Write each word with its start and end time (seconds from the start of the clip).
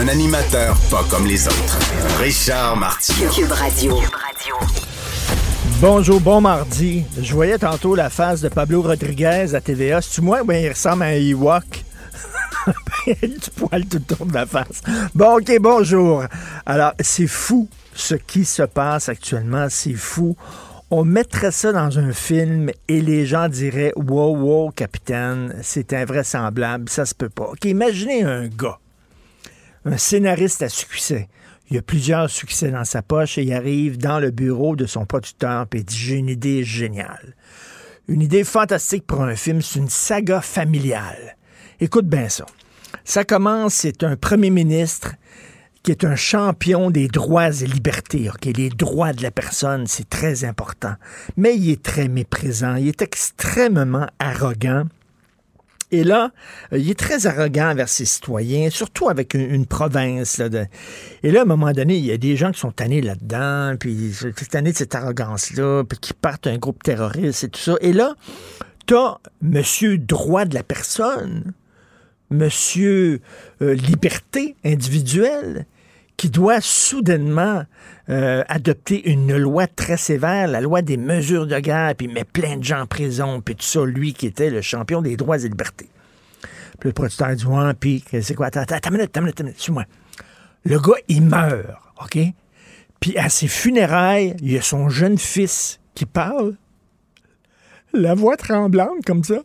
Un 0.00 0.08
animateur 0.08 0.76
pas 0.90 1.04
comme 1.10 1.26
les 1.26 1.46
autres. 1.46 1.78
Richard 2.18 2.76
Martineau. 2.76 3.30
Cube 3.30 3.52
Radio. 3.52 3.98
Bonjour, 5.80 6.20
bon 6.20 6.40
mardi. 6.40 7.04
Je 7.20 7.34
voyais 7.34 7.58
tantôt 7.58 7.94
la 7.94 8.08
face 8.08 8.40
de 8.40 8.48
Pablo 8.48 8.80
Rodriguez 8.80 9.54
à 9.54 9.60
TVA. 9.60 10.00
C'est-tu 10.00 10.22
moi? 10.22 10.44
Ben, 10.44 10.64
il 10.64 10.70
ressemble 10.70 11.02
à 11.02 11.06
un 11.06 11.12
Ewok? 11.12 11.84
il 13.06 13.12
a 13.12 13.26
du 13.26 13.50
poil 13.54 13.84
tout 13.84 13.96
autour 13.96 14.26
de 14.26 14.34
la 14.34 14.46
face. 14.46 14.80
Bon, 15.14 15.38
OK, 15.38 15.52
bonjour. 15.60 16.24
Alors, 16.64 16.92
c'est 17.00 17.26
fou 17.26 17.68
ce 17.94 18.14
qui 18.14 18.44
se 18.46 18.62
passe 18.62 19.10
actuellement. 19.10 19.66
C'est 19.68 19.94
fou. 19.94 20.36
On 20.90 21.04
mettrait 21.04 21.52
ça 21.52 21.72
dans 21.72 21.98
un 21.98 22.12
film 22.12 22.70
et 22.88 23.00
les 23.00 23.26
gens 23.26 23.48
diraient 23.48 23.92
Wow, 23.96 24.36
wow, 24.36 24.70
capitaine, 24.70 25.54
c'est 25.62 25.92
invraisemblable, 25.92 26.88
ça 26.88 27.04
se 27.04 27.14
peut 27.14 27.30
pas. 27.30 27.44
OK, 27.44 27.64
imaginez 27.64 28.24
un 28.24 28.46
gars, 28.46 28.78
un 29.84 29.96
scénariste 29.96 30.62
à 30.62 30.68
succès. 30.68 31.28
Il 31.70 31.78
a 31.78 31.82
plusieurs 31.82 32.28
succès 32.28 32.70
dans 32.70 32.84
sa 32.84 33.02
poche 33.02 33.38
et 33.38 33.42
il 33.42 33.52
arrive 33.52 33.98
dans 33.98 34.20
le 34.20 34.30
bureau 34.30 34.76
de 34.76 34.86
son 34.86 35.06
producteur 35.06 35.66
et 35.72 35.82
dit 35.82 35.96
J'ai 35.96 36.16
une 36.16 36.28
idée 36.28 36.64
géniale. 36.64 37.34
Une 38.08 38.20
idée 38.20 38.44
fantastique 38.44 39.06
pour 39.06 39.22
un 39.22 39.36
film, 39.36 39.62
c'est 39.62 39.78
une 39.78 39.88
saga 39.88 40.40
familiale. 40.40 41.36
Écoute 41.80 42.06
bien 42.06 42.28
ça. 42.28 42.46
Ça 43.04 43.24
commence, 43.24 43.74
c'est 43.74 44.02
un 44.02 44.16
premier 44.16 44.50
ministre 44.50 45.14
qui 45.82 45.90
est 45.90 46.04
un 46.04 46.14
champion 46.14 46.90
des 46.90 47.08
droits 47.08 47.50
et 47.50 47.66
libertés. 47.66 48.28
OK, 48.30 48.44
les 48.44 48.68
droits 48.68 49.12
de 49.12 49.22
la 49.22 49.30
personne, 49.30 49.86
c'est 49.86 50.08
très 50.08 50.44
important. 50.44 50.94
Mais 51.36 51.56
il 51.56 51.70
est 51.70 51.82
très 51.82 52.08
méprisant, 52.08 52.76
il 52.76 52.88
est 52.88 53.02
extrêmement 53.02 54.06
arrogant. 54.18 54.84
Et 55.92 56.04
là, 56.04 56.32
euh, 56.72 56.78
il 56.78 56.90
est 56.90 56.98
très 56.98 57.26
arrogant 57.26 57.70
envers 57.70 57.88
ses 57.88 58.06
citoyens, 58.06 58.70
surtout 58.70 59.10
avec 59.10 59.34
une, 59.34 59.66
province. 59.66 60.40
Et 61.22 61.30
là, 61.30 61.40
à 61.40 61.42
un 61.42 61.46
moment 61.46 61.72
donné, 61.72 61.96
il 61.96 62.04
y 62.04 62.10
a 62.10 62.16
des 62.16 62.34
gens 62.36 62.50
qui 62.50 62.58
sont 62.58 62.72
tannés 62.72 63.02
là-dedans, 63.02 63.76
puis 63.78 64.12
tannés 64.50 64.72
de 64.72 64.76
cette 64.76 64.94
arrogance-là, 64.94 65.84
puis 65.84 65.98
qui 65.98 66.14
partent 66.14 66.46
un 66.46 66.56
groupe 66.56 66.82
terroriste 66.82 67.44
et 67.44 67.48
tout 67.50 67.60
ça. 67.60 67.76
Et 67.82 67.92
là, 67.92 68.14
t'as 68.86 69.18
Monsieur 69.42 69.98
Droit 69.98 70.46
de 70.46 70.54
la 70.54 70.62
personne, 70.62 71.52
Monsieur 72.30 73.20
euh, 73.60 73.74
Liberté 73.74 74.56
individuelle, 74.64 75.66
qui 76.16 76.30
doit 76.30 76.60
soudainement 76.62 77.64
euh, 78.08 78.42
adopter 78.48 79.10
une 79.10 79.36
loi 79.36 79.66
très 79.66 79.96
sévère, 79.96 80.48
la 80.48 80.60
loi 80.60 80.82
des 80.82 80.96
mesures 80.96 81.46
de 81.46 81.58
guerre, 81.60 81.94
puis 81.96 82.06
il 82.06 82.12
met 82.12 82.24
plein 82.24 82.56
de 82.56 82.64
gens 82.64 82.80
en 82.80 82.86
prison, 82.86 83.40
puis 83.40 83.54
tout 83.54 83.64
ça, 83.64 83.84
lui 83.84 84.12
qui 84.12 84.26
était 84.26 84.50
le 84.50 84.60
champion 84.60 85.02
des 85.02 85.16
droits 85.16 85.38
et 85.38 85.48
libertés. 85.48 85.88
Puis 86.80 86.88
le 86.88 86.92
producteur 86.92 87.34
dit, 87.34 87.46
ouais, 87.46 87.74
puis 87.74 88.04
c'est 88.22 88.34
quoi? 88.34 88.46
Attends, 88.46 88.60
attends, 88.60 88.76
attends, 88.76 88.90
minute, 88.90 89.16
attends, 89.16 89.22
minute, 89.22 89.60
suis-moi. 89.60 89.84
Le 90.64 90.80
gars, 90.80 90.94
il 91.08 91.22
meurt, 91.22 91.78
OK? 92.02 92.18
Puis 92.98 93.16
à 93.18 93.28
ses 93.28 93.48
funérailles, 93.48 94.34
il 94.40 94.52
y 94.52 94.58
a 94.58 94.62
son 94.62 94.88
jeune 94.88 95.18
fils 95.18 95.80
qui 95.94 96.06
parle, 96.06 96.56
la 97.92 98.14
voix 98.14 98.36
tremblante 98.36 99.04
comme 99.04 99.22
ça. 99.22 99.42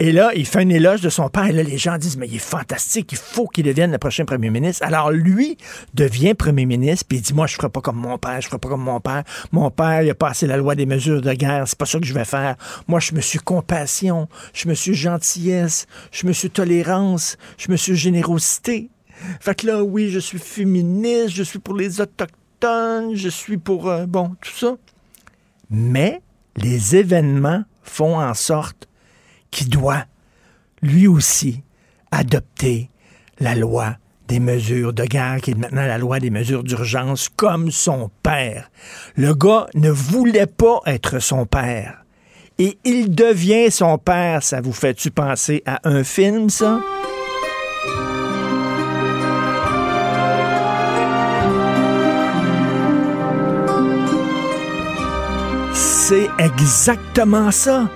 Et 0.00 0.10
là, 0.10 0.32
il 0.34 0.44
fait 0.44 0.60
un 0.60 0.68
éloge 0.70 1.02
de 1.02 1.08
son 1.08 1.28
père. 1.28 1.46
Et 1.46 1.52
là, 1.52 1.62
les 1.62 1.78
gens 1.78 1.98
disent, 1.98 2.16
mais 2.16 2.26
il 2.26 2.34
est 2.36 2.38
fantastique, 2.38 3.12
il 3.12 3.18
faut 3.18 3.46
qu'il 3.46 3.64
devienne 3.64 3.92
le 3.92 3.98
prochain 3.98 4.24
premier 4.24 4.50
ministre. 4.50 4.84
Alors, 4.84 5.12
lui 5.12 5.56
devient 5.94 6.34
premier 6.34 6.66
ministre, 6.66 7.06
puis 7.08 7.18
il 7.18 7.20
dit, 7.20 7.32
moi, 7.32 7.46
je 7.46 7.54
ferai 7.54 7.68
pas 7.68 7.80
comme 7.80 7.96
mon 7.96 8.18
père, 8.18 8.40
je 8.40 8.48
ferai 8.48 8.58
pas 8.58 8.68
comme 8.68 8.82
mon 8.82 9.00
père. 9.00 9.22
Mon 9.52 9.70
père, 9.70 10.02
il 10.02 10.10
a 10.10 10.14
passé 10.14 10.48
la 10.48 10.56
loi 10.56 10.74
des 10.74 10.86
mesures 10.86 11.22
de 11.22 11.32
guerre, 11.32 11.68
c'est 11.68 11.78
pas 11.78 11.86
ça 11.86 12.00
que 12.00 12.06
je 12.06 12.14
vais 12.14 12.24
faire. 12.24 12.56
Moi, 12.88 12.98
je 12.98 13.14
me 13.14 13.20
suis 13.20 13.38
compassion, 13.38 14.28
je 14.52 14.68
me 14.68 14.74
suis 14.74 14.94
gentillesse, 14.94 15.86
je 16.10 16.26
me 16.26 16.32
suis 16.32 16.50
tolérance, 16.50 17.36
je 17.56 17.70
me 17.70 17.76
suis 17.76 17.94
générosité. 17.94 18.90
Fait 19.40 19.54
que 19.54 19.66
là, 19.68 19.84
oui, 19.84 20.10
je 20.10 20.18
suis 20.18 20.40
féministe, 20.40 21.30
je 21.30 21.44
suis 21.44 21.60
pour 21.60 21.76
les 21.76 22.00
Autochtones, 22.00 23.14
je 23.14 23.28
suis 23.28 23.58
pour, 23.58 23.88
euh, 23.88 24.06
bon, 24.06 24.34
tout 24.40 24.50
ça. 24.50 24.76
Mais 25.70 26.20
les 26.56 26.96
événements 26.96 27.62
font 27.84 28.18
en 28.18 28.34
sorte 28.34 28.88
qui 29.54 29.66
doit, 29.66 30.04
lui 30.82 31.06
aussi, 31.06 31.62
adopter 32.10 32.90
la 33.38 33.54
loi 33.54 33.96
des 34.26 34.40
mesures 34.40 34.92
de 34.92 35.04
guerre, 35.04 35.40
qui 35.40 35.52
est 35.52 35.54
maintenant 35.54 35.86
la 35.86 35.96
loi 35.96 36.18
des 36.18 36.30
mesures 36.30 36.64
d'urgence, 36.64 37.28
comme 37.28 37.70
son 37.70 38.10
père. 38.24 38.68
Le 39.16 39.32
gars 39.32 39.68
ne 39.74 39.90
voulait 39.90 40.46
pas 40.46 40.80
être 40.86 41.20
son 41.20 41.46
père. 41.46 42.04
Et 42.58 42.78
il 42.84 43.14
devient 43.14 43.70
son 43.70 43.96
père. 43.96 44.42
Ça 44.42 44.60
vous 44.60 44.72
fait-tu 44.72 45.12
penser 45.12 45.62
à 45.66 45.80
un 45.84 46.02
film, 46.02 46.50
ça? 46.50 46.80
C'est 55.74 56.28
exactement 56.38 57.52
ça. 57.52 57.88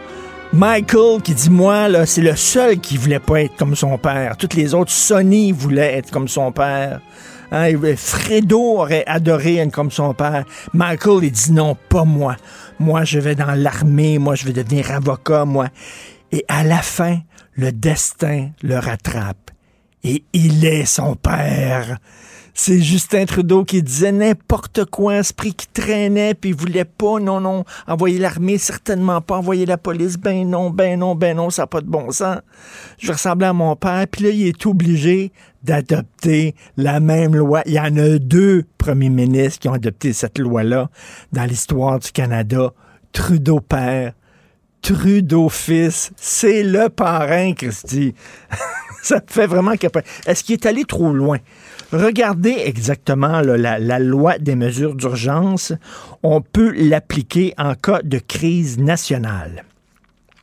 Michael 0.52 1.20
qui 1.22 1.34
dit 1.34 1.50
moi 1.50 1.88
là 1.88 2.06
c'est 2.06 2.22
le 2.22 2.34
seul 2.34 2.80
qui 2.80 2.96
voulait 2.96 3.20
pas 3.20 3.42
être 3.42 3.56
comme 3.56 3.76
son 3.76 3.98
père. 3.98 4.36
Toutes 4.38 4.54
les 4.54 4.74
autres 4.74 4.90
Sonny 4.90 5.52
voulaient 5.52 5.98
être 5.98 6.10
comme 6.10 6.26
son 6.26 6.52
père. 6.52 7.00
Hein, 7.52 7.72
Fredo 7.96 8.78
aurait 8.78 9.04
adoré 9.06 9.56
être 9.56 9.72
comme 9.72 9.90
son 9.90 10.14
père. 10.14 10.44
Michael 10.72 11.24
il 11.24 11.32
dit 11.32 11.52
non 11.52 11.76
pas 11.88 12.04
moi. 12.04 12.36
Moi 12.78 13.04
je 13.04 13.18
vais 13.18 13.34
dans 13.34 13.54
l'armée. 13.54 14.18
Moi 14.18 14.34
je 14.34 14.46
vais 14.46 14.52
devenir 14.52 14.90
avocat. 14.90 15.44
Moi. 15.44 15.68
Et 16.32 16.44
à 16.48 16.64
la 16.64 16.80
fin 16.80 17.18
le 17.52 17.70
destin 17.70 18.48
le 18.62 18.78
rattrape 18.78 19.50
et 20.02 20.24
il 20.32 20.64
est 20.64 20.86
son 20.86 21.14
père. 21.14 21.98
C'est 22.60 22.80
Justin 22.80 23.24
Trudeau 23.24 23.64
qui 23.64 23.84
disait 23.84 24.10
n'importe 24.10 24.84
quoi, 24.86 25.12
un 25.12 25.20
esprit 25.20 25.54
qui 25.54 25.68
traînait, 25.68 26.34
puis 26.34 26.50
il 26.50 26.56
voulait 26.56 26.84
pas, 26.84 27.20
non, 27.20 27.40
non, 27.40 27.64
envoyer 27.86 28.18
l'armée, 28.18 28.58
certainement 28.58 29.20
pas, 29.20 29.36
envoyer 29.36 29.64
la 29.64 29.78
police, 29.78 30.16
ben 30.16 30.50
non, 30.50 30.68
ben 30.68 30.98
non, 30.98 31.14
ben 31.14 31.36
non, 31.36 31.50
ça 31.50 31.62
n'a 31.62 31.66
pas 31.68 31.80
de 31.80 31.86
bon 31.86 32.10
sens. 32.10 32.38
Je 32.98 33.12
ressemblais 33.12 33.46
à 33.46 33.52
mon 33.52 33.76
père, 33.76 34.04
puis 34.10 34.24
là, 34.24 34.30
il 34.30 34.48
est 34.48 34.66
obligé 34.66 35.30
d'adopter 35.62 36.56
la 36.76 36.98
même 36.98 37.36
loi. 37.36 37.62
Il 37.64 37.74
y 37.74 37.80
en 37.80 37.96
a 37.96 38.18
deux 38.18 38.64
premiers 38.76 39.08
ministres 39.08 39.60
qui 39.60 39.68
ont 39.68 39.74
adopté 39.74 40.12
cette 40.12 40.40
loi-là 40.40 40.90
dans 41.30 41.44
l'histoire 41.44 42.00
du 42.00 42.10
Canada. 42.10 42.72
Trudeau 43.12 43.60
père, 43.60 44.14
Trudeau 44.82 45.48
fils, 45.48 46.10
c'est 46.16 46.64
le 46.64 46.88
parrain, 46.88 47.52
Christy. 47.52 48.14
ça 49.04 49.20
fait 49.24 49.46
vraiment 49.46 49.76
capoter. 49.76 50.08
Est-ce 50.26 50.42
qu'il 50.42 50.54
est 50.54 50.66
allé 50.66 50.84
trop 50.84 51.12
loin? 51.12 51.38
Regardez 51.92 52.54
exactement 52.66 53.40
la, 53.40 53.78
la, 53.78 53.98
loi 53.98 54.38
des 54.38 54.54
mesures 54.54 54.94
d'urgence. 54.94 55.72
On 56.22 56.42
peut 56.42 56.72
l'appliquer 56.76 57.54
en 57.56 57.74
cas 57.74 58.02
de 58.02 58.18
crise 58.18 58.78
nationale. 58.78 59.64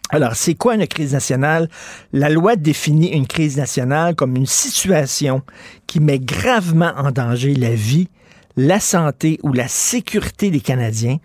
Alors, 0.10 0.36
c'est 0.36 0.56
quoi 0.56 0.76
une 0.76 0.88
crise 0.88 1.14
nationale? 1.14 1.70
La 2.14 2.30
loi 2.30 2.56
définit 2.56 3.10
une 3.10 3.28
crise 3.28 3.58
nationale 3.58 4.16
comme 4.16 4.36
une 4.36 4.48
situation 4.48 5.44
qui 5.86 6.00
met 6.00 6.20
gravement 6.20 6.94
en 6.96 7.12
danger 7.12 7.54
la 7.54 7.76
vie, 7.76 8.08
la 8.58 8.80
santé 8.80 9.40
ou 9.44 9.54
la 9.54 9.68
sécurité 9.68 10.50
des 10.50 10.62
Canadiens 10.62 11.18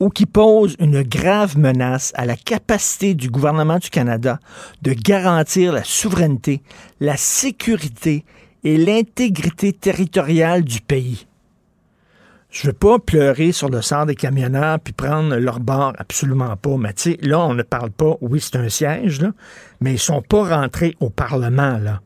ou 0.00 0.10
qui 0.10 0.26
pose 0.26 0.76
une 0.78 1.02
grave 1.02 1.58
menace 1.58 2.12
à 2.14 2.24
la 2.24 2.36
capacité 2.36 3.14
du 3.14 3.30
gouvernement 3.30 3.78
du 3.78 3.90
Canada 3.90 4.38
de 4.82 4.92
garantir 4.92 5.72
la 5.72 5.84
souveraineté, 5.84 6.62
la 7.00 7.16
sécurité 7.16 8.24
et 8.64 8.76
l'intégrité 8.76 9.72
territoriale 9.72 10.62
du 10.62 10.80
pays. 10.80 11.26
Je 12.50 12.66
veux 12.66 12.72
pas 12.72 12.98
pleurer 12.98 13.52
sur 13.52 13.68
le 13.68 13.82
sort 13.82 14.06
des 14.06 14.14
camionneurs 14.14 14.80
puis 14.80 14.94
prendre 14.94 15.36
leur 15.36 15.60
bord, 15.60 15.92
absolument 15.98 16.56
pas. 16.56 16.76
Mais 16.78 16.94
là, 17.20 17.40
on 17.40 17.54
ne 17.54 17.62
parle 17.62 17.90
pas, 17.90 18.16
oui, 18.22 18.40
c'est 18.40 18.56
un 18.56 18.70
siège, 18.70 19.20
mais 19.80 19.92
ils 19.92 19.98
sont 19.98 20.22
pas 20.22 20.56
rentrés 20.56 20.96
au 21.00 21.10
Parlement, 21.10 21.76
là. 21.78 22.00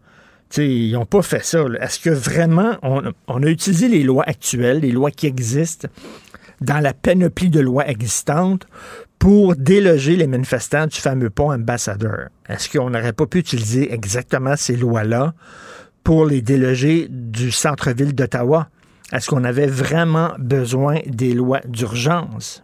ils 0.57 0.93
n'ont 0.93 1.07
pas 1.07 1.23
fait 1.23 1.45
ça. 1.45 1.65
Est-ce 1.81 2.01
que 2.01 2.11
vraiment 2.11 2.77
on, 2.83 3.13
on, 3.29 3.43
a 3.45 3.47
utilisé 3.47 3.87
les 3.87 4.03
lois 4.03 4.25
actuelles, 4.27 4.81
les 4.81 4.91
lois 4.91 5.13
qui 5.13 5.29
existent, 5.29 5.87
dans 6.61 6.81
la 6.81 6.93
panoplie 6.93 7.51
de 7.51 7.61
lois 7.61 7.89
existantes 7.89 8.67
pour 9.21 9.55
déloger 9.55 10.17
les 10.17 10.27
manifestants 10.27 10.89
du 10.89 10.99
fameux 10.99 11.31
pont 11.31 11.53
ambassadeur? 11.53 12.31
Est-ce 12.49 12.69
qu'on 12.69 12.91
n'aurait 12.91 13.13
pas 13.13 13.27
pu 13.27 13.39
utiliser 13.39 13.95
exactement 13.95 14.57
ces 14.57 14.75
lois-là 14.75 15.35
pour 16.05 16.27
les 16.27 16.43
délogés 16.43 17.07
du 17.11 17.51
centre-ville 17.51 18.15
d'Ottawa. 18.15 18.69
Est-ce 19.13 19.29
qu'on 19.29 19.45
avait 19.45 19.67
vraiment 19.67 20.33
besoin 20.39 21.01
des 21.07 21.35
lois 21.35 21.61
d'urgence? 21.67 22.63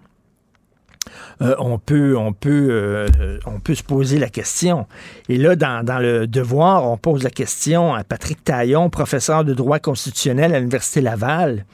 Euh, 1.41 1.55
euh, 1.59 3.39
on 3.47 3.61
peut 3.61 3.75
se 3.75 3.83
poser 3.83 4.19
la 4.19 4.29
question. 4.29 4.87
Et 5.29 5.37
là, 5.37 5.57
dans, 5.57 5.85
dans, 5.85 5.99
le 5.99 6.27
devoir, 6.27 6.85
on 6.85 6.97
pose 6.97 7.23
la 7.23 7.31
question 7.31 7.95
à 7.95 8.03
Patrick 8.03 8.43
Taillon, 8.43 8.91
professeur 8.91 9.45
de 9.45 9.55
droit 9.55 9.79
constitutionnel 9.79 10.55
à 10.55 10.59
l'Université 10.59 11.01
Laval. 11.01 11.65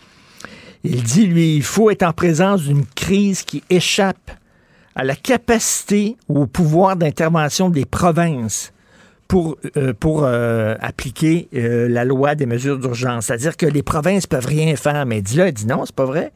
Il 0.82 1.02
dit, 1.02 1.26
lui, 1.26 1.56
il 1.56 1.62
faut 1.62 1.90
être 1.90 2.02
en 2.02 2.12
présence 2.12 2.62
d'une 2.62 2.84
crise 2.84 3.42
qui 3.42 3.62
échappe 3.70 4.30
à 4.94 5.02
la 5.02 5.16
capacité 5.16 6.16
ou 6.28 6.42
au 6.42 6.46
pouvoir 6.46 6.96
d'intervention 6.96 7.70
des 7.70 7.86
provinces 7.86 8.72
pour, 9.28 9.56
euh, 9.76 9.92
euh, 10.04 10.76
appliquer 10.80 11.48
euh, 11.54 11.88
la 11.88 12.04
loi 12.04 12.34
des 12.34 12.46
mesures 12.46 12.78
d'urgence. 12.78 13.26
C'est-à-dire 13.26 13.56
que 13.56 13.66
les 13.66 13.82
provinces 13.82 14.26
peuvent 14.26 14.46
rien 14.46 14.74
faire. 14.76 15.06
Mais 15.06 15.22
dit 15.22 15.36
là, 15.36 15.50
dit 15.50 15.66
non, 15.66 15.84
c'est 15.86 15.94
pas 15.94 16.04
vrai. 16.04 16.32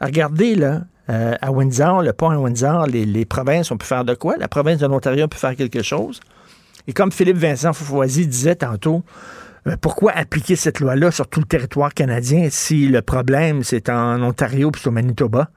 Regardez, 0.00 0.54
là, 0.54 0.82
à 1.08 1.50
Windsor, 1.50 2.02
le 2.02 2.12
pont 2.12 2.30
à 2.30 2.36
Windsor, 2.36 2.86
les, 2.86 3.24
provinces, 3.24 3.70
on 3.70 3.78
peut 3.78 3.86
faire 3.86 4.04
de 4.04 4.14
quoi? 4.14 4.36
La 4.36 4.46
province 4.46 4.78
de 4.78 4.86
l'Ontario 4.86 5.26
peut 5.26 5.38
faire 5.38 5.56
quelque 5.56 5.82
chose. 5.82 6.20
Et 6.86 6.92
comme 6.92 7.10
Philippe 7.10 7.38
Vincent 7.38 7.72
Foufoisy 7.72 8.26
disait 8.26 8.56
tantôt, 8.56 9.02
pourquoi 9.80 10.12
appliquer 10.12 10.54
cette 10.54 10.80
loi-là 10.80 11.10
sur 11.10 11.26
tout 11.26 11.40
le 11.40 11.46
territoire 11.46 11.94
canadien 11.94 12.48
si 12.50 12.88
le 12.88 13.00
problème, 13.00 13.64
c'est 13.64 13.88
en 13.88 14.22
Ontario 14.22 14.70
puis 14.70 14.82
au 14.86 14.90
Manitoba? 14.90 15.50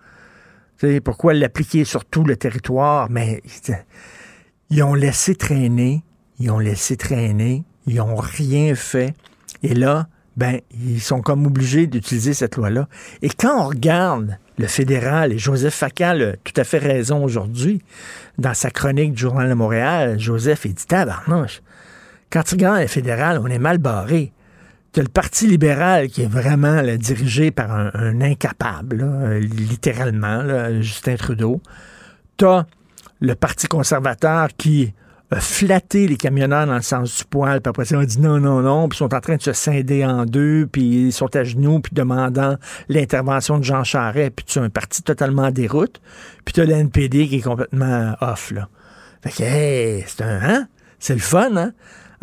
pourquoi 1.03 1.35
l'appliquer 1.35 1.83
sur 1.83 2.05
tout 2.05 2.23
le 2.23 2.35
territoire? 2.37 3.09
Mais 3.09 3.43
ils 4.71 4.81
ont 4.83 4.95
laissé 4.95 5.35
traîner, 5.35 6.01
ils 6.41 6.49
ont 6.49 6.59
laissé 6.59 6.97
traîner, 6.97 7.63
ils 7.85 7.95
n'ont 7.97 8.15
rien 8.15 8.73
fait. 8.73 9.13
Et 9.61 9.75
là, 9.75 10.07
ben, 10.37 10.59
ils 10.71 11.01
sont 11.01 11.21
comme 11.21 11.45
obligés 11.45 11.85
d'utiliser 11.85 12.33
cette 12.33 12.55
loi-là. 12.55 12.87
Et 13.21 13.29
quand 13.29 13.63
on 13.63 13.67
regarde 13.67 14.37
le 14.57 14.65
fédéral, 14.65 15.33
et 15.33 15.37
Joseph 15.37 15.75
Facal 15.75 16.21
a 16.21 16.31
tout 16.37 16.53
à 16.55 16.63
fait 16.63 16.79
raison 16.79 17.23
aujourd'hui, 17.23 17.81
dans 18.39 18.55
sa 18.55 18.71
chronique 18.71 19.13
du 19.13 19.21
Journal 19.21 19.49
de 19.49 19.53
Montréal, 19.53 20.19
Joseph, 20.19 20.65
il 20.65 20.73
dit 20.73 20.87
Tabarnouche, 20.87 21.61
quand 22.31 22.41
tu 22.41 22.55
regardes 22.55 22.81
le 22.81 22.87
fédéral, 22.87 23.39
on 23.43 23.47
est 23.47 23.59
mal 23.59 23.77
barré. 23.77 24.33
Tu 24.93 25.01
le 25.01 25.07
Parti 25.07 25.47
libéral 25.47 26.07
qui 26.07 26.23
est 26.23 26.31
vraiment 26.31 26.81
dirigé 26.97 27.51
par 27.51 27.71
un, 27.71 28.19
incapable, 28.21 29.05
littéralement, 29.39 30.81
Justin 30.81 31.15
Trudeau. 31.15 31.61
Tu 32.37 32.45
as 32.45 32.65
le 33.19 33.35
Parti 33.35 33.67
conservateur 33.67 34.49
qui 34.57 34.93
a 35.31 35.39
flatté 35.39 36.07
les 36.07 36.17
camionneurs 36.17 36.67
dans 36.67 36.75
le 36.75 36.81
sens 36.81 37.17
du 37.17 37.23
poil, 37.25 37.61
puis 37.61 37.69
après 37.69 37.85
ça, 37.85 37.97
on 37.97 38.03
dit 38.03 38.19
non, 38.19 38.39
non, 38.39 38.61
non, 38.61 38.89
puis 38.89 38.97
ils 38.97 38.99
sont 38.99 39.13
en 39.13 39.21
train 39.21 39.37
de 39.37 39.41
se 39.41 39.53
scinder 39.53 40.05
en 40.05 40.25
deux, 40.25 40.67
puis 40.69 41.07
ils 41.07 41.13
sont 41.13 41.33
à 41.35 41.43
genoux, 41.43 41.79
puis 41.79 41.93
demandant 41.93 42.57
l'intervention 42.89 43.57
de 43.57 43.63
Jean 43.63 43.83
Charest, 43.83 44.31
puis 44.35 44.45
tu 44.45 44.59
as 44.59 44.63
un 44.63 44.69
parti 44.69 45.03
totalement 45.03 45.43
en 45.43 45.51
déroute, 45.51 46.01
puis 46.43 46.53
tu 46.53 46.61
as 46.61 46.65
l'NPD 46.65 47.27
qui 47.27 47.37
est 47.37 47.41
complètement 47.41 48.13
off, 48.19 48.51
là. 48.51 48.67
Fait 49.23 49.29
que, 49.29 49.43
hey, 49.43 50.03
c'est 50.07 50.23
un, 50.23 50.39
hein? 50.41 50.67
C'est 50.99 51.13
le 51.13 51.19
fun, 51.19 51.55
hein? 51.55 51.71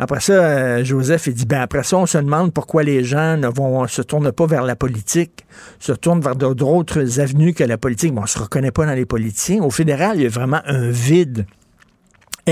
Après 0.01 0.21
ça, 0.21 0.33
euh, 0.33 0.83
Joseph, 0.85 1.27
il 1.27 1.33
dit, 1.33 1.45
ben 1.45 1.59
après 1.59 1.83
ça, 1.83 1.97
on 1.97 2.05
se 2.05 2.17
demande 2.17 2.53
pourquoi 2.53 2.83
les 2.83 3.03
gens 3.03 3.35
ne 3.35 3.47
vont, 3.47 3.85
se 3.87 4.01
tournent 4.01 4.31
pas 4.31 4.45
vers 4.45 4.63
la 4.63 4.77
politique, 4.77 5.45
se 5.79 5.91
tournent 5.91 6.21
vers 6.21 6.37
d'autres 6.37 7.19
avenues 7.19 7.53
que 7.53 7.65
la 7.65 7.77
politique. 7.77 8.13
Bon, 8.13 8.21
on 8.21 8.25
se 8.25 8.39
reconnaît 8.39 8.71
pas 8.71 8.85
dans 8.85 8.93
les 8.93 9.05
politiciens. 9.05 9.61
Au 9.61 9.69
fédéral, 9.69 10.15
il 10.15 10.23
y 10.23 10.25
a 10.25 10.29
vraiment 10.29 10.61
un 10.65 10.89
vide 10.89 11.45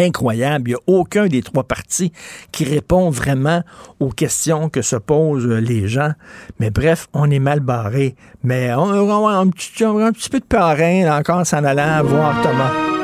incroyable. 0.05 0.69
Il 0.69 0.73
n'y 0.73 0.75
a 0.75 0.99
aucun 0.99 1.27
des 1.27 1.41
trois 1.41 1.63
partis 1.63 2.11
qui 2.51 2.63
répond 2.63 3.09
vraiment 3.09 3.63
aux 3.99 4.09
questions 4.09 4.69
que 4.69 4.81
se 4.81 4.95
posent 4.95 5.47
les 5.47 5.87
gens. 5.87 6.11
Mais 6.59 6.69
bref, 6.69 7.07
on 7.13 7.29
est 7.29 7.39
mal 7.39 7.59
barré. 7.59 8.15
Mais 8.43 8.73
on, 8.73 9.27
a 9.27 9.31
un, 9.31 9.47
petit, 9.49 9.83
un 9.83 10.11
petit 10.11 10.29
peu 10.29 10.39
de 10.39 10.45
parrain 10.45 11.17
encore 11.17 11.45
s'en 11.45 11.63
allant 11.63 12.03
voir 12.03 12.41
Thomas. 12.41 12.96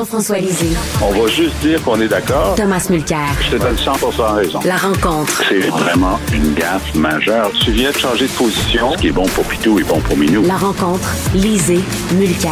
Jean-François 0.00 0.38
Lisée. 0.38 0.74
On 1.02 1.12
va 1.12 1.26
juste 1.28 1.60
dire 1.60 1.82
qu'on 1.82 2.00
est 2.00 2.08
d'accord. 2.08 2.54
Thomas 2.54 2.86
Mulcair. 2.88 3.28
Je 3.42 3.50
te 3.50 3.62
donne 3.62 3.76
100 3.76 3.92
raison. 4.32 4.60
La 4.64 4.78
rencontre. 4.78 5.42
C'est 5.46 5.68
vraiment 5.68 6.18
une 6.32 6.54
gaffe 6.54 6.94
majeure. 6.94 7.50
Tu 7.62 7.72
viens 7.72 7.90
de 7.90 7.98
changer 7.98 8.26
de 8.26 8.32
position. 8.32 8.92
Ce 8.92 8.96
qui 8.96 9.08
est 9.08 9.12
bon 9.12 9.26
pour 9.26 9.44
Pitou 9.44 9.78
est 9.78 9.84
bon 9.84 10.00
pour 10.00 10.16
Minou. 10.16 10.42
La 10.46 10.56
rencontre. 10.56 11.06
Lisée. 11.34 11.82
Mulcair. 12.14 12.50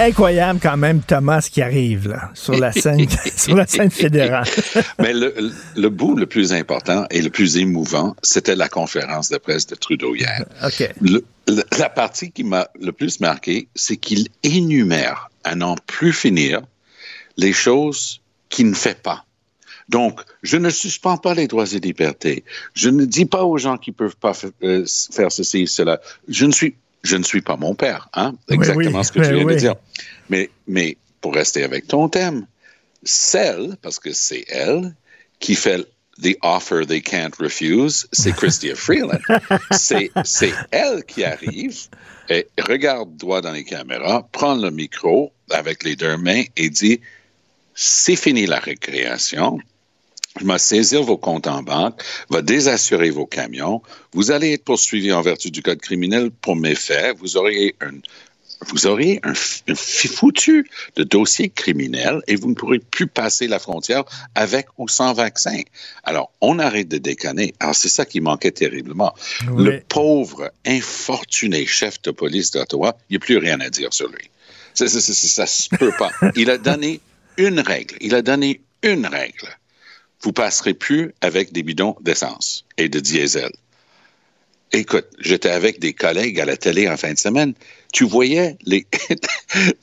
Incroyable 0.00 0.58
quand 0.60 0.76
même, 0.76 1.00
Thomas, 1.00 1.48
qui 1.48 1.62
arrive 1.62 2.08
là, 2.08 2.30
sur 2.34 2.56
la 2.56 2.72
scène, 2.72 3.06
sur 3.36 3.54
la 3.54 3.66
scène 3.68 3.92
fédérale. 3.92 4.46
Mais 4.98 5.12
le, 5.12 5.32
le, 5.76 5.88
bout 5.90 6.16
le 6.16 6.26
plus 6.26 6.52
important 6.52 7.04
et 7.10 7.22
le 7.22 7.30
plus 7.30 7.56
émouvant, 7.56 8.16
c'était 8.22 8.56
la 8.56 8.68
conférence 8.68 9.28
de 9.28 9.38
presse 9.38 9.68
de 9.68 9.76
Trudeau 9.76 10.16
hier. 10.16 10.44
OK. 10.64 10.88
la 11.78 11.88
partie 11.88 12.32
qui 12.32 12.42
m'a 12.42 12.66
le 12.80 12.90
plus 12.90 13.20
marqué, 13.20 13.68
c'est 13.76 13.96
qu'il 13.96 14.26
énumère 14.42 15.27
à 15.44 15.54
n'en 15.54 15.76
plus 15.76 16.12
finir 16.12 16.62
les 17.36 17.52
choses 17.52 18.20
qu'il 18.48 18.70
ne 18.70 18.74
fait 18.74 19.00
pas. 19.02 19.24
Donc, 19.88 20.20
je 20.42 20.56
ne 20.56 20.68
suspends 20.68 21.16
pas 21.16 21.34
les 21.34 21.46
droits 21.46 21.72
et 21.72 21.78
libertés. 21.78 22.44
Je 22.74 22.90
ne 22.90 23.04
dis 23.06 23.24
pas 23.24 23.44
aux 23.44 23.56
gens 23.56 23.78
qui 23.78 23.92
peuvent 23.92 24.16
pas 24.16 24.32
euh, 24.62 24.84
faire 25.12 25.32
ceci, 25.32 25.66
cela. 25.66 26.00
Je 26.28 26.44
ne 26.44 26.52
suis, 26.52 26.74
je 27.02 27.16
ne 27.16 27.22
suis 27.22 27.40
pas 27.40 27.56
mon 27.56 27.74
père, 27.74 28.08
hein? 28.12 28.34
Exactement 28.50 29.02
ce 29.02 29.12
que 29.12 29.20
tu 29.20 29.34
viens 29.34 29.46
de 29.46 29.54
dire. 29.54 29.76
Mais, 30.28 30.50
mais 30.66 30.98
pour 31.20 31.34
rester 31.34 31.64
avec 31.64 31.86
ton 31.86 32.08
thème, 32.08 32.46
celle, 33.02 33.76
parce 33.80 33.98
que 33.98 34.12
c'est 34.12 34.44
elle, 34.48 34.94
qui 35.40 35.54
fait 35.54 35.86
the 36.20 36.36
offer 36.42 36.84
they 36.84 37.00
can't 37.00 37.36
refuse, 37.38 38.06
c'est 38.12 38.32
Christia 38.32 38.74
Freeland. 38.74 39.20
c'est 39.70 40.10
elle 40.70 41.04
qui 41.04 41.24
arrive 41.24 41.88
et 42.28 42.46
regarde 42.60 43.16
droit 43.16 43.40
dans 43.40 43.52
les 43.52 43.64
caméras, 43.64 44.26
prend 44.32 44.54
le 44.54 44.70
micro 44.70 45.32
avec 45.50 45.84
les 45.84 45.96
deux 45.96 46.16
mains 46.16 46.44
et 46.56 46.70
dit 46.70 47.00
c'est 47.74 48.16
fini 48.16 48.46
la 48.46 48.58
récréation. 48.58 49.58
Je 50.40 50.46
vais 50.46 50.58
saisir 50.58 51.02
vos 51.02 51.16
comptes 51.16 51.46
en 51.46 51.62
banque, 51.62 52.02
va 52.28 52.42
désassurer 52.42 53.10
vos 53.10 53.26
camions. 53.26 53.82
Vous 54.12 54.30
allez 54.30 54.52
être 54.52 54.64
poursuivi 54.64 55.12
en 55.12 55.22
vertu 55.22 55.50
du 55.50 55.62
code 55.62 55.80
criminel 55.80 56.30
pour 56.30 56.54
méfaits. 56.54 57.16
Vous 57.18 57.36
aurez 57.36 57.74
un, 57.80 57.98
vous 58.66 58.86
aurez 58.86 59.20
un, 59.22 59.34
foutu 59.34 60.68
de 60.96 61.04
dossier 61.04 61.48
criminel 61.48 62.20
et 62.26 62.34
vous 62.34 62.48
ne 62.48 62.54
pourrez 62.54 62.80
plus 62.80 63.06
passer 63.06 63.46
la 63.46 63.58
frontière 63.58 64.04
avec 64.34 64.66
ou 64.78 64.88
sans 64.88 65.12
vaccin. 65.12 65.60
Alors, 66.02 66.32
on 66.40 66.58
arrête 66.58 66.88
de 66.88 66.98
déconner. 66.98 67.54
Alors, 67.60 67.74
c'est 67.74 67.88
ça 67.88 68.04
qui 68.04 68.20
manquait 68.20 68.50
terriblement. 68.50 69.14
Le 69.56 69.80
pauvre, 69.88 70.50
infortuné 70.66 71.66
chef 71.66 72.02
de 72.02 72.10
police 72.10 72.50
d'Ottawa, 72.50 72.96
il 73.08 73.12
n'y 73.12 73.16
a 73.16 73.20
plus 73.20 73.38
rien 73.38 73.60
à 73.60 73.70
dire 73.70 73.92
sur 73.92 74.08
lui. 74.08 74.30
Ça, 74.74 74.88
ça, 74.88 75.00
ça, 75.00 75.46
se 75.46 75.68
peut 75.76 75.92
pas. 75.98 76.10
Il 76.36 76.50
a 76.50 76.58
donné 76.58 77.00
une 77.36 77.60
règle. 77.60 77.96
Il 78.00 78.14
a 78.14 78.22
donné 78.22 78.60
une 78.82 79.06
règle. 79.06 79.48
Vous 80.20 80.32
passerez 80.32 80.74
plus 80.74 81.14
avec 81.20 81.52
des 81.52 81.62
bidons 81.62 81.96
d'essence 82.00 82.64
et 82.76 82.88
de 82.88 83.00
diesel. 83.00 83.50
Écoute, 84.72 85.06
j'étais 85.18 85.50
avec 85.50 85.80
des 85.80 85.94
collègues 85.94 86.40
à 86.40 86.44
la 86.44 86.56
télé 86.56 86.88
en 86.88 86.96
fin 86.96 87.12
de 87.12 87.18
semaine. 87.18 87.54
Tu 87.92 88.04
voyais 88.04 88.56
les, 88.64 88.86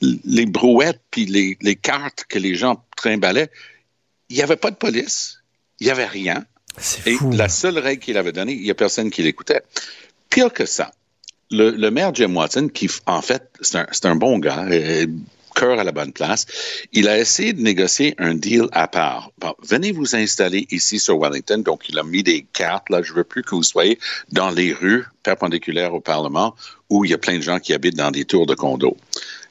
les 0.00 0.46
brouettes 0.46 1.00
puis 1.10 1.26
les, 1.26 1.56
les 1.60 1.76
cartes 1.76 2.24
que 2.28 2.38
les 2.38 2.54
gens 2.54 2.82
trimballaient. 2.96 3.50
Il 4.28 4.36
n'y 4.36 4.42
avait 4.42 4.56
pas 4.56 4.70
de 4.70 4.76
police. 4.76 5.42
Il 5.80 5.86
n'y 5.86 5.90
avait 5.90 6.06
rien. 6.06 6.44
Et 7.06 7.16
la 7.32 7.48
seule 7.48 7.78
règle 7.78 8.02
qu'il 8.02 8.18
avait 8.18 8.32
donnée, 8.32 8.52
il 8.52 8.62
n'y 8.62 8.70
a 8.70 8.74
personne 8.74 9.10
qui 9.10 9.22
l'écoutait. 9.22 9.62
Pire 10.30 10.52
que 10.52 10.66
ça, 10.66 10.92
le, 11.50 11.70
le, 11.70 11.90
maire 11.90 12.14
Jim 12.14 12.34
Watson, 12.34 12.68
qui 12.72 12.90
en 13.06 13.22
fait, 13.22 13.50
c'est 13.60 13.78
un, 13.78 13.86
un, 14.10 14.16
bon 14.16 14.38
gars, 14.38 14.66
euh, 14.68 15.06
cœur 15.56 15.80
à 15.80 15.84
la 15.84 15.92
bonne 15.92 16.12
place. 16.12 16.46
Il 16.92 17.08
a 17.08 17.18
essayé 17.18 17.52
de 17.52 17.62
négocier 17.62 18.14
un 18.18 18.34
deal 18.34 18.66
à 18.72 18.86
part. 18.86 19.32
venez 19.62 19.90
vous 19.90 20.14
installer 20.14 20.66
ici 20.70 20.98
sur 20.98 21.18
Wellington. 21.18 21.58
Donc, 21.58 21.88
il 21.88 21.98
a 21.98 22.02
mis 22.02 22.22
des 22.22 22.46
cartes. 22.52 22.90
Là, 22.90 23.02
je 23.02 23.12
veux 23.12 23.24
plus 23.24 23.42
que 23.42 23.54
vous 23.54 23.62
soyez 23.62 23.98
dans 24.30 24.50
les 24.50 24.72
rues 24.72 25.04
perpendiculaires 25.22 25.94
au 25.94 26.00
Parlement 26.00 26.54
où 26.90 27.04
il 27.04 27.10
y 27.10 27.14
a 27.14 27.18
plein 27.18 27.36
de 27.38 27.42
gens 27.42 27.58
qui 27.58 27.72
habitent 27.72 27.96
dans 27.96 28.10
des 28.10 28.24
tours 28.24 28.46
de 28.46 28.54
condos. 28.54 28.96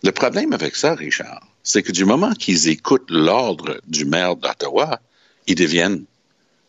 Le 0.04 0.12
problème 0.12 0.54
avec 0.54 0.76
ça, 0.76 0.94
Richard, 0.96 1.42
c'est 1.64 1.82
que 1.82 1.92
du 1.92 2.06
moment 2.06 2.32
qu'ils 2.34 2.70
écoutent 2.70 3.10
l'ordre 3.10 3.82
du 3.88 4.06
maire 4.06 4.36
d'Ottawa, 4.36 5.02
ils 5.48 5.56
deviennent 5.56 6.06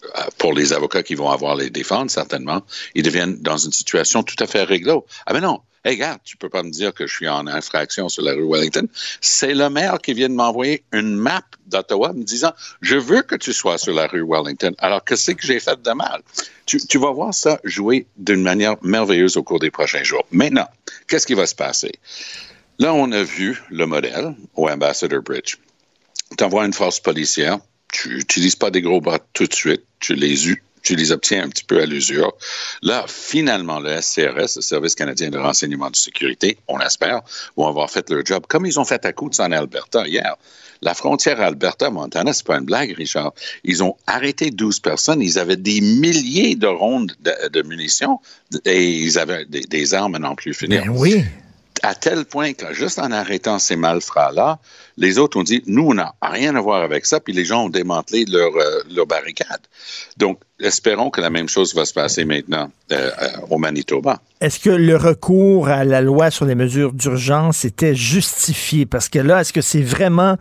euh, 0.05 0.21
pour 0.39 0.53
les 0.53 0.73
avocats 0.73 1.03
qui 1.03 1.15
vont 1.15 1.31
avoir 1.31 1.55
les 1.57 1.71
défendre, 1.71 2.11
certainement, 2.11 2.63
ils 2.95 3.03
deviennent 3.03 3.37
dans 3.41 3.59
une 3.59 3.73
situation 3.73 4.23
tout 4.23 4.37
à 4.39 4.47
fait 4.47 4.63
réglo. 4.63 5.07
Ah 5.27 5.33
ben 5.33 5.41
non, 5.41 5.61
Hey, 5.87 5.95
regarde, 5.95 6.19
tu 6.25 6.37
peux 6.37 6.49
pas 6.49 6.65
me 6.65 6.71
dire 6.71 6.93
que 6.93 7.07
je 7.07 7.15
suis 7.15 7.29
en 7.29 7.47
infraction 7.47 8.09
sur 8.09 8.25
la 8.25 8.33
rue 8.33 8.51
Wellington. 8.51 8.89
C'est 9.21 9.55
le 9.55 9.71
maire 9.71 9.99
qui 10.03 10.15
vient 10.15 10.29
de 10.29 10.35
m'envoyer 10.35 10.83
une 10.91 11.15
map 11.15 11.45
d'Ottawa 11.69 12.13
me 12.13 12.25
disant, 12.25 12.53
je 12.81 12.97
veux 12.97 13.23
que 13.23 13.37
tu 13.37 13.53
sois 13.53 13.79
sur 13.79 13.95
la 13.95 14.09
rue 14.09 14.25
Wellington. 14.27 14.75
Alors, 14.79 15.05
qu'est-ce 15.05 15.31
que 15.31 15.47
j'ai 15.47 15.61
fait 15.61 15.81
de 15.81 15.91
mal? 15.93 16.23
Tu, 16.67 16.99
vas 16.99 17.13
voir 17.13 17.33
ça 17.33 17.61
jouer 17.63 18.09
d'une 18.17 18.43
manière 18.43 18.75
merveilleuse 18.83 19.37
au 19.37 19.45
cours 19.45 19.61
des 19.61 19.71
prochains 19.71 20.03
jours. 20.03 20.25
Maintenant, 20.33 20.69
qu'est-ce 21.07 21.25
qui 21.25 21.35
va 21.35 21.47
se 21.47 21.55
passer? 21.55 21.93
Là, 22.81 22.93
on 22.93 23.13
a 23.13 23.23
vu 23.23 23.63
le 23.71 23.87
modèle 23.87 24.35
au 24.57 24.69
Ambassador 24.69 25.23
Bridge. 25.23 25.55
Tu 26.37 26.43
envoies 26.43 26.67
une 26.67 26.73
force 26.73 26.99
policière, 26.99 27.59
tu 27.93 28.09
n'utilises 28.09 28.57
pas 28.57 28.73
des 28.73 28.83
gros 28.83 29.01
bras 29.01 29.21
tout 29.33 29.47
de 29.47 29.55
suite, 29.55 29.85
tu 30.01 30.17
les, 30.17 30.49
tu 30.87 30.95
les 30.95 31.11
obtiens 31.11 31.43
un 31.43 31.49
petit 31.49 31.65
peu 31.65 31.81
à 31.81 31.87
l'usure. 31.87 32.33
Là, 32.81 33.05
finalement, 33.09 33.81
le 33.81 34.01
SCRS, 34.01 34.55
le 34.57 34.63
Service 34.63 34.95
canadien 34.95 35.31
de 35.31 35.39
renseignement 35.39 35.91
de 35.91 35.97
sécurité, 35.97 36.59
on 36.69 36.79
espère, 36.79 37.23
vont 37.57 37.67
avoir 37.67 37.91
fait 37.91 38.09
leur 38.09 38.25
job, 38.25 38.45
comme 38.49 38.67
ils 38.67 38.79
ont 38.79 38.85
fait 38.85 39.05
à 39.05 39.13
Coutts 39.13 39.41
en 39.41 39.51
Alberta 39.51 40.07
hier. 40.07 40.37
La 40.83 40.95
frontière 40.95 41.41
Alberta-Montana, 41.41 42.33
c'est 42.33 42.47
pas 42.47 42.59
une 42.59 42.67
blague, 42.67 42.93
Richard. 42.93 43.33
Ils 43.65 43.83
ont 43.83 43.97
arrêté 44.07 44.51
12 44.51 44.79
personnes. 44.79 45.23
Ils 45.23 45.39
avaient 45.39 45.57
des 45.57 45.81
milliers 45.81 46.55
de 46.55 46.67
rondes 46.67 47.13
de, 47.21 47.63
munitions 47.63 48.21
et 48.65 48.87
ils 48.87 49.19
avaient 49.19 49.45
des, 49.47 49.63
des 49.63 49.95
armes 49.95 50.15
à 50.15 50.19
n'en 50.19 50.37
plus 50.37 50.55
finir. 50.55 50.85
Ben 50.85 50.91
oui 50.91 51.25
à 51.83 51.95
tel 51.95 52.25
point 52.25 52.53
que 52.53 52.73
juste 52.73 52.99
en 52.99 53.13
arrêtant 53.13 53.59
ces 53.59 53.77
malfrats-là, 53.77 54.59
les 54.99 55.19
autres 55.19 55.39
ont 55.39 55.43
dit, 55.43 55.63
nous, 55.67 55.89
on 55.89 55.95
n'a 55.95 56.15
rien 56.23 56.55
à 56.57 56.61
voir 56.61 56.83
avec 56.83 57.05
ça, 57.07 57.21
puis 57.21 57.33
les 57.33 57.45
gens 57.45 57.65
ont 57.65 57.69
démantelé 57.69 58.25
leur, 58.27 58.51
euh, 58.57 59.05
barricade. 59.05 59.61
Donc, 60.17 60.41
espérons 60.59 61.11
que 61.11 61.21
la 61.21 61.29
même 61.31 61.49
chose 61.49 61.75
va 61.75 61.85
se 61.85 61.93
passer 61.93 62.25
maintenant 62.25 62.71
euh, 62.91 63.11
euh, 63.23 63.29
au 63.51 63.59
Manitoba. 63.59 64.21
Est-ce 64.41 64.59
que 64.59 64.71
le 64.71 64.97
recours 64.97 65.69
à 65.69 65.85
la 65.85 66.01
loi 66.01 66.31
sur 66.31 66.47
les 66.47 66.55
mesures 66.55 66.93
d'urgence 66.93 67.65
était 67.65 67.95
justifié? 67.95 68.87
Parce 68.87 69.09
que 69.09 69.19
là, 69.19 69.43
est-ce 69.43 69.53
que 69.53 69.61
c'est 69.61 69.83
vraiment, 69.83 70.37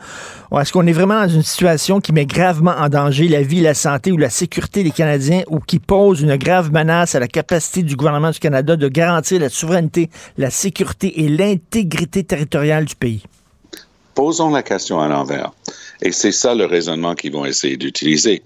est-ce 0.58 0.72
qu'on 0.72 0.88
est 0.88 0.94
vraiment 0.94 1.22
dans 1.22 1.30
une 1.30 1.44
situation 1.44 2.00
qui 2.00 2.14
met 2.14 2.26
gravement 2.26 2.76
en 2.78 2.88
danger 2.88 3.28
la 3.28 3.42
vie, 3.42 3.62
la 3.62 3.74
santé 3.74 4.12
ou 4.12 4.18
la 4.18 4.30
sécurité 4.30 4.84
des 4.84 4.92
Canadiens 4.92 5.44
ou 5.48 5.60
qui 5.60 5.80
pose 5.80 6.22
une 6.22 6.38
grave 6.38 6.72
menace 6.72 7.14
à 7.14 7.20
la 7.20 7.28
capacité 7.28 7.84
du 7.84 7.96
gouvernement 7.96 8.32
du 8.32 8.40
Canada 8.40 8.76
de 8.76 8.88
garantir 8.88 9.40
la 9.40 9.50
souveraineté, 9.50 10.10
la 10.38 10.50
sécurité 10.50 11.22
et 11.24 11.30
l'intégrité 11.30 12.24
territoriale 12.24 12.86
du 12.86 12.96
pays? 12.96 13.24
Posons 14.16 14.50
la 14.50 14.64
question 14.64 15.00
à 15.00 15.08
l'envers. 15.08 15.52
Et 16.02 16.12
c'est 16.12 16.32
ça 16.32 16.56
le 16.56 16.66
raisonnement 16.66 17.16
qu'ils 17.16 17.34
vont 17.34 17.46
essayer 17.46 17.78
d'utiliser. 17.78 18.42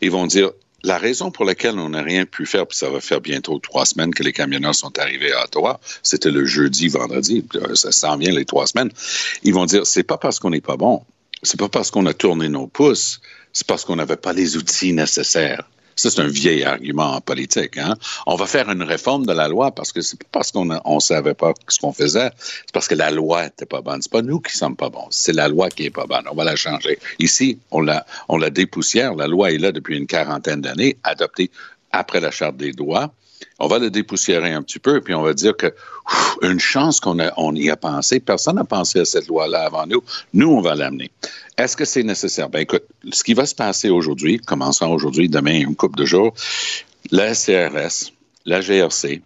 Ils 0.00 0.10
vont 0.10 0.26
dire, 0.26 0.50
la 0.82 0.98
raison 0.98 1.30
pour 1.30 1.44
laquelle 1.44 1.78
on 1.78 1.90
n'a 1.90 2.02
rien 2.02 2.24
pu 2.24 2.46
faire, 2.46 2.66
puis 2.66 2.78
ça 2.78 2.88
va 2.88 3.00
faire 3.00 3.20
bientôt 3.20 3.58
trois 3.58 3.84
semaines 3.84 4.14
que 4.14 4.22
les 4.22 4.32
camionneurs 4.32 4.74
sont 4.74 4.98
arrivés 4.98 5.32
à 5.32 5.44
Ottawa, 5.44 5.78
c'était 6.02 6.30
le 6.30 6.44
jeudi, 6.46 6.88
vendredi, 6.88 7.44
ça 7.74 7.92
s'en 7.92 8.16
vient 8.16 8.32
les 8.32 8.46
trois 8.46 8.66
semaines, 8.66 8.90
ils 9.42 9.52
vont 9.52 9.66
dire, 9.66 9.86
c'est 9.86 10.02
pas 10.02 10.16
parce 10.16 10.38
qu'on 10.38 10.50
n'est 10.50 10.62
pas 10.62 10.76
bon, 10.76 11.02
c'est 11.42 11.58
pas 11.58 11.68
parce 11.68 11.90
qu'on 11.90 12.06
a 12.06 12.14
tourné 12.14 12.48
nos 12.48 12.66
pouces, 12.66 13.20
c'est 13.52 13.66
parce 13.66 13.84
qu'on 13.84 13.96
n'avait 13.96 14.16
pas 14.16 14.32
les 14.32 14.56
outils 14.56 14.92
nécessaires. 14.92 15.68
Ça, 16.00 16.10
c'est 16.10 16.22
un 16.22 16.28
vieil 16.28 16.64
argument 16.64 17.12
en 17.16 17.20
politique. 17.20 17.76
Hein? 17.76 17.94
On 18.26 18.34
va 18.34 18.46
faire 18.46 18.70
une 18.70 18.82
réforme 18.82 19.26
de 19.26 19.32
la 19.32 19.48
loi 19.48 19.70
parce 19.70 19.92
que 19.92 20.00
c'est 20.00 20.18
pas 20.18 20.40
parce 20.40 20.52
qu'on 20.52 20.64
ne 20.64 21.00
savait 21.00 21.34
pas 21.34 21.52
ce 21.68 21.78
qu'on 21.78 21.92
faisait, 21.92 22.30
c'est 22.38 22.72
parce 22.72 22.88
que 22.88 22.94
la 22.94 23.10
loi 23.10 23.44
était 23.44 23.66
pas 23.66 23.82
bonne. 23.82 24.00
C'est 24.00 24.10
pas 24.10 24.22
nous 24.22 24.40
qui 24.40 24.56
sommes 24.56 24.76
pas 24.76 24.88
bons, 24.88 25.08
c'est 25.10 25.34
la 25.34 25.48
loi 25.48 25.68
qui 25.68 25.84
est 25.84 25.90
pas 25.90 26.06
bonne. 26.06 26.24
On 26.30 26.34
va 26.34 26.44
la 26.44 26.56
changer. 26.56 26.98
Ici, 27.18 27.58
on 27.70 27.82
la 27.82 28.50
dépoussière. 28.50 29.14
La 29.14 29.26
loi 29.26 29.52
est 29.52 29.58
là 29.58 29.72
depuis 29.72 29.98
une 29.98 30.06
quarantaine 30.06 30.62
d'années, 30.62 30.96
adoptée 31.02 31.50
après 31.92 32.20
la 32.20 32.30
Charte 32.30 32.56
des 32.56 32.72
droits. 32.72 33.12
On 33.58 33.66
va 33.66 33.78
le 33.78 33.90
dépoussiérer 33.90 34.52
un 34.52 34.62
petit 34.62 34.78
peu, 34.78 35.00
puis 35.00 35.14
on 35.14 35.22
va 35.22 35.34
dire 35.34 35.56
que 35.56 35.72
une 36.42 36.60
chance 36.60 37.00
qu'on 37.00 37.18
on 37.36 37.54
y 37.54 37.70
a 37.70 37.76
pensé. 37.76 38.20
Personne 38.20 38.56
n'a 38.56 38.64
pensé 38.64 39.00
à 39.00 39.04
cette 39.04 39.28
loi-là 39.28 39.64
avant 39.64 39.86
nous. 39.86 40.02
Nous, 40.32 40.48
on 40.48 40.60
va 40.60 40.74
l'amener. 40.74 41.10
Est-ce 41.56 41.76
que 41.76 41.84
c'est 41.84 42.02
nécessaire? 42.02 42.48
Ben 42.48 42.60
écoute, 42.60 42.84
ce 43.12 43.22
qui 43.22 43.34
va 43.34 43.46
se 43.46 43.54
passer 43.54 43.90
aujourd'hui, 43.90 44.38
commençant 44.38 44.90
aujourd'hui, 44.90 45.28
demain, 45.28 45.60
une 45.60 45.76
couple 45.76 45.98
de 45.98 46.04
jours, 46.04 46.32
la 47.10 47.34
CRS, 47.34 48.12
la 48.46 48.60
GRC, 48.60 49.22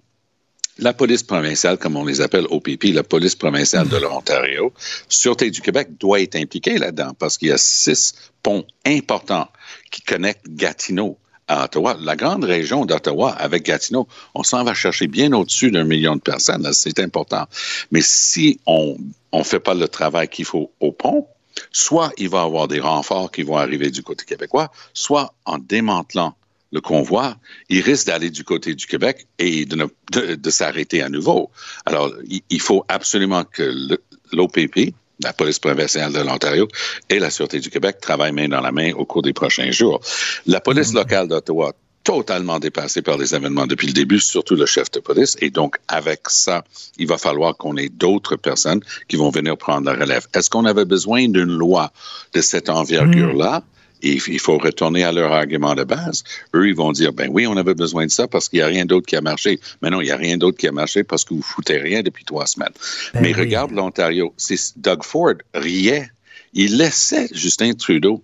la 0.79 0.93
police 0.93 1.23
provinciale, 1.23 1.79
comme 1.79 1.97
on 1.97 2.05
les 2.05 2.21
appelle 2.21 2.47
OPP, 2.51 2.87
la 2.93 3.05
police 3.05 3.37
provinciale 3.37 3.89
de 3.89 3.97
l'Ontario, 3.97 4.73
Sûreté 5.09 5.51
du 5.51 5.61
Québec 5.61 5.97
doit 5.99 6.21
être 6.21 6.35
impliquée 6.35 6.79
là-dedans 6.79 7.13
parce 7.19 7.39
qu'il 7.39 7.49
y 7.49 7.53
a 7.53 7.59
six 7.59 8.15
ponts 8.43 8.67
importants 8.85 9.49
qui 9.91 10.03
connectent 10.03 10.49
Gatineau 10.49 11.17
à 11.49 11.65
Ottawa. 11.65 11.97
La 12.01 12.17
grande 12.17 12.45
région 12.45 12.85
d'Ottawa 12.85 13.33
avec 13.33 13.65
Gatineau, 13.65 14.09
on 14.35 14.43
s'en 14.43 14.65
va 14.65 14.75
chercher 14.75 15.07
bien 15.07 15.33
au-dessus 15.33 15.71
d'un 15.71 15.85
million 15.85 16.17
de 16.17 16.21
personnes. 16.21 16.69
C'est 16.73 16.99
important. 16.99 17.47
Mais 17.91 18.01
si 18.03 18.61
on 18.67 18.97
ne 19.33 19.43
fait 19.43 19.61
pas 19.61 19.75
le 19.75 19.89
travail 19.89 20.29
qu'il 20.29 20.45
faut 20.45 20.71
au 20.81 20.93
pont, 20.93 21.27
soit 21.71 22.13
il 22.19 22.29
va 22.29 22.43
y 22.43 22.45
avoir 22.45 22.69
des 22.69 22.81
renforts 22.81 23.31
qui 23.31 23.43
vont 23.43 23.57
arriver 23.57 23.91
du 23.91 24.03
côté 24.03 24.25
québécois, 24.25 24.71
soit 24.93 25.35
en 25.45 25.59
démantelant 25.59 26.35
le 26.73 26.81
convoi, 26.81 27.37
il 27.69 27.81
risque 27.83 28.09
d'aller 28.09 28.31
du 28.31 28.43
côté 28.43 28.75
du 28.75 28.87
Québec 28.87 29.29
et 29.39 29.65
de, 29.65 30.51
s'arrêter 30.51 31.03
à 31.03 31.09
nouveau. 31.09 31.51
Alors, 31.87 32.13
il, 32.51 32.61
faut 32.61 32.85
absolument 32.89 33.45
que 33.45 33.97
l'OPP, 34.33 34.93
la 35.23 35.33
police 35.33 35.59
provinciale 35.59 36.13
de 36.13 36.21
l'Ontario 36.21 36.69
et 37.09 37.19
la 37.19 37.31
Sûreté 37.31 37.61
du 37.61 37.71
Québec 37.71 37.99
travaillent 38.01 38.33
main 38.33 38.49
dans 38.49 38.61
la 38.61 38.73
main 38.73 38.93
au 38.95 39.05
cours 39.05 39.23
des 39.23 39.33
prochains 39.33 39.71
jours. 39.71 40.01
La 40.47 40.61
police 40.61 40.93
mm-hmm. 40.93 40.97
locale 40.97 41.29
d'Ottawa, 41.29 41.73
totalement 42.05 42.59
dépassée 42.61 43.01
par 43.01 43.17
les 43.17 43.35
événements 43.35 43.67
depuis 43.67 43.87
le 43.87 43.95
début, 43.95 44.21
surtout 44.21 44.55
le 44.55 44.67
chef 44.67 44.91
de 44.91 45.01
police. 45.01 45.37
Et 45.41 45.51
donc, 45.51 45.77
avec 45.89 46.29
ça, 46.29 46.63
il 46.99 47.07
va 47.07 47.17
falloir 47.17 47.57
qu'on 47.57 47.77
ait 47.77 47.89
d'autres 47.89 48.37
personnes 48.37 48.81
qui 49.09 49.17
vont 49.17 49.31
venir 49.31 49.57
prendre 49.57 49.91
la 49.91 49.99
relève. 49.99 50.27
Est-ce 50.35 50.51
qu'on 50.51 50.67
avait 50.67 50.85
besoin 50.85 51.27
d'une 51.29 51.57
loi 51.57 51.93
de 52.35 52.43
cette 52.43 52.69
envergure-là? 52.69 53.63
Il 54.05 54.39
faut 54.39 54.59
retourner 54.59 55.05
à 55.05 55.13
leur 55.13 55.33
argument 55.33 55.75
de 55.75 55.85
base. 55.85 56.25
Eux, 56.55 56.69
ils 56.69 56.75
vont 56.75 56.93
dire, 56.93 57.13
ben 57.13 57.29
oui, 57.31 57.47
on 57.47 57.57
avait 57.57 57.75
besoin 57.75 58.07
de 58.07 58.11
ça 58.11 58.29
parce 58.29 58.49
qu'il 58.49 58.59
n'y 58.59 58.63
a 58.63 58.67
rien 58.67 58.85
d'autre 58.85 59.07
qui 59.07 59.17
a 59.17 59.21
marché. 59.21 59.59
Mais 59.83 59.91
non, 59.91 60.01
il 60.01 60.05
n'y 60.05 60.11
a 60.11 60.17
rien 60.17 60.37
d'autre 60.37 60.59
qui 60.59 60.69
a 60.69 60.73
marché 60.73 61.05
parce 61.05 61.25
que 61.25 61.35
vous 61.35 61.43
foutez 61.43 61.79
rien 61.79 62.03
depuis 62.03 62.25
trois 62.25 62.47
semaines. 62.47 62.73
Ben 63.15 63.23
Mais 63.23 63.33
regarde 63.33 63.73
l'Ontario. 63.73 64.35
Doug 64.77 65.03
Ford 65.03 65.35
riait. 65.55 66.09
Il 66.53 66.77
laissait 66.77 67.29
Justin 67.33 67.73
Trudeau 67.75 68.23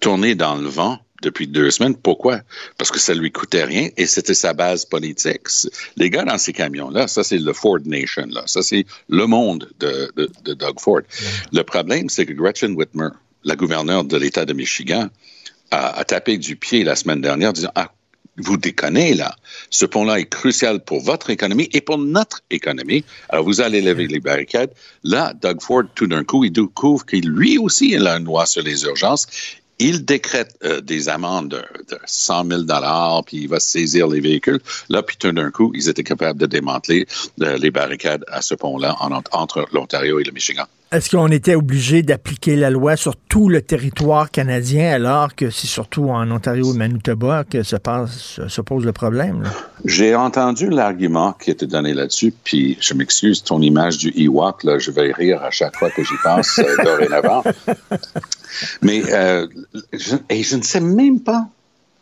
tourner 0.00 0.34
dans 0.34 0.56
le 0.56 0.68
vent 0.68 0.98
depuis 1.22 1.46
deux 1.46 1.70
semaines. 1.70 1.96
Pourquoi? 1.96 2.40
Parce 2.76 2.90
que 2.90 2.98
ça 2.98 3.14
lui 3.14 3.30
coûtait 3.32 3.64
rien 3.64 3.88
et 3.96 4.06
c'était 4.06 4.34
sa 4.34 4.52
base 4.52 4.84
politique. 4.84 5.46
Les 5.96 6.10
gars 6.10 6.24
dans 6.24 6.36
ces 6.36 6.52
camions-là, 6.52 7.08
ça 7.08 7.24
c'est 7.24 7.38
le 7.38 7.52
Ford 7.52 7.78
Nation, 7.86 8.26
là. 8.28 8.42
Ça 8.46 8.62
c'est 8.62 8.84
le 9.08 9.26
monde 9.26 9.70
de, 9.80 10.12
Doug 10.54 10.80
Ford. 10.80 11.02
Le 11.52 11.62
problème, 11.62 12.08
c'est 12.08 12.26
que 12.26 12.32
Gretchen 12.32 12.74
Whitmer, 12.74 13.08
la 13.44 13.56
gouverneure 13.56 14.04
de 14.04 14.16
l'État 14.16 14.44
de 14.44 14.52
Michigan, 14.52 15.08
a, 15.70 16.04
tapé 16.04 16.36
du 16.36 16.56
pied 16.56 16.84
la 16.84 16.96
semaine 16.96 17.20
dernière 17.20 17.50
en 17.50 17.52
disant 17.52 17.72
Ah, 17.74 17.92
vous 18.36 18.56
déconnez 18.56 19.14
là. 19.14 19.34
Ce 19.70 19.84
pont-là 19.84 20.18
est 20.18 20.28
crucial 20.28 20.82
pour 20.84 21.00
votre 21.00 21.30
économie 21.30 21.68
et 21.72 21.80
pour 21.80 21.98
notre 21.98 22.40
économie. 22.50 23.04
Alors, 23.28 23.44
vous 23.44 23.60
allez 23.60 23.80
lever 23.80 24.06
les 24.06 24.20
barricades. 24.20 24.70
Là, 25.04 25.34
Doug 25.34 25.60
Ford, 25.60 25.84
tout 25.94 26.06
d'un 26.06 26.24
coup, 26.24 26.44
il 26.44 26.52
découvre 26.52 27.04
qu'il 27.04 27.28
lui 27.28 27.58
aussi 27.58 27.94
a 27.96 28.16
une 28.16 28.24
loi 28.24 28.46
sur 28.46 28.62
les 28.62 28.84
urgences. 28.84 29.26
Il 29.78 30.04
décrète 30.04 30.56
euh, 30.64 30.80
des 30.80 31.08
amendes 31.08 31.48
de, 31.48 31.98
100 32.06 32.46
000 32.46 32.62
puis 33.26 33.38
il 33.38 33.48
va 33.48 33.58
saisir 33.58 34.06
les 34.06 34.20
véhicules. 34.20 34.60
Là, 34.88 35.02
puis 35.02 35.16
tout 35.16 35.32
d'un 35.32 35.50
coup, 35.50 35.72
ils 35.74 35.88
étaient 35.88 36.04
capables 36.04 36.38
de 36.38 36.46
démanteler 36.46 37.06
euh, 37.42 37.58
les 37.58 37.70
barricades 37.70 38.24
à 38.28 38.42
ce 38.42 38.54
pont-là 38.54 38.96
entre 39.32 39.66
l'Ontario 39.72 40.20
et 40.20 40.24
le 40.24 40.32
Michigan. 40.32 40.66
Est-ce 40.92 41.08
qu'on 41.08 41.28
était 41.28 41.54
obligé 41.54 42.02
d'appliquer 42.02 42.54
la 42.54 42.68
loi 42.68 42.96
sur 42.96 43.16
tout 43.16 43.48
le 43.48 43.62
territoire 43.62 44.30
canadien 44.30 44.92
alors 44.92 45.34
que 45.34 45.48
c'est 45.48 45.66
surtout 45.66 46.10
en 46.10 46.30
Ontario 46.30 46.74
et 46.74 46.76
Manitoba 46.76 47.44
que 47.44 47.62
se, 47.62 47.76
passe, 47.76 48.40
se 48.46 48.60
pose 48.60 48.84
le 48.84 48.92
problème? 48.92 49.42
J'ai 49.86 50.14
entendu 50.14 50.68
l'argument 50.68 51.32
qui 51.32 51.50
était 51.50 51.66
donné 51.66 51.94
là-dessus, 51.94 52.34
puis 52.44 52.76
je 52.78 52.92
m'excuse, 52.92 53.42
ton 53.42 53.62
image 53.62 53.96
du 53.96 54.12
Ewok, 54.14 54.64
là, 54.64 54.78
je 54.78 54.90
vais 54.90 55.12
rire 55.12 55.42
à 55.42 55.50
chaque 55.50 55.76
fois 55.76 55.88
que 55.88 56.04
j'y 56.04 56.16
pense 56.22 56.58
euh, 56.58 56.76
dorénavant. 56.84 57.42
Mais 58.82 59.02
euh, 59.14 59.46
je, 59.94 60.16
et 60.28 60.42
je 60.42 60.56
ne 60.56 60.62
sais 60.62 60.80
même 60.80 61.20
pas 61.20 61.46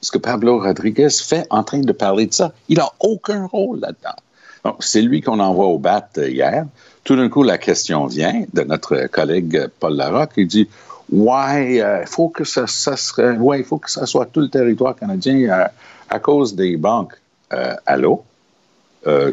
ce 0.01 0.11
que 0.11 0.19
Pablo 0.19 0.59
Rodriguez 0.59 1.11
fait 1.11 1.47
en 1.51 1.63
train 1.63 1.79
de 1.79 1.93
parler 1.93 2.27
de 2.27 2.35
ça. 2.35 2.53
Il 2.69 2.79
n'a 2.79 2.91
aucun 2.99 3.47
rôle 3.47 3.79
là-dedans. 3.79 4.75
C'est 4.81 5.03
lui 5.03 5.21
qu'on 5.21 5.39
envoie 5.39 5.67
au 5.67 5.79
BAT 5.79 6.09
euh, 6.19 6.29
hier. 6.29 6.67
Tout 7.11 7.17
d'un 7.17 7.29
coup, 7.29 7.43
la 7.43 7.59
question 7.59 8.07
vient 8.07 8.45
de 8.53 8.63
notre 8.63 9.09
collègue 9.09 9.67
Paul 9.81 9.97
Larocque. 9.97 10.35
Il 10.37 10.47
dit 10.47 10.69
Ouais, 11.11 11.75
il 11.75 11.81
euh, 11.81 12.07
faut 12.07 12.29
que 12.29 12.45
ça, 12.45 12.69
serait, 12.69 13.37
ouais, 13.37 13.59
il 13.59 13.65
faut 13.65 13.79
que 13.79 13.91
ça 13.91 14.07
soit 14.07 14.27
tout 14.27 14.39
le 14.39 14.49
territoire 14.49 14.95
canadien 14.95 15.51
euh, 15.51 15.65
à 16.09 16.21
cause 16.21 16.55
des 16.55 16.77
banques. 16.77 17.15
Euh, 17.53 17.75
allô? 17.85 18.23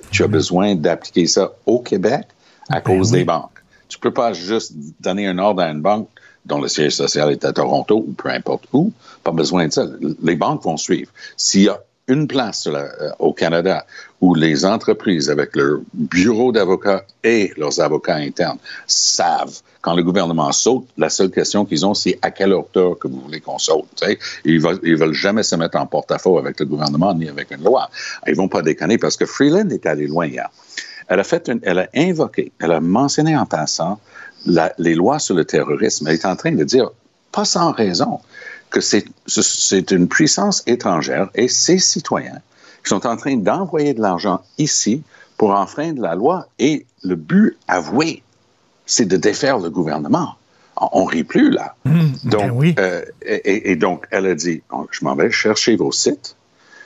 tu 0.09 0.23
as 0.23 0.27
besoin 0.27 0.73
d'appliquer 0.73 1.27
ça 1.27 1.51
au 1.67 1.77
Québec 1.77 2.25
à 2.67 2.79
ben 2.79 2.81
cause 2.81 3.11
des 3.11 3.25
banques. 3.25 3.61
Tu 3.89 3.99
peux 3.99 4.11
pas 4.11 4.33
juste 4.33 4.73
donner 4.99 5.27
un 5.27 5.37
ordre 5.37 5.61
à 5.61 5.69
une 5.69 5.81
banque 5.81 6.09
dont 6.47 6.59
le 6.59 6.69
siège 6.69 6.95
social 6.95 7.31
est 7.31 7.45
à 7.45 7.53
Toronto 7.53 8.03
ou 8.07 8.13
peu 8.13 8.29
importe 8.29 8.63
où. 8.73 8.91
Pas 9.23 9.29
besoin 9.29 9.67
de 9.67 9.73
ça. 9.73 9.85
Les 10.23 10.35
banques 10.35 10.63
vont 10.63 10.77
suivre. 10.77 11.11
S'il 11.35 11.61
y 11.61 11.69
a 11.69 11.79
une 12.07 12.27
place 12.27 12.67
euh, 12.67 12.87
au 13.19 13.33
Canada 13.33 13.85
où 14.21 14.33
les 14.33 14.65
entreprises, 14.65 15.29
avec 15.29 15.55
leur 15.55 15.79
bureau 15.93 16.51
d'avocats 16.51 17.03
et 17.23 17.51
leurs 17.57 17.79
avocats 17.79 18.15
internes, 18.15 18.57
savent 18.87 19.61
quand 19.81 19.95
le 19.95 20.03
gouvernement 20.03 20.51
saute, 20.51 20.87
la 20.97 21.09
seule 21.09 21.29
question 21.29 21.65
qu'ils 21.65 21.85
ont, 21.85 21.93
c'est 21.93 22.17
à 22.21 22.31
quelle 22.31 22.53
hauteur 22.53 22.97
que 22.97 23.07
vous 23.07 23.21
voulez 23.21 23.39
qu'on 23.39 23.59
saute. 23.59 24.03
Ils 24.43 24.61
ils 24.83 24.95
veulent 24.95 25.13
jamais 25.13 25.43
se 25.43 25.55
mettre 25.55 25.77
en 25.77 25.85
porte-à-faux 25.85 26.37
avec 26.37 26.59
le 26.59 26.65
gouvernement 26.65 27.13
ni 27.13 27.29
avec 27.29 27.51
une 27.51 27.63
loi. 27.63 27.89
Ils 28.27 28.35
vont 28.35 28.49
pas 28.49 28.61
déconner 28.61 28.97
parce 28.97 29.17
que 29.17 29.25
Freeland 29.25 29.69
est 29.69 29.85
allé 29.85 30.07
loin 30.07 30.25
hier. 30.25 30.49
Elle 31.07 31.19
a 31.19 31.23
fait 31.23 31.49
elle 31.63 31.79
a 31.79 31.87
invoqué, 31.95 32.51
elle 32.59 32.71
a 32.71 32.81
mentionné 32.81 33.37
en 33.37 33.45
passant 33.45 33.99
les 34.77 34.95
lois 34.95 35.19
sur 35.19 35.35
le 35.35 35.45
terrorisme. 35.45 36.07
Elle 36.07 36.15
est 36.15 36.25
en 36.25 36.35
train 36.35 36.51
de 36.51 36.63
dire, 36.63 36.89
pas 37.31 37.45
sans 37.45 37.71
raison, 37.71 38.19
que 38.69 38.81
c'est 38.81 39.91
une 39.91 40.07
puissance 40.07 40.63
étrangère 40.67 41.29
et 41.35 41.47
ses 41.47 41.79
citoyens 41.79 42.41
qui 42.83 42.89
sont 42.89 43.05
en 43.07 43.17
train 43.17 43.35
d'envoyer 43.35 43.93
de 43.93 44.01
l'argent 44.01 44.41
ici 44.57 45.03
pour 45.37 45.51
enfreindre 45.51 46.01
la 46.01 46.15
loi 46.15 46.47
et 46.59 46.85
le 47.03 47.15
but 47.15 47.57
avoué, 47.67 48.23
c'est 48.85 49.05
de 49.05 49.17
défaire 49.17 49.59
le 49.59 49.69
gouvernement. 49.69 50.35
On 50.79 51.05
rit 51.05 51.23
plus 51.23 51.49
là. 51.49 51.75
Mmh, 51.85 52.05
donc, 52.25 52.41
ben 52.41 52.51
oui. 52.51 52.75
euh, 52.79 53.01
et, 53.23 53.71
et, 53.71 53.75
donc, 53.75 54.05
elle 54.11 54.27
a 54.27 54.35
dit, 54.35 54.61
je 54.91 55.03
m'en 55.03 55.15
vais 55.15 55.31
chercher 55.31 55.75
vos 55.75 55.91
sites. 55.91 56.35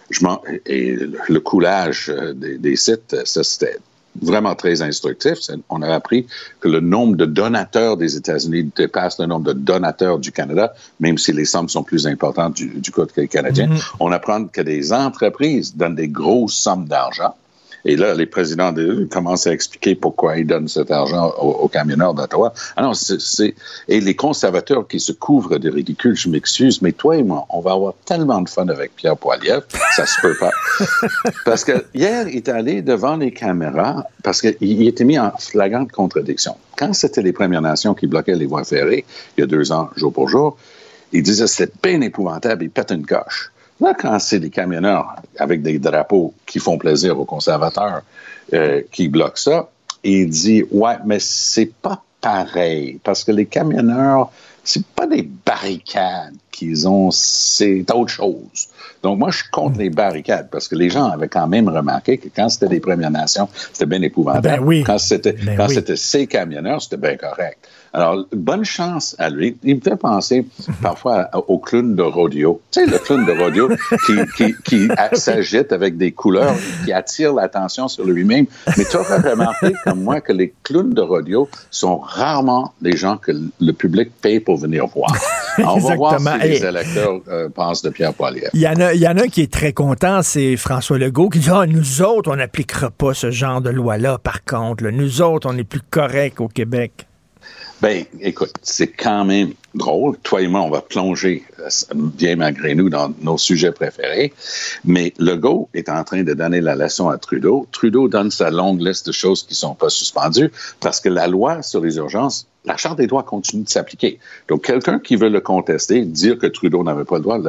Je 0.09 0.25
et 0.65 0.97
le 1.29 1.39
coulage 1.39 2.09
euh, 2.09 2.33
des, 2.33 2.57
des 2.57 2.75
sites, 2.75 3.15
ça 3.25 3.43
c'était 3.43 3.77
vraiment 4.21 4.55
très 4.55 4.81
instructif. 4.81 5.37
On 5.69 5.81
a 5.81 5.93
appris 5.93 6.27
que 6.59 6.67
le 6.67 6.79
nombre 6.79 7.15
de 7.15 7.25
donateurs 7.25 7.97
des 7.97 8.15
États-Unis 8.15 8.71
dépasse 8.75 9.19
le 9.19 9.25
nombre 9.25 9.45
de 9.45 9.53
donateurs 9.53 10.19
du 10.19 10.31
Canada, 10.31 10.73
même 10.99 11.17
si 11.17 11.31
les 11.31 11.45
sommes 11.45 11.69
sont 11.69 11.83
plus 11.83 12.07
importantes 12.07 12.55
du, 12.55 12.67
du 12.67 12.91
côté 12.91 13.27
canadien. 13.27 13.67
Mm 13.67 13.73
-hmm. 13.73 13.95
On 13.99 14.11
apprend 14.11 14.45
que 14.55 14.61
des 14.61 14.91
entreprises 14.91 15.75
donnent 15.75 15.95
des 15.95 16.09
grosses 16.09 16.55
sommes 16.55 16.85
d'argent 16.87 17.33
et 17.85 17.95
là, 17.95 18.13
les 18.13 18.25
présidents 18.25 18.71
de, 18.71 19.07
commencent 19.11 19.47
à 19.47 19.51
expliquer 19.51 19.95
pourquoi 19.95 20.37
ils 20.37 20.45
donnent 20.45 20.67
cet 20.67 20.91
argent 20.91 21.33
aux, 21.39 21.51
aux 21.51 21.67
camionneurs 21.67 22.13
d'Ottawa. 22.13 22.53
Ah 22.75 22.83
non, 22.83 22.93
c'est, 22.93 23.55
et 23.87 24.01
les 24.01 24.15
conservateurs 24.15 24.87
qui 24.87 24.99
se 24.99 25.11
couvrent 25.11 25.57
de 25.57 25.69
ridicule, 25.69 26.15
je 26.15 26.29
m'excuse, 26.29 26.81
mais 26.81 26.91
toi 26.91 27.17
et 27.17 27.23
moi, 27.23 27.45
on 27.49 27.61
va 27.61 27.71
avoir 27.71 27.93
tellement 28.05 28.41
de 28.41 28.49
fun 28.49 28.67
avec 28.67 28.95
Pierre 28.95 29.17
Poilievre, 29.17 29.63
ça 29.95 30.05
se 30.05 30.19
peut 30.21 30.35
pas. 30.39 30.51
parce 31.45 31.63
que 31.63 31.85
hier, 31.93 32.27
il 32.27 32.37
est 32.37 32.49
allé 32.49 32.81
devant 32.81 33.17
les 33.17 33.31
caméras 33.31 34.05
parce 34.23 34.41
qu'il 34.41 34.87
était 34.87 35.03
mis 35.03 35.19
en 35.19 35.31
flagrante 35.37 35.91
contradiction. 35.91 36.55
Quand 36.77 36.93
c'était 36.93 37.21
les 37.21 37.33
Premières 37.33 37.61
Nations 37.61 37.93
qui 37.93 38.07
bloquaient 38.07 38.35
les 38.35 38.45
voies 38.45 38.63
ferrées, 38.63 39.05
il 39.37 39.41
y 39.41 39.43
a 39.43 39.47
deux 39.47 39.71
ans, 39.71 39.89
jour 39.95 40.13
pour 40.13 40.29
jour, 40.29 40.57
il 41.11 41.23
disait 41.23 41.47
c'était 41.47 41.73
bien 41.81 42.01
épouvantable, 42.01 42.63
il 42.63 42.69
pète 42.69 42.91
une 42.91 43.05
coche. 43.05 43.51
Là, 43.81 43.95
quand 43.97 44.17
c'est 44.19 44.39
des 44.39 44.51
camionneurs 44.51 45.15
avec 45.37 45.63
des 45.63 45.79
drapeaux 45.79 46.33
qui 46.45 46.59
font 46.59 46.77
plaisir 46.77 47.19
aux 47.19 47.25
conservateurs 47.25 48.03
euh, 48.53 48.81
qui 48.91 49.07
bloquent 49.07 49.37
ça, 49.37 49.69
il 50.03 50.29
dit 50.29 50.63
Ouais, 50.71 50.97
mais 51.03 51.17
c'est 51.19 51.71
pas 51.81 52.03
pareil, 52.21 52.99
parce 53.03 53.23
que 53.23 53.31
les 53.31 53.47
camionneurs, 53.47 54.31
c'est 54.63 54.85
pas 54.85 55.07
des 55.07 55.27
barricades 55.45 56.35
qu'ils 56.51 56.87
ont, 56.87 57.09
c'est 57.09 57.83
autre 57.91 58.11
chose. 58.11 58.67
Donc, 59.01 59.17
moi, 59.17 59.31
je 59.31 59.37
suis 59.37 59.49
contre 59.49 59.79
les 59.79 59.89
barricades 59.89 60.49
parce 60.51 60.67
que 60.67 60.75
les 60.75 60.91
gens 60.91 61.05
avaient 61.05 61.27
quand 61.27 61.47
même 61.47 61.67
remarqué 61.67 62.19
que 62.19 62.27
quand 62.33 62.49
c'était 62.49 62.67
des 62.67 62.79
Premières 62.79 63.09
Nations, 63.09 63.49
c'était 63.73 63.87
bien 63.87 64.01
épouvantable. 64.03 64.47
Ben 64.47 64.59
oui. 64.63 64.83
Quand 64.83 64.99
c'était 64.99 65.33
ben 65.33 65.57
oui. 65.67 65.97
ces 65.97 66.27
camionneurs, 66.27 66.83
c'était 66.83 66.97
bien 66.97 67.17
correct. 67.17 67.57
Alors, 67.93 68.25
bonne 68.31 68.63
chance 68.63 69.15
à 69.19 69.29
lui. 69.29 69.57
Il 69.63 69.75
me 69.75 69.81
fait 69.81 69.97
penser 69.97 70.45
parfois 70.81 71.29
au 71.47 71.57
clown 71.59 71.95
de 71.95 72.01
rodeo. 72.03 72.61
Tu 72.71 72.79
sais, 72.79 72.89
le 72.89 72.97
clown 72.97 73.25
de 73.25 73.31
rodeo 73.33 73.69
qui, 74.05 74.13
qui, 74.37 74.55
qui 74.63 74.87
s'agite 75.13 75.73
avec 75.73 75.97
des 75.97 76.11
couleurs, 76.13 76.55
qui 76.85 76.93
attire 76.93 77.33
l'attention 77.33 77.87
sur 77.89 78.05
lui-même. 78.05 78.45
Mais 78.77 78.85
tu 78.85 78.95
auras 78.95 79.19
remarqué, 79.19 79.73
comme 79.83 80.01
moi, 80.01 80.21
que 80.21 80.31
les 80.31 80.53
clowns 80.63 80.93
de 80.93 81.01
rodeo 81.01 81.49
sont 81.69 81.97
rarement 81.97 82.73
des 82.81 82.95
gens 82.95 83.17
que 83.17 83.31
le 83.59 83.71
public 83.73 84.11
paye 84.21 84.39
pour 84.39 84.57
venir 84.57 84.87
voir. 84.87 85.13
Alors, 85.57 85.75
on 85.75 85.79
va 85.79 85.95
voir 85.95 86.19
ce 86.19 86.25
que 86.25 86.47
les 86.47 86.63
électeurs 86.65 87.19
euh, 87.27 87.49
pensent 87.49 87.81
de 87.81 87.89
Pierre 87.89 88.13
Poilievre. 88.13 88.51
Il 88.53 88.61
y, 88.61 88.67
en 88.67 88.79
a, 88.79 88.93
il 88.93 89.01
y 89.01 89.07
en 89.07 89.17
a 89.17 89.23
un 89.23 89.27
qui 89.27 89.41
est 89.41 89.51
très 89.51 89.73
content, 89.73 90.21
c'est 90.21 90.55
François 90.55 90.97
Legault, 90.97 91.27
qui 91.29 91.39
dit 91.39 91.49
Ah, 91.51 91.65
nous 91.67 92.01
autres, 92.01 92.31
on 92.31 92.37
n'appliquera 92.37 92.89
pas 92.89 93.13
ce 93.13 93.31
genre 93.31 93.59
de 93.59 93.69
loi-là, 93.69 94.17
par 94.17 94.45
contre. 94.45 94.85
là. 94.85 94.91
Nous 94.91 95.21
autres, 95.21 95.49
on 95.51 95.57
est 95.57 95.65
plus 95.65 95.81
corrects 95.81 96.39
au 96.39 96.47
Québec. 96.47 97.07
Ben, 97.81 98.05
écoute, 98.19 98.53
c'est 98.61 98.91
quand 98.91 99.25
même 99.25 99.53
drôle. 99.73 100.15
Toi 100.21 100.41
et 100.43 100.47
moi, 100.47 100.61
on 100.61 100.69
va 100.69 100.81
plonger 100.81 101.43
euh, 101.59 101.67
bien 101.95 102.35
malgré 102.35 102.75
nous 102.75 102.91
dans 102.91 103.11
nos 103.21 103.39
sujets 103.39 103.71
préférés. 103.71 104.33
Mais 104.85 105.13
Legault 105.17 105.67
est 105.73 105.89
en 105.89 106.03
train 106.03 106.21
de 106.21 106.33
donner 106.35 106.61
la 106.61 106.75
leçon 106.75 107.09
à 107.09 107.17
Trudeau. 107.17 107.67
Trudeau 107.71 108.07
donne 108.07 108.29
sa 108.29 108.51
longue 108.51 108.81
liste 108.81 109.07
de 109.07 109.11
choses 109.11 109.41
qui 109.41 109.55
sont 109.55 109.73
pas 109.73 109.89
suspendues 109.89 110.51
parce 110.79 110.99
que 110.99 111.09
la 111.09 111.27
loi 111.27 111.63
sur 111.63 111.81
les 111.81 111.97
urgences, 111.97 112.45
la 112.65 112.77
Charte 112.77 112.99
des 112.99 113.07
droits 113.07 113.23
continue 113.23 113.63
de 113.63 113.69
s'appliquer. 113.69 114.19
Donc, 114.47 114.65
quelqu'un 114.65 114.99
qui 114.99 115.15
veut 115.15 115.29
le 115.29 115.41
contester, 115.41 116.05
dire 116.05 116.37
que 116.37 116.45
Trudeau 116.45 116.83
n'avait 116.83 117.05
pas 117.05 117.15
le 117.15 117.23
droit, 117.23 117.39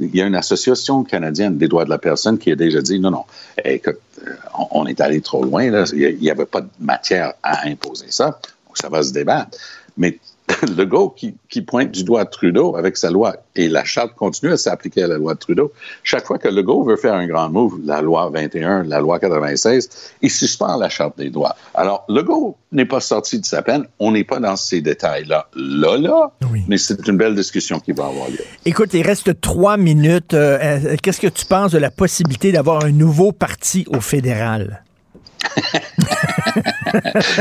il 0.00 0.16
y 0.16 0.22
a 0.22 0.26
une 0.26 0.34
association 0.34 1.04
canadienne 1.04 1.58
des 1.58 1.68
droits 1.68 1.84
de 1.84 1.90
la 1.90 1.98
personne 1.98 2.38
qui 2.38 2.50
a 2.50 2.56
déjà 2.56 2.80
dit 2.80 2.98
non, 2.98 3.10
non, 3.10 3.24
écoute, 3.62 3.98
euh, 4.26 4.30
on, 4.70 4.86
est 4.86 5.02
allé 5.02 5.20
trop 5.20 5.44
loin, 5.44 5.64
il 5.64 6.18
n'y 6.18 6.30
avait 6.30 6.46
pas 6.46 6.62
de 6.62 6.70
matière 6.80 7.34
à 7.42 7.68
imposer 7.68 8.06
ça. 8.08 8.40
Donc, 8.66 8.78
ça 8.78 8.88
va 8.88 9.02
se 9.02 9.12
débattre. 9.12 9.58
Mais 9.96 10.18
le 10.76 10.84
gars 10.84 11.06
qui, 11.16 11.34
qui, 11.48 11.62
pointe 11.62 11.90
du 11.92 12.04
doigt 12.04 12.24
Trudeau 12.24 12.76
avec 12.76 12.96
sa 12.96 13.10
loi 13.10 13.36
et 13.54 13.68
la 13.68 13.84
charte 13.84 14.14
continue 14.16 14.52
à 14.52 14.56
s'appliquer 14.56 15.04
à 15.04 15.06
la 15.06 15.16
loi 15.16 15.34
de 15.34 15.38
Trudeau, 15.38 15.72
chaque 16.02 16.26
fois 16.26 16.38
que 16.38 16.48
le 16.48 16.62
gars 16.62 16.84
veut 16.84 16.96
faire 16.96 17.14
un 17.14 17.26
grand 17.26 17.48
move, 17.48 17.78
la 17.84 18.00
loi 18.02 18.28
21, 18.30 18.82
la 18.84 19.00
loi 19.00 19.18
96, 19.20 19.88
il 20.20 20.30
suspend 20.30 20.76
la 20.76 20.88
charte 20.88 21.16
des 21.16 21.30
droits. 21.30 21.54
Alors, 21.74 22.04
le 22.08 22.22
gars 22.22 22.34
n'est 22.72 22.86
pas 22.86 23.00
sorti 23.00 23.38
de 23.38 23.44
sa 23.44 23.62
peine. 23.62 23.84
On 23.98 24.12
n'est 24.12 24.24
pas 24.24 24.40
dans 24.40 24.56
ces 24.56 24.80
détails-là. 24.80 25.46
Là, 25.54 25.96
là, 25.98 26.32
Oui. 26.50 26.62
mais 26.68 26.78
c'est 26.78 27.06
une 27.06 27.16
belle 27.16 27.34
discussion 27.34 27.78
qui 27.78 27.92
va 27.92 28.06
avoir 28.06 28.28
lieu. 28.28 28.38
Écoute, 28.64 28.90
il 28.94 29.02
reste 29.02 29.40
trois 29.40 29.76
minutes. 29.76 30.34
Euh, 30.34 30.58
euh, 30.60 30.96
Qu'est-ce 31.02 31.20
que 31.20 31.28
tu 31.28 31.44
penses 31.46 31.72
de 31.72 31.78
la 31.78 31.90
possibilité 31.90 32.50
d'avoir 32.52 32.84
un 32.84 32.90
nouveau 32.90 33.32
parti 33.32 33.84
au 33.88 34.00
fédéral? 34.00 34.82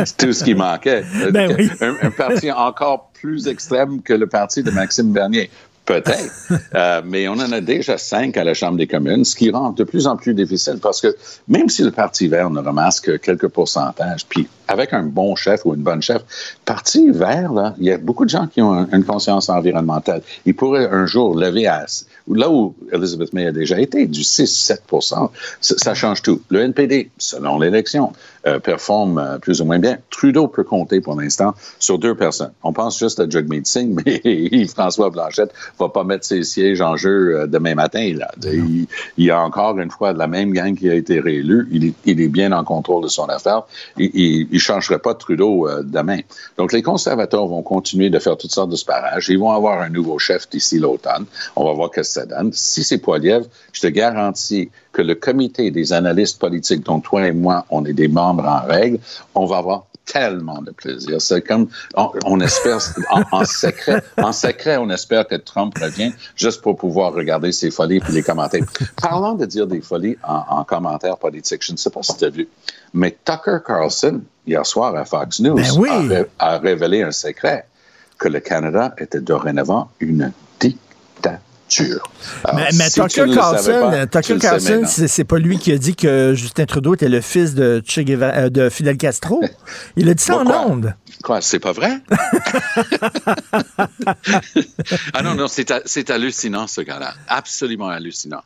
C'est 0.05 0.17
tout 0.17 0.33
ce 0.33 0.43
qui 0.43 0.55
manquait. 0.55 1.03
Ben 1.31 1.53
oui. 1.57 1.69
un, 1.81 1.95
un 2.01 2.11
parti 2.11 2.51
encore 2.51 3.11
plus 3.13 3.47
extrême 3.47 4.01
que 4.01 4.13
le 4.13 4.27
parti 4.27 4.63
de 4.63 4.71
Maxime 4.71 5.11
Bernier. 5.11 5.49
Peut-être. 5.85 6.31
Euh, 6.73 7.01
mais 7.05 7.27
on 7.27 7.33
en 7.33 7.51
a 7.51 7.59
déjà 7.59 7.97
cinq 7.97 8.37
à 8.37 8.45
la 8.45 8.53
Chambre 8.53 8.77
des 8.77 8.87
communes, 8.87 9.25
ce 9.25 9.35
qui 9.35 9.51
rend 9.51 9.71
de 9.71 9.83
plus 9.83 10.07
en 10.07 10.15
plus 10.15 10.33
difficile 10.33 10.77
parce 10.81 11.01
que 11.01 11.15
même 11.49 11.67
si 11.67 11.83
le 11.83 11.91
Parti 11.91 12.29
vert 12.29 12.49
ne 12.49 12.61
ramasse 12.61 13.01
que 13.01 13.17
quelques 13.17 13.49
pourcentages, 13.49 14.25
puis 14.27 14.47
avec 14.71 14.93
un 14.93 15.03
bon 15.03 15.35
chef 15.35 15.65
ou 15.65 15.75
une 15.75 15.81
bonne 15.83 16.01
chef, 16.01 16.21
Parti 16.65 17.09
vert, 17.09 17.53
là, 17.53 17.75
il 17.79 17.85
y 17.85 17.91
a 17.91 17.97
beaucoup 17.97 18.25
de 18.25 18.29
gens 18.29 18.47
qui 18.47 18.61
ont 18.61 18.73
un- 18.73 18.87
une 18.91 19.03
conscience 19.03 19.49
environnementale. 19.49 20.21
Ils 20.45 20.55
pourraient 20.55 20.87
un 20.89 21.05
jour 21.05 21.35
lever 21.35 21.67
à 21.67 21.85
là 22.27 22.49
où 22.49 22.75
Elizabeth 22.91 23.33
May 23.33 23.47
a 23.47 23.51
déjà 23.51 23.79
été, 23.79 24.05
du 24.05 24.21
6-7 24.23 24.81
ça, 25.01 25.75
ça 25.77 25.93
change 25.93 26.21
tout. 26.21 26.41
Le 26.49 26.61
NPD, 26.61 27.09
selon 27.17 27.59
l'élection, 27.59 28.13
euh, 28.47 28.59
performe 28.59 29.17
euh, 29.19 29.37
plus 29.37 29.61
ou 29.61 29.65
moins 29.65 29.79
bien. 29.79 29.97
Trudeau 30.09 30.47
peut 30.47 30.63
compter 30.63 30.99
pour 31.01 31.19
l'instant 31.19 31.53
sur 31.79 31.99
deux 31.99 32.15
personnes. 32.15 32.51
On 32.63 32.73
pense 32.73 32.97
juste 32.97 33.19
à 33.19 33.29
Jagmeet 33.29 33.61
Singh, 33.65 33.95
mais 34.05 34.65
François 34.67 35.09
Blanchette 35.09 35.51
va 35.79 35.89
pas 35.89 36.03
mettre 36.03 36.25
ses 36.25 36.43
sièges 36.43 36.81
en 36.81 36.95
jeu 36.95 37.39
euh, 37.41 37.47
demain 37.47 37.75
matin. 37.75 38.13
Là. 38.17 38.31
Il, 38.43 38.87
il 39.17 39.25
y 39.25 39.31
a 39.31 39.39
encore 39.41 39.77
une 39.79 39.91
fois 39.91 40.13
la 40.13 40.27
même 40.27 40.53
gang 40.53 40.75
qui 40.75 40.89
a 40.89 40.95
été 40.95 41.19
réélu. 41.19 41.67
Il 41.71 41.85
est, 41.85 41.93
il 42.05 42.21
est 42.21 42.29
bien 42.29 42.51
en 42.51 42.63
contrôle 42.63 43.03
de 43.03 43.09
son 43.09 43.25
affaire. 43.25 43.63
Il 43.97 44.59
changerait 44.61 44.99
pas 44.99 45.13
Trudeau 45.13 45.67
euh, 45.67 45.83
demain. 45.83 46.19
Donc, 46.57 46.71
les 46.71 46.81
conservateurs 46.81 47.47
vont 47.47 47.61
continuer 47.61 48.09
de 48.09 48.19
faire 48.19 48.37
toutes 48.37 48.51
sortes 48.51 48.69
de 48.69 48.75
sparages. 48.75 49.29
Ils 49.29 49.39
vont 49.39 49.51
avoir 49.51 49.81
un 49.81 49.89
nouveau 49.89 50.19
chef 50.19 50.49
d'ici 50.49 50.79
l'automne. 50.79 51.25
On 51.55 51.65
va 51.65 51.73
voir 51.73 51.89
ce 51.91 51.95
que 51.95 52.03
ça 52.03 52.25
donne. 52.25 52.51
Si 52.53 52.83
c'est 52.83 52.99
Poiliev, 52.99 53.45
je 53.73 53.81
te 53.81 53.87
garantis 53.87 54.69
que 54.93 55.01
le 55.01 55.15
comité 55.15 55.71
des 55.71 55.93
analystes 55.93 56.39
politiques, 56.39 56.85
dont 56.85 56.99
toi 56.99 57.27
et 57.27 57.31
moi, 57.31 57.65
on 57.69 57.85
est 57.85 57.93
des 57.93 58.07
membres 58.07 58.45
en 58.45 58.65
règle, 58.65 58.99
on 59.35 59.45
va 59.45 59.57
avoir 59.57 59.85
tellement 60.05 60.61
de 60.61 60.71
plaisir. 60.71 61.21
C'est 61.21 61.41
comme, 61.41 61.69
on, 61.95 62.11
on 62.25 62.39
espère, 62.41 62.79
en, 63.11 63.21
en, 63.31 63.45
secret, 63.45 64.01
en 64.17 64.33
secret, 64.33 64.77
on 64.77 64.89
espère 64.89 65.27
que 65.27 65.35
Trump 65.35 65.77
revient 65.79 66.11
juste 66.35 66.61
pour 66.61 66.77
pouvoir 66.77 67.13
regarder 67.13 67.51
ses 67.51 67.71
folies 67.71 67.99
puis 67.99 68.13
les 68.13 68.23
commenter. 68.23 68.63
Parlant 69.01 69.33
de 69.35 69.45
dire 69.45 69.67
des 69.67 69.81
folies 69.81 70.17
en, 70.23 70.43
en 70.49 70.63
commentaires 70.63 71.17
politiques, 71.17 71.63
je 71.65 71.71
ne 71.71 71.77
sais 71.77 71.89
pas 71.89 72.03
si 72.03 72.17
tu 72.17 72.25
as 72.25 72.29
vu, 72.29 72.47
mais 72.93 73.17
Tucker 73.23 73.59
Carlson, 73.65 74.21
hier 74.45 74.65
soir 74.65 74.95
à 74.95 75.05
Fox 75.05 75.39
News, 75.39 75.55
Ben 75.55 75.71
oui. 75.77 75.89
a, 75.89 75.99
ré- 75.99 76.29
a 76.39 76.57
révélé 76.57 77.03
un 77.03 77.11
secret, 77.11 77.65
que 78.17 78.27
le 78.27 78.39
Canada 78.39 78.93
était 78.99 79.19
dorénavant 79.21 79.89
une 79.99 80.31
Alors, 81.79 82.55
mais 82.55 82.69
mais 82.73 82.89
si 82.89 83.01
tu 83.01 83.07
Tucker 83.07 83.33
Carlson, 83.33 84.07
tu 84.11 84.21
Tucker 84.21 84.39
Carlson, 84.39 84.83
c'est 84.85 85.23
pas 85.23 85.37
lui 85.37 85.57
qui 85.57 85.71
a 85.71 85.77
dit 85.77 85.95
que 85.95 86.33
Justin 86.33 86.65
Trudeau 86.65 86.95
était 86.95 87.09
le 87.09 87.21
fils 87.21 87.53
de, 87.53 87.81
Che 87.85 87.99
Guevara- 87.99 88.45
euh, 88.45 88.49
de 88.49 88.69
Fidel 88.69 88.97
Castro. 88.97 89.41
Il 89.95 90.09
a 90.09 90.13
dit 90.13 90.23
ça 90.23 90.37
en 90.37 90.47
ondes. 90.47 90.95
Quoi, 91.23 91.41
c'est 91.41 91.59
pas 91.59 91.71
vrai? 91.71 91.99
ah 95.13 95.21
non, 95.23 95.35
non, 95.35 95.47
c'est 95.47 96.09
hallucinant, 96.09 96.67
ce 96.67 96.81
gars-là. 96.81 97.13
Absolument 97.27 97.89
hallucinant. 97.89 98.41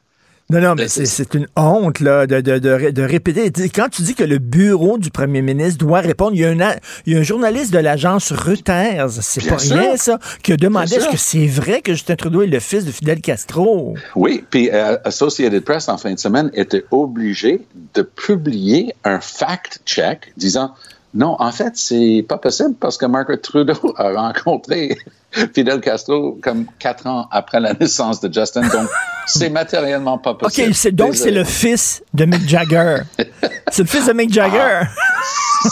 Non, 0.52 0.62
non, 0.62 0.76
mais 0.76 0.84
Mais 0.84 1.06
c'est 1.06 1.34
une 1.34 1.48
honte 1.56 2.00
là, 2.02 2.28
de, 2.28 2.40
de, 2.40 2.60
de, 2.60 2.70
ré- 2.70 2.92
de 2.92 3.02
répéter. 3.02 3.52
Quand 3.70 3.90
tu 3.90 4.04
dis 4.04 4.14
que 4.14 4.24
le 4.24 4.38
bureau 4.38 5.00
du 5.00 5.10
premier 5.10 5.42
ministre 5.42 5.80
doit 5.84 6.02
répondre, 6.02 6.34
il 6.36 6.42
y 6.42 6.46
a 6.46 6.50
un, 6.50 6.76
il 7.08 7.14
y 7.14 7.16
a 7.16 7.20
un 7.20 7.24
journaliste 7.24 7.74
de 7.74 7.80
l'agence 7.80 8.32
Reuters, 8.32 9.10
c'est 9.10 9.48
pas 9.50 9.58
sûr. 9.58 9.76
rien 9.76 9.98
ça, 9.98 10.20
qui 10.44 10.54
a 10.54 10.58
demandé 10.58 10.94
est-ce 10.96 11.10
que 11.10 11.18
c'est 11.18 11.48
vrai 11.48 11.82
que 11.82 11.94
Justin 11.94 12.16
Trudeau 12.16 12.44
est 12.44 12.48
le 12.48 12.60
fils 12.60 12.86
de 12.86 12.92
Fidel 12.92 13.22
Castro? 13.22 13.96
Oui, 14.16 14.44
puis 14.48 14.70
euh, 14.72 14.98
Associated 15.04 15.64
Press, 15.64 15.90
en 15.90 15.98
fin 15.98 16.14
de 16.14 16.20
semaine, 16.20 16.52
était 16.54 16.86
obligé 16.92 17.62
de 17.96 18.04
publier 18.04 18.94
un 19.04 19.20
fact-check 19.20 20.32
disant 20.38 20.76
non, 21.16 21.38
en 21.40 21.52
fait, 21.54 21.72
c'est 21.76 22.26
pas 22.28 22.38
possible 22.38 22.76
parce 22.80 22.98
que 22.98 23.06
Margaret 23.06 23.38
Trudeau 23.38 23.74
a 23.98 24.12
rencontré 24.12 24.98
Fidel 25.54 25.82
Castro 25.82 26.38
comme 26.42 26.66
quatre 26.80 27.08
ans 27.08 27.28
après 27.32 27.60
la 27.60 27.74
naissance 27.74 28.22
de 28.22 28.34
Justin. 28.34 28.62
Donc, 28.62 28.88
c'est 29.28 29.50
matériellement 29.50 30.18
pas 30.18 30.32
OK, 30.32 30.40
possible. 30.40 30.74
c'est 30.74 30.92
donc 30.92 31.16
c'est 31.16 31.32
le 31.32 31.44
fils 31.44 32.04
de 32.14 32.26
Mick 32.26 32.48
Jagger. 32.48 32.98
c'est 33.72 33.82
le 33.84 33.88
fils 33.88 34.06
de 34.08 34.14
Mick 34.14 34.32
Jagger. 34.32 34.82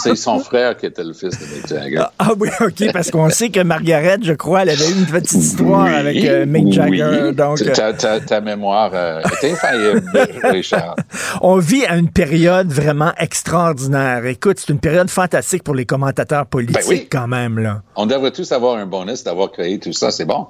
C'est 0.02 0.16
son 0.16 0.40
frère 0.40 0.76
qui 0.76 0.86
était 0.86 1.04
le 1.04 1.12
fils 1.12 1.38
de 1.38 1.44
Mick 1.54 1.68
Jagger. 1.68 2.04
Ah 2.18 2.30
oui, 2.38 2.48
OK, 2.60 2.92
parce 2.92 3.12
qu'on 3.12 3.30
sait 3.30 3.50
que 3.50 3.60
Margaret, 3.60 4.18
je 4.22 4.32
crois, 4.32 4.62
elle 4.62 4.70
avait 4.70 4.88
eu 4.88 4.92
une 4.92 5.06
petite 5.06 5.32
histoire 5.34 5.84
Oui, 5.86 5.94
avec 5.94 6.24
euh, 6.24 6.46
Mick 6.46 6.72
Jagger. 6.72 7.20
oui. 7.26 7.34
Donc, 7.34 7.62
ta, 7.72 7.92
ta- 7.92 8.18
ta 8.20 8.40
mémoire 8.40 8.90
euh, 8.92 9.22
est 9.42 9.52
infaillible, 9.52 10.02
Richard. 10.44 10.96
On 11.42 11.58
vit 11.58 11.84
à 11.86 11.96
une 11.96 12.10
période 12.10 12.72
vraiment 12.72 13.12
extraordinaire. 13.18 14.26
Écoute, 14.26 14.58
c'est 14.58 14.72
une 14.72 14.80
période 14.80 15.08
fantastique 15.10 15.62
pour 15.62 15.76
les 15.76 15.86
commentateurs 15.86 16.46
politiques 16.46 16.74
Ben 16.76 16.88
oui. 16.88 17.08
quand 17.10 17.28
même. 17.28 17.60
là. 17.60 17.82
On 17.94 18.06
devrait 18.06 18.32
tous 18.32 18.50
avoir 18.50 18.76
un 18.78 18.86
bonus 18.86 19.22
d'avoir 19.22 19.52
créé 19.54 19.78
tout 19.78 19.92
ça, 19.92 20.10
c'est 20.10 20.24
bon. 20.24 20.46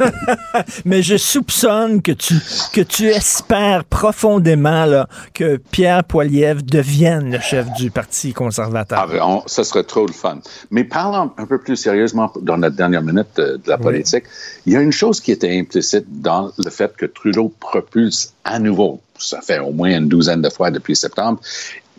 Mais 0.84 1.02
je 1.02 1.16
soupçonne 1.16 2.02
que 2.02 2.12
tu, 2.12 2.34
que 2.72 2.80
tu 2.80 3.06
espères 3.06 3.84
profondément 3.84 4.84
là, 4.84 5.08
que 5.34 5.56
Pierre 5.56 6.04
Poilievre 6.04 6.62
devienne 6.62 7.32
le 7.32 7.40
chef 7.40 7.66
du 7.72 7.90
Parti 7.90 8.32
conservateur. 8.32 8.98
Ah, 8.98 9.26
on- 9.26 9.42
ça 9.46 9.64
serait 9.64 9.82
trop 9.82 10.06
le 10.06 10.12
fun. 10.12 10.38
Mais 10.70 10.84
parlons 10.84 11.32
un 11.36 11.46
peu 11.46 11.58
plus 11.58 11.76
sérieusement 11.76 12.32
dans 12.40 12.58
notre 12.58 12.76
dernière 12.76 13.02
minute 13.02 13.26
euh, 13.38 13.56
de, 13.56 13.68
la 13.68 13.78
politique. 13.78 14.24
Il 14.66 14.72
y 14.72 14.76
a 14.76 14.80
une 14.80 14.92
chose 14.92 15.20
qui 15.20 15.32
était 15.32 15.58
implicite 15.58 16.04
dans 16.08 16.52
le 16.56 16.70
fait 16.70 16.94
que 16.96 17.06
Trudeau 17.06 17.52
propulse 17.58 18.34
à 18.44 18.58
nouveau, 18.58 19.00
ça 19.18 19.40
fait 19.40 19.58
au 19.58 19.72
moins 19.72 19.90
une 19.90 20.08
douzaine 20.08 20.42
de 20.42 20.48
fois 20.48 20.70
depuis 20.70 20.94
septembre, 20.94 21.40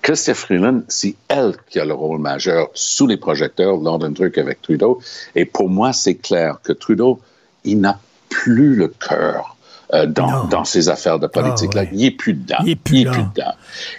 Christophe 0.02 0.40
Freeland, 0.40 0.82
c'est 0.88 1.16
elle 1.28 1.56
qui 1.70 1.80
a 1.80 1.86
le 1.86 1.94
rôle 1.94 2.20
majeur 2.20 2.70
sous 2.74 3.08
les 3.08 3.18
projecteurs 3.18 3.78
lors 3.78 4.00
d'un 4.00 4.14
truc 4.14 4.38
avec 4.38 4.62
Trudeau. 4.62 5.00
Et 5.36 5.46
pour 5.46 5.70
moi, 5.70 5.94
c'est 5.94 6.16
clair 6.16 6.60
que 6.64 6.74
Trudeau, 6.74 7.20
il 7.64 7.80
n'a 7.82 8.00
plus 8.30 8.76
le 8.76 8.88
cœur 8.88 9.56
euh, 9.94 10.06
dans, 10.06 10.46
dans 10.46 10.66
ses 10.66 10.90
affaires 10.90 11.20
de 11.20 11.28
politique. 11.28 11.72
Ah, 11.74 11.78
là. 11.78 11.82
ouais. 11.84 11.90
Il 11.94 12.00
n'est 12.00 12.12
plus 12.12 12.34
dedans. 12.34 12.58
Il 12.64 12.72
est 12.72 12.76
plus 12.76 13.04
dedans. 13.04 13.54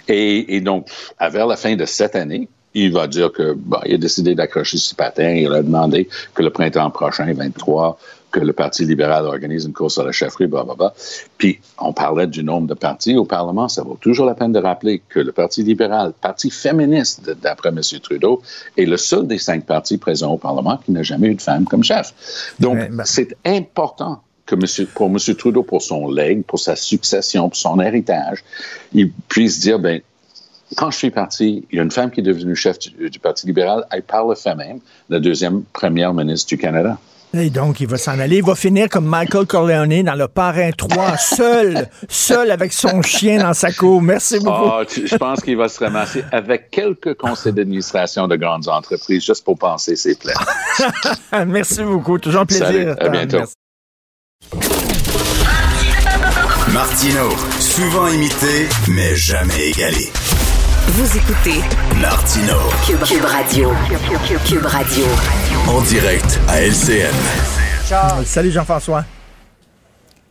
Et, 0.07 0.55
et 0.55 0.61
donc, 0.61 0.87
à 1.19 1.29
vers 1.29 1.47
la 1.47 1.57
fin 1.57 1.75
de 1.75 1.85
cette 1.85 2.15
année, 2.15 2.47
il 2.73 2.93
va 2.93 3.07
dire 3.07 3.31
que 3.31 3.53
bon, 3.53 3.79
il 3.85 3.95
a 3.95 3.97
décidé 3.97 4.33
d'accrocher 4.35 4.77
ses 4.77 4.95
patins. 4.95 5.31
Il 5.31 5.53
a 5.53 5.61
demandé 5.61 6.07
que 6.33 6.41
le 6.41 6.49
printemps 6.49 6.89
prochain, 6.91 7.31
23, 7.33 7.99
que 8.31 8.39
le 8.39 8.53
Parti 8.53 8.85
libéral 8.85 9.25
organise 9.25 9.65
une 9.65 9.73
course 9.73 9.99
à 9.99 10.03
la 10.03 10.11
chefferie, 10.11 10.47
blablabla. 10.47 10.93
Puis, 11.37 11.59
on 11.79 11.93
parlait 11.93 12.27
du 12.27 12.43
nombre 12.43 12.67
de 12.67 12.73
partis 12.73 13.15
au 13.15 13.25
Parlement. 13.25 13.67
Ça 13.67 13.83
vaut 13.83 13.97
toujours 13.99 14.25
la 14.25 14.33
peine 14.33 14.51
de 14.53 14.59
rappeler 14.59 15.01
que 15.09 15.19
le 15.19 15.31
Parti 15.31 15.63
libéral, 15.63 16.13
parti 16.19 16.49
féministe, 16.49 17.29
d'après 17.41 17.69
M. 17.69 17.81
Trudeau, 18.01 18.41
est 18.77 18.85
le 18.85 18.97
seul 18.97 19.27
des 19.27 19.37
cinq 19.37 19.65
partis 19.65 19.97
présents 19.97 20.31
au 20.33 20.37
Parlement 20.37 20.77
qui 20.77 20.91
n'a 20.91 21.03
jamais 21.03 21.27
eu 21.27 21.35
de 21.35 21.41
femme 21.41 21.65
comme 21.65 21.83
chef. 21.83 22.13
Donc, 22.59 22.77
Ouais, 22.77 22.89
ben- 22.89 23.03
c'est 23.05 23.35
important 23.45 24.21
que 24.45 24.55
monsieur, 24.55 24.85
pour 24.85 25.07
M. 25.07 25.17
Trudeau, 25.37 25.63
pour 25.63 25.81
son 25.81 26.09
legs, 26.09 26.43
pour 26.43 26.59
sa 26.59 26.75
succession, 26.75 27.49
pour 27.49 27.57
son 27.57 27.79
héritage, 27.79 28.43
il 28.93 29.11
puisse 29.27 29.59
dire, 29.59 29.77
ben, 29.79 30.01
quand 30.77 30.89
je 30.89 30.97
suis 30.97 31.11
parti, 31.11 31.65
il 31.71 31.75
y 31.77 31.79
a 31.79 31.83
une 31.83 31.91
femme 31.91 32.11
qui 32.11 32.21
est 32.21 32.23
devenue 32.23 32.55
chef 32.55 32.79
du, 32.79 33.09
du 33.09 33.19
Parti 33.19 33.45
libéral, 33.45 33.85
elle 33.91 34.03
par 34.03 34.25
le 34.25 34.35
fait 34.35 34.55
même, 34.55 34.79
la 35.09 35.19
deuxième 35.19 35.63
première 35.73 36.13
ministre 36.13 36.47
du 36.47 36.57
Canada. 36.57 36.97
Et 37.33 37.49
donc, 37.49 37.79
il 37.79 37.87
va 37.87 37.97
s'en 37.97 38.19
aller. 38.19 38.37
Il 38.37 38.43
va 38.43 38.55
finir 38.55 38.89
comme 38.89 39.05
Michael 39.05 39.45
Corleone 39.45 40.03
dans 40.03 40.15
le 40.15 40.27
Parrain 40.27 40.71
3, 40.71 41.15
seul, 41.17 41.87
seul 42.09 42.51
avec 42.51 42.73
son 42.73 43.01
chien 43.01 43.39
dans 43.41 43.53
sa 43.53 43.71
cour. 43.71 44.01
Merci 44.01 44.39
beaucoup. 44.39 44.65
Ah, 44.69 44.81
tu- 44.85 45.07
je 45.07 45.15
pense 45.15 45.39
qu'il 45.41 45.55
va 45.55 45.69
se 45.69 45.79
ramasser 45.79 46.25
avec 46.33 46.69
quelques 46.71 47.13
conseils 47.15 47.53
d'administration 47.53 48.27
de 48.27 48.35
grandes 48.35 48.67
entreprises, 48.67 49.23
juste 49.25 49.45
pour 49.45 49.57
penser 49.57 49.95
ses 49.95 50.15
plaies. 50.15 50.33
Merci 51.47 51.83
beaucoup. 51.83 52.17
Toujours 52.19 52.41
un 52.41 52.45
plaisir. 52.45 52.65
Salut, 52.67 52.89
à 52.99 53.09
bientôt. 53.09 53.37
Merci. 53.37 53.55
Martino, 56.73 57.29
souvent 57.59 58.07
imité, 58.07 58.67
mais 58.89 59.15
jamais 59.15 59.69
égalé. 59.69 60.09
Vous 60.93 61.17
écoutez 61.17 61.61
Martino, 62.01 62.57
Cube, 62.85 63.01
Cube 63.05 63.23
Radio. 63.23 63.71
Cube 64.45 64.65
Radio. 64.65 65.05
en 65.69 65.79
direct 65.83 66.37
à 66.49 66.59
LCN. 66.59 67.13
Salut 68.25 68.51
Jean-François. 68.51 69.05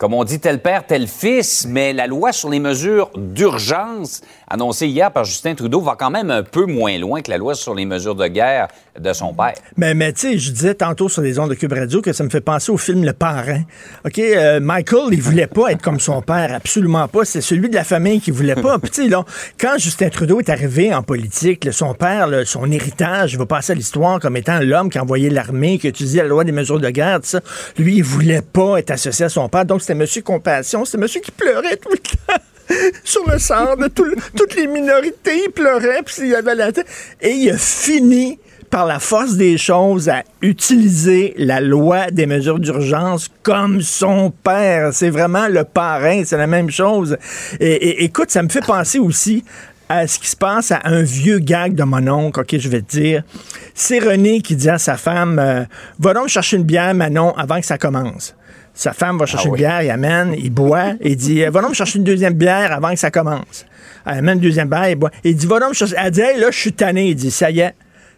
Comme 0.01 0.15
on 0.15 0.25
dit, 0.25 0.41
tel 0.41 0.61
père, 0.61 0.87
tel 0.87 1.07
fils, 1.07 1.67
mais 1.69 1.93
la 1.93 2.07
loi 2.07 2.33
sur 2.33 2.49
les 2.49 2.59
mesures 2.59 3.11
d'urgence 3.15 4.23
annoncée 4.49 4.87
hier 4.87 5.13
par 5.13 5.27
Justin 5.27 5.55
Trudeau 5.55 5.83
va 5.83 5.95
quand 5.95 6.11
même 6.11 6.31
un 6.31 6.43
peu 6.43 6.65
moins 6.65 6.99
loin 6.99 7.21
que 7.21 7.31
la 7.31 7.37
loi 7.37 7.55
sur 7.55 7.75
les 7.75 7.85
mesures 7.85 8.15
de 8.15 8.27
guerre 8.27 8.69
de 8.99 9.13
son 9.13 9.35
père. 9.35 9.53
Mais, 9.77 9.93
mais 9.93 10.13
tu 10.15 10.21
sais, 10.21 10.39
je 10.39 10.53
disais 10.53 10.75
tantôt 10.75 11.11
sur 11.11 11.21
les 11.21 11.39
ondes 11.39 11.51
de 11.51 11.55
Cube 11.55 11.75
Radio 11.75 12.01
que 12.01 12.15
ça 12.15 12.25
me 12.25 12.31
fait 12.31 12.41
penser 12.41 12.73
au 12.73 12.79
film 12.79 13.05
Le 13.05 13.13
Parrain. 13.13 13.63
OK, 14.07 14.19
euh, 14.19 14.59
Michael, 14.59 15.13
il 15.13 15.21
voulait 15.21 15.47
pas 15.47 15.71
être 15.73 15.83
comme 15.83 16.01
son 16.01 16.23
père, 16.23 16.55
absolument 16.55 17.07
pas. 17.07 17.27
C'est 17.27 17.43
celui 17.43 17.69
de 17.69 17.75
la 17.75 17.85
famille 17.85 18.23
qui 18.23 18.31
voulait 18.31 18.55
pas. 18.55 18.79
Puis 18.79 19.07
là, 19.07 19.25
quand 19.61 19.77
Justin 19.77 20.09
Trudeau 20.09 20.41
est 20.41 20.49
arrivé 20.49 20.95
en 20.95 21.03
politique, 21.03 21.71
son 21.73 21.93
père, 21.93 22.29
son 22.47 22.71
héritage, 22.73 23.35
il 23.35 23.39
va 23.39 23.45
passer 23.45 23.73
à 23.73 23.75
l'histoire 23.75 24.19
comme 24.19 24.39
étant 24.39 24.61
l'homme 24.61 24.89
qui 24.89 24.97
a 24.97 25.03
envoyé 25.03 25.29
l'armée, 25.29 25.79
qui 25.79 25.89
a 25.89 25.91
utilisé 25.91 26.23
la 26.23 26.29
loi 26.29 26.45
des 26.45 26.53
mesures 26.53 26.81
de 26.81 26.89
guerre, 26.89 27.21
ça. 27.23 27.41
Lui, 27.77 27.97
il 27.97 28.03
voulait 28.03 28.43
pas 28.43 28.79
être 28.79 28.91
associé 28.91 29.27
à 29.27 29.29
son 29.29 29.49
père. 29.51 29.67
Donc, 29.67 29.83
c'était 29.91 29.99
Monsieur 29.99 30.23
Compassion. 30.23 30.85
C'était 30.85 30.99
Monsieur 30.99 31.21
qui 31.21 31.33
pleurait 31.33 31.77
tout 31.77 31.91
le 31.91 31.99
temps. 31.99 32.43
sur 33.05 33.29
le 33.29 33.41
sort 33.41 33.77
de 33.77 33.89
toutes 33.89 34.55
les 34.55 34.69
minorités, 34.69 35.43
il 35.47 35.51
pleurait, 35.51 36.03
puis 36.05 36.29
il 36.29 36.35
avait 36.37 36.55
la 36.55 36.71
tête. 36.71 36.87
Et 37.21 37.31
il 37.31 37.51
a 37.51 37.59
fini 37.59 38.39
par 38.71 38.87
la 38.87 39.01
force 39.01 39.35
des 39.35 39.59
choses 39.59 40.09
à 40.09 40.23
utiliser 40.43 41.35
la 41.37 41.61
loi 41.61 42.13
des 42.13 42.27
mesures 42.27 42.61
d'urgence 42.61 43.29
comme 43.43 43.81
son 43.83 44.31
père. 44.31 44.91
C'est 44.93 45.11
vraiment 45.11 45.49
le 45.49 45.65
parrain, 45.65 46.23
c'est 46.25 46.37
la 46.37 46.47
même 46.47 46.71
chose. 46.71 47.17
Et, 47.59 47.67
et- 47.73 48.05
écoute, 48.05 48.31
ça 48.31 48.45
me 48.45 48.49
fait 48.49 48.65
penser 48.65 49.01
aussi 49.01 49.43
à 49.89 50.07
ce 50.07 50.21
qui 50.21 50.29
se 50.29 50.37
passe 50.37 50.71
à 50.71 50.83
un 50.85 51.03
vieux 51.03 51.41
gag 51.41 51.75
de 51.75 51.83
mon 51.83 52.07
oncle, 52.07 52.39
OK, 52.43 52.57
je 52.57 52.69
vais 52.69 52.81
te 52.83 52.97
dire. 52.97 53.25
C'est 53.75 53.99
René 53.99 54.41
qui 54.41 54.55
dit 54.55 54.71
à 54.71 54.79
sa 54.79 54.97
femme, 54.97 55.41
euh, 55.41 55.65
va 55.99 56.15
donc 56.15 56.29
chercher 56.29 56.59
une 56.59 56.63
bière, 56.63 56.95
Manon, 56.95 57.33
avant 57.37 57.59
que 57.59 57.67
ça 57.67 57.77
commence. 57.77 58.37
Sa 58.81 58.95
femme 58.95 59.19
va 59.19 59.27
chercher 59.27 59.51
une 59.51 59.57
bière, 59.57 59.83
il 59.83 59.91
amène, 59.91 60.35
il 60.39 60.49
boit, 60.49 60.95
et 61.03 61.11
il 61.11 61.17
dit 61.17 61.45
Va 61.45 61.61
donc 61.61 61.69
me 61.69 61.75
chercher 61.75 61.99
une 61.99 62.05
deuxième 62.05 62.33
bière 62.33 62.73
avant 62.73 62.89
que 62.89 62.97
ça 62.97 63.11
commence. 63.11 63.67
Elle 64.07 64.21
amène 64.21 64.39
une 64.39 64.45
deuxième 64.45 64.71
bière, 64.71 64.89
il 64.89 64.97
boit. 64.97 65.11
Il 65.23 65.37
dit 65.37 65.47
Va 65.47 65.61
donc 65.61 65.69
me 65.69 65.75
chercher. 65.75 65.97
Elle 65.99 66.11
dit 66.11 66.23
Hey, 66.23 66.41
là, 66.41 66.51
je 66.51 66.59
suis 66.59 66.73
tanné. 66.73 67.09
Il 67.11 67.15
dit 67.15 67.31
Ça 67.31 67.51
y 67.51 67.61
est. 67.61 67.75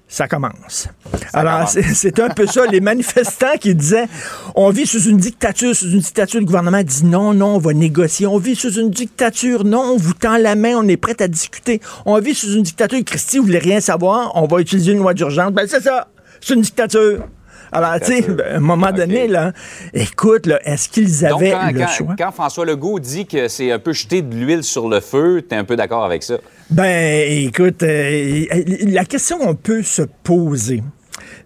Ça 0.07 0.29
commence. 0.29 0.87
Alors, 1.33 1.68
c'est 1.68 2.20
un 2.20 2.29
peu 2.29 2.46
ça. 2.46 2.64
Les 2.66 2.81
manifestants 2.81 3.57
qui 3.59 3.75
disaient 3.75 4.07
on 4.55 4.70
vit 4.70 4.87
sous 4.87 5.03
une 5.09 5.16
dictature, 5.16 5.75
sous 5.75 5.90
une 5.90 5.98
dictature, 5.98 6.38
le 6.38 6.46
gouvernement 6.46 6.81
dit 6.85 7.07
non, 7.07 7.35
non, 7.35 7.57
on 7.57 7.59
va 7.59 7.72
négocier. 7.72 8.29
On 8.29 8.38
vit 8.38 8.55
sous 8.55 8.75
une 8.75 8.90
dictature, 8.90 9.64
non, 9.64 9.94
on 9.94 9.96
vous 9.96 10.14
tend 10.14 10.37
la 10.37 10.55
main, 10.55 10.77
on 10.77 10.87
est 10.87 10.96
prêt 10.96 11.20
à 11.20 11.27
discuter. 11.27 11.81
On 12.07 12.20
vit 12.20 12.37
sous 12.37 12.53
une 12.55 12.62
dictature, 12.62 13.01
Christy, 13.05 13.38
vous 13.38 13.46
voulez 13.46 13.59
rien 13.59 13.81
savoir, 13.81 14.31
on 14.37 14.46
va 14.46 14.61
utiliser 14.61 14.92
une 14.92 14.98
loi 14.98 15.12
d'urgence. 15.12 15.51
Ben, 15.51 15.66
c'est 15.66 15.83
ça, 15.83 16.07
c'est 16.40 16.55
une 16.55 16.61
dictature. 16.61 17.25
Alors, 17.72 17.98
tu 18.00 18.06
sais, 18.06 18.22
ben, 18.22 18.40
à 18.52 18.56
un 18.56 18.61
moment 18.61 18.92
donné, 18.92 19.26
là, 19.28 19.52
écoute, 19.94 20.46
là, 20.46 20.61
est-ce 20.64 20.88
qu'ils 20.90 21.20
Donc, 21.20 21.40
avaient 21.40 21.50
quand, 21.52 21.70
le 21.72 21.78
quand- 21.80 21.88
choix? 21.88 22.14
quand 22.18 22.32
François 22.32 22.66
Legault 22.66 22.98
dit 23.00 23.26
que 23.26 23.48
c'est 23.48 23.72
un 23.72 23.78
peu 23.78 23.92
jeter 23.92 24.20
de 24.22 24.35
l'huile 24.35 24.62
sur 24.62 24.88
le 24.88 25.00
feu, 25.00 25.42
tu 25.48 25.54
es 25.54 25.58
un 25.58 25.64
peu 25.64 25.74
d'accord 25.76 26.04
avec 26.04 26.22
ça? 26.22 26.35
Ben, 26.70 27.46
écoute, 27.46 27.82
euh, 27.82 28.44
la 28.87 29.04
question 29.06 29.38
qu'on 29.38 29.54
peut 29.54 29.82
se 29.82 30.02
poser, 30.22 30.82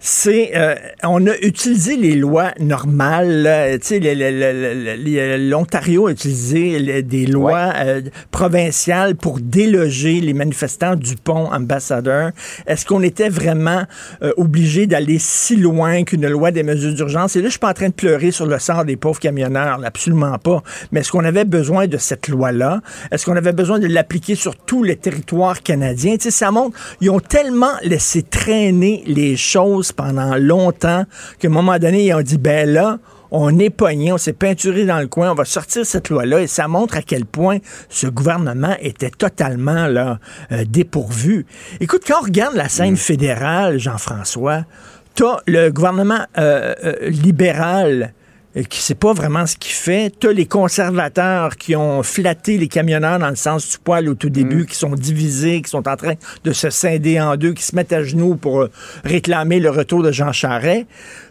c'est, 0.01 0.53
euh, 0.55 0.75
on 1.03 1.27
a 1.27 1.37
utilisé 1.43 1.97
les 1.97 2.15
lois 2.15 2.53
normales, 2.61 3.81
l'Ontario 5.49 6.07
a 6.07 6.11
utilisé 6.11 7.03
des 7.03 7.27
lois 7.27 7.73
euh, 7.77 8.03
provinciales 8.31 9.17
pour 9.17 9.41
déloger 9.41 10.21
les 10.21 10.35
manifestants 10.35 10.97
du 10.97 11.17
pont 11.17 11.51
ambassadeur. 11.53 12.33
Est-ce 12.67 12.85
qu'on 12.87 13.03
était 13.03 13.29
vraiment 13.29 13.85
euh, 14.23 14.33
obligé 14.37 14.87
d'aller 14.87 15.19
si 15.19 15.57
loin 15.57 16.05
qu'une 16.05 16.29
loi 16.29 16.51
des 16.51 16.63
mesures 16.63 16.95
d'urgence? 16.95 17.37
Et 17.37 17.41
là, 17.41 17.47
je 17.47 17.53
suis 17.53 17.59
pas 17.59 17.71
en 17.71 17.75
train 17.75 17.89
de 17.89 17.95
pleurer 17.95 18.31
sur 18.31 18.47
le 18.47 18.59
sort 18.59 18.85
des 18.85 18.97
pauvres 18.97 19.21
camionneurs, 19.21 19.79
là, 19.79 19.89
absolument 19.89 20.39
pas. 20.39 20.63
Mais 20.93 21.01
est-ce 21.01 21.11
qu'on 21.13 21.25
avait 21.25 21.45
besoin 21.45 21.87
de 21.87 21.97
cette 21.97 22.29
loi-là? 22.29 22.81
Est-ce 23.11 23.27
qu'on 23.27 23.37
avait 23.37 23.53
besoin 23.53 23.79
de 23.79 23.87
l'appliquer 23.87 24.35
sur 24.35 24.57
tout 24.57 24.83
le 24.83 24.97
territoire 24.97 25.63
canadien? 25.63 26.17
Tu 26.17 26.25
sais, 26.25 26.31
ça 26.31 26.51
montre, 26.51 26.79
ils 27.01 27.11
ont 27.11 27.21
tellement 27.21 27.73
laissé 27.83 28.23
traîner 28.23 29.03
les 29.07 29.37
choses 29.37 29.93
pendant 29.97 30.37
longtemps, 30.37 31.05
qu'à 31.39 31.49
un 31.49 31.51
moment 31.51 31.79
donné, 31.79 32.07
ils 32.07 32.15
ont 32.15 32.23
dit, 32.23 32.39
ben 32.39 32.69
là, 32.69 32.99
on 33.31 33.59
est 33.59 33.71
pogné, 33.71 34.13
on 34.13 34.19
s'est 34.19 34.33
peinturé 34.33 34.85
dans 34.85 35.01
le 35.01 35.09
coin, 35.09 35.33
on 35.33 35.35
va 35.35 35.45
sortir 35.45 35.85
cette 35.85 36.11
loi-là, 36.11 36.43
et 36.43 36.47
ça 36.47 36.69
montre 36.69 36.97
à 36.97 37.03
quel 37.03 37.25
point 37.25 37.59
ce 37.89 38.07
gouvernement 38.07 38.77
était 38.81 39.11
totalement 39.11 39.87
là, 39.89 40.19
euh, 40.53 40.65
dépourvu. 40.69 41.47
Écoute, 41.81 42.03
quand 42.07 42.21
on 42.21 42.25
regarde 42.25 42.55
la 42.55 42.69
scène 42.69 42.93
Mm. 42.93 42.97
fédérale, 42.97 43.79
Jean-François, 43.79 44.65
t'as 45.15 45.39
le 45.47 45.71
gouvernement 45.71 46.25
euh, 46.39 46.75
euh, 46.85 47.09
libéral 47.09 48.13
qui 48.65 48.81
sait 48.81 48.95
pas 48.95 49.13
vraiment 49.13 49.47
ce 49.47 49.57
qu'il 49.57 49.73
fait. 49.73 50.13
T'as 50.19 50.33
les 50.33 50.47
conservateurs 50.47 51.57
qui 51.57 51.77
ont 51.77 52.03
flatté 52.03 52.57
les 52.57 52.69
camionneurs 52.69 53.19
dans 53.19 53.29
le 53.29 53.37
sens 53.37 53.71
du 53.71 53.79
poil 53.79 54.09
au 54.09 54.15
tout 54.15 54.31
début, 54.31 54.63
Mm. 54.63 54.67
qui 54.67 54.75
sont 54.77 54.95
divisés, 54.95 55.61
qui 55.61 55.71
sont 55.71 55.87
en 55.89 55.97
train 55.97 56.15
de 56.45 56.53
se 56.53 56.71
scinder 56.71 57.21
en 57.21 57.37
deux, 57.37 57.53
qui 57.53 57.63
se 57.63 57.77
mettent 57.77 57.93
à 57.93 58.03
genoux 58.03 58.37
pour 58.37 58.63
euh, 58.63 58.71
réclamer 59.05 59.61
le 59.61 59.71
retour 59.71 60.03
de 60.03 60.11
Jean 60.13 60.33
Charest. 60.33 60.87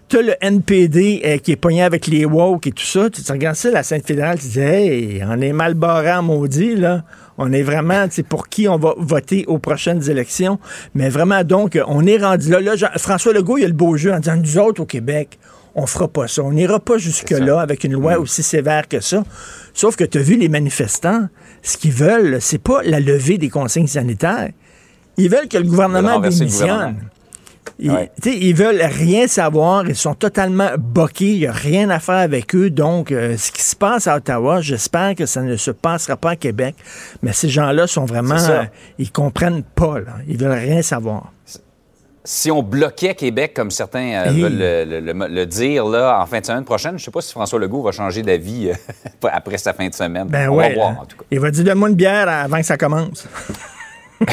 T'as 0.08 0.22
le 0.22 0.36
NPD 0.40 1.22
euh, 1.26 1.38
qui 1.40 1.52
est 1.54 1.56
pogné 1.56 1.82
avec 1.82 2.06
les 2.06 2.26
woke 2.26 2.68
et 2.68 2.72
tout 2.72 2.86
ça. 2.86 3.10
Tu 3.10 3.24
te 3.24 3.32
regardes 3.32 3.56
ça, 3.56 3.72
la 3.72 3.82
Sainte 3.82 4.06
fédérale, 4.06 4.38
tu 4.40 4.48
dis, 4.48 4.60
hey, 4.60 5.24
on 5.28 5.42
est 5.42 5.52
mal 5.54 5.74
barré 5.74 6.14
en 6.14 6.22
maudit, 6.22 6.76
là. 6.76 7.04
On 7.40 7.52
est 7.52 7.64
vraiment, 7.64 8.06
c'est 8.10 8.24
pour 8.26 8.48
qui 8.48 8.68
on 8.70 8.78
va 8.78 8.94
voter 8.98 9.46
aux 9.48 9.58
prochaines 9.58 10.10
élections. 10.10 10.60
Mais 10.94 11.10
vraiment, 11.10 11.44
donc, 11.44 11.78
on 11.88 12.06
est 12.06 12.18
rendu 12.18 12.50
là. 12.50 12.76
François 12.98 13.34
Legault, 13.34 13.58
il 13.58 13.66
a 13.66 13.68
le 13.68 13.74
beau 13.74 13.98
jeu 13.98 14.14
en 14.14 14.20
disant, 14.20 14.38
nous 14.38 14.58
autres, 14.60 14.82
au 14.82 14.86
Québec, 14.86 15.40
on 15.76 15.86
fera 15.86 16.08
pas 16.08 16.28
ça. 16.28 16.42
On 16.42 16.52
n'ira 16.52 16.80
pas 16.80 16.98
jusque-là 16.98 17.60
avec 17.60 17.84
une 17.84 17.94
loi 17.94 18.18
aussi 18.18 18.42
sévère 18.44 18.88
que 18.88 19.00
ça. 19.02 19.24
Sauf 19.74 19.96
que 19.96 20.04
tu 20.06 20.18
as 20.18 20.22
vu 20.22 20.38
les 20.38 20.50
manifestants, 20.50 21.28
ce 21.62 21.78
qu'ils 21.78 21.92
veulent, 21.92 22.38
c'est 22.42 22.58
pas 22.62 22.82
la 22.84 23.00
levée 23.00 23.38
des 23.38 23.50
consignes 23.50 23.88
sanitaires. 23.88 24.50
Ils 25.18 25.30
veulent 25.30 25.48
que 25.50 25.58
le 25.58 25.64
gouvernement 25.66 26.20
démissionne. 26.20 26.96
Ils, 27.80 27.92
Ouais. 27.92 28.12
ils 28.26 28.54
veulent 28.56 28.82
rien 28.82 29.28
savoir, 29.28 29.88
ils 29.90 29.96
sont 29.96 30.14
totalement 30.14 30.70
boqués, 30.78 31.32
il 31.34 31.40
n'y 31.40 31.48
a 31.48 31.52
rien 31.52 31.90
à 31.90 32.00
faire 32.00 32.16
avec 32.20 32.56
eux. 32.56 32.70
Donc, 32.70 33.12
euh, 33.12 33.36
ce 33.38 33.52
qui 33.52 33.64
se 33.64 33.76
passe 33.76 34.08
à 34.08 34.16
Ottawa, 34.18 34.62
j'espère 34.62 35.16
que 35.16 35.26
ça 35.26 35.42
ne 35.42 35.58
se 35.58 35.72
passera 35.72 36.16
pas 36.16 36.32
à 36.32 36.36
Québec. 36.36 36.76
Mais 37.24 37.34
ces 37.34 37.50
gens-là 37.50 37.88
sont 37.88 38.06
vraiment, 38.06 38.38
euh, 38.50 38.64
ils 39.00 39.12
comprennent 39.12 39.64
pas, 39.64 40.00
là. 40.00 40.18
ils 40.28 40.38
veulent 40.38 40.52
rien 40.58 40.82
savoir. 40.84 41.34
Si 42.28 42.50
on 42.52 42.64
bloquait 42.64 43.14
Québec, 43.16 43.54
comme 43.56 43.70
certains 43.72 44.26
euh, 44.26 44.32
Hey. 44.32 44.42
veulent 44.42 44.58
le, 44.58 44.84
le- 45.00 45.14
le- 45.14 45.28
le 45.28 45.46
dire 45.46 45.86
là, 45.86 46.20
en 46.20 46.26
fin 46.26 46.40
de 46.40 46.46
semaine 46.46 46.66
prochaine, 46.66 46.92
je 46.92 46.96
ne 46.96 47.06
sais 47.06 47.12
pas 47.12 47.22
si 47.22 47.32
François 47.32 47.60
Legault 47.60 47.84
va 47.84 47.92
changer 47.92 48.24
d'avis 48.24 48.72
euh, 48.72 48.74
après 49.32 49.58
sa 49.60 49.74
fin 49.74 49.88
de 49.88 49.94
semaine. 49.94 50.28
Ben 50.28 50.50
on 50.50 50.56
ouais. 50.56 50.70
va 50.70 50.76
voir, 50.76 50.92
là. 50.94 50.98
en 51.02 51.06
tout 51.06 51.18
cas. 51.18 51.24
Il 51.32 51.40
va 51.40 51.52
dire 51.52 51.64
donne-moi 51.64 51.90
une 51.90 51.96
bière 51.96 52.28
avant 52.28 52.58
que 52.58 52.64
ça 52.66 52.78
commence. 52.78 53.28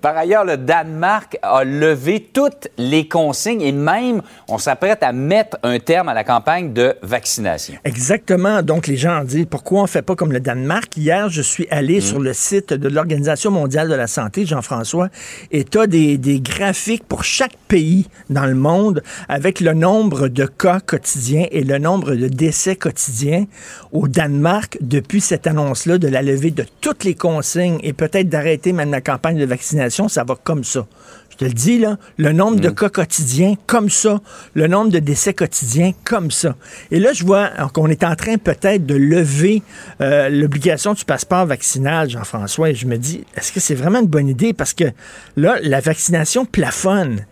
Par 0.00 0.16
ailleurs, 0.16 0.44
le 0.44 0.56
Danemark 0.56 1.38
a 1.42 1.64
levé 1.64 2.28
toutes 2.32 2.68
les 2.78 3.08
consignes 3.08 3.62
et 3.62 3.72
même 3.72 4.22
on 4.48 4.58
s'apprête 4.58 5.02
à 5.02 5.12
mettre 5.12 5.58
un 5.62 5.78
terme 5.78 6.08
à 6.08 6.14
la 6.14 6.24
campagne 6.24 6.72
de 6.72 6.94
vaccination. 7.02 7.74
Exactement. 7.84 8.62
Donc, 8.62 8.86
les 8.86 8.96
gens 8.96 9.24
disent 9.24 9.46
pourquoi 9.48 9.82
on 9.82 9.86
fait 9.86 10.02
pas 10.02 10.16
comme 10.16 10.32
le 10.32 10.40
Danemark? 10.40 10.96
Hier, 10.96 11.28
je 11.28 11.42
suis 11.42 11.66
allé 11.70 12.00
sur 12.00 12.18
le 12.20 12.32
site 12.32 12.72
de 12.72 12.88
l'Organisation 12.88 13.50
mondiale 13.50 13.88
de 13.88 13.94
la 13.94 14.06
santé, 14.06 14.46
Jean-François, 14.46 15.08
et 15.50 15.64
tu 15.64 15.78
as 15.78 15.86
des, 15.86 16.18
des 16.18 16.40
graphiques 16.40 17.04
pour 17.04 17.24
chaque 17.24 17.56
pays 17.68 18.08
dans 18.28 18.46
le 18.46 18.54
monde 18.54 19.02
avec 19.28 19.60
le 19.60 19.74
nombre 19.74 20.28
de 20.28 20.46
cas 20.46 20.80
quotidiens 20.80 21.46
et 21.50 21.62
le 21.62 21.78
nombre 21.78 22.14
de 22.14 22.28
décès 22.28 22.76
quotidiens 22.76 23.44
au 23.92 24.08
Danemark 24.08 24.78
depuis 24.80 25.20
cette 25.20 25.46
annonce-là 25.46 25.98
de 25.98 26.08
la 26.08 26.22
levée 26.22 26.50
de 26.50 26.64
toutes 26.80 27.04
les 27.04 27.14
consignes 27.14 27.78
et 27.82 27.92
peut-être 27.92 28.28
d'arrêter 28.28 28.72
même 28.72 28.90
la 28.90 29.00
campagne 29.00 29.38
de 29.38 29.44
vaccination. 29.44 29.59
Ça 29.60 30.24
va 30.24 30.36
comme 30.42 30.64
ça. 30.64 30.86
Je 31.30 31.36
te 31.36 31.44
le 31.44 31.52
dis, 31.52 31.78
là, 31.78 31.96
le 32.18 32.32
nombre 32.32 32.60
de 32.60 32.68
cas 32.68 32.90
quotidiens, 32.90 33.54
comme 33.66 33.88
ça. 33.88 34.20
Le 34.54 34.66
nombre 34.66 34.90
de 34.90 34.98
décès 34.98 35.32
quotidiens, 35.32 35.92
comme 36.04 36.30
ça. 36.30 36.56
Et 36.90 36.98
là, 37.00 37.12
je 37.12 37.24
vois 37.24 37.48
qu'on 37.72 37.88
est 37.88 38.04
en 38.04 38.14
train 38.14 38.36
peut-être 38.36 38.84
de 38.84 38.94
lever 38.94 39.62
euh, 40.00 40.28
l'obligation 40.28 40.92
du 40.92 41.04
passeport 41.04 41.46
vaccinal, 41.46 42.10
Jean-François, 42.10 42.70
et 42.70 42.74
je 42.74 42.86
me 42.86 42.98
dis, 42.98 43.24
est-ce 43.36 43.52
que 43.52 43.60
c'est 43.60 43.74
vraiment 43.74 44.00
une 44.00 44.06
bonne 44.06 44.28
idée? 44.28 44.52
Parce 44.52 44.74
que 44.74 44.84
là, 45.36 45.58
la 45.62 45.80
vaccination 45.80 46.44
plafonne. 46.44 47.24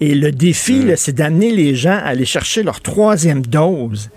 Et 0.00 0.16
le 0.16 0.32
défi, 0.32 0.82
là, 0.82 0.96
c'est 0.96 1.12
d'amener 1.12 1.52
les 1.52 1.76
gens 1.76 1.92
à 1.92 2.08
aller 2.08 2.24
chercher 2.24 2.64
leur 2.64 2.80
troisième 2.80 3.42
dose. 3.42 4.10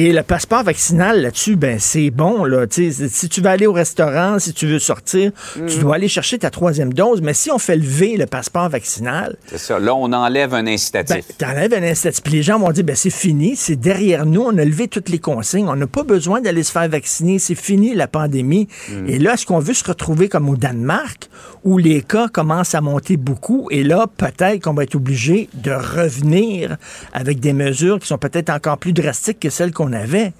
Et 0.00 0.12
le 0.12 0.22
passeport 0.22 0.62
vaccinal 0.62 1.22
là-dessus, 1.22 1.56
ben 1.56 1.80
c'est 1.80 2.10
bon. 2.10 2.44
Là, 2.44 2.66
si 2.70 3.28
tu 3.28 3.40
veux 3.40 3.48
aller 3.48 3.66
au 3.66 3.72
restaurant, 3.72 4.38
si 4.38 4.52
tu 4.52 4.68
veux 4.68 4.78
sortir, 4.78 5.32
tu 5.66 5.78
dois 5.80 5.96
aller 5.96 6.06
chercher 6.06 6.38
ta 6.38 6.50
troisième 6.50 6.92
dose. 6.92 7.20
Mais 7.20 7.34
si 7.34 7.50
on 7.50 7.58
fait 7.58 7.74
lever 7.74 8.16
le 8.16 8.26
passeport 8.26 8.68
vaccinal, 8.68 9.36
C'est 9.46 9.58
ça. 9.58 9.80
Là, 9.80 9.96
on 9.96 10.12
enlève 10.12 10.54
un 10.54 10.68
incitatif. 10.68 11.16
ben, 11.16 11.34
t'enlèves 11.36 11.74
un 11.74 11.82
incitatif. 11.82 12.22
Puis 12.22 12.34
les 12.34 12.42
gens 12.44 12.60
vont 12.60 12.70
dire, 12.70 12.84
ben, 12.84 12.94
c'est 12.94 13.10
fini, 13.10 13.56
c'est 13.56 13.74
derrière 13.74 14.24
nous, 14.24 14.42
on 14.42 14.56
a 14.56 14.64
levé 14.64 14.86
toutes 14.86 15.08
les 15.08 15.18
consignes, 15.18 15.66
on 15.66 15.74
n'a 15.74 15.88
pas 15.88 16.04
besoin 16.04 16.40
d'aller 16.40 16.62
se 16.62 16.70
faire 16.70 16.88
vacciner, 16.88 17.40
c'est 17.40 17.56
fini 17.56 17.92
la 17.92 18.06
pandémie. 18.06 18.68
Et 19.08 19.18
là, 19.18 19.34
est-ce 19.34 19.46
qu'on 19.46 19.58
veut 19.58 19.74
se 19.74 19.82
retrouver 19.82 20.28
comme 20.28 20.48
au 20.48 20.54
Danemark, 20.56 21.28
où 21.64 21.76
les 21.76 22.02
cas 22.02 22.28
commencent 22.28 22.76
à 22.76 22.80
monter 22.80 23.16
beaucoup, 23.16 23.66
et 23.72 23.82
là, 23.82 24.06
peut-être 24.16 24.62
qu'on 24.62 24.74
va 24.74 24.84
être 24.84 24.94
obligé 24.94 25.48
de 25.54 25.72
revenir 25.72 26.76
avec 27.12 27.40
des 27.40 27.52
mesures 27.52 27.98
qui 27.98 28.06
sont 28.06 28.16
peut-être 28.16 28.50
encore 28.50 28.78
plus 28.78 28.92
drastiques 28.92 29.40
que 29.40 29.50
celles 29.50 29.72
qu'on 29.72 29.87
avait. 29.92 30.32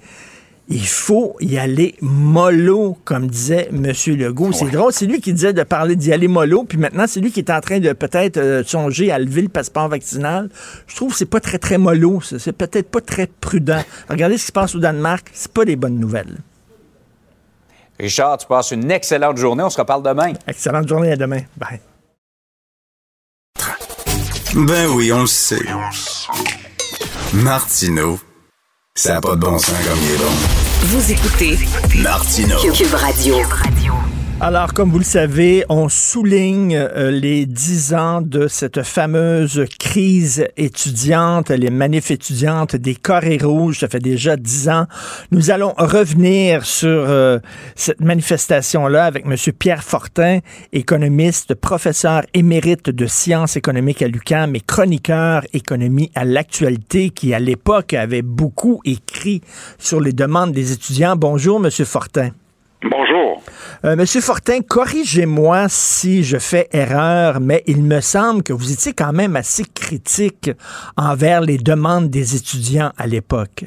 Il 0.71 0.85
faut 0.85 1.35
y 1.39 1.57
aller 1.57 1.95
mollo, 1.99 2.95
comme 3.03 3.25
disait 3.25 3.69
M. 3.71 3.91
Legault. 4.15 4.51
C'est 4.51 4.69
drôle, 4.69 4.93
c'est 4.93 5.07
lui 5.07 5.19
qui 5.19 5.33
disait 5.33 5.51
de 5.51 5.63
parler 5.63 5.95
d'y 5.95 6.13
aller 6.13 6.27
mollo, 6.27 6.63
puis 6.63 6.77
maintenant, 6.77 7.05
c'est 7.07 7.19
lui 7.19 7.31
qui 7.31 7.39
est 7.39 7.49
en 7.49 7.59
train 7.59 7.79
de 7.79 7.91
peut-être 7.93 8.37
euh, 8.37 8.63
songer 8.63 9.11
à 9.11 9.17
lever 9.17 9.41
le 9.41 9.49
passeport 9.49 9.87
vaccinal. 9.87 10.49
Je 10.85 10.95
trouve 10.95 11.11
que 11.11 11.17
c'est 11.17 11.25
pas 11.25 11.39
très, 11.39 11.57
très 11.57 11.79
mollo. 11.79 12.21
C'est 12.21 12.51
peut-être 12.51 12.91
pas 12.91 13.01
très 13.01 13.25
prudent. 13.25 13.83
Regardez 14.09 14.37
ce 14.37 14.43
qui 14.43 14.47
se 14.47 14.51
passe 14.51 14.75
au 14.75 14.79
Danemark. 14.79 15.31
C'est 15.33 15.51
pas 15.51 15.65
des 15.65 15.75
bonnes 15.75 15.97
nouvelles. 15.97 16.37
Richard, 17.99 18.37
tu 18.37 18.45
passes 18.45 18.71
une 18.71 18.91
excellente 18.91 19.37
journée. 19.37 19.63
On 19.63 19.69
se 19.71 19.79
reparle 19.79 20.03
demain. 20.03 20.33
Excellente 20.47 20.87
journée 20.87 21.11
à 21.11 21.15
demain. 21.15 21.41
Bye. 21.57 21.81
Ben 24.55 24.87
oui, 24.87 25.11
on 25.11 25.21
le 25.21 25.27
sait. 25.27 25.59
Martineau, 27.33 28.19
ça 28.99 29.13
n'a 29.13 29.21
pas 29.21 29.35
de 29.35 29.39
bon 29.39 29.57
sens 29.57 29.75
comme 29.87 29.97
il 30.03 30.11
est 30.11 30.17
bon. 30.17 30.25
Vous 30.87 31.11
écoutez. 31.13 31.57
Cube 32.73 32.93
Radio. 32.93 33.35
Alors, 34.41 34.73
comme 34.73 34.89
vous 34.89 34.99
le 34.99 35.03
savez, 35.03 35.65
on 35.67 35.89
souligne 35.89 36.73
euh, 36.77 37.11
les 37.11 37.45
dix 37.45 37.93
ans 37.93 38.21
de 38.21 38.47
cette 38.47 38.83
fameuse 38.83 39.65
crise 39.79 40.47
étudiante, 40.55 41.49
les 41.49 41.69
manifs 41.69 42.09
étudiantes 42.09 42.77
des 42.77 42.95
carrés 42.95 43.39
rouges. 43.41 43.79
Ça 43.79 43.89
fait 43.89 43.99
déjà 43.99 44.37
dix 44.37 44.69
ans. 44.69 44.85
Nous 45.31 45.51
allons 45.51 45.73
revenir 45.77 46.65
sur 46.65 46.87
euh, 46.87 47.39
cette 47.75 47.99
manifestation-là 47.99 49.03
avec 49.03 49.25
M. 49.25 49.35
Pierre 49.59 49.83
Fortin, 49.83 50.39
économiste, 50.71 51.53
professeur 51.53 52.21
émérite 52.33 52.89
de 52.89 53.07
sciences 53.07 53.57
économiques 53.57 54.01
à 54.01 54.07
l'UQAM 54.07 54.55
et 54.55 54.61
chroniqueur 54.61 55.43
économie 55.51 56.11
à 56.15 56.23
l'actualité, 56.23 57.09
qui 57.09 57.33
à 57.33 57.39
l'époque 57.39 57.93
avait 57.93 58.21
beaucoup 58.21 58.79
écrit 58.85 59.41
sur 59.77 59.99
les 59.99 60.13
demandes 60.13 60.53
des 60.53 60.71
étudiants. 60.71 61.17
Bonjour, 61.17 61.57
M. 61.57 61.69
Fortin. 61.85 62.29
Bonjour. 62.81 63.43
Euh, 63.83 63.97
Monsieur 63.97 64.21
Fortin, 64.21 64.61
corrigez-moi 64.61 65.67
si 65.67 66.23
je 66.23 66.37
fais 66.37 66.69
erreur, 66.71 67.41
mais 67.41 67.61
il 67.67 67.83
me 67.83 67.99
semble 67.99 68.41
que 68.41 68.53
vous 68.53 68.71
étiez 68.71 68.93
quand 68.93 69.11
même 69.11 69.35
assez 69.35 69.65
critique 69.65 70.51
envers 70.95 71.41
les 71.41 71.57
demandes 71.57 72.09
des 72.09 72.37
étudiants 72.37 72.91
à 72.97 73.05
l'époque. 73.05 73.65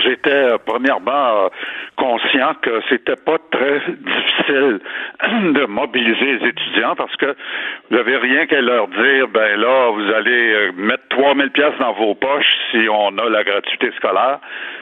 J'étais 0.00 0.30
euh, 0.30 0.58
premièrement 0.64 1.44
euh, 1.44 1.48
conscient 1.96 2.54
que 2.62 2.80
c'était 2.88 3.16
pas 3.16 3.38
très 3.50 3.80
difficile 3.88 4.80
de 5.52 5.66
mobiliser 5.66 6.38
les 6.38 6.48
étudiants 6.48 6.94
parce 6.96 7.14
que 7.16 7.36
vous 7.90 7.96
n'avez 7.96 8.16
rien 8.16 8.46
qu'à 8.46 8.60
leur 8.60 8.88
dire, 8.88 9.28
ben 9.28 9.60
là, 9.60 9.90
vous 9.90 10.12
allez 10.12 10.54
euh, 10.54 10.72
mettre 10.76 11.04
3000 11.10 11.50
pièces 11.50 11.78
dans 11.78 11.92
vos 11.92 12.14
poches 12.14 12.52
si 12.70 12.88
on 12.90 13.16
a 13.18 13.28
la 13.28 13.44
gratuité 13.44 13.90
scolaire. 13.96 14.38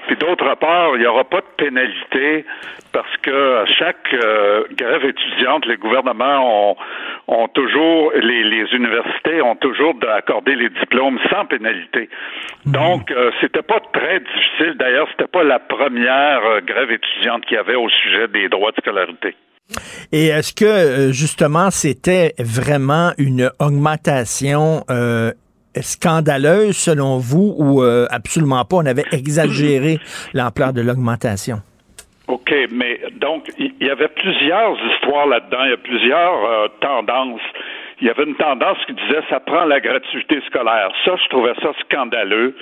Puis 0.07 0.17
d'autre 0.17 0.55
part, 0.57 0.91
il 0.95 1.01
n'y 1.01 1.07
aura 1.07 1.25
pas 1.25 1.41
de 1.41 1.65
pénalité 1.65 2.45
parce 2.93 3.17
que 3.23 3.63
à 3.63 3.67
chaque 3.67 4.15
euh, 4.15 4.65
grève 4.73 5.05
étudiante, 5.05 5.67
les 5.67 5.77
gouvernements 5.77 6.71
ont, 6.71 6.77
ont 7.29 7.49
toujours, 7.49 8.13
les, 8.15 8.45
les 8.45 8.73
universités 8.75 9.43
ont 9.43 9.57
toujours 9.57 9.95
accordé 10.17 10.55
les 10.55 10.69
diplômes 10.69 11.19
sans 11.31 11.45
pénalité. 11.47 12.09
Donc, 12.67 13.11
euh, 13.11 13.31
c'était 13.41 13.63
pas 13.63 13.81
très 13.93 14.21
difficile. 14.21 14.75
D'ailleurs, 14.77 14.94
c'était 15.11 15.31
pas 15.31 15.43
la 15.43 15.59
première 15.59 16.45
euh, 16.45 16.61
grève 16.61 16.91
étudiante 16.91 17.45
qu'il 17.47 17.57
y 17.57 17.61
avait 17.61 17.75
au 17.75 17.89
sujet 17.89 18.29
des 18.29 18.49
droits 18.49 18.73
de 18.73 18.77
scolarité. 18.77 19.35
Et 20.13 20.27
est-ce 20.27 20.55
que, 20.55 20.65
euh, 20.65 21.13
justement, 21.13 21.71
c'était 21.71 22.33
vraiment 22.39 23.13
une 23.19 23.51
augmentation 23.59 24.83
euh, 24.91 25.33
scandaleuse 25.81 26.77
selon 26.77 27.19
vous 27.19 27.55
ou 27.59 27.83
euh, 27.83 28.07
absolument 28.11 28.65
pas? 28.65 28.77
On 28.77 28.87
avait 28.87 29.07
exagéré 29.13 29.99
l'ampleur 30.35 30.73
de 30.73 30.83
l'augmentation. 30.83 31.59
OK, 32.29 32.55
mais 32.73 33.01
donc, 33.21 33.49
il 33.59 33.75
y, 33.81 33.87
y 33.87 33.91
avait 33.91 34.09
plusieurs 34.09 34.77
histoires 34.93 35.27
là-dedans, 35.27 35.65
il 35.65 35.71
y 35.71 35.75
a 35.75 35.77
plusieurs 35.77 36.45
euh, 36.45 36.69
tendances. 36.81 37.43
il 38.01 38.07
y 38.07 38.11
avait 38.11 38.25
une 38.25 38.37
tendance 38.37 38.79
qui 38.87 38.95
disait 38.95 39.21
ça 39.29 39.41
prend 39.41 39.65
la 39.65 39.81
gratuité 39.81 40.41
scolaire. 40.47 40.91
Ça, 41.05 41.17
je 41.23 41.29
trouvais 41.29 41.53
ça 41.63 41.73
scandaleux 41.85 42.57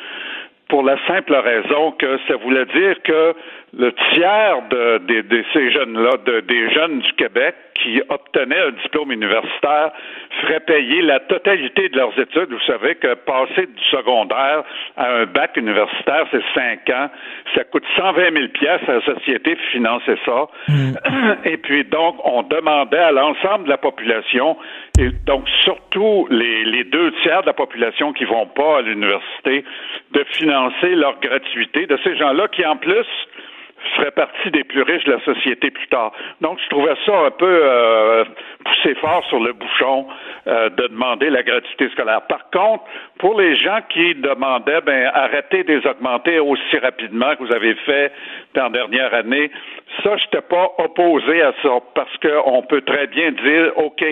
pour 0.73 0.83
la 0.83 0.97
simple 1.07 1.35
raison 1.35 1.93
que 1.93 2.19
ça 2.27 2.37
voulait 2.37 2.65
dire 2.65 2.97
que 3.05 3.35
le 3.75 3.91
tiers 4.13 4.63
de, 4.69 4.99
de, 4.99 5.45
ces 5.55 5.71
jeunes-là, 5.71 6.19
de, 6.27 6.41
des 6.41 6.71
jeunes 6.73 7.01
du 7.01 7.13
Québec 7.15 7.55
qui 7.75 8.03
obtenaient 8.11 8.61
un 8.61 8.71
diplôme 8.83 9.13
universitaire, 9.13 9.93
ferait 10.43 10.61
payer 10.61 11.01
la 11.01 11.21
totalité 11.21 11.89
de 11.89 11.97
leurs 11.97 12.17
études. 12.19 12.51
Vous 12.51 12.67
savez 12.67 12.97
que 12.97 13.15
passer 13.15 13.67
du 13.67 13.85
secondaire 13.91 14.63
à 14.97 15.11
un 15.11 15.25
bac 15.25 15.57
universitaire, 15.57 16.27
c'est 16.31 16.43
cinq 16.55 16.91
ans. 16.91 17.09
Ça 17.55 17.65
coûte 17.65 17.85
120 17.97 18.33
000 18.33 18.49
pièces 18.49 18.83
à 18.89 18.95
la 18.95 19.05
société 19.05 19.55
de 19.55 19.61
financer 19.73 20.17
ça. 20.27 20.49
Mm. 20.69 20.93
Et 21.47 21.57
puis 21.57 21.85
donc, 21.85 22.17
on 22.25 22.43
demandait 22.43 22.99
à 22.99 23.11
l'ensemble 23.11 23.65
de 23.65 23.71
la 23.71 23.79
population, 23.79 24.57
et 24.99 25.09
donc 25.27 25.49
surtout 25.65 26.27
les, 26.31 26.65
les 26.67 26.85
deux 26.85 27.11
tiers 27.23 27.41
de 27.41 27.47
la 27.47 27.55
population 27.55 28.13
qui 28.13 28.27
vont 28.27 28.47
pas 28.47 28.79
à 28.79 28.83
l'université, 28.83 29.65
de 30.13 30.25
financer 30.33 30.95
leur 30.95 31.19
gratuité 31.21 31.87
de 31.87 31.99
ces 32.05 32.17
gens-là 32.17 32.49
qui 32.49 32.67
en 32.67 32.77
plus 32.77 33.07
ferait 33.97 34.11
partie 34.11 34.51
des 34.51 34.65
plus 34.65 34.83
riches 34.83 35.05
de 35.05 35.13
la 35.13 35.21
société 35.21 35.71
plus 35.71 35.87
tard. 35.89 36.13
Donc, 36.41 36.59
je 36.63 36.69
trouvais 36.69 36.95
ça 37.05 37.13
un 37.27 37.31
peu 37.31 37.61
euh, 37.65 38.25
poussé 38.65 38.95
fort 38.97 39.25
sur 39.29 39.41
le 39.41 39.53
bouchon 39.53 40.07
euh, 40.47 40.71
de 40.71 40.87
demander 40.89 41.31
la 41.31 41.43
gratuité 41.43 41.89
scolaire. 41.91 42.23
Par 42.29 42.51
contre, 42.51 42.85
pour 43.19 43.41
les 43.41 43.57
gens 43.57 43.81
qui 43.89 44.15
demandaient, 44.15 44.81
ben, 44.81 45.11
arrêtez 45.15 45.65
de 45.65 45.75
les 45.75 45.87
augmenter 45.87 46.39
aussi 46.39 46.79
rapidement 46.79 47.35
que 47.37 47.45
vous 47.45 47.55
avez 47.55 47.75
fait 47.87 48.13
dans 48.55 48.65
la 48.65 48.71
dernière 48.71 49.15
année, 49.15 49.51
ça, 50.03 50.17
je 50.17 50.25
n'étais 50.25 50.47
pas 50.49 50.71
opposé 50.79 51.43
à 51.43 51.53
ça 51.63 51.79
parce 51.95 52.17
qu'on 52.19 52.63
peut 52.63 52.83
très 52.83 53.07
bien 53.07 53.31
dire, 53.33 53.73
OK, 53.77 54.05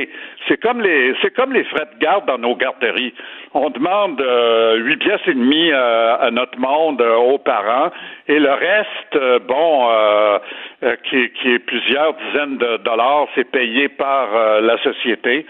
c'est 0.48 0.60
comme 0.60 0.80
les 0.82 1.14
c'est 1.22 1.34
comme 1.34 1.52
les 1.52 1.64
frais 1.64 1.86
de 1.94 1.98
garde 1.98 2.26
dans 2.26 2.38
nos 2.38 2.54
garderies. 2.54 3.14
On 3.54 3.70
demande 3.70 4.20
euh, 4.20 4.96
pièces 5.00 5.26
et 5.26 5.34
demie 5.34 5.72
euh, 5.72 6.16
à 6.20 6.30
notre 6.30 6.58
monde, 6.58 7.00
euh, 7.00 7.16
aux 7.16 7.38
parents, 7.38 7.90
et 8.28 8.38
le 8.38 8.52
reste, 8.52 9.46
bon, 9.48 9.59
qui, 11.04 11.30
qui 11.30 11.52
est 11.52 11.58
plusieurs 11.58 12.14
dizaines 12.14 12.58
de 12.58 12.78
dollars, 12.78 13.26
c'est 13.34 13.50
payé 13.50 13.88
par 13.88 14.28
la 14.60 14.78
société. 14.82 15.46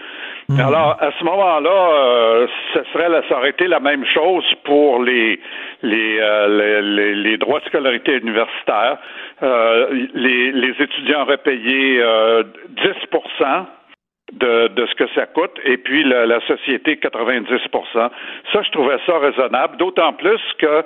Mhm. 0.49 0.59
Alors, 0.59 0.97
à 0.99 1.11
ce 1.17 1.23
moment-là, 1.23 2.47
ce 2.73 2.79
serait, 2.91 3.09
ça 3.29 3.37
aurait 3.37 3.51
été 3.51 3.67
la 3.67 3.79
même 3.79 4.05
chose 4.05 4.43
pour 4.63 5.01
les 5.01 5.39
les, 5.83 6.19
les, 6.81 7.15
les, 7.15 7.37
droits 7.37 7.59
de 7.59 7.65
scolarité 7.65 8.17
universitaire. 8.17 8.97
les, 9.41 10.51
les 10.51 10.75
étudiants 10.79 11.23
auraient 11.23 11.37
payé 11.37 12.03
10 12.69 12.83
de, 14.33 14.67
de 14.69 14.85
ce 14.85 14.95
que 14.95 15.07
ça 15.13 15.25
coûte, 15.25 15.59
et 15.65 15.77
puis 15.77 16.03
la, 16.03 16.25
la 16.25 16.39
société 16.47 16.95
90% 16.95 17.49
Ça, 17.93 18.61
je 18.61 18.71
trouvais 18.71 18.97
ça 19.05 19.17
raisonnable, 19.19 19.77
d'autant 19.77 20.13
plus 20.13 20.39
qu'il 20.59 20.83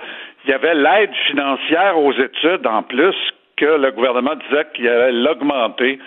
y 0.48 0.54
avait 0.54 0.76
l'aide 0.76 1.14
financière 1.28 1.98
aux 1.98 2.14
études 2.14 2.66
en 2.66 2.84
plus 2.84 3.16
que 3.58 3.66
le 3.66 3.92
gouvernement 3.92 4.36
disait 4.50 4.66
qu'il 4.74 4.88
allait 4.88 5.12
l'augmenter. 5.12 6.00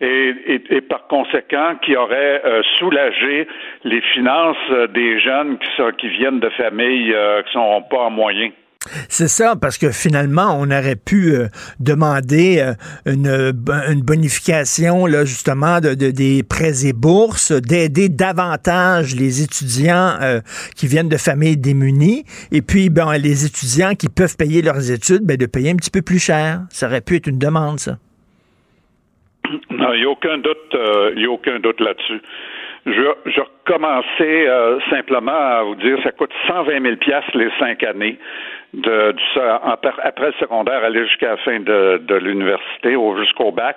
Et, 0.00 0.62
et, 0.70 0.80
par 0.80 1.08
conséquent 1.08 1.74
qui 1.82 1.96
aurait 1.96 2.40
euh, 2.44 2.62
soulagé 2.76 3.48
les 3.82 4.00
finances 4.00 4.70
des 4.90 5.18
jeunes 5.18 5.58
qui, 5.58 5.68
sont, 5.76 5.90
qui 5.98 6.08
viennent 6.08 6.38
de 6.38 6.50
familles 6.50 7.12
euh, 7.12 7.42
qui 7.42 7.52
sont 7.52 7.82
pas 7.90 8.02
en 8.02 8.10
moyens. 8.10 8.52
C'est 9.08 9.28
ça, 9.28 9.56
parce 9.56 9.78
que 9.78 9.90
finalement, 9.90 10.56
on 10.58 10.70
aurait 10.70 10.96
pu 10.96 11.32
euh, 11.32 11.46
demander 11.80 12.58
euh, 12.58 12.72
une, 13.06 13.54
une, 13.88 14.02
bonification, 14.02 15.06
là, 15.06 15.24
justement, 15.24 15.80
de, 15.80 15.94
des 15.94 16.42
prêts 16.42 16.86
et 16.86 16.92
bourses, 16.92 17.52
d'aider 17.52 18.08
davantage 18.08 19.14
les 19.14 19.42
étudiants 19.42 20.14
euh, 20.20 20.40
qui 20.76 20.86
viennent 20.86 21.08
de 21.08 21.16
familles 21.16 21.56
démunies, 21.56 22.24
et 22.52 22.62
puis 22.62 22.90
ben, 22.90 23.16
les 23.18 23.44
étudiants 23.44 23.94
qui 23.94 24.08
peuvent 24.08 24.36
payer 24.36 24.62
leurs 24.62 24.90
études, 24.90 25.22
ben, 25.22 25.36
de 25.36 25.46
payer 25.46 25.70
un 25.70 25.76
petit 25.76 25.90
peu 25.90 26.02
plus 26.02 26.18
cher. 26.18 26.60
Ça 26.70 26.86
aurait 26.86 27.00
pu 27.00 27.16
être 27.16 27.26
une 27.26 27.38
demande, 27.38 27.78
ça. 27.78 27.98
Il 29.50 30.00
n'y 30.00 30.04
a 30.04 31.30
aucun 31.30 31.58
doute 31.58 31.80
là-dessus. 31.80 32.20
Je, 32.90 33.30
je 33.30 33.40
recommençais 33.40 34.46
simplement 34.90 35.32
à 35.32 35.62
vous 35.62 35.74
dire, 35.76 35.98
ça 36.02 36.12
coûte 36.12 36.32
120 36.46 36.80
000 36.82 36.94
les 37.34 37.50
cinq 37.58 37.82
années 37.82 38.18
de, 38.74 39.12
du, 39.12 39.40
après 40.02 40.26
le 40.26 40.32
secondaire, 40.40 40.84
aller 40.84 41.04
jusqu'à 41.06 41.30
la 41.30 41.36
fin 41.38 41.60
de, 41.60 42.00
de 42.02 42.14
l'université 42.16 42.96
ou 42.96 43.16
jusqu'au 43.18 43.50
bac. 43.50 43.76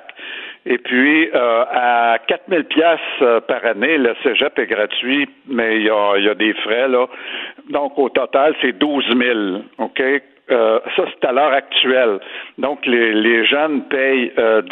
Et 0.66 0.78
puis, 0.78 1.30
euh, 1.34 1.64
à 1.72 2.20
4000 2.28 2.66
pièces 2.66 3.00
euh, 3.22 3.40
par 3.42 3.66
année, 3.66 3.98
le 3.98 4.14
cégep 4.22 4.60
est 4.60 4.68
gratuit, 4.68 5.28
mais 5.48 5.78
il 5.78 5.84
y 5.84 5.90
a, 5.90 6.18
y 6.18 6.30
a 6.30 6.36
des 6.36 6.54
frais, 6.54 6.88
là. 6.88 7.08
Donc, 7.70 7.98
au 7.98 8.10
total, 8.10 8.54
c'est 8.62 8.78
12 8.78 9.06
000, 9.18 9.40
OK? 9.80 10.02
Euh, 10.52 10.80
ça, 10.96 11.04
c'est 11.10 11.28
à 11.28 11.32
l'heure 11.32 11.54
actuelle. 11.54 12.20
Donc, 12.60 12.86
les, 12.86 13.14
les 13.14 13.46
jeunes 13.46 13.84
payent 13.86 14.32
euh, 14.38 14.62
10 14.62 14.72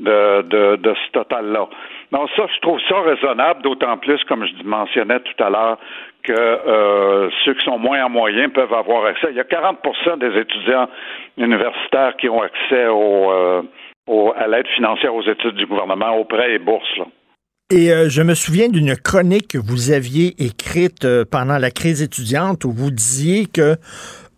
de, 0.00 0.42
de, 0.42 0.76
de 0.76 0.94
ce 0.94 1.12
total-là. 1.12 1.68
Donc, 2.12 2.28
ça, 2.36 2.46
je 2.54 2.60
trouve 2.60 2.78
ça 2.88 3.00
raisonnable, 3.00 3.62
d'autant 3.62 3.96
plus, 3.98 4.22
comme 4.24 4.46
je 4.46 4.64
mentionnais 4.64 5.20
tout 5.20 5.42
à 5.42 5.50
l'heure, 5.50 5.78
que 6.22 6.32
euh, 6.32 7.30
ceux 7.44 7.54
qui 7.54 7.64
sont 7.64 7.78
moins 7.78 8.04
en 8.04 8.10
moyen 8.10 8.48
peuvent 8.48 8.72
avoir 8.72 9.06
accès. 9.06 9.28
Il 9.30 9.36
y 9.36 9.40
a 9.40 9.44
40% 9.44 10.18
des 10.18 10.40
étudiants 10.40 10.88
universitaires 11.36 12.16
qui 12.18 12.28
ont 12.28 12.42
accès 12.42 12.84
euh, 12.84 13.62
à 14.36 14.46
l'aide 14.48 14.66
financière 14.74 15.14
aux 15.14 15.22
études 15.22 15.54
du 15.54 15.66
gouvernement, 15.66 16.16
aux 16.16 16.24
prêts 16.24 16.54
et 16.54 16.58
bourses. 16.58 17.00
Et 17.70 17.92
euh, 17.92 18.08
je 18.08 18.22
me 18.22 18.34
souviens 18.34 18.68
d'une 18.68 18.96
chronique 18.96 19.48
que 19.48 19.58
vous 19.58 19.90
aviez 19.90 20.34
écrite 20.38 21.06
pendant 21.30 21.58
la 21.58 21.70
crise 21.70 22.02
étudiante 22.02 22.64
où 22.64 22.70
vous 22.70 22.90
disiez 22.90 23.46
que 23.46 23.76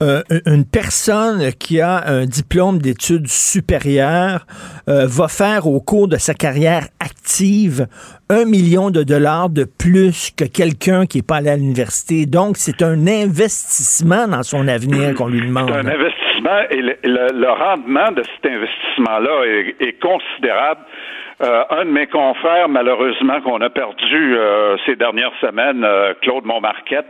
euh, 0.00 0.22
une 0.46 0.64
personne 0.64 1.52
qui 1.58 1.80
a 1.80 2.06
un 2.06 2.24
diplôme 2.24 2.78
d'études 2.78 3.26
supérieures 3.26 4.46
euh, 4.88 5.06
va 5.08 5.26
faire 5.26 5.66
au 5.66 5.80
cours 5.80 6.06
de 6.06 6.16
sa 6.16 6.34
carrière 6.34 6.84
active 7.00 7.88
un 8.30 8.44
million 8.44 8.90
de 8.90 9.02
dollars 9.02 9.50
de 9.50 9.64
plus 9.64 10.30
que 10.30 10.44
quelqu'un 10.44 11.06
qui 11.06 11.18
n'est 11.18 11.22
pas 11.22 11.36
allé 11.36 11.50
à 11.50 11.56
l'université. 11.56 12.26
Donc, 12.26 12.58
c'est 12.58 12.82
un 12.82 13.08
investissement 13.08 14.28
dans 14.28 14.44
son 14.44 14.68
avenir 14.68 15.14
qu'on 15.14 15.28
lui 15.28 15.40
demande. 15.40 15.70
un 15.70 15.86
investissement 15.86 16.60
et 16.70 16.80
le, 16.80 17.50
rendement 17.50 18.12
de 18.12 18.22
cet 18.22 18.52
investissement-là 18.52 19.46
est 19.80 20.00
considérable. 20.00 20.82
Euh, 21.40 21.62
un 21.70 21.84
de 21.84 21.90
mes 21.90 22.08
confrères, 22.08 22.68
malheureusement, 22.68 23.40
qu'on 23.40 23.60
a 23.60 23.70
perdu 23.70 24.36
euh, 24.36 24.76
ces 24.86 24.96
dernières 24.96 25.32
semaines, 25.40 25.84
euh, 25.84 26.12
Claude 26.20 26.44
Montmarquette 26.44 27.06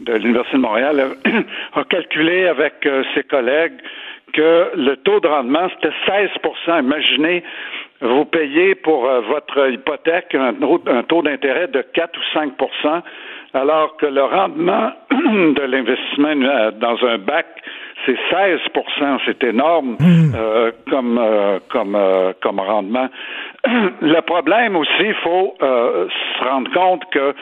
de 0.00 0.14
l'Université 0.14 0.56
de 0.56 0.62
Montréal, 0.62 1.04
a 1.74 1.84
calculé 1.84 2.46
avec 2.46 2.88
ses 3.14 3.24
collègues 3.24 3.74
que 4.32 4.70
le 4.74 4.96
taux 4.96 5.20
de 5.20 5.26
rendement, 5.26 5.68
c'était 5.74 5.94
16% 6.06 6.80
Imaginez, 6.80 7.42
vous 8.00 8.24
payez 8.24 8.74
pour 8.74 9.02
votre 9.02 9.70
hypothèque 9.70 10.34
un, 10.34 10.54
un 10.86 11.02
taux 11.02 11.22
d'intérêt 11.22 11.66
de 11.68 11.82
4 11.82 12.18
ou 12.18 12.38
5% 12.38 13.02
alors 13.54 13.96
que 13.96 14.06
le 14.06 14.22
rendement 14.22 14.92
de 15.10 15.62
l'investissement 15.62 16.34
dans 16.78 16.96
un 17.06 17.18
bac, 17.18 17.46
c'est 18.04 18.16
16% 18.30 19.18
c'est 19.26 19.42
énorme 19.44 19.96
hmm. 19.98 20.32
euh, 20.34 20.70
comme 20.90 21.18
euh, 21.18 21.58
comme 21.68 21.94
euh, 21.94 22.32
comme 22.40 22.60
rendement. 22.60 23.08
Le 23.64 24.20
problème 24.20 24.76
aussi, 24.76 24.90
il 25.00 25.14
faut 25.14 25.54
se 25.60 26.44
rendre 26.44 26.70
compte 26.72 27.04
que 27.10 27.34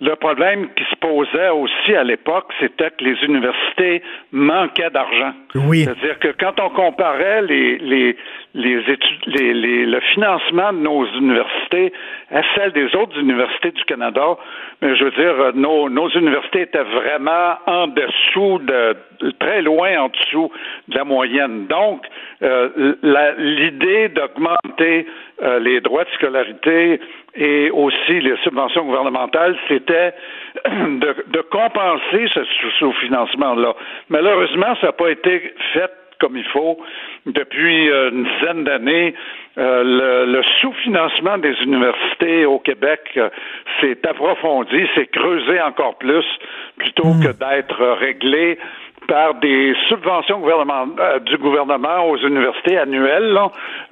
le 0.00 0.14
problème 0.14 0.68
qui 0.76 0.84
se 0.84 0.96
posait 0.96 1.48
aussi 1.48 1.94
à 1.94 2.04
l'époque, 2.04 2.52
c'était 2.60 2.90
que 2.90 3.02
les 3.02 3.16
universités 3.24 4.02
manquaient 4.30 4.90
d'argent. 4.90 5.32
Oui. 5.56 5.84
C'est-à-dire 5.84 6.18
que 6.20 6.28
quand 6.38 6.60
on 6.60 6.70
comparait 6.70 7.42
les, 7.42 7.78
les, 7.78 8.16
les 8.54 8.78
études, 8.90 9.26
les, 9.26 9.52
les, 9.52 9.86
le 9.86 10.00
financement 10.00 10.72
de 10.72 10.78
nos 10.78 11.04
universités 11.06 11.92
à 12.30 12.40
celle 12.54 12.72
des 12.72 12.94
autres 12.96 13.18
universités 13.18 13.70
du 13.70 13.84
Canada, 13.84 14.36
mais 14.80 14.96
je 14.96 15.04
veux 15.04 15.10
dire, 15.10 15.52
nos, 15.54 15.88
nos 15.88 16.08
universités 16.10 16.62
étaient 16.62 16.82
vraiment 16.82 17.56
en 17.66 17.88
dessous 17.88 18.58
de, 18.60 18.96
très 19.38 19.62
loin 19.62 19.98
en 19.98 20.08
dessous 20.08 20.50
de 20.88 20.96
la 20.96 21.04
moyenne. 21.04 21.66
Donc, 21.66 22.06
euh, 22.42 22.94
l'idée 23.38 24.08
d'augmenter 24.08 25.06
euh, 25.42 25.58
les 25.58 25.80
droits 25.80 26.04
de 26.04 26.10
scolarité 26.10 27.00
et 27.34 27.70
aussi 27.70 28.20
les 28.20 28.36
subventions 28.44 28.84
gouvernementales, 28.84 29.56
c'était 29.68 30.14
de, 30.64 31.14
de, 31.28 31.40
compenser 31.50 32.28
ce 32.34 32.40
sous-financement-là. 32.78 33.74
Malheureusement, 34.08 34.74
ça 34.80 34.88
n'a 34.88 34.92
pas 34.92 35.10
été 35.10 35.52
fait 35.72 35.90
comme 36.20 36.36
il 36.36 36.44
faut. 36.44 36.78
Depuis 37.26 37.90
euh, 37.90 38.10
une 38.10 38.24
dizaine 38.24 38.64
d'années, 38.64 39.14
euh, 39.58 40.26
le, 40.26 40.42
sous-financement 40.60 41.38
des 41.38 41.54
universités 41.62 42.44
au 42.46 42.58
Québec 42.58 43.00
euh, 43.16 43.28
s'est 43.80 44.06
approfondi, 44.06 44.86
s'est 44.94 45.06
creusé 45.06 45.60
encore 45.60 45.96
plus, 45.98 46.24
plutôt 46.76 47.08
hmm. 47.08 47.22
que 47.22 47.28
d'être 47.28 47.84
réglé 48.00 48.58
par 49.06 49.34
des 49.34 49.74
subventions 49.88 50.42
euh, 50.46 51.18
du 51.20 51.36
gouvernement 51.38 52.08
aux 52.08 52.16
universités 52.18 52.78
annuelles 52.78 53.38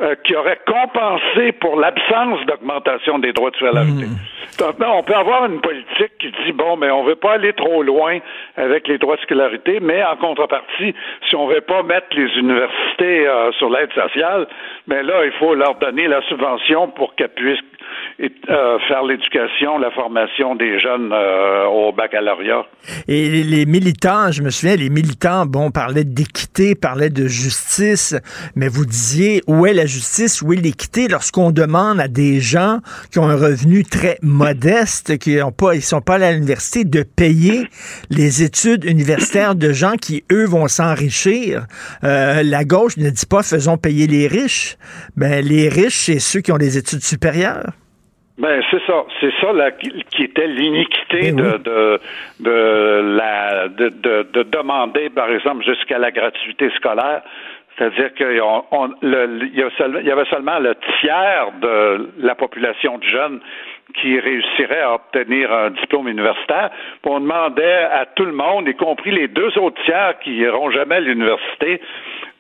euh, 0.00 0.14
qui 0.24 0.34
auraient 0.34 0.60
compensé 0.66 1.52
pour 1.52 1.78
l'absence 1.78 2.44
d'augmentation 2.46 3.18
des 3.18 3.32
droits 3.32 3.50
de 3.50 3.56
scolarité. 3.56 4.06
Mmh. 4.06 4.84
on 4.84 5.02
peut 5.02 5.14
avoir 5.14 5.46
une 5.46 5.60
politique 5.60 6.18
qui 6.18 6.32
dit 6.44 6.52
bon, 6.52 6.76
mais 6.76 6.90
on 6.90 7.04
veut 7.04 7.16
pas 7.16 7.34
aller 7.34 7.52
trop 7.52 7.82
loin 7.82 8.18
avec 8.56 8.88
les 8.88 8.98
droits 8.98 9.16
de 9.16 9.22
scolarité, 9.22 9.78
mais 9.80 10.02
en 10.04 10.16
contrepartie, 10.16 10.94
si 11.28 11.36
on 11.36 11.46
veut 11.46 11.60
pas 11.60 11.82
mettre 11.82 12.08
les 12.12 12.28
universités 12.38 13.26
euh, 13.26 13.52
sur 13.52 13.70
l'aide 13.70 13.92
sociale, 13.92 14.46
mais 14.86 15.02
là, 15.02 15.24
il 15.24 15.32
faut 15.32 15.54
leur 15.54 15.76
donner 15.76 16.08
la 16.08 16.22
subvention 16.22 16.88
pour 16.88 17.14
qu'elles 17.14 17.28
puissent 17.28 17.60
et 18.18 18.32
euh, 18.48 18.78
faire 18.88 19.02
l'éducation, 19.02 19.78
la 19.78 19.90
formation 19.90 20.54
des 20.54 20.80
jeunes 20.80 21.12
euh, 21.12 21.66
au 21.66 21.92
baccalauréat. 21.92 22.64
Et 23.08 23.42
les 23.42 23.66
militants, 23.66 24.30
je 24.30 24.42
me 24.42 24.50
souviens, 24.50 24.76
les 24.76 24.88
militants, 24.88 25.44
bon, 25.44 25.70
parlaient 25.70 26.04
d'équité, 26.04 26.74
parlaient 26.74 27.10
de 27.10 27.26
justice, 27.26 28.14
mais 28.54 28.68
vous 28.68 28.86
disiez 28.86 29.42
où 29.46 29.66
est 29.66 29.74
la 29.74 29.84
justice, 29.84 30.40
où 30.40 30.52
est 30.52 30.56
l'équité 30.56 31.08
lorsqu'on 31.08 31.50
demande 31.50 32.00
à 32.00 32.08
des 32.08 32.40
gens 32.40 32.78
qui 33.12 33.18
ont 33.18 33.28
un 33.28 33.36
revenu 33.36 33.84
très 33.84 34.18
modeste, 34.22 35.18
qui 35.18 35.42
ont 35.42 35.52
pas, 35.52 35.74
ils 35.74 35.82
sont 35.82 36.00
pas 36.00 36.14
à 36.14 36.32
l'université, 36.32 36.84
de 36.84 37.02
payer 37.02 37.68
les 38.08 38.42
études 38.42 38.84
universitaires 38.84 39.54
de 39.54 39.72
gens 39.72 39.96
qui 40.00 40.24
eux 40.32 40.46
vont 40.46 40.68
s'enrichir? 40.68 41.66
Euh, 42.04 42.42
la 42.42 42.64
gauche 42.64 42.96
ne 42.96 43.10
dit 43.10 43.26
pas 43.26 43.42
faisons 43.42 43.76
payer 43.76 44.06
les 44.06 44.26
riches, 44.26 44.78
ben 45.16 45.44
les 45.44 45.68
riches 45.68 46.06
c'est 46.06 46.18
ceux 46.18 46.40
qui 46.40 46.52
ont 46.52 46.58
des 46.58 46.78
études 46.78 47.02
supérieures. 47.02 47.72
Ben 48.38 48.62
c'est 48.70 48.84
ça, 48.86 49.06
c'est 49.20 49.32
ça 49.40 49.52
la, 49.52 49.70
qui 49.70 50.22
était 50.22 50.46
l'iniquité 50.46 51.32
ben 51.32 51.36
de, 51.36 51.56
de, 51.56 52.00
de 52.40 53.16
la 53.16 53.68
de, 53.68 53.88
de, 53.88 54.42
demander 54.42 55.08
par 55.08 55.30
exemple 55.30 55.64
jusqu'à 55.64 55.98
la 55.98 56.10
gratuité 56.10 56.70
scolaire. 56.76 57.22
C'est-à-dire 57.76 58.14
qu'il 58.14 58.40
on, 58.42 58.90
y 59.02 60.10
avait 60.10 60.24
seulement 60.30 60.58
le 60.58 60.74
tiers 61.00 61.52
de 61.60 62.10
la 62.18 62.34
population 62.34 62.98
de 62.98 63.04
jeunes 63.04 63.40
qui 64.00 64.18
réussirait 64.18 64.80
à 64.80 64.94
obtenir 64.94 65.52
un 65.52 65.70
diplôme 65.70 66.08
universitaire. 66.08 66.70
on 67.04 67.20
demandait 67.20 67.84
à 67.92 68.06
tout 68.06 68.24
le 68.24 68.32
monde, 68.32 68.68
y 68.68 68.74
compris 68.74 69.10
les 69.10 69.28
deux 69.28 69.56
autres 69.58 69.82
tiers 69.84 70.18
qui 70.20 70.30
n'iront 70.30 70.70
jamais 70.70 70.96
à 70.96 71.00
l'université, 71.00 71.80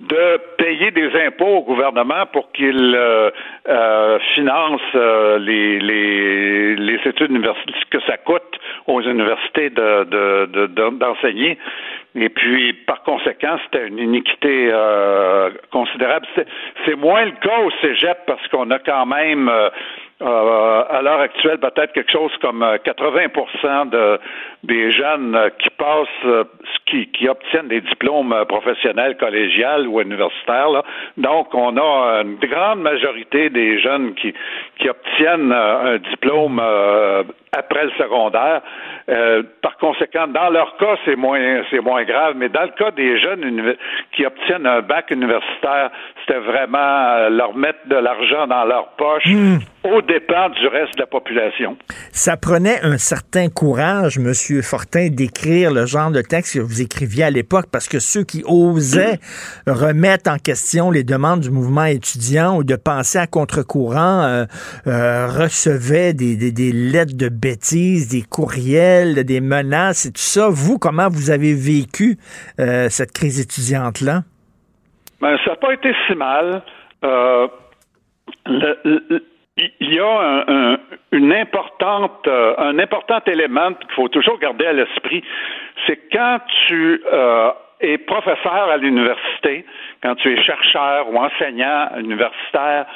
de 0.00 0.38
payer 0.58 0.90
des 0.90 1.10
impôts 1.26 1.58
au 1.58 1.62
gouvernement 1.62 2.26
pour 2.32 2.52
qu'il 2.52 2.94
euh, 2.94 3.30
euh, 3.68 4.18
finance 4.34 4.80
euh, 4.94 5.38
les, 5.38 5.78
les, 5.80 6.76
les, 6.76 6.98
études 7.06 7.30
universitaires, 7.30 7.74
ce 7.80 7.98
que 7.98 8.04
ça 8.04 8.18
coûte 8.18 8.60
aux 8.86 9.00
universités 9.00 9.70
d'enseigner. 9.70 11.54
De, 11.54 12.20
de, 12.20 12.24
et 12.24 12.28
puis, 12.30 12.72
par 12.72 13.02
conséquent, 13.02 13.58
c'était 13.64 13.88
une 13.88 13.98
iniquité 13.98 14.70
considérable. 15.70 16.26
C'est 16.86 16.94
moins 16.94 17.26
le 17.26 17.32
cas 17.32 17.58
au 17.60 17.70
cégep 17.82 18.18
parce 18.26 18.46
qu'on 18.48 18.70
a 18.70 18.78
quand 18.78 19.04
même 19.04 19.50
euh, 20.22 20.82
à 20.88 21.02
l'heure 21.02 21.20
actuelle, 21.20 21.58
peut-être 21.58 21.92
quelque 21.92 22.10
chose 22.10 22.32
comme 22.40 22.62
80% 22.62 23.28
euh, 23.66 23.84
de, 23.84 24.20
des 24.64 24.90
jeunes 24.90 25.34
euh, 25.34 25.50
qui 25.58 25.68
passent, 25.68 26.46
qui, 26.86 27.08
qui 27.08 27.28
obtiennent 27.28 27.68
des 27.68 27.82
diplômes 27.82 28.34
professionnels, 28.48 29.18
collégiales 29.18 29.86
ou 29.86 30.00
universitaires. 30.00 30.70
Là. 30.70 30.84
Donc, 31.18 31.54
on 31.54 31.76
a 31.76 32.22
une 32.22 32.36
grande 32.36 32.80
majorité 32.80 33.50
des 33.50 33.78
jeunes 33.78 34.14
qui, 34.14 34.32
qui 34.78 34.88
obtiennent 34.88 35.52
un 35.52 35.98
diplôme 35.98 36.62
après 37.52 37.84
le 37.84 37.90
secondaire. 37.98 38.62
par 39.60 39.76
conséquent, 39.76 40.28
dans 40.28 40.48
leur 40.48 40.76
cas, 40.78 40.96
c'est 41.04 41.16
moins 41.16 41.62
c'est 41.70 41.80
moins 41.80 42.04
grave, 42.04 42.34
mais 42.36 42.48
dans 42.48 42.62
le 42.62 42.72
cas 42.78 42.90
des 42.90 43.18
jeunes 43.18 43.74
qui 44.12 44.24
obtiennent 44.24 44.66
un 44.66 44.80
bac 44.80 45.10
universitaire, 45.10 45.90
c'était 46.20 46.40
vraiment 46.40 47.28
leur 47.30 47.54
mettre 47.54 47.86
de 47.86 47.96
l'argent 47.96 48.46
dans 48.46 48.64
leur 48.64 48.88
poche. 48.96 49.26
Hmm 49.26 49.58
au 49.92 50.02
dépend 50.06 50.48
du 50.50 50.66
reste 50.68 50.94
de 50.94 51.00
la 51.00 51.06
population. 51.06 51.76
Ça 52.12 52.36
prenait 52.36 52.80
un 52.82 52.98
certain 52.98 53.48
courage, 53.48 54.18
M. 54.18 54.32
Fortin, 54.62 55.08
d'écrire 55.08 55.72
le 55.72 55.86
genre 55.86 56.10
de 56.10 56.22
texte 56.22 56.54
que 56.54 56.60
vous 56.60 56.80
écriviez 56.82 57.24
à 57.24 57.30
l'époque, 57.30 57.66
parce 57.70 57.88
que 57.88 57.98
ceux 57.98 58.24
qui 58.24 58.42
osaient 58.46 59.18
remettre 59.66 60.30
en 60.30 60.38
question 60.38 60.90
les 60.90 61.04
demandes 61.04 61.40
du 61.40 61.50
mouvement 61.50 61.84
étudiant 61.84 62.56
ou 62.56 62.64
de 62.64 62.76
penser 62.76 63.18
à 63.18 63.26
contre-courant 63.26 64.22
euh, 64.22 64.44
euh, 64.86 65.26
recevaient 65.26 66.12
des, 66.12 66.36
lettres 66.72 67.16
de 67.16 67.28
bêtises, 67.28 68.08
des 68.08 68.22
courriels, 68.22 69.24
des 69.24 69.40
menaces 69.40 70.06
et 70.06 70.12
tout 70.12 70.20
ça. 70.20 70.48
Vous, 70.48 70.78
comment 70.78 71.08
vous 71.08 71.30
avez 71.30 71.54
vécu 71.54 72.16
euh, 72.60 72.88
cette 72.88 73.12
crise 73.12 73.40
étudiante-là? 73.40 74.22
Ben, 75.20 75.36
ça 75.44 75.50
n'a 75.50 75.56
pas 75.56 75.72
été 75.72 75.92
si 76.06 76.14
mal. 76.14 76.62
le, 78.46 79.22
il 79.56 79.94
y 79.94 79.98
a 79.98 80.44
un, 80.48 80.78
une 81.12 81.32
importante, 81.32 82.26
euh, 82.26 82.54
un 82.58 82.78
important 82.78 83.20
élément 83.26 83.72
qu'il 83.72 83.90
faut 83.92 84.08
toujours 84.08 84.38
garder 84.38 84.66
à 84.66 84.72
l'esprit, 84.72 85.24
c'est 85.86 85.98
quand 86.12 86.40
tu 86.66 87.02
euh, 87.10 87.50
es 87.80 87.96
professeur 87.98 88.68
à 88.68 88.76
l'université, 88.76 89.64
quand 90.02 90.14
tu 90.16 90.32
es 90.32 90.42
chercheur 90.42 91.08
ou 91.10 91.16
enseignant 91.16 91.88
universitaire, 91.98 92.86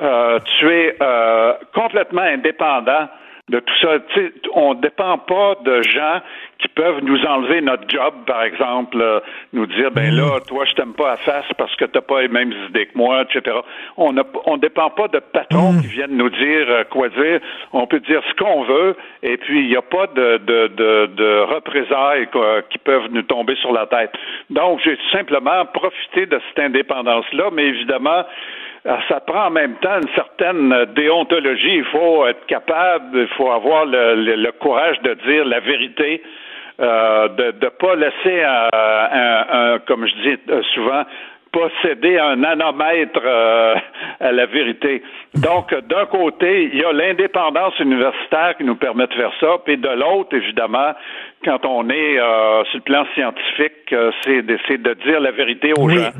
euh, 0.00 0.38
tu 0.58 0.70
es 0.70 0.96
complètement 1.74 2.22
indépendant 2.22 3.08
de 3.48 3.60
tout 3.60 3.74
ça. 3.80 3.98
on 4.54 4.74
ne 4.74 4.80
dépend 4.80 5.18
pas 5.18 5.54
de 5.64 5.82
gens 5.82 6.20
qui 6.58 6.68
peuvent 6.68 7.02
nous 7.02 7.22
enlever 7.24 7.60
notre 7.60 7.88
job, 7.88 8.14
par 8.26 8.42
exemple, 8.42 8.98
euh, 9.00 9.20
nous 9.52 9.66
dire 9.66 9.90
ben 9.90 10.14
là, 10.14 10.40
toi, 10.46 10.64
je 10.64 10.72
t'aime 10.74 10.94
pas 10.94 11.12
à 11.12 11.16
face 11.16 11.46
parce 11.58 11.74
que 11.76 11.84
t'as 11.84 12.00
pas 12.00 12.22
les 12.22 12.28
mêmes 12.28 12.52
idées 12.68 12.86
que 12.86 12.96
moi, 12.96 13.22
etc. 13.22 13.56
On 13.96 14.12
ne 14.12 14.22
on 14.46 14.56
dépend 14.56 14.90
pas 14.90 15.08
de 15.08 15.18
patrons 15.18 15.72
mm. 15.72 15.80
qui 15.82 15.86
viennent 15.88 16.16
nous 16.16 16.30
dire 16.30 16.66
euh, 16.68 16.84
quoi 16.84 17.08
dire. 17.10 17.40
On 17.72 17.86
peut 17.86 18.00
dire 18.00 18.22
ce 18.28 18.34
qu'on 18.42 18.64
veut, 18.64 18.96
et 19.22 19.36
puis 19.36 19.60
il 19.60 19.68
n'y 19.68 19.76
a 19.76 19.82
pas 19.82 20.06
de, 20.06 20.38
de, 20.38 20.68
de, 20.68 21.06
de 21.14 21.40
représailles 21.54 22.28
qui 22.70 22.78
peuvent 22.78 23.08
nous 23.10 23.22
tomber 23.22 23.56
sur 23.56 23.72
la 23.72 23.86
tête. 23.86 24.12
Donc, 24.50 24.80
j'ai 24.84 24.98
simplement 25.12 25.64
profité 25.66 26.26
de 26.26 26.40
cette 26.48 26.64
indépendance-là, 26.64 27.50
mais 27.52 27.64
évidemment, 27.64 28.24
ah, 28.88 29.00
ça 29.08 29.18
prend 29.18 29.46
en 29.46 29.50
même 29.50 29.74
temps 29.76 29.96
une 30.00 30.14
certaine 30.14 30.86
déontologie. 30.94 31.78
Il 31.78 31.84
faut 31.86 32.24
être 32.26 32.46
capable, 32.46 33.18
il 33.18 33.28
faut 33.36 33.50
avoir 33.50 33.84
le, 33.84 34.50
courage 34.60 35.00
de 35.02 35.14
dire 35.26 35.44
la 35.44 35.58
vérité. 35.58 36.22
Euh, 36.78 37.28
de 37.28 37.64
ne 37.64 37.68
pas 37.70 37.94
laisser 37.94 38.42
un, 38.42 39.78
comme 39.86 40.06
je 40.06 40.14
dis 40.14 40.38
souvent, 40.74 41.04
posséder 41.52 42.18
un 42.18 42.36
nanomètre 42.36 43.20
euh, 43.24 43.74
à 44.20 44.32
la 44.32 44.46
vérité. 44.46 45.02
Donc, 45.34 45.74
d'un 45.88 46.06
côté, 46.06 46.70
il 46.72 46.78
y 46.78 46.84
a 46.84 46.92
l'indépendance 46.92 47.78
universitaire 47.78 48.56
qui 48.56 48.64
nous 48.64 48.76
permet 48.76 49.06
de 49.06 49.14
faire 49.14 49.32
ça, 49.40 49.56
puis 49.64 49.76
de 49.76 49.88
l'autre, 49.88 50.34
évidemment, 50.34 50.92
quand 51.44 51.64
on 51.64 51.88
est 51.88 52.18
euh, 52.18 52.64
sur 52.64 52.78
le 52.78 52.82
plan 52.82 53.04
scientifique, 53.14 53.92
euh, 53.92 54.10
c'est 54.22 54.42
d'essayer 54.42 54.78
de 54.78 54.94
dire 55.04 55.20
la 55.20 55.30
vérité 55.30 55.72
aux 55.78 55.88
gens. 55.88 56.10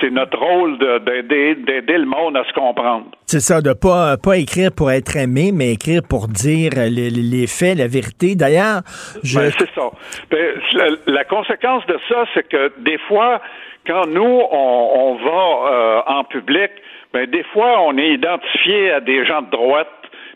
C'est 0.00 0.10
notre 0.10 0.38
rôle 0.38 0.78
d'aider 0.78 1.98
le 1.98 2.04
monde 2.04 2.36
à 2.36 2.44
se 2.44 2.52
comprendre. 2.52 3.06
C'est 3.26 3.40
ça, 3.40 3.60
de 3.60 3.72
pas 3.72 4.16
pas 4.16 4.36
écrire 4.36 4.70
pour 4.76 4.90
être 4.90 5.16
aimé, 5.16 5.50
mais 5.52 5.72
écrire 5.72 6.02
pour 6.08 6.28
dire 6.28 6.72
les, 6.76 7.46
faits, 7.46 7.78
la 7.78 7.86
vérité. 7.86 8.34
D'ailleurs, 8.36 8.82
je... 9.22 9.38
Ben, 9.38 9.50
c'est 9.58 9.70
ça. 9.74 9.90
Ben, 10.30 10.60
la, 11.06 11.24
conséquence 11.24 11.84
de 11.86 11.98
ça, 12.08 12.24
c'est 12.34 12.48
que 12.48 12.72
des 12.78 12.98
fois, 13.08 13.40
quand 13.86 14.06
nous 14.06 14.40
on, 14.50 14.90
on 14.94 15.14
va 15.16 15.70
euh, 15.70 16.00
en 16.06 16.24
public, 16.24 16.70
ben 17.12 17.26
des 17.30 17.44
fois 17.44 17.80
on 17.82 17.96
est 17.96 18.10
identifié 18.10 18.90
à 18.92 19.00
des 19.00 19.24
gens 19.24 19.42
de 19.42 19.50
droite 19.50 19.88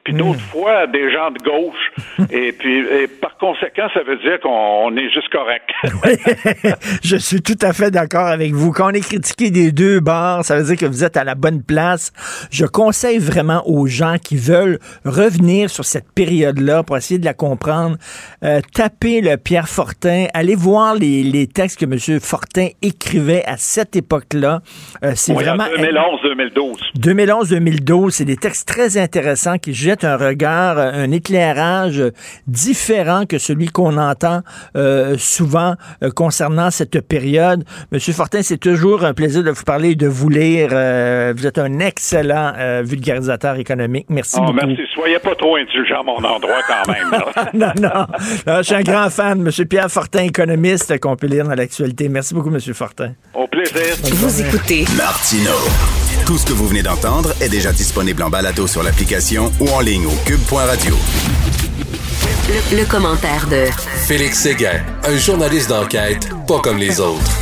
puis 0.04 0.14
d'autres 0.14 0.38
hmm. 0.38 0.52
fois 0.52 0.86
des 0.86 1.12
gens 1.12 1.30
de 1.30 1.38
gauche. 1.38 2.28
et 2.30 2.52
puis, 2.52 2.84
par 3.20 3.36
conséquent, 3.36 3.88
ça 3.94 4.02
veut 4.02 4.16
dire 4.16 4.40
qu'on 4.40 4.96
est 4.96 5.10
juste 5.10 5.28
correct. 5.30 5.68
je 7.04 7.16
suis 7.16 7.42
tout 7.42 7.58
à 7.62 7.72
fait 7.72 7.90
d'accord 7.90 8.26
avec 8.26 8.52
vous. 8.52 8.72
Quand 8.72 8.90
on 8.90 8.94
est 8.94 9.06
critiqué 9.06 9.50
des 9.50 9.72
deux 9.72 10.00
bords, 10.00 10.44
ça 10.44 10.56
veut 10.56 10.64
dire 10.64 10.76
que 10.76 10.86
vous 10.86 11.04
êtes 11.04 11.16
à 11.16 11.24
la 11.24 11.34
bonne 11.34 11.62
place. 11.62 12.12
Je 12.50 12.66
conseille 12.66 13.18
vraiment 13.18 13.62
aux 13.66 13.86
gens 13.86 14.16
qui 14.22 14.36
veulent 14.36 14.78
revenir 15.04 15.70
sur 15.70 15.84
cette 15.84 16.12
période-là 16.14 16.82
pour 16.82 16.96
essayer 16.96 17.18
de 17.18 17.24
la 17.24 17.34
comprendre, 17.34 17.96
euh, 18.44 18.60
tapez 18.74 19.20
le 19.20 19.36
Pierre 19.36 19.68
Fortin, 19.68 20.26
allez 20.34 20.54
voir 20.54 20.94
les, 20.94 21.22
les, 21.22 21.46
textes 21.46 21.80
que 21.80 21.84
M. 21.84 22.20
Fortin 22.20 22.68
écrivait 22.82 23.44
à 23.46 23.56
cette 23.56 23.96
époque-là. 23.96 24.60
Euh, 25.04 25.12
c'est 25.14 25.32
vraiment 25.32 25.64
2011-2012. 25.64 26.92
2011-2012, 26.98 28.10
c'est 28.10 28.24
des 28.24 28.36
textes 28.36 28.68
très 28.68 28.98
intéressants 28.98 29.58
qui 29.58 29.74
jette 29.90 30.04
un 30.04 30.16
regard, 30.16 30.78
un 30.78 31.10
éclairage 31.10 32.00
différent 32.46 33.24
que 33.26 33.38
celui 33.38 33.68
qu'on 33.68 33.96
entend 33.96 34.42
souvent 35.18 35.74
concernant 36.14 36.70
cette 36.70 37.00
période. 37.00 37.64
Monsieur 37.90 38.12
Fortin, 38.12 38.42
c'est 38.42 38.58
toujours 38.58 39.04
un 39.04 39.14
plaisir 39.14 39.42
de 39.42 39.50
vous 39.50 39.64
parler 39.64 39.90
et 39.90 39.94
de 39.96 40.06
vous 40.06 40.28
lire. 40.28 40.68
vous 40.68 41.46
êtes 41.46 41.58
un 41.58 41.80
excellent 41.80 42.52
vulgarisateur 42.82 43.56
économique. 43.56 44.06
Merci 44.10 44.36
oh, 44.38 44.46
beaucoup. 44.46 44.66
Merci. 44.66 44.82
Soyez 44.94 45.18
pas 45.18 45.34
trop 45.34 45.56
indulgent 45.56 46.00
à 46.00 46.04
mon 46.04 46.24
endroit 46.24 46.62
quand 46.68 46.92
même. 46.92 47.10
non, 47.54 47.72
non. 47.80 48.06
je 48.46 48.62
suis 48.62 48.74
un 48.74 48.82
grand 48.82 49.10
fan. 49.10 49.42
Monsieur 49.42 49.64
Pierre 49.64 49.90
Fortin, 49.90 50.22
économiste, 50.22 51.00
qu'on 51.00 51.16
peut 51.16 51.26
lire 51.26 51.44
dans 51.44 51.54
l'actualité. 51.54 52.08
Merci 52.08 52.34
beaucoup, 52.34 52.50
Monsieur 52.50 52.74
Fortin. 52.74 53.14
Au 53.34 53.48
plaisir. 53.48 53.96
Vous 54.04 54.40
écoutez 54.40 54.84
Martino. 54.96 55.50
Tout 56.30 56.38
ce 56.38 56.46
que 56.46 56.52
vous 56.52 56.68
venez 56.68 56.84
d'entendre 56.84 57.34
est 57.40 57.48
déjà 57.48 57.72
disponible 57.72 58.22
en 58.22 58.30
balado 58.30 58.68
sur 58.68 58.84
l'application 58.84 59.50
ou 59.58 59.68
en 59.70 59.80
ligne 59.80 60.06
au 60.06 60.14
cube.radio. 60.24 60.94
Le, 62.70 62.88
commentaire 62.88 63.48
de 63.48 63.64
Félix 64.06 64.38
Séguin, 64.38 64.80
un 65.02 65.16
journaliste 65.16 65.70
d'enquête 65.70 66.28
pas 66.46 66.60
comme 66.60 66.78
les 66.78 67.00
autres. 67.00 67.32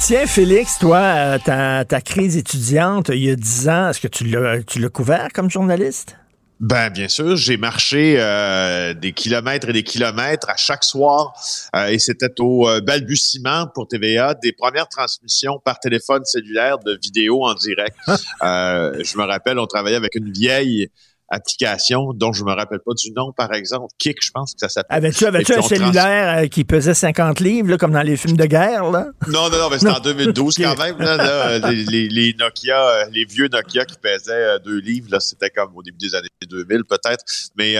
Tiens, 0.00 0.28
Félix, 0.28 0.78
toi, 0.78 0.98
euh, 0.98 1.38
ta, 1.44 1.84
ta 1.84 2.00
crise 2.00 2.36
étudiante, 2.36 3.10
il 3.12 3.24
y 3.24 3.30
a 3.30 3.34
10 3.34 3.68
ans, 3.68 3.88
est-ce 3.90 4.00
que 4.00 4.06
tu 4.06 4.26
l'as 4.26 4.88
couvert 4.90 5.26
comme 5.34 5.50
journaliste? 5.50 6.16
Ben 6.58 6.88
bien 6.88 7.08
sûr, 7.08 7.36
j'ai 7.36 7.58
marché 7.58 8.16
euh, 8.18 8.94
des 8.94 9.12
kilomètres 9.12 9.68
et 9.68 9.74
des 9.74 9.82
kilomètres 9.82 10.48
à 10.48 10.56
chaque 10.56 10.84
soir 10.84 11.34
euh, 11.74 11.88
et 11.88 11.98
c'était 11.98 12.40
au 12.40 12.66
euh, 12.66 12.80
balbutiement 12.80 13.66
pour 13.74 13.86
TVA 13.86 14.32
des 14.32 14.52
premières 14.52 14.88
transmissions 14.88 15.60
par 15.62 15.78
téléphone 15.80 16.24
cellulaire 16.24 16.78
de 16.78 16.98
vidéos 17.02 17.44
en 17.44 17.52
direct. 17.52 17.96
je 18.08 19.18
me 19.18 19.24
rappelle, 19.24 19.58
on 19.58 19.66
travaillait 19.66 19.98
avec 19.98 20.14
une 20.14 20.32
vieille 20.32 20.88
application 21.28 22.12
dont 22.14 22.32
je 22.32 22.44
me 22.44 22.52
rappelle 22.52 22.78
pas 22.84 22.92
du 22.94 23.10
nom, 23.12 23.32
par 23.36 23.52
exemple. 23.52 23.86
Kick, 23.98 24.24
je 24.24 24.30
pense 24.30 24.52
que 24.52 24.60
ça 24.60 24.68
s'appelle. 24.68 24.96
Avais-tu 24.96 25.26
avais 25.26 25.50
un 25.50 25.62
cellulaire 25.62 26.38
euh, 26.38 26.46
qui 26.46 26.64
pesait 26.64 26.94
50 26.94 27.40
livres, 27.40 27.70
là, 27.70 27.78
comme 27.78 27.92
dans 27.92 28.02
les 28.02 28.16
films 28.16 28.36
de 28.36 28.46
guerre? 28.46 28.90
Là? 28.90 29.08
Non, 29.28 29.50
non, 29.50 29.58
non, 29.58 29.70
mais 29.70 29.78
c'était 29.78 29.92
en 29.92 30.00
2012 30.00 30.56
quand 30.58 30.78
même. 30.78 30.98
Là, 30.98 31.58
les, 31.58 32.08
les, 32.08 32.34
Nokia, 32.34 32.88
euh, 32.88 33.04
les 33.10 33.24
vieux 33.24 33.48
Nokia 33.48 33.84
qui 33.84 33.96
pesaient 33.98 34.58
2 34.64 34.70
euh, 34.70 34.80
livres, 34.80 35.08
là, 35.10 35.20
c'était 35.20 35.50
comme 35.50 35.76
au 35.76 35.82
début 35.82 35.98
des 35.98 36.14
années 36.14 36.28
2000 36.48 36.84
peut-être. 36.84 37.24
Mais 37.56 37.76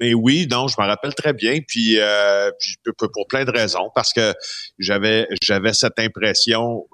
mais 0.00 0.14
oui, 0.14 0.48
non, 0.50 0.66
je 0.66 0.74
me 0.80 0.84
rappelle 0.84 1.14
très 1.14 1.32
bien, 1.32 1.60
puis, 1.64 2.00
euh, 2.00 2.50
pour 2.96 3.26
plein 3.28 3.44
de 3.44 3.52
raisons, 3.52 3.88
parce 3.94 4.12
que 4.12 4.34
j'avais 4.80 5.28
j'avais 5.40 5.72
cette 5.72 5.98
impression 6.00 6.86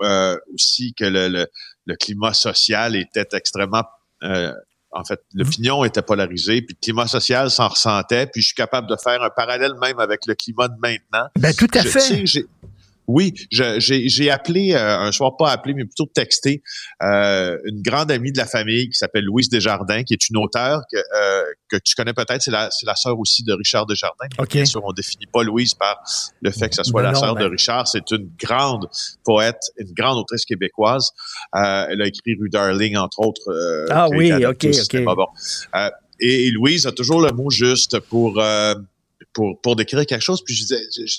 aussi 0.53 0.93
que 0.93 1.07
le, 1.07 1.29
le, 1.29 1.47
le, 1.87 1.97
climat 1.97 2.35
social 2.35 2.97
était 2.97 3.29
extrêmement 3.33 3.85
euh, 4.25 4.53
en 4.91 5.05
fait, 5.05 5.21
l'opinion 5.35 5.85
était 5.85 6.03
polarisée, 6.03 6.63
puis 6.63 6.75
le 6.75 6.85
climat 6.85 7.07
social 7.07 7.51
s'en 7.51 7.69
ressentait, 7.69 8.27
puis 8.27 8.41
je 8.41 8.47
suis 8.47 8.55
capable 8.55 8.89
de 8.89 8.97
faire 8.97 9.23
un 9.23 9.31
parallèle 9.31 9.75
même 9.81 9.99
avec 9.99 10.27
le 10.27 10.35
climat 10.35 10.69
de 10.69 10.77
maintenant. 10.81 11.29
Ben 11.39 11.55
tout 11.55 11.69
à 11.75 11.83
fait. 11.83 12.25
Oui, 13.09 13.33
j'ai 13.51 14.31
appelé, 14.31 14.75
euh, 14.75 14.99
un 14.99 15.13
soir 15.13 15.39
pas 15.39 15.51
appelé, 15.51 15.73
mais 15.73 15.87
plutôt 15.87 16.05
texté, 16.05 16.63
euh, 17.03 17.57
une 17.65 17.81
grande 17.81 18.11
amie 18.11 18.33
de 18.33 18.37
la 18.37 18.45
famille 18.45 18.91
qui 18.91 18.99
s'appelle 18.99 19.25
Louise 19.25 19.49
Desjardins, 19.49 20.03
qui 20.03 20.13
est 20.13 20.29
une 20.29 20.37
auteure 20.37 20.83
que, 20.93 20.99
euh, 20.99 21.43
que 21.71 21.79
tu 21.83 21.95
connais 21.95 22.13
peut-être, 22.13 22.43
c'est 22.43 22.51
la, 22.51 22.69
la 22.85 22.95
sœur 22.97 23.19
aussi 23.19 23.43
de 23.45 23.55
Richard 23.55 23.87
Desjardins. 23.87 24.27
Okay. 24.39 24.59
Bien 24.59 24.65
sûr, 24.67 24.83
on 24.85 24.93
définit 24.93 25.25
pas 25.33 25.43
Louise 25.43 25.73
par 25.73 25.99
le 26.43 26.51
fait 26.51 26.69
que 26.69 26.77
ce 26.77 26.83
soit 26.83 27.01
la 27.01 27.15
sœur 27.15 27.35
de 27.35 27.45
ben. 27.45 27.51
Richard. 27.51 27.89
C'est 27.89 28.11
une 28.11 28.31
grande 28.39 28.87
poète, 29.25 29.63
une 29.79 29.93
grande 29.95 30.19
autrice 30.19 30.45
québécoise. 30.45 31.13
elle 31.55 32.03
a 32.03 32.07
écrit 32.07 32.37
Rue 32.39 32.51
Darling, 32.51 32.99
entre 32.99 33.21
autres. 33.21 33.89
ah 33.91 34.09
oui, 34.11 34.33
ok, 34.45 34.67
ok. 34.67 35.05
Bon. 35.05 35.27
Et, 36.21 36.49
et, 36.49 36.51
Louise 36.51 36.87
a 36.87 36.93
toujours 36.93 37.23
le 37.23 37.33
mot 37.33 37.49
juste 37.49 38.01
pour 38.01 38.43
pour, 39.33 39.61
pour 39.61 39.77
décrire 39.77 40.05
quelque 40.07 40.23
chose. 40.23 40.43
Puis 40.45 40.67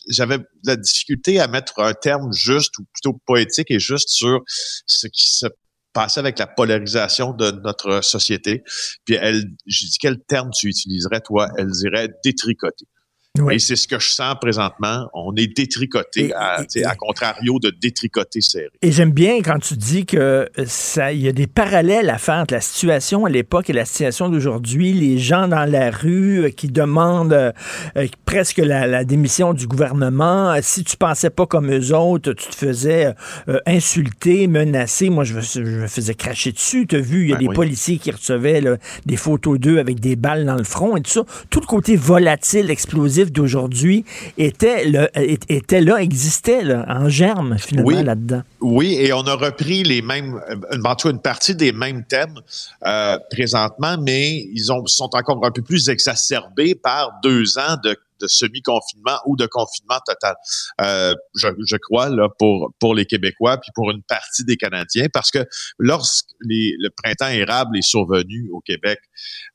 j'avais 0.09 0.37
la 0.63 0.75
difficulté 0.75 1.39
à 1.39 1.47
mettre 1.47 1.79
un 1.79 1.93
terme 1.93 2.31
juste 2.33 2.77
ou 2.79 2.85
plutôt 2.93 3.19
poétique 3.25 3.71
et 3.71 3.79
juste 3.79 4.09
sur 4.09 4.41
ce 4.47 5.07
qui 5.07 5.29
se 5.31 5.47
passait 5.93 6.19
avec 6.19 6.37
la 6.39 6.47
polarisation 6.47 7.33
de 7.33 7.51
notre 7.51 8.03
société. 8.03 8.63
Puis 9.05 9.15
elle, 9.15 9.43
je 9.65 9.85
dis 9.85 9.97
quel 9.99 10.19
terme 10.19 10.51
tu 10.51 10.67
utiliserais 10.67 11.21
toi? 11.21 11.49
Elle 11.57 11.71
dirait 11.71 12.09
détricoter. 12.23 12.85
Et 13.51 13.59
c'est 13.59 13.75
ce 13.75 13.87
que 13.87 13.99
je 13.99 14.09
sens 14.09 14.35
présentement. 14.41 15.07
On 15.13 15.33
est 15.35 15.47
détricoté, 15.47 16.33
à, 16.33 16.61
à, 16.85 16.95
contrario 16.95 17.59
de 17.59 17.69
détricoter 17.69 18.41
serré. 18.41 18.69
Et 18.81 18.91
j'aime 18.91 19.11
bien 19.11 19.41
quand 19.41 19.59
tu 19.59 19.75
dis 19.75 20.05
que 20.05 20.49
ça, 20.65 21.13
il 21.13 21.21
y 21.21 21.27
a 21.27 21.31
des 21.31 21.45
parallèles 21.45 22.09
à 22.09 22.17
faire 22.17 22.35
entre 22.35 22.55
la 22.55 22.61
situation 22.61 23.25
à 23.25 23.29
l'époque 23.29 23.69
et 23.69 23.73
la 23.73 23.85
situation 23.85 24.29
d'aujourd'hui. 24.29 24.93
Les 24.93 25.19
gens 25.19 25.47
dans 25.47 25.69
la 25.69 25.91
rue 25.91 26.45
euh, 26.45 26.49
qui 26.49 26.69
demandent 26.69 27.33
euh, 27.33 27.51
euh, 27.97 28.07
presque 28.25 28.57
la, 28.57 29.03
démission 29.03 29.53
du 29.53 29.67
gouvernement. 29.67 30.55
Si 30.61 30.83
tu 30.83 30.97
pensais 30.97 31.29
pas 31.29 31.45
comme 31.45 31.71
eux 31.71 31.95
autres, 31.95 32.33
tu 32.33 32.47
te 32.47 32.55
faisais 32.55 33.13
insulter, 33.65 34.47
menacer. 34.47 35.09
Moi, 35.09 35.23
je, 35.23 35.61
me 35.61 35.87
faisais 35.87 36.15
cracher 36.15 36.51
dessus. 36.51 36.85
Tu 36.87 36.97
as 36.97 36.99
vu, 36.99 37.23
il 37.23 37.29
y 37.29 37.33
a 37.33 37.37
ben 37.37 37.47
des 37.47 37.53
policiers 37.53 37.97
qui 37.97 38.11
recevaient 38.11 38.61
des 39.05 39.15
photos 39.15 39.59
d'eux 39.59 39.77
avec 39.77 39.99
des 39.99 40.15
balles 40.15 40.45
dans 40.45 40.55
le 40.55 40.63
front 40.63 40.97
et 40.97 41.01
tout 41.01 41.11
ça. 41.11 41.23
Tout 41.49 41.61
le 41.61 41.65
côté 41.65 41.95
volatile, 41.95 42.69
explosif 42.69 43.18
d'aujourd'hui 43.25 44.05
était, 44.37 44.85
là, 44.85 46.01
existait 46.01 46.63
en 46.87 47.09
germe, 47.09 47.57
finalement, 47.57 48.01
là-dedans. 48.01 48.41
Oui, 48.61 48.95
et 48.99 49.13
on 49.13 49.21
a 49.21 49.35
repris 49.35 49.83
les 49.83 50.01
mêmes, 50.01 50.39
euh, 50.49 50.81
en 50.83 50.95
tout 50.95 51.09
une 51.09 51.21
partie 51.21 51.55
des 51.55 51.71
mêmes 51.71 52.03
thèmes 52.05 52.39
euh, 52.85 53.17
présentement, 53.31 53.97
mais 54.01 54.47
ils 54.53 54.71
ont, 54.71 54.85
sont 54.85 55.09
encore 55.13 55.45
un 55.45 55.51
peu 55.51 55.61
plus 55.61 55.89
exacerbés 55.89 56.75
par 56.75 57.11
deux 57.23 57.57
ans 57.57 57.77
de 57.83 57.95
de 58.19 58.27
semi-confinement 58.27 59.19
ou 59.25 59.35
de 59.35 59.45
confinement 59.45 59.99
total. 60.05 60.35
Euh, 60.81 61.13
je, 61.35 61.47
je, 61.65 61.75
crois 61.77 62.09
là 62.09 62.29
pour 62.37 62.71
pour 62.79 62.95
les 62.95 63.05
Québécois 63.05 63.57
puis 63.57 63.71
pour 63.73 63.91
une 63.91 64.03
partie 64.03 64.43
des 64.45 64.57
Canadiens 64.57 65.07
parce 65.11 65.31
que 65.31 65.45
lorsque 65.77 66.29
les, 66.41 66.75
le 66.79 66.89
printemps 66.89 67.29
érable 67.29 67.77
est 67.77 67.81
survenu 67.81 68.49
au 68.51 68.61
Québec, 68.61 68.99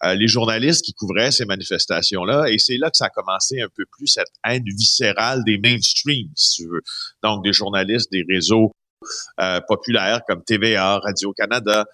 euh, 0.05 0.15
les 0.15 0.29
journalistes 0.29 0.85
qui 0.85 0.95
couvraient 0.95 1.31
ces 1.31 1.45
manifestations-là 1.45 2.47
et 2.51 2.59
c'est 2.59 2.79
là 2.79 2.91
que 2.91 2.97
ça 2.97 3.07
a 3.07 3.11
commencé 3.11 3.61
un 3.61 3.69
peu 3.75 3.85
plus 3.91 4.07
cette 4.07 4.33
haine 4.45 4.65
viscérale 4.65 5.43
des 5.45 5.59
mainstreams, 5.59 6.31
si 6.35 6.63
tu 6.63 6.69
veux. 6.69 6.83
Donc 7.23 7.45
des 7.45 7.53
journalistes 7.53 8.11
des 8.11 8.25
réseaux 8.29 8.73
euh, 9.41 9.61
populaires 9.67 10.21
comme 10.27 10.43
TVA, 10.43 10.99
Radio-Canada, 10.99 11.85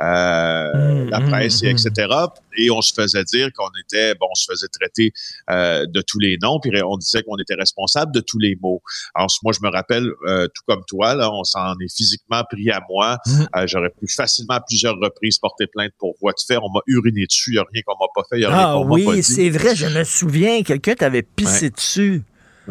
euh, 0.00 1.10
la 1.10 1.20
mmh, 1.20 1.28
presse, 1.28 1.62
mmh, 1.62 1.66
etc. 1.66 1.90
Mmh. 2.08 2.26
Et 2.56 2.70
on 2.70 2.80
se 2.80 2.92
faisait 2.94 3.24
dire 3.24 3.50
qu'on 3.54 3.68
était, 3.84 4.14
bon, 4.14 4.26
on 4.30 4.34
se 4.34 4.46
faisait 4.50 4.68
traiter 4.68 5.12
euh, 5.50 5.84
de 5.86 6.00
tous 6.00 6.18
les 6.18 6.38
noms, 6.42 6.58
puis 6.58 6.70
on 6.82 6.96
disait 6.96 7.22
qu'on 7.22 7.36
était 7.36 7.54
responsable 7.54 8.12
de 8.12 8.20
tous 8.20 8.38
les 8.38 8.56
mots. 8.62 8.82
Alors 9.14 9.28
moi, 9.42 9.52
je 9.52 9.60
me 9.62 9.70
rappelle, 9.70 10.10
euh, 10.26 10.46
tout 10.46 10.62
comme 10.66 10.82
toi, 10.86 11.14
là, 11.14 11.30
on 11.32 11.44
s'en 11.44 11.74
est 11.80 11.94
physiquement 11.94 12.42
pris 12.50 12.70
à 12.70 12.80
moi. 12.88 13.18
J'aurais 13.66 13.90
pu 13.90 14.08
facilement 14.08 14.54
à 14.54 14.60
plusieurs 14.60 14.96
reprises 14.98 15.38
porter 15.38 15.66
plainte 15.66 15.92
pour 15.98 16.14
voie 16.20 16.32
de 16.32 16.40
fait. 16.46 16.56
On 16.56 16.70
m'a 16.70 16.80
uriné 16.86 17.26
dessus, 17.26 17.50
il 17.50 17.54
n'y 17.54 17.58
a 17.58 17.64
rien 17.70 17.82
qu'on 17.84 17.96
m'a 18.00 18.08
pas 18.14 18.22
fait, 18.28 18.36
il 18.36 18.40
n'y 18.40 18.46
a 18.46 18.50
rien 18.50 18.70
ah 18.70 18.72
qu'on 18.74 18.88
oui, 18.88 19.04
m'a 19.04 19.10
pas 19.10 19.16
dit. 19.16 19.22
c'est 19.22 19.50
vrai, 19.50 19.76
je 19.76 19.86
me 19.86 20.04
souviens, 20.04 20.62
quelqu'un 20.62 20.94
t'avait 20.94 21.22
pissé 21.22 21.70
dessus. 21.70 22.22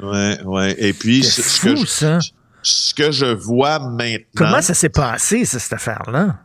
Ouais, 0.02 0.42
ouais. 0.44 0.76
Et 0.80 0.94
puis, 0.94 1.24
c'est 1.24 1.44
fou, 1.44 1.86
ça 1.86 2.20
ce 2.64 2.94
que 2.94 3.12
je 3.12 3.26
vois 3.26 3.80
maintenant. 3.80 4.26
Comment 4.36 4.62
ça 4.62 4.74
s'est 4.74 4.90
passé, 4.90 5.46
cette 5.46 5.74
affaire-là? 5.74 6.40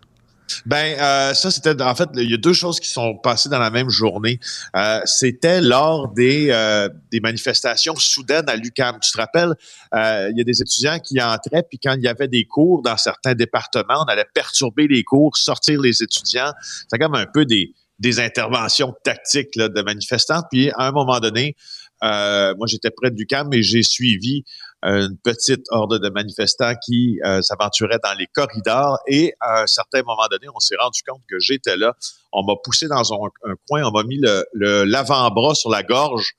Ben, 0.66 0.96
euh, 0.98 1.34
ça, 1.34 1.50
c'était 1.50 1.80
en 1.80 1.94
fait, 1.94 2.08
il 2.16 2.30
y 2.30 2.34
a 2.34 2.36
deux 2.36 2.52
choses 2.52 2.78
qui 2.78 2.88
sont 2.88 3.16
passées 3.16 3.48
dans 3.48 3.58
la 3.58 3.70
même 3.70 3.88
journée. 3.88 4.38
Euh, 4.76 5.00
c'était 5.04 5.60
lors 5.60 6.08
des, 6.08 6.48
euh, 6.50 6.88
des 7.10 7.20
manifestations 7.20 7.96
soudaines 7.96 8.48
à 8.48 8.56
l'UCAM. 8.56 8.98
Tu 9.00 9.10
te 9.10 9.16
rappelles, 9.16 9.54
il 9.92 10.34
y 10.36 10.40
a 10.40 10.44
des 10.44 10.60
étudiants 10.60 10.98
qui 10.98 11.20
entraient, 11.20 11.62
puis 11.68 11.78
quand 11.78 11.94
il 11.94 12.02
y 12.02 12.08
avait 12.08 12.28
des 12.28 12.44
cours 12.44 12.82
dans 12.82 12.96
certains 12.96 13.34
départements, 13.34 14.04
on 14.04 14.04
allait 14.04 14.26
perturber 14.34 14.86
les 14.86 15.02
cours, 15.02 15.36
sortir 15.36 15.80
les 15.80 16.02
étudiants. 16.02 16.52
C'est 16.90 16.98
comme 16.98 17.14
un 17.14 17.26
peu 17.26 17.46
des, 17.46 17.72
des 17.98 18.20
interventions 18.20 18.94
tactiques 19.02 19.56
là, 19.56 19.68
de 19.68 19.82
manifestants. 19.82 20.42
Puis 20.50 20.70
à 20.72 20.88
un 20.88 20.92
moment 20.92 21.20
donné, 21.20 21.56
moi 22.02 22.66
j'étais 22.66 22.90
près 22.90 23.10
du 23.10 23.26
camp, 23.26 23.48
mais 23.50 23.62
j'ai 23.62 23.82
suivi 23.82 24.44
une 24.84 25.16
petite 25.16 25.64
horde 25.70 25.98
de 25.98 26.10
manifestants 26.10 26.74
qui 26.84 27.18
euh, 27.24 27.40
s'aventuraient 27.40 28.00
dans 28.02 28.12
les 28.18 28.26
corridors 28.26 28.98
et 29.06 29.32
à 29.40 29.62
un 29.62 29.66
certain 29.66 30.02
moment 30.02 30.26
donné, 30.30 30.46
on 30.54 30.60
s'est 30.60 30.76
rendu 30.76 31.00
compte 31.06 31.22
que 31.28 31.38
j'étais 31.38 31.76
là. 31.76 31.94
On 32.32 32.44
m'a 32.44 32.54
poussé 32.62 32.86
dans 32.86 33.14
un, 33.14 33.54
coin, 33.68 33.82
on 33.84 33.92
m'a 33.92 34.02
mis 34.02 34.18
le 34.20 34.84
l'avant-bras 34.84 35.54
sur 35.54 35.70
la 35.70 35.82
gorge 35.82 36.34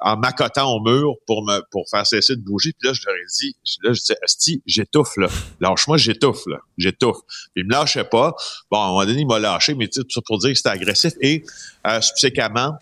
en 0.00 0.16
m'accotant 0.16 0.72
au 0.74 0.80
mur 0.80 1.14
pour 1.26 1.44
me 1.44 1.60
pour 1.70 1.88
faire 1.88 2.06
cesser 2.06 2.36
de 2.36 2.42
bouger. 2.42 2.72
Puis 2.78 2.88
là, 2.88 2.94
je 2.94 3.02
leur 3.06 3.14
ai 3.14 3.26
dit, 3.38 3.54
là, 3.82 3.92
je 3.92 4.00
disais, 4.00 4.16
Asti, 4.24 4.62
j'étouffe, 4.66 5.16
là. 5.16 5.28
Lâche-moi, 5.60 5.98
j'étouffe, 5.98 6.46
là. 6.46 6.58
J'étouffe. 6.78 7.20
Puis 7.54 7.62
il 7.62 7.66
me 7.66 7.72
lâchait 7.72 8.04
pas. 8.04 8.34
Bon, 8.70 8.80
à 8.80 8.84
un 8.84 8.88
moment 8.88 9.04
donné, 9.04 9.20
il 9.20 9.26
m'a 9.26 9.38
lâché, 9.38 9.74
mais 9.74 9.88
tout 9.88 10.04
ça 10.08 10.20
pour 10.24 10.38
dire 10.38 10.50
que 10.50 10.56
c'était 10.56 10.70
agressif. 10.70 11.12
Et 11.20 11.44
euh, 11.86 12.00
subséquemment, 12.00 12.78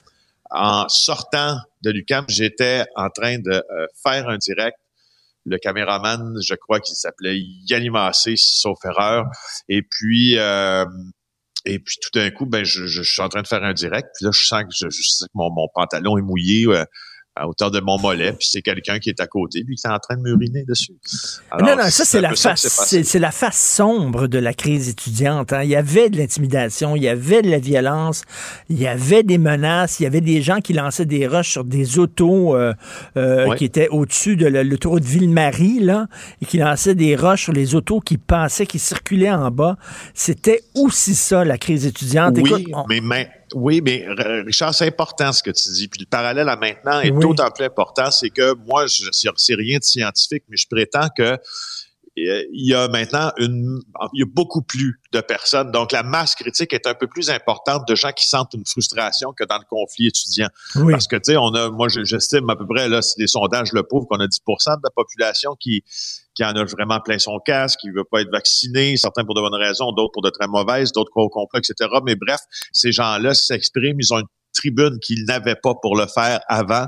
en 0.50 0.88
sortant 0.88 1.58
de 1.82 1.90
l'UCAM, 1.90 2.24
j'étais 2.28 2.84
en 2.94 3.10
train 3.10 3.38
de 3.38 3.50
euh, 3.50 3.86
faire 4.02 4.28
un 4.28 4.38
direct 4.38 4.78
le 5.48 5.58
caméraman, 5.58 6.36
je 6.46 6.54
crois 6.54 6.80
qu'il 6.80 6.96
s'appelait 6.96 7.40
Yanni 7.68 7.90
Massé, 7.90 8.34
sauf 8.36 8.78
erreur. 8.84 9.26
Et 9.68 9.82
puis, 9.82 10.38
euh, 10.38 10.84
et 11.64 11.78
puis 11.78 11.96
tout 12.00 12.10
d'un 12.18 12.30
coup, 12.30 12.46
ben 12.46 12.64
je, 12.64 13.02
suis 13.02 13.22
en 13.22 13.28
train 13.28 13.42
de 13.42 13.46
faire 13.46 13.64
un 13.64 13.74
direct, 13.74 14.08
puis 14.16 14.24
là 14.24 14.30
je 14.32 14.46
sens 14.46 14.62
que, 14.62 15.26
mon, 15.34 15.50
mon 15.50 15.68
pantalon 15.74 16.16
est 16.18 16.22
mouillé 16.22 16.66
à 17.38 17.48
hauteur 17.48 17.70
de 17.70 17.80
mon 17.80 17.98
mollet, 17.98 18.32
puis 18.32 18.48
c'est 18.50 18.62
quelqu'un 18.62 18.98
qui 18.98 19.08
est 19.08 19.20
à 19.20 19.26
côté, 19.26 19.64
puis 19.64 19.76
qui 19.76 19.86
est 19.86 19.90
en 19.90 19.98
train 19.98 20.16
de 20.16 20.22
m'uriner 20.22 20.64
dessus. 20.64 20.94
non, 21.60 21.76
non, 21.76 21.90
ça, 21.90 22.04
c'est 22.04 22.20
la 22.20 22.34
face, 22.34 22.66
c'est 22.66 23.18
la 23.18 23.30
face 23.30 23.58
sombre 23.58 24.26
de 24.26 24.38
la 24.38 24.52
crise 24.52 24.88
étudiante. 24.88 25.52
Hein. 25.52 25.62
Il 25.62 25.70
y 25.70 25.76
avait 25.76 26.10
de 26.10 26.18
l'intimidation, 26.18 26.96
il 26.96 27.02
y 27.02 27.08
avait 27.08 27.42
de 27.42 27.50
la 27.50 27.58
violence, 27.58 28.22
il 28.68 28.78
y 28.78 28.86
avait 28.86 29.22
des 29.22 29.38
menaces, 29.38 30.00
il 30.00 30.04
y 30.04 30.06
avait 30.06 30.20
des 30.20 30.42
gens 30.42 30.60
qui 30.60 30.72
lançaient 30.72 31.06
des 31.06 31.26
roches 31.26 31.50
sur 31.50 31.64
des 31.64 31.98
autos 31.98 32.56
euh, 32.56 32.74
euh, 33.16 33.54
qui 33.54 33.64
étaient 33.64 33.88
au-dessus 33.88 34.36
de 34.36 34.46
l'autoroute 34.46 35.04
Ville-Marie, 35.04 35.80
là, 35.80 36.06
et 36.42 36.46
qui 36.46 36.58
lançaient 36.58 36.94
des 36.94 37.16
roches 37.16 37.44
sur 37.44 37.52
les 37.52 37.74
autos 37.74 38.00
qui 38.00 38.18
passaient, 38.18 38.66
qui 38.66 38.78
circulaient 38.78 39.30
en 39.30 39.50
bas. 39.50 39.76
C'était 40.14 40.62
aussi 40.74 41.14
ça, 41.14 41.44
la 41.44 41.58
crise 41.58 41.86
étudiante. 41.86 42.36
Oui, 42.38 43.00
mais 43.02 43.30
oui, 43.54 43.80
mais 43.82 44.06
Richard, 44.46 44.74
c'est 44.74 44.86
important 44.86 45.32
ce 45.32 45.42
que 45.42 45.50
tu 45.50 45.70
dis. 45.70 45.88
Puis 45.88 46.00
le 46.00 46.06
parallèle 46.06 46.48
à 46.48 46.56
maintenant 46.56 47.00
est 47.00 47.10
d'autant 47.10 47.50
plus 47.50 47.64
important, 47.64 48.10
c'est 48.10 48.30
que 48.30 48.54
moi, 48.66 48.86
je 48.86 49.10
sais 49.12 49.54
rien 49.54 49.78
de 49.78 49.84
scientifique, 49.84 50.44
mais 50.48 50.56
je 50.56 50.66
prétends 50.68 51.08
que 51.16 51.38
il 52.52 52.66
y 52.66 52.74
a 52.74 52.88
maintenant 52.88 53.32
une, 53.38 53.80
il 54.12 54.20
y 54.20 54.22
a 54.22 54.26
beaucoup 54.26 54.62
plus 54.62 55.00
de 55.12 55.20
personnes. 55.20 55.70
Donc, 55.70 55.92
la 55.92 56.02
masse 56.02 56.34
critique 56.34 56.72
est 56.72 56.86
un 56.86 56.94
peu 56.94 57.06
plus 57.06 57.30
importante 57.30 57.86
de 57.88 57.94
gens 57.94 58.12
qui 58.12 58.28
sentent 58.28 58.54
une 58.54 58.66
frustration 58.66 59.32
que 59.32 59.44
dans 59.44 59.58
le 59.58 59.64
conflit 59.68 60.08
étudiant. 60.08 60.48
Parce 60.90 61.06
que, 61.06 61.16
tu 61.16 61.32
sais, 61.32 61.36
on 61.36 61.54
a, 61.54 61.70
moi, 61.70 61.88
j'estime 61.88 62.48
à 62.50 62.56
peu 62.56 62.66
près, 62.66 62.88
là, 62.88 63.02
si 63.02 63.20
les 63.20 63.26
sondages 63.26 63.72
le 63.72 63.82
prouvent, 63.82 64.06
qu'on 64.06 64.20
a 64.20 64.26
10% 64.26 64.76
de 64.76 64.80
la 64.82 64.90
population 64.90 65.56
qui, 65.58 65.82
qui 66.34 66.44
en 66.44 66.54
a 66.54 66.64
vraiment 66.64 67.00
plein 67.00 67.18
son 67.18 67.38
casque, 67.38 67.80
qui 67.80 67.90
veut 67.90 68.04
pas 68.04 68.20
être 68.20 68.30
vacciné, 68.30 68.96
certains 68.96 69.24
pour 69.24 69.34
de 69.34 69.40
bonnes 69.40 69.60
raisons, 69.60 69.92
d'autres 69.92 70.12
pour 70.12 70.22
de 70.22 70.30
très 70.30 70.46
mauvaises, 70.46 70.92
d'autres 70.92 71.10
au 71.16 71.28
complet, 71.28 71.60
etc. 71.60 71.90
Mais 72.04 72.14
bref, 72.14 72.40
ces 72.72 72.92
gens-là 72.92 73.34
s'expriment, 73.34 73.98
ils 74.00 74.14
ont 74.14 74.18
une 74.18 74.26
tribune 74.58 74.98
qu'ils 75.00 75.24
n'avaient 75.24 75.56
pas 75.56 75.74
pour 75.80 75.96
le 75.96 76.06
faire 76.06 76.40
avant. 76.48 76.86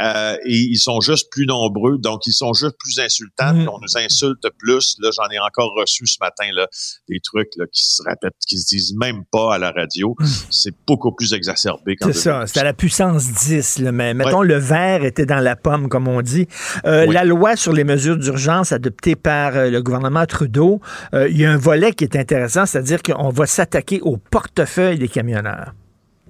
Euh, 0.00 0.36
et 0.44 0.56
ils 0.56 0.78
sont 0.78 1.00
juste 1.00 1.28
plus 1.30 1.46
nombreux, 1.46 1.98
donc 1.98 2.26
ils 2.26 2.32
sont 2.32 2.52
juste 2.52 2.76
plus 2.78 2.98
insultants. 2.98 3.54
Mm. 3.54 3.68
on 3.68 3.78
nous 3.80 3.96
insulte 3.96 4.46
plus. 4.58 4.96
Là, 5.00 5.10
j'en 5.14 5.28
ai 5.30 5.38
encore 5.38 5.72
reçu 5.76 6.06
ce 6.06 6.16
matin 6.20 6.46
là, 6.54 6.66
des 7.08 7.20
trucs 7.20 7.50
là, 7.56 7.66
qui 7.72 7.84
se 7.84 8.02
répètent, 8.02 8.34
qui 8.46 8.58
se 8.58 8.66
disent 8.66 8.94
même 8.94 9.24
pas 9.30 9.54
à 9.54 9.58
la 9.58 9.70
radio. 9.70 10.14
Mm. 10.18 10.26
C'est 10.50 10.74
beaucoup 10.86 11.12
plus 11.12 11.32
exacerbé. 11.32 11.96
C'est 12.00 12.12
ça, 12.12 12.46
c'est 12.46 12.60
à 12.60 12.64
la 12.64 12.74
puissance 12.74 13.26
10. 13.32 13.78
Là, 13.80 13.92
mais 13.92 14.14
mettons, 14.14 14.42
le 14.42 14.56
verre 14.56 15.04
était 15.04 15.26
dans 15.26 15.40
la 15.40 15.56
pomme, 15.56 15.88
comme 15.88 16.08
on 16.08 16.22
dit. 16.22 16.46
Euh, 16.84 17.06
la 17.06 17.24
loi 17.24 17.56
sur 17.56 17.72
les 17.72 17.84
mesures 17.84 18.16
d'urgence 18.16 18.72
adoptée 18.72 19.16
par 19.16 19.56
euh, 19.56 19.70
le 19.70 19.82
gouvernement 19.82 20.24
Trudeau, 20.26 20.80
il 21.12 21.36
y 21.36 21.44
a 21.44 21.50
un 21.50 21.56
volet 21.56 21.92
qui 21.92 22.04
est 22.04 22.16
intéressant, 22.16 22.66
c'est-à-dire 22.66 23.02
qu'on 23.02 23.30
va 23.30 23.46
s'attaquer 23.46 24.00
au 24.00 24.16
portefeuille 24.16 24.98
des 24.98 25.08
camionneurs. 25.08 25.72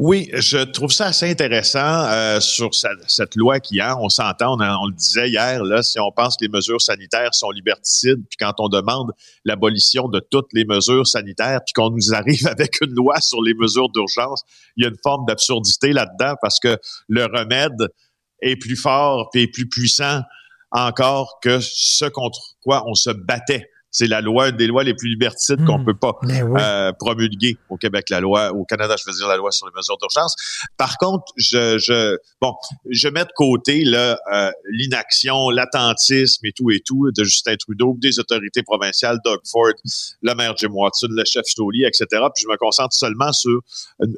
Oui, 0.03 0.31
je 0.33 0.57
trouve 0.57 0.91
ça 0.91 1.09
assez 1.09 1.31
intéressant 1.31 2.07
euh, 2.07 2.41
sur 2.41 2.71
cette 2.75 3.37
loi 3.37 3.61
qui 3.61 3.83
a. 3.83 3.99
On 3.99 4.09
s'entend, 4.09 4.59
on, 4.59 4.87
le 4.87 4.95
disait 4.95 5.29
hier, 5.29 5.63
là, 5.63 5.83
si 5.83 6.01
on 6.01 6.11
pense 6.11 6.39
que 6.39 6.45
les 6.47 6.49
mesures 6.49 6.81
sanitaires 6.81 7.35
sont 7.35 7.51
liberticides, 7.51 8.25
puis 8.27 8.39
quand 8.39 8.55
on 8.61 8.71
demande 8.71 9.13
l'abolition 9.45 10.09
de 10.09 10.19
toutes 10.19 10.55
les 10.55 10.65
mesures 10.65 11.07
sanitaires, 11.07 11.61
puis 11.67 11.75
qu'on 11.75 11.91
nous 11.91 12.15
arrive 12.15 12.47
avec 12.51 12.81
une 12.81 12.95
loi 12.95 13.21
sur 13.21 13.43
les 13.43 13.53
mesures 13.53 13.91
d'urgence, 13.91 14.43
il 14.79 14.85
y 14.85 14.87
a 14.87 14.89
une 14.89 14.97
forme 15.03 15.27
d'absurdité 15.27 15.93
là-dedans 15.93 16.35
parce 16.41 16.59
que 16.61 16.79
le 17.09 17.27
remède 17.27 17.91
est 18.41 18.57
plus 18.57 18.77
fort 18.77 19.29
et 19.35 19.49
plus 19.49 19.69
puissant 19.69 20.23
encore 20.71 21.41
que 21.43 21.59
ce 21.61 22.07
contre 22.07 22.57
quoi 22.63 22.85
on 22.87 22.95
se 22.95 23.11
battait 23.11 23.69
c'est 23.91 24.07
la 24.07 24.21
loi, 24.21 24.53
des 24.53 24.67
lois 24.67 24.85
les 24.85 24.95
plus 24.95 25.09
liberticides 25.09 25.65
qu'on 25.65 25.71
qu'on 25.71 25.79
hmm. 25.79 25.85
peut 25.85 25.97
pas 25.97 26.13
ben 26.23 26.57
euh, 26.57 26.93
promulguer 26.99 27.57
au 27.69 27.77
Québec, 27.77 28.11
la 28.11 28.21
loi, 28.21 28.53
au 28.53 28.65
Canada, 28.65 28.97
je 28.99 29.09
veux 29.09 29.17
dire 29.17 29.29
la 29.29 29.37
loi 29.37 29.51
sur 29.53 29.67
les 29.67 29.73
mesures 29.77 29.97
d'urgence. 29.99 30.35
Par 30.77 30.99
contre, 30.99 31.25
je, 31.37 31.79
je, 31.79 32.17
bon, 32.41 32.55
je 32.89 33.09
mets 33.09 33.25
de 33.25 33.33
côté 33.35 33.85
euh, 33.87 34.51
l'inaction, 34.71 35.51
l'attentisme 35.51 36.45
et 36.47 36.53
tout 36.53 36.71
et 36.71 36.81
tout 36.81 37.11
de 37.17 37.25
Justin 37.25 37.57
Trudeau, 37.57 37.97
des 37.99 38.19
autorités 38.19 38.63
provinciales, 38.63 39.19
Doug 39.25 39.41
Ford, 39.51 39.73
le 40.23 40.35
maire 40.35 40.57
Jim 40.57 40.71
Watson, 40.73 41.09
le 41.11 41.25
chef 41.25 41.45
Stoli, 41.47 41.85
etc. 41.85 42.07
Puis 42.35 42.43
je 42.43 42.49
me 42.49 42.57
concentre 42.57 42.95
seulement 42.95 43.33
sur 43.33 43.61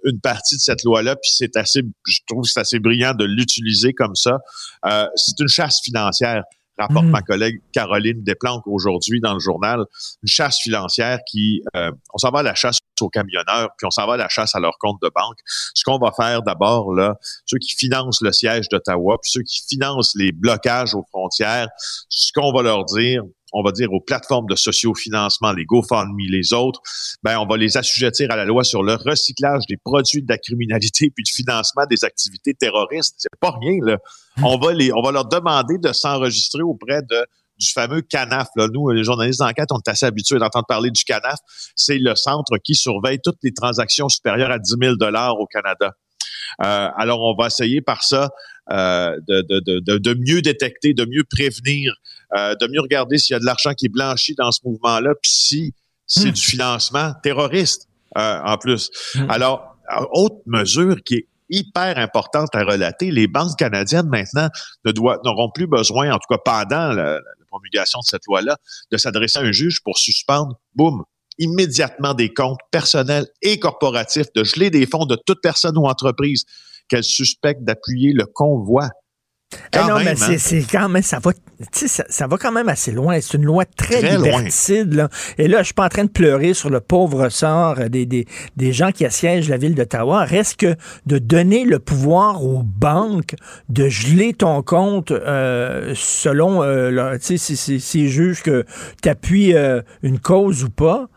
une, 0.05 0.21
partie 0.21 0.57
de 0.57 0.61
cette 0.61 0.85
loi-là. 0.85 1.17
Puis 1.17 1.33
c'est 1.35 1.57
assez, 1.57 1.83
je 2.07 2.19
trouve 2.27 2.43
que 2.45 2.49
c'est 2.49 2.61
assez 2.61 2.79
brillant 2.79 3.15
de 3.15 3.25
l'utiliser 3.25 3.93
comme 3.93 4.15
ça. 4.15 4.39
Euh, 4.87 5.07
c'est 5.17 5.39
une 5.41 5.49
chasse 5.49 5.81
financière 5.83 6.45
rapporte 6.83 7.07
mm. 7.07 7.11
ma 7.11 7.23
collègue 7.23 7.61
Caroline 7.73 8.23
Desplanques 8.23 8.67
aujourd'hui 8.67 9.21
dans 9.21 9.35
le 9.35 9.41
journal, 9.41 9.81
une 10.23 10.29
chasse 10.29 10.59
financière 10.59 11.19
qui, 11.29 11.63
euh, 11.77 11.91
on 12.13 12.19
s'en 12.19 12.31
va 12.31 12.41
à 12.41 12.43
la 12.43 12.55
chasse 12.55 12.79
aux 13.01 13.09
camionneurs, 13.09 13.71
puis 13.77 13.87
on 13.87 13.91
s'en 13.91 14.07
va 14.07 14.15
à 14.15 14.17
la 14.17 14.29
chasse 14.29 14.55
à 14.55 14.61
leur 14.61 14.79
compte 14.79 14.99
de 15.03 15.11
banque. 15.15 15.39
Ce 15.75 15.83
qu'on 15.85 15.99
va 15.99 16.13
faire 16.13 16.43
d'abord, 16.43 16.95
là, 16.95 17.17
ceux 17.47 17.59
qui 17.59 17.75
financent 17.75 18.21
le 18.21 18.33
siège 18.33 18.69
d'Ottawa, 18.69 19.19
puis 19.21 19.31
ceux 19.31 19.43
qui 19.43 19.63
financent 19.69 20.15
les 20.15 20.33
blocages 20.33 20.95
aux 20.95 21.05
frontières, 21.11 21.69
ce 22.09 22.33
qu'on 22.33 22.53
va 22.53 22.63
leur 22.63 22.85
dire, 22.85 23.23
on 23.53 23.63
va 23.63 23.73
dire, 23.73 23.93
aux 23.93 24.01
plateformes 24.01 24.47
de 24.47 24.57
sociofinancement, 24.57 25.53
les 25.53 25.65
GoFundMe, 25.65 26.29
les 26.29 26.53
autres, 26.53 26.81
ben, 27.23 27.39
on 27.39 27.47
va 27.47 27.57
les 27.57 27.77
assujettir 27.77 28.31
à 28.31 28.37
la 28.37 28.45
loi 28.45 28.65
sur 28.65 28.83
le 28.83 28.95
recyclage 28.95 29.65
des 29.69 29.77
produits 29.77 30.23
de 30.23 30.29
la 30.29 30.39
criminalité 30.39 31.11
puis 31.11 31.25
le 31.27 31.35
financement 31.35 31.85
des 31.89 32.05
activités 32.05 32.55
terroristes. 32.55 33.15
C'est 33.19 33.29
pas 33.41 33.53
rien, 33.61 33.79
là. 33.83 33.99
Hmm. 34.37 34.45
On 34.45 34.59
va 34.59 34.73
les, 34.73 34.93
on 34.93 35.03
va 35.03 35.13
leur 35.13 35.27
demander 35.27 35.79
de 35.79 35.93
s'enregistrer 35.93 36.63
auprès 36.63 37.03
de 37.03 37.27
du 37.59 37.71
fameux 37.71 38.03
CANAF. 38.03 38.49
Là. 38.57 38.67
Nous, 38.73 38.91
les 38.91 39.05
journalistes 39.05 39.41
d'enquête, 39.41 39.69
on 39.71 39.79
est 39.79 39.89
assez 39.89 40.07
habitués 40.07 40.39
d'entendre 40.39 40.67
parler 40.67 40.91
du 40.91 41.05
CANAF. 41.05 41.39
C'est 41.77 41.99
le 41.99 42.15
centre 42.15 42.59
qui 42.59 42.75
surveille 42.75 43.19
toutes 43.23 43.39
les 43.43 43.53
transactions 43.53 44.09
supérieures 44.09 44.51
à 44.51 44.59
10 44.59 44.75
000 44.81 44.95
au 45.39 45.47
Canada. 45.47 45.93
Euh, 46.61 46.89
alors, 46.97 47.21
on 47.21 47.35
va 47.35 47.47
essayer 47.47 47.81
par 47.81 48.03
ça 48.03 48.31
euh, 48.71 49.17
de, 49.29 49.43
de, 49.43 49.81
de, 49.81 49.99
de, 49.99 50.15
mieux 50.15 50.43
détecter, 50.43 50.95
de 50.95 51.05
mieux 51.05 51.25
prévenir, 51.25 51.95
euh, 52.35 52.55
de 52.61 52.67
mieux 52.67 52.81
regarder 52.81 53.19
s'il 53.19 53.35
y 53.35 53.37
a 53.37 53.41
de 53.41 53.45
l'argent 53.45 53.75
qui 53.75 53.87
est 53.87 53.93
blanchi 53.93 54.35
dans 54.35 54.53
ce 54.53 54.61
mouvement-là, 54.65 55.15
puis 55.21 55.31
si 55.31 55.75
c'est 56.07 56.29
hmm. 56.29 56.33
du 56.33 56.41
financement 56.41 57.15
terroriste 57.23 57.89
en 58.15 58.59
plus. 58.59 58.91
Hmm. 59.15 59.31
Alors, 59.31 59.77
autre 60.13 60.37
mesure 60.47 61.03
qui 61.03 61.15
est 61.15 61.27
hyper 61.49 61.99
importante 61.99 62.55
à 62.55 62.63
relater, 62.63 63.11
les 63.11 63.27
banques 63.27 63.57
canadiennes 63.59 64.09
maintenant 64.09 64.49
ne 64.85 64.93
n'auront 64.93 65.51
plus 65.51 65.67
besoin, 65.67 66.13
en 66.13 66.19
tout 66.19 66.29
cas 66.29 66.39
pendant 66.45 66.93
la, 66.93 67.15
la 67.15 67.47
promulgation 67.49 68.01
de 68.01 68.07
cette 68.07 68.27
loi-là, 68.27 68.57
de 68.91 68.97
s'adresser 68.97 69.39
à 69.39 69.43
un 69.43 69.53
juge 69.53 69.81
pour 69.83 69.99
suspendre, 69.99 70.59
boum, 70.75 71.05
immédiatement 71.43 72.15
des 72.15 72.33
comptes 72.33 72.61
personnels 72.71 73.27
et 73.43 73.59
corporatifs, 73.59 74.33
de 74.35 74.45
geler 74.45 74.71
des 74.71 74.87
fonds 74.87 75.07
de 75.07 75.17
toute 75.27 75.41
personne 75.43 75.77
ou 75.77 75.87
entreprise 75.87 76.45
qu'elle 76.89 77.05
suspecte 77.05 77.65
d'appuyer 77.65 78.13
le 78.13 78.27
convoi. 78.27 78.89
Eh 79.75 79.79
non, 79.79 79.99
mais 80.05 80.11
hein? 80.11 80.37
c'est 80.39 80.63
quand 80.63 80.89
même, 80.89 81.03
ça 81.03 81.19
va, 81.19 81.33
ça, 81.73 82.05
ça, 82.09 82.27
va 82.27 82.37
quand 82.37 82.53
même 82.53 82.69
assez 82.69 82.91
loin. 82.91 83.21
C'est 83.21 83.37
une 83.37 83.45
loi 83.45 83.65
très, 83.65 84.17
liberticide. 84.17 84.95
Là. 84.95 85.09
Et 85.39 85.49
là, 85.49 85.59
je 85.59 85.65
suis 85.65 85.75
pas 85.75 85.87
en 85.87 85.89
train 85.89 86.05
de 86.05 86.11
pleurer 86.11 86.55
sur 86.55 86.71
le 86.71 86.81
pauvre 86.81 87.29
sort 87.29 87.77
des, 87.89 88.07
des, 88.07 88.27
des 88.57 88.73
gens 88.73 88.93
qui 88.93 89.05
assiègent 89.05 89.49
la 89.49 89.57
ville 89.57 89.75
d'Ottawa. 89.75 90.25
Reste 90.25 90.57
que 90.57 90.77
de 91.07 91.19
donner 91.19 91.65
le 91.65 91.79
pouvoir 91.79 92.45
aux 92.45 92.63
banques 92.63 93.35
de 93.69 93.89
geler 93.89 94.35
ton 94.35 94.63
compte 94.63 95.11
euh, 95.11 95.93
selon, 95.97 96.63
euh, 96.63 97.17
s'ils 97.21 98.09
jugent 98.09 98.43
que 98.43 98.65
tu 99.03 99.09
appuies 99.09 99.55
euh, 99.55 99.83
une 100.03 100.19
cause 100.19 100.65
ou 100.65 100.71
pas. 100.71 101.09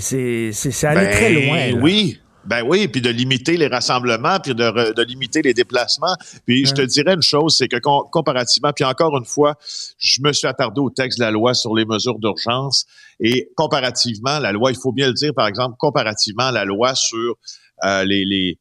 C'est 0.00 0.84
allait 0.84 1.10
très 1.12 1.34
ben 1.34 1.72
loin. 1.72 1.82
Oui. 1.82 2.20
Ben 2.46 2.62
oui, 2.62 2.88
puis 2.88 3.00
de 3.00 3.08
limiter 3.08 3.56
les 3.56 3.68
rassemblements, 3.68 4.38
puis 4.38 4.54
de, 4.54 4.92
de 4.92 5.02
limiter 5.02 5.40
les 5.40 5.54
déplacements. 5.54 6.14
Puis 6.44 6.66
je 6.66 6.74
te 6.74 6.82
dirais 6.82 7.14
une 7.14 7.22
chose, 7.22 7.56
c'est 7.56 7.68
que 7.68 7.78
comparativement, 7.78 8.70
puis 8.74 8.84
encore 8.84 9.16
une 9.16 9.24
fois, 9.24 9.54
je 9.96 10.20
me 10.20 10.30
suis 10.30 10.46
attardé 10.46 10.78
au 10.78 10.90
texte 10.90 11.18
de 11.18 11.24
la 11.24 11.30
loi 11.30 11.54
sur 11.54 11.74
les 11.74 11.86
mesures 11.86 12.18
d'urgence 12.18 12.84
et 13.18 13.48
comparativement, 13.56 14.40
la 14.40 14.52
loi, 14.52 14.72
il 14.72 14.76
faut 14.76 14.92
bien 14.92 15.06
le 15.06 15.14
dire, 15.14 15.32
par 15.32 15.46
exemple, 15.46 15.76
comparativement 15.78 16.48
à 16.48 16.52
la 16.52 16.66
loi 16.66 16.94
sur 16.94 17.36
euh, 17.84 18.04
les, 18.04 18.26
les 18.26 18.58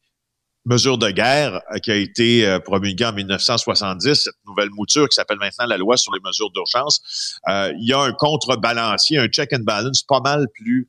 mesures 0.66 0.98
de 0.98 1.10
guerre 1.10 1.62
euh, 1.72 1.78
qui 1.80 1.92
a 1.92 1.96
été 1.96 2.48
euh, 2.48 2.60
promulguée 2.60 3.06
en 3.06 3.14
1970, 3.14 4.14
cette 4.14 4.34
nouvelle 4.48 4.70
mouture 4.72 5.08
qui 5.10 5.16
s'appelle 5.16 5.38
maintenant 5.40 5.66
la 5.66 5.78
loi 5.78 5.98
sur 5.98 6.14
les 6.14 6.20
mesures 6.24 6.52
d'urgence, 6.52 7.40
euh, 7.50 7.74
il 7.80 7.88
y 7.88 7.94
a 7.94 8.00
un 8.00 8.14
contrebalancier, 8.14 9.18
un 9.18 9.28
check 9.28 9.52
and 9.54 9.64
balance 9.64 10.04
pas 10.04 10.22
mal 10.22 10.48
plus 10.54 10.88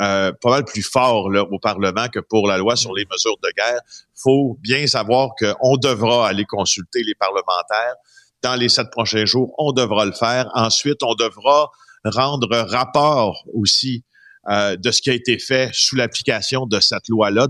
euh, 0.00 0.32
pas 0.40 0.50
mal 0.50 0.64
plus 0.64 0.82
fort 0.82 1.30
là, 1.30 1.42
au 1.42 1.58
Parlement 1.58 2.08
que 2.08 2.20
pour 2.20 2.46
la 2.46 2.58
loi 2.58 2.76
sur 2.76 2.94
les 2.94 3.04
mesures 3.10 3.36
de 3.42 3.50
guerre. 3.56 3.80
faut 4.14 4.56
bien 4.60 4.86
savoir 4.86 5.30
qu'on 5.38 5.76
devra 5.76 6.28
aller 6.28 6.44
consulter 6.44 7.02
les 7.02 7.14
parlementaires 7.14 7.96
dans 8.42 8.54
les 8.54 8.68
sept 8.68 8.90
prochains 8.90 9.24
jours. 9.24 9.52
On 9.58 9.72
devra 9.72 10.04
le 10.04 10.12
faire. 10.12 10.48
Ensuite, 10.54 11.02
on 11.02 11.14
devra 11.14 11.70
rendre 12.04 12.56
rapport 12.56 13.42
aussi 13.52 14.04
euh, 14.48 14.76
de 14.76 14.90
ce 14.90 15.02
qui 15.02 15.10
a 15.10 15.14
été 15.14 15.38
fait 15.38 15.70
sous 15.72 15.96
l'application 15.96 16.66
de 16.66 16.78
cette 16.78 17.08
loi-là. 17.08 17.48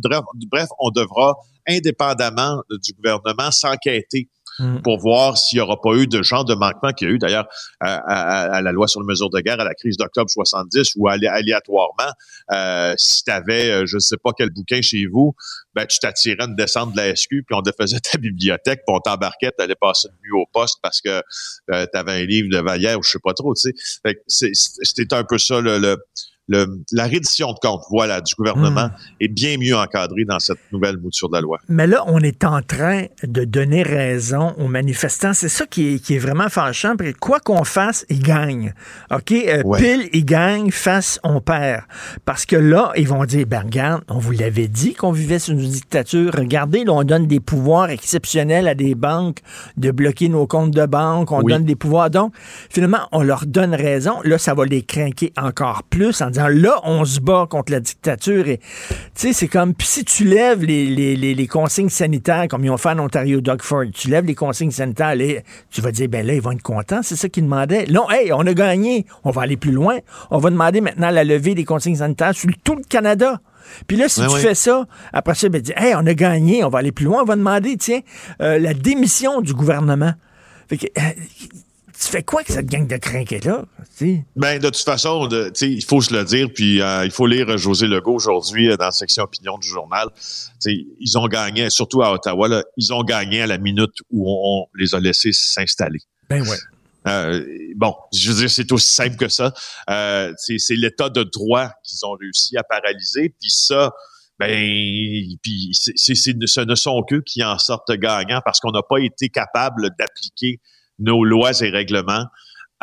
Bref, 0.50 0.68
on 0.78 0.90
devra, 0.90 1.36
indépendamment 1.68 2.62
du 2.70 2.94
gouvernement, 2.94 3.50
s'enquêter 3.50 4.30
Mm. 4.58 4.82
pour 4.82 4.98
voir 4.98 5.38
s'il 5.38 5.58
n'y 5.58 5.60
aura 5.60 5.80
pas 5.80 5.94
eu 5.94 6.06
de 6.06 6.22
genre 6.22 6.44
de 6.44 6.54
manquement 6.54 6.92
qu'il 6.92 7.08
y 7.08 7.10
a 7.10 7.14
eu 7.14 7.18
d'ailleurs 7.18 7.46
à, 7.80 8.60
la 8.60 8.72
loi 8.72 8.88
sur 8.88 9.00
les 9.00 9.06
mesures 9.06 9.30
de 9.30 9.40
guerre, 9.40 9.60
à 9.60 9.64
la 9.64 9.74
crise 9.74 9.96
d'octobre 9.96 10.28
70, 10.28 10.94
où 10.96 11.08
alé- 11.08 11.28
aléatoirement, 11.28 12.12
euh, 12.52 12.94
si 12.96 13.22
tu 13.24 13.30
avais, 13.30 13.86
je 13.86 13.96
ne 13.96 14.00
sais 14.00 14.16
pas 14.16 14.30
quel 14.36 14.50
bouquin 14.50 14.82
chez 14.82 15.06
vous, 15.06 15.34
ben, 15.74 15.86
tu 15.86 15.98
t'attirais 16.00 16.44
une 16.44 16.56
descente 16.56 16.92
de 16.92 16.96
la 16.96 17.14
SQ, 17.14 17.28
puis 17.28 17.54
on 17.54 17.62
te 17.62 17.70
faisait 17.78 18.00
ta 18.00 18.18
bibliothèque, 18.18 18.80
puis 18.86 18.94
on 18.94 19.00
t'embarquait, 19.00 19.52
tu 19.56 19.62
allais 19.62 19.76
passer 19.80 20.08
une 20.08 20.16
nuit 20.22 20.42
au 20.42 20.46
poste 20.52 20.78
parce 20.82 21.00
que 21.00 21.22
tu 21.68 21.74
avais 21.98 22.22
un 22.22 22.24
livre 22.24 22.48
de 22.50 22.58
Vallière 22.58 22.98
ou 22.98 23.02
je 23.02 23.10
sais 23.10 23.18
pas 23.22 23.34
trop, 23.34 23.54
tu 23.54 23.72
C'était 24.26 25.14
un 25.14 25.24
peu 25.24 25.38
ça, 25.38 25.60
le- 25.60 25.96
le- 26.48 26.80
la 26.92 27.04
reddition 27.04 27.52
de 27.52 27.58
compte, 27.60 27.82
voilà, 27.90 28.20
du 28.20 28.34
gouvernement 28.34 28.86
Mm. 28.86 28.92
est 29.20 29.28
bien 29.28 29.56
mieux 29.58 29.76
encadrée 29.76 30.24
dans 30.24 30.38
cette 30.38 30.58
nouvelle 30.72 30.96
mouture 30.96 31.28
de 31.28 31.34
la 31.34 31.40
loi. 31.40 31.58
Mais 31.68 31.86
là, 31.86 32.04
on 32.06 32.20
est 32.20 32.42
en 32.44 32.62
train 32.62 33.04
de 33.22 33.44
donner 33.44 33.82
raison 33.82 34.54
aux 34.58 34.68
manifestants. 34.68 35.34
C'est 35.34 35.48
ça 35.48 35.66
qui 35.66 35.94
est, 35.94 35.98
qui 35.98 36.14
est 36.14 36.18
vraiment 36.18 36.48
fâchant. 36.48 36.94
Quoi 37.20 37.40
qu'on 37.40 37.64
fasse, 37.64 38.06
ils 38.08 38.22
gagnent. 38.22 38.72
OK? 39.10 39.32
Euh, 39.32 39.62
Ouais. 39.64 39.78
Pile, 39.78 40.08
ils 40.12 40.24
gagnent. 40.24 40.70
Face, 40.70 41.20
on 41.22 41.40
perd. 41.40 41.82
Parce 42.24 42.46
que 42.46 42.56
là, 42.56 42.92
ils 42.96 43.06
vont 43.08 43.24
dire, 43.24 43.46
ben 43.46 43.62
regarde, 43.62 44.02
on 44.08 44.18
vous 44.18 44.32
l'avait 44.32 44.68
dit 44.68 44.94
qu'on 44.94 45.12
vivait 45.12 45.38
sous 45.38 45.52
une 45.52 45.58
dictature. 45.58 46.32
Regardez, 46.34 46.84
là, 46.84 46.92
on 46.92 47.04
donne 47.04 47.26
des 47.26 47.40
pouvoirs 47.40 47.90
exceptionnels 47.90 48.68
à 48.68 48.74
des 48.74 48.94
banques 48.94 49.38
de 49.76 49.90
bloquer 49.90 50.28
nos 50.28 50.46
comptes 50.46 50.70
de 50.72 50.86
banque. 50.86 51.30
On 51.32 51.42
Oui. 51.42 51.52
donne 51.52 51.64
des 51.64 51.76
pouvoirs. 51.76 52.10
Donc, 52.10 52.32
finalement, 52.70 53.08
on 53.12 53.22
leur 53.22 53.44
donne 53.46 53.74
raison. 53.74 54.14
Là, 54.24 54.38
ça 54.38 54.54
va 54.54 54.64
les 54.64 54.82
craquer 54.82 55.32
encore 55.36 55.82
plus 55.84 56.20
en 56.22 56.30
disant, 56.30 56.37
là, 56.46 56.80
on 56.84 57.04
se 57.04 57.20
bat 57.20 57.46
contre 57.50 57.72
la 57.72 57.80
dictature. 57.80 58.46
Et, 58.48 58.58
tu 58.58 58.94
sais, 59.14 59.32
c'est 59.32 59.48
comme, 59.48 59.74
puis 59.74 59.86
si 59.86 60.04
tu 60.04 60.24
lèves 60.24 60.62
les, 60.64 60.86
les, 60.86 61.16
les, 61.16 61.34
les 61.34 61.46
consignes 61.46 61.88
sanitaires, 61.88 62.46
comme 62.48 62.64
ils 62.64 62.70
ont 62.70 62.76
fait 62.76 62.90
en 62.90 63.00
Ontario, 63.00 63.40
Doug 63.40 63.62
Ford, 63.62 63.84
tu 63.92 64.08
lèves 64.08 64.26
les 64.26 64.34
consignes 64.34 64.70
sanitaires, 64.70 65.16
là, 65.16 65.40
tu 65.70 65.80
vas 65.80 65.90
dire, 65.90 66.08
ben 66.08 66.24
là, 66.26 66.34
ils 66.34 66.40
vont 66.40 66.52
être 66.52 66.62
contents, 66.62 67.00
c'est 67.02 67.16
ça 67.16 67.28
qu'ils 67.28 67.44
demandaient. 67.44 67.86
Non, 67.86 68.08
hey, 68.10 68.32
on 68.32 68.46
a 68.46 68.54
gagné, 68.54 69.06
on 69.24 69.30
va 69.30 69.42
aller 69.42 69.56
plus 69.56 69.72
loin. 69.72 69.98
On 70.30 70.38
va 70.38 70.50
demander 70.50 70.80
maintenant 70.80 71.10
la 71.10 71.24
levée 71.24 71.54
des 71.54 71.64
consignes 71.64 71.96
sanitaires 71.96 72.34
sur 72.34 72.50
tout 72.62 72.76
le 72.76 72.84
Canada. 72.88 73.40
Puis 73.86 73.96
là, 73.96 74.08
si 74.08 74.20
Ouais, 74.20 74.28
tu 74.28 74.36
fais 74.36 74.54
ça, 74.54 74.86
après 75.12 75.34
ça, 75.34 75.48
ben, 75.48 75.60
dis, 75.60 75.72
hey, 75.76 75.94
on 75.94 76.06
a 76.06 76.14
gagné, 76.14 76.64
on 76.64 76.68
va 76.68 76.78
aller 76.78 76.92
plus 76.92 77.04
loin, 77.04 77.22
on 77.22 77.24
va 77.24 77.36
demander, 77.36 77.76
tiens, 77.76 78.00
euh, 78.40 78.58
la 78.58 78.74
démission 78.74 79.40
du 79.40 79.54
gouvernement. 79.54 80.12
Fait 80.68 80.76
que, 80.78 80.86
euh, 80.98 81.10
tu 82.00 82.08
fais 82.08 82.22
quoi 82.22 82.44
que 82.44 82.52
cette 82.52 82.66
gang 82.66 82.86
de 82.86 82.98
sais? 83.90 84.24
Ben, 84.36 84.58
de 84.60 84.68
toute 84.68 84.76
façon, 84.76 85.26
de- 85.26 85.52
il 85.62 85.84
faut 85.84 86.00
se 86.00 86.14
le 86.14 86.24
dire, 86.24 86.48
puis 86.54 86.80
euh, 86.80 87.04
il 87.04 87.10
faut 87.10 87.26
lire 87.26 87.58
José 87.58 87.86
Legault 87.88 88.14
aujourd'hui 88.14 88.70
euh, 88.70 88.76
dans 88.76 88.86
la 88.86 88.90
section 88.92 89.24
opinion 89.24 89.58
du 89.58 89.66
journal. 89.66 90.08
Ils 90.64 91.18
ont 91.18 91.26
gagné, 91.26 91.70
surtout 91.70 92.02
à 92.02 92.12
Ottawa, 92.12 92.46
là, 92.46 92.62
ils 92.76 92.92
ont 92.92 93.02
gagné 93.02 93.42
à 93.42 93.46
la 93.48 93.58
minute 93.58 93.90
où 94.10 94.30
on, 94.30 94.62
on 94.62 94.66
les 94.76 94.94
a 94.94 95.00
laissés 95.00 95.32
s'installer. 95.32 96.00
Ben 96.30 96.42
ouais. 96.42 96.56
Euh, 97.08 97.44
bon, 97.74 97.94
je 98.14 98.30
veux 98.30 98.38
dire, 98.40 98.50
c'est 98.50 98.70
aussi 98.70 98.92
simple 98.92 99.16
que 99.16 99.28
ça. 99.28 99.52
C'est 100.36 100.76
l'état 100.76 101.08
de 101.08 101.24
droit 101.24 101.70
qu'ils 101.82 102.04
ont 102.04 102.12
réussi 102.12 102.56
à 102.56 102.62
paralyser, 102.62 103.30
puis 103.40 103.50
ça, 103.50 103.92
ben, 104.38 104.48
puis 105.42 105.70
ce 105.72 106.60
ne 106.60 106.74
sont 106.76 107.02
qu'eux 107.02 107.22
qui 107.22 107.42
en 107.42 107.58
sortent 107.58 107.90
gagnants 107.92 108.40
parce 108.44 108.60
qu'on 108.60 108.70
n'a 108.70 108.82
pas 108.88 108.98
été 108.98 109.30
capable 109.30 109.90
d'appliquer 109.98 110.60
nos 110.98 111.24
lois 111.24 111.52
et 111.60 111.70
règlements 111.70 112.26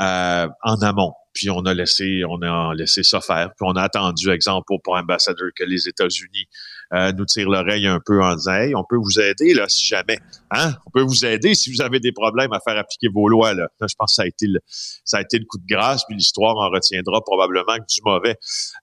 euh, 0.01 0.47
en 0.63 0.81
amont. 0.81 1.13
Puis 1.33 1.49
on 1.49 1.65
a 1.65 1.73
laissé, 1.73 2.23
on 2.27 2.41
a 2.41 2.73
laissé 2.75 3.03
ça 3.03 3.21
faire. 3.21 3.49
Puis 3.49 3.67
on 3.67 3.73
a 3.73 3.83
attendu, 3.83 4.29
exemple, 4.29 4.63
pour, 4.67 4.81
pour 4.81 4.95
ambassadeur, 4.95 5.49
que 5.55 5.63
les 5.63 5.87
États-Unis 5.87 6.47
euh, 6.93 7.11
nous 7.13 7.25
tirent 7.25 7.49
l'oreille 7.49 7.87
un 7.87 7.99
peu 8.05 8.21
en 8.23 8.35
disant, 8.35 8.53
hey, 8.55 8.75
on 8.75 8.83
peut 8.87 8.97
vous 8.97 9.19
aider 9.19 9.53
là 9.53 9.65
si 9.67 9.85
jamais, 9.85 10.19
hein, 10.51 10.73
on 10.85 10.91
peut 10.91 11.01
vous 11.01 11.25
aider 11.25 11.55
si 11.55 11.71
vous 11.73 11.81
avez 11.81 11.99
des 11.99 12.11
problèmes 12.11 12.53
à 12.53 12.59
faire 12.65 12.77
appliquer 12.77 13.07
vos 13.13 13.27
lois 13.27 13.53
là. 13.53 13.67
Là, 13.79 13.87
je 13.89 13.95
pense 13.97 14.11
que 14.11 14.15
ça 14.15 14.21
a 14.23 14.27
été 14.27 14.47
le, 14.47 14.59
ça 14.67 15.17
a 15.17 15.21
été 15.21 15.37
le 15.39 15.45
coup 15.45 15.57
de 15.57 15.65
grâce. 15.67 16.03
Puis 16.07 16.15
l'histoire 16.15 16.55
en 16.57 16.69
retiendra 16.69 17.21
probablement 17.21 17.75
que 17.77 17.85
du 17.93 18.01
mauvais. 18.05 18.35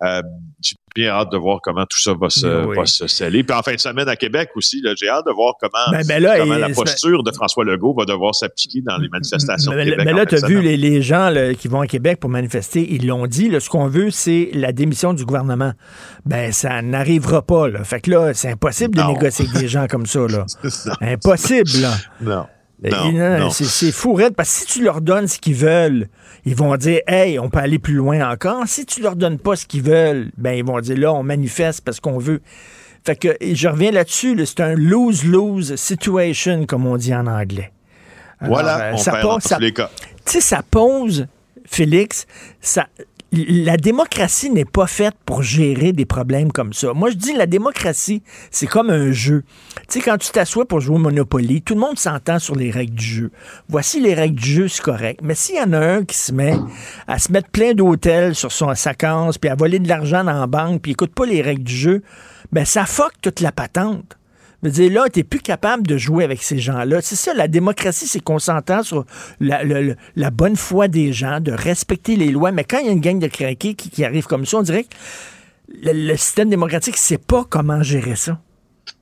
Euh, 0.03 0.23
j'ai 0.61 0.75
bien 0.95 1.09
hâte 1.09 1.31
de 1.33 1.39
voir 1.39 1.61
comment 1.63 1.87
tout 1.87 2.01
ça 2.01 2.13
va 2.13 2.29
se, 2.29 2.67
Oui. 2.67 2.77
va 2.77 2.85
se 2.87 3.07
sceller. 3.07 3.43
Puis 3.45 3.57
en 3.57 3.63
fin 3.63 3.73
de 3.75 3.81
semaine 3.81 4.09
à 4.09 4.17
Québec 4.17 4.51
aussi, 4.57 4.81
là, 4.83 4.93
j'ai 4.97 5.09
hâte 5.09 5.25
de 5.27 5.33
voir 5.33 5.55
comment, 5.61 5.91
Ben, 5.91 6.05
ben 6.07 6.23
là, 6.23 6.39
comment 6.39 6.55
la 6.59 6.69
c'est- 6.69 6.75
posture 6.75 7.23
de 7.23 7.33
François 7.33 7.65
Legault 7.65 7.95
va 7.97 8.05
devoir 8.05 8.35
s'appliquer 8.35 8.81
dans 8.83 8.99
les 8.99 9.09
manifestations 9.09 9.71
de 9.73 9.77
Mais, 9.77 9.85
Québec. 9.91 10.07
là, 10.15 10.27
tu 10.27 10.35
de 10.35 10.45
as 10.45 10.47
vu 10.47 10.61
les, 10.61 10.77
les 10.77 11.01
gens 11.03 11.31
là, 11.31 11.55
qui 11.55 11.69
vont 11.69 11.81
à 11.81 11.87
Québec 11.87 12.21
pour 12.21 12.29
manifester, 12.31 12.87
ils 12.93 13.07
l'ont 13.07 13.27
dit. 13.27 13.51
ce 13.59 13.71
qu'on 13.71 13.87
veut, 13.89 14.11
c'est 14.11 14.51
la 14.53 14.73
démission 14.73 15.15
du 15.15 15.25
gouvernement. 15.25 15.73
Ben, 16.27 16.53
ça 16.53 16.83
n'arrivera 16.83 17.43
pas. 17.43 17.69
Là. 17.69 17.85
Fait 17.93 18.01
que 18.01 18.11
là, 18.11 18.33
c'est 18.35 18.51
impossible 18.51 18.95
de 18.97 19.03
négocier 19.03 19.47
avec 19.49 19.61
des 19.61 19.69
gens 19.69 19.87
comme 19.87 20.07
ça. 20.07 20.21
Là. 20.21 20.47
Non. 20.87 20.95
Impossible. 21.01 21.71
Là. 21.81 21.95
Non. 22.21 22.47
Et 22.85 22.91
Non, 22.91 23.39
non. 23.39 23.51
C'est, 23.51 23.93
fou, 23.93 24.15
raide, 24.15 24.35
parce 24.35 24.49
que 24.51 24.61
si 24.61 24.67
tu 24.79 24.83
leur 24.83 25.01
donnes 25.03 25.29
ce 25.29 25.39
qu'ils 25.39 25.55
veulent, 25.55 26.09
ils 26.47 26.57
vont 26.57 26.75
dire 26.77 27.01
Hey, 27.07 27.39
on 27.39 27.51
peut 27.51 27.59
aller 27.59 27.79
plus 27.79 27.95
loin 27.95 28.29
encore. 28.31 28.63
Si 28.67 28.87
tu 28.87 29.03
leur 29.03 29.15
donnes 29.15 29.39
pas 29.39 29.57
ce 29.57 29.67
qu'ils 29.67 29.83
veulent, 29.83 30.31
ben 30.39 30.53
ils 30.53 30.65
vont 30.65 30.81
dire 30.81 30.97
là, 30.97 31.13
on 31.13 31.23
manifeste 31.23 31.83
parce 31.85 32.01
qu'on 32.01 32.19
veut. 32.19 32.41
Fait 33.05 33.15
que 33.17 33.37
je 33.41 33.69
reviens 33.69 33.91
là-dessus, 33.93 34.35
là, 34.35 34.47
c'est 34.47 34.61
un 34.61 34.75
lose-lose 34.75 35.75
situation, 35.77 36.67
comme 36.67 36.87
on 36.87 36.97
dit 36.97 37.15
en 37.15 37.27
anglais. 37.27 37.73
Alors, 38.41 38.55
Voilà, 38.55 38.81
euh, 38.81 38.91
on 38.95 38.97
ça 38.97 39.11
perd 39.13 39.23
pose- 39.23 39.33
dans 39.35 39.41
ça- 39.49 39.57
tous 39.57 39.63
les 39.63 39.73
cas. 39.73 39.91
tu 40.25 40.33
sais, 40.33 40.41
ça 40.41 40.63
pose, 40.69 41.27
Félix, 41.67 42.27
ça, 42.61 42.87
la 43.33 43.79
démocratie 43.79 44.51
n'est 44.51 44.67
pas 44.67 44.87
faite 44.87 45.15
pour 45.25 45.43
gérer 45.43 45.93
des 45.93 46.05
problèmes 46.05 46.53
comme 46.53 46.73
ça. 46.73 46.93
Moi, 46.93 47.11
je 47.11 47.17
dis 47.17 47.33
la 47.33 47.47
démocratie, 47.47 48.23
c'est 48.51 48.67
comme 48.67 48.91
un 48.91 49.11
jeu. 49.11 49.43
Tu 49.89 49.99
sais, 49.99 50.01
quand 50.01 50.19
tu 50.19 50.31
t'assois 50.31 50.67
pour 50.67 50.81
jouer 50.81 50.97
au 50.97 50.99
Monopoly, 50.99 51.63
tout 51.63 51.75
le 51.75 51.81
monde 51.81 51.99
s'entend 51.99 52.39
sur 52.39 52.55
les 52.55 52.71
règles 52.71 52.95
du 52.95 53.05
jeu. 53.05 53.31
Voici 53.69 54.01
les 54.01 54.13
règles 54.13 54.39
du 54.39 54.51
jeu, 54.51 54.69
c'est 54.69 54.83
correct. 54.83 55.21
Mais 55.23 55.35
s'il 55.35 55.57
y 55.57 55.61
en 55.61 55.73
a 55.73 55.79
un 55.79 56.05
qui 56.05 56.17
se 56.17 56.33
met 56.33 56.57
à 57.07 57.19
se 57.19 57.33
mettre 57.33 57.49
plein 57.49 57.73
d'hôtels 57.73 58.35
sur 58.35 58.53
son, 58.53 58.75
sa 58.75 58.93
puis 58.95 59.51
à 59.51 59.55
voler 59.55 59.79
de 59.79 59.89
l'argent 59.89 60.23
dans 60.23 60.39
la 60.39 60.47
banque, 60.47 60.83
puis 60.83 60.93
écoute 60.93 61.15
pas 61.15 61.27
les 61.27 61.41
règles 61.41 61.65
du 61.65 61.75
jeu, 61.75 62.03
ben 62.53 62.65
ça 62.65 62.85
fuck 62.85 63.13
toute 63.23 63.41
la 63.41 63.51
patente. 63.51 64.19
Je 64.63 64.69
veux 64.69 64.73
dire, 64.73 64.93
là, 64.93 65.09
tu 65.13 65.25
plus 65.25 65.41
capable 65.41 65.87
de 65.87 65.97
jouer 65.97 66.23
avec 66.23 66.43
ces 66.43 66.59
gens-là. 66.59 67.01
C'est 67.03 67.17
ça, 67.17 67.35
la 67.35 67.49
démocratie, 67.49 68.07
c'est 68.07 68.21
qu'on 68.21 68.39
s'entend 68.39 68.83
sur 68.83 69.05
la 69.41 70.31
bonne 70.31 70.57
foi 70.57 70.87
des 70.87 71.13
gens, 71.13 71.41
de 71.41 71.51
respecter 71.53 72.15
les 72.15 72.31
lois. 72.31 72.53
Mais 72.53 72.63
quand 72.63 72.79
il 72.79 72.87
y 72.87 72.89
a 72.89 72.93
une 72.93 73.01
gang 73.01 73.19
de 73.19 73.27
craqués 73.27 73.75
qui, 73.75 73.91
qui 73.91 74.05
arrive 74.05 74.27
comme 74.27 74.47
ça, 74.47 74.59
on 74.59 74.63
dirait 74.63 74.85
que 74.85 74.95
le, 75.83 75.93
le 75.93 76.17
système 76.17 76.49
démocratique 76.49 76.95
ne 76.95 76.99
sait 76.99 77.19
pas 77.19 77.45
comment 77.49 77.83
gérer 77.83 78.15
ça. 78.15 78.39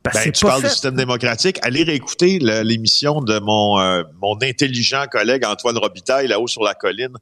Ben, 0.03 0.33
tu 0.33 0.47
parles 0.47 0.63
fait. 0.63 0.69
du 0.69 0.73
système 0.73 0.97
démocratique. 0.97 1.59
Allez 1.63 1.83
réécouter 1.83 2.39
l'émission 2.39 3.21
de 3.21 3.39
mon, 3.39 3.79
euh, 3.79 4.03
mon 4.23 4.37
intelligent 4.43 5.05
collègue 5.11 5.45
Antoine 5.45 5.77
Robitaille, 5.77 6.27
là-haut 6.27 6.47
sur 6.47 6.63
la 6.63 6.73
colline, 6.73 7.13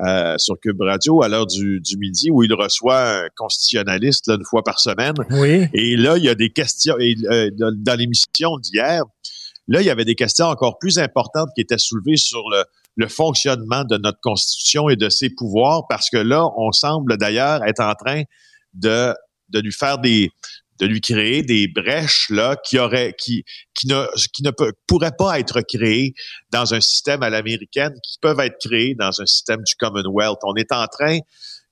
euh, 0.00 0.34
sur 0.36 0.60
Cube 0.60 0.80
Radio, 0.82 1.22
à 1.22 1.28
l'heure 1.28 1.46
du, 1.46 1.80
du 1.80 1.96
midi, 1.96 2.30
où 2.30 2.42
il 2.42 2.52
reçoit 2.52 3.00
un 3.00 3.28
constitutionnaliste 3.36 4.26
là, 4.26 4.34
une 4.34 4.44
fois 4.44 4.62
par 4.62 4.80
semaine. 4.80 5.14
Oui. 5.30 5.66
Et 5.72 5.96
là, 5.96 6.18
il 6.18 6.24
y 6.24 6.28
a 6.28 6.34
des 6.34 6.50
questions. 6.50 6.96
Et, 7.00 7.16
euh, 7.30 7.50
dans 7.58 7.72
dans 7.74 7.98
l'émission 7.98 8.58
d'hier, 8.58 9.02
là, 9.68 9.80
il 9.80 9.86
y 9.86 9.90
avait 9.90 10.04
des 10.04 10.14
questions 10.14 10.46
encore 10.46 10.78
plus 10.78 10.98
importantes 10.98 11.48
qui 11.54 11.62
étaient 11.62 11.78
soulevées 11.78 12.18
sur 12.18 12.42
le, 12.50 12.64
le 12.96 13.08
fonctionnement 13.08 13.84
de 13.84 13.96
notre 13.96 14.20
Constitution 14.20 14.90
et 14.90 14.96
de 14.96 15.08
ses 15.08 15.30
pouvoirs, 15.30 15.86
parce 15.88 16.10
que 16.10 16.18
là, 16.18 16.46
on 16.58 16.72
semble 16.72 17.16
d'ailleurs 17.16 17.64
être 17.64 17.80
en 17.80 17.94
train 17.94 18.24
de, 18.74 19.14
de 19.48 19.60
lui 19.60 19.72
faire 19.72 19.98
des 19.98 20.30
de 20.78 20.86
lui 20.86 21.00
créer 21.00 21.42
des 21.42 21.68
brèches 21.68 22.28
là 22.30 22.56
qui 22.56 22.78
auraient 22.78 23.14
qui 23.18 23.44
qui 23.74 23.86
ne 23.88 24.04
qui 24.32 24.42
ne 24.42 24.50
peut- 24.50 24.72
pourraient 24.86 25.16
pas 25.16 25.38
être 25.38 25.60
créées 25.62 26.14
dans 26.50 26.74
un 26.74 26.80
système 26.80 27.22
à 27.22 27.30
l'américaine 27.30 27.92
qui 28.02 28.18
peuvent 28.20 28.40
être 28.40 28.56
créées 28.58 28.94
dans 28.94 29.20
un 29.20 29.26
système 29.26 29.62
du 29.62 29.74
Commonwealth. 29.78 30.38
On 30.42 30.54
est 30.54 30.72
en 30.72 30.86
train 30.86 31.18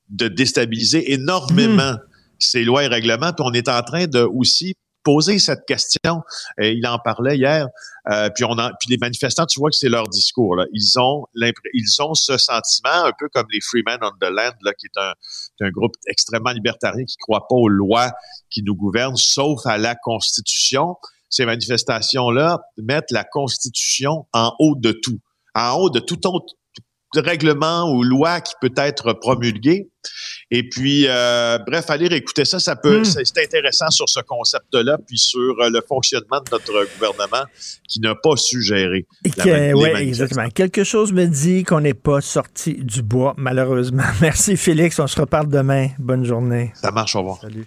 de 0.08 0.28
déstabiliser 0.28 1.12
énormément 1.12 1.96
ces 2.38 2.64
lois 2.64 2.84
et 2.84 2.88
règlements, 2.88 3.32
puis 3.32 3.44
on 3.46 3.52
est 3.52 3.68
en 3.68 3.82
train 3.82 4.06
de 4.06 4.20
aussi 4.20 4.74
poser 5.04 5.38
cette 5.38 5.64
question. 5.66 6.22
Et 6.58 6.72
il 6.72 6.86
en 6.86 6.98
parlait 6.98 7.36
hier. 7.36 7.68
euh, 8.10 8.30
puis 8.34 8.44
on 8.44 8.56
puis 8.56 8.90
les 8.90 8.98
manifestants, 8.98 9.46
tu 9.46 9.60
vois 9.60 9.70
que 9.70 9.76
c'est 9.76 9.88
leur 9.88 10.08
discours. 10.08 10.56
Ils 10.72 10.98
ont 10.98 11.26
ils 11.34 12.02
ont 12.02 12.14
ce 12.14 12.36
sentiment, 12.36 13.04
un 13.04 13.12
peu 13.18 13.28
comme 13.28 13.46
les 13.52 13.60
Freemen 13.60 13.98
on 14.02 14.10
the 14.20 14.30
Land, 14.30 14.54
là, 14.62 14.72
qui 14.74 14.86
est 14.86 15.00
un, 15.00 15.12
un 15.60 15.70
groupe 15.70 15.94
extrêmement 16.08 16.50
libertarien 16.50 17.04
qui 17.04 17.16
croit 17.16 17.46
pas 17.48 17.54
aux 17.54 17.68
lois 17.68 18.10
qui 18.50 18.62
nous 18.62 18.74
gouvernent, 18.74 19.16
sauf 19.16 19.64
à 19.66 19.78
la 19.78 19.94
Constitution. 19.94 20.96
Ces 21.30 21.46
manifestations-là 21.46 22.60
mettent 22.76 23.10
la 23.10 23.24
Constitution 23.24 24.26
en 24.32 24.54
haut 24.58 24.76
de 24.76 24.92
tout, 24.92 25.18
en 25.54 25.72
haut 25.74 25.90
de 25.90 26.00
tout 26.00 26.26
autre 26.26 26.54
règlement 27.20 27.90
ou 27.92 28.02
loi 28.02 28.40
qui 28.40 28.54
peut 28.60 28.72
être 28.76 29.12
promulgué. 29.14 29.88
Et 30.50 30.68
puis, 30.68 31.06
euh, 31.08 31.58
bref, 31.66 31.88
aller 31.88 32.06
écouter 32.14 32.44
ça, 32.44 32.58
ça 32.58 32.76
peut, 32.76 33.00
Mm. 33.00 33.04
c'est 33.04 33.38
intéressant 33.42 33.88
sur 33.90 34.08
ce 34.08 34.20
concept-là, 34.20 34.98
puis 35.06 35.18
sur 35.18 35.40
euh, 35.60 35.70
le 35.70 35.80
fonctionnement 35.88 36.40
de 36.40 36.50
notre 36.52 36.94
gouvernement 36.94 37.44
qui 37.88 38.00
n'a 38.00 38.14
pas 38.14 38.36
su 38.36 38.62
gérer. 38.62 39.06
Manifestants. 39.24 39.96
exactement. 39.98 40.48
Quelque 40.50 40.84
chose 40.84 41.12
me 41.12 41.24
dit 41.26 41.64
qu'on 41.64 41.80
n'est 41.80 41.94
pas 41.94 42.20
sorti 42.20 42.74
du 42.74 43.02
bois, 43.02 43.34
malheureusement. 43.38 44.02
Merci, 44.20 44.56
Félix. 44.56 44.98
On 44.98 45.06
se 45.06 45.18
reparle 45.18 45.48
demain. 45.48 45.88
Bonne 45.98 46.24
journée. 46.24 46.72
Ça 46.74 46.90
marche, 46.90 47.16
au 47.16 47.20
revoir. 47.20 47.40
Salut. 47.40 47.64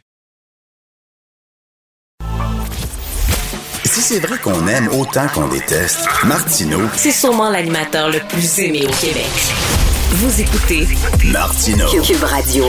Si 3.98 4.04
c'est 4.04 4.20
vrai 4.20 4.38
qu'on 4.38 4.68
aime 4.68 4.90
autant 4.90 5.26
qu'on 5.34 5.48
déteste, 5.48 6.08
Martineau, 6.24 6.82
C'est 6.96 7.10
sûrement 7.10 7.50
l'animateur 7.50 8.10
le 8.12 8.20
plus 8.30 8.60
aimé 8.60 8.86
au 8.88 8.92
Québec. 8.92 9.26
Vous 10.12 10.40
écoutez 10.40 10.88
Martineau. 11.26 11.88
Cube 12.04 12.22
Radio. 12.24 12.66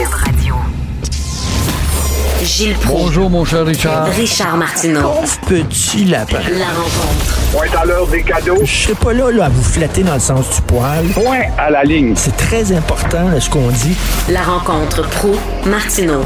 Gilles 2.41 2.73
Proulx. 2.77 3.03
Bonjour, 3.03 3.29
mon 3.29 3.45
cher 3.45 3.63
Richard. 3.63 4.07
Richard 4.07 4.57
Martineau. 4.57 5.01
Pauvre 5.01 5.39
petit 5.45 6.05
lapin. 6.05 6.39
La 6.57 6.65
rencontre. 6.69 7.37
Point 7.51 7.79
à 7.79 7.85
l'heure 7.85 8.07
des 8.07 8.23
cadeaux. 8.23 8.61
Je 8.63 8.83
serai 8.83 8.95
pas 8.95 9.13
là, 9.13 9.29
là 9.29 9.45
à 9.45 9.49
vous 9.49 9.61
flatter 9.63 10.01
dans 10.01 10.15
le 10.15 10.19
sens 10.19 10.49
du 10.55 10.61
poil. 10.63 11.05
Point 11.13 11.41
à 11.59 11.69
la 11.69 11.83
ligne. 11.83 12.15
C'est 12.15 12.35
très 12.37 12.71
important 12.71 13.29
là, 13.29 13.39
ce 13.39 13.51
qu'on 13.51 13.69
dit. 13.69 13.95
La 14.29 14.41
rencontre 14.41 15.07
pro 15.07 15.35
martineau 15.67 16.23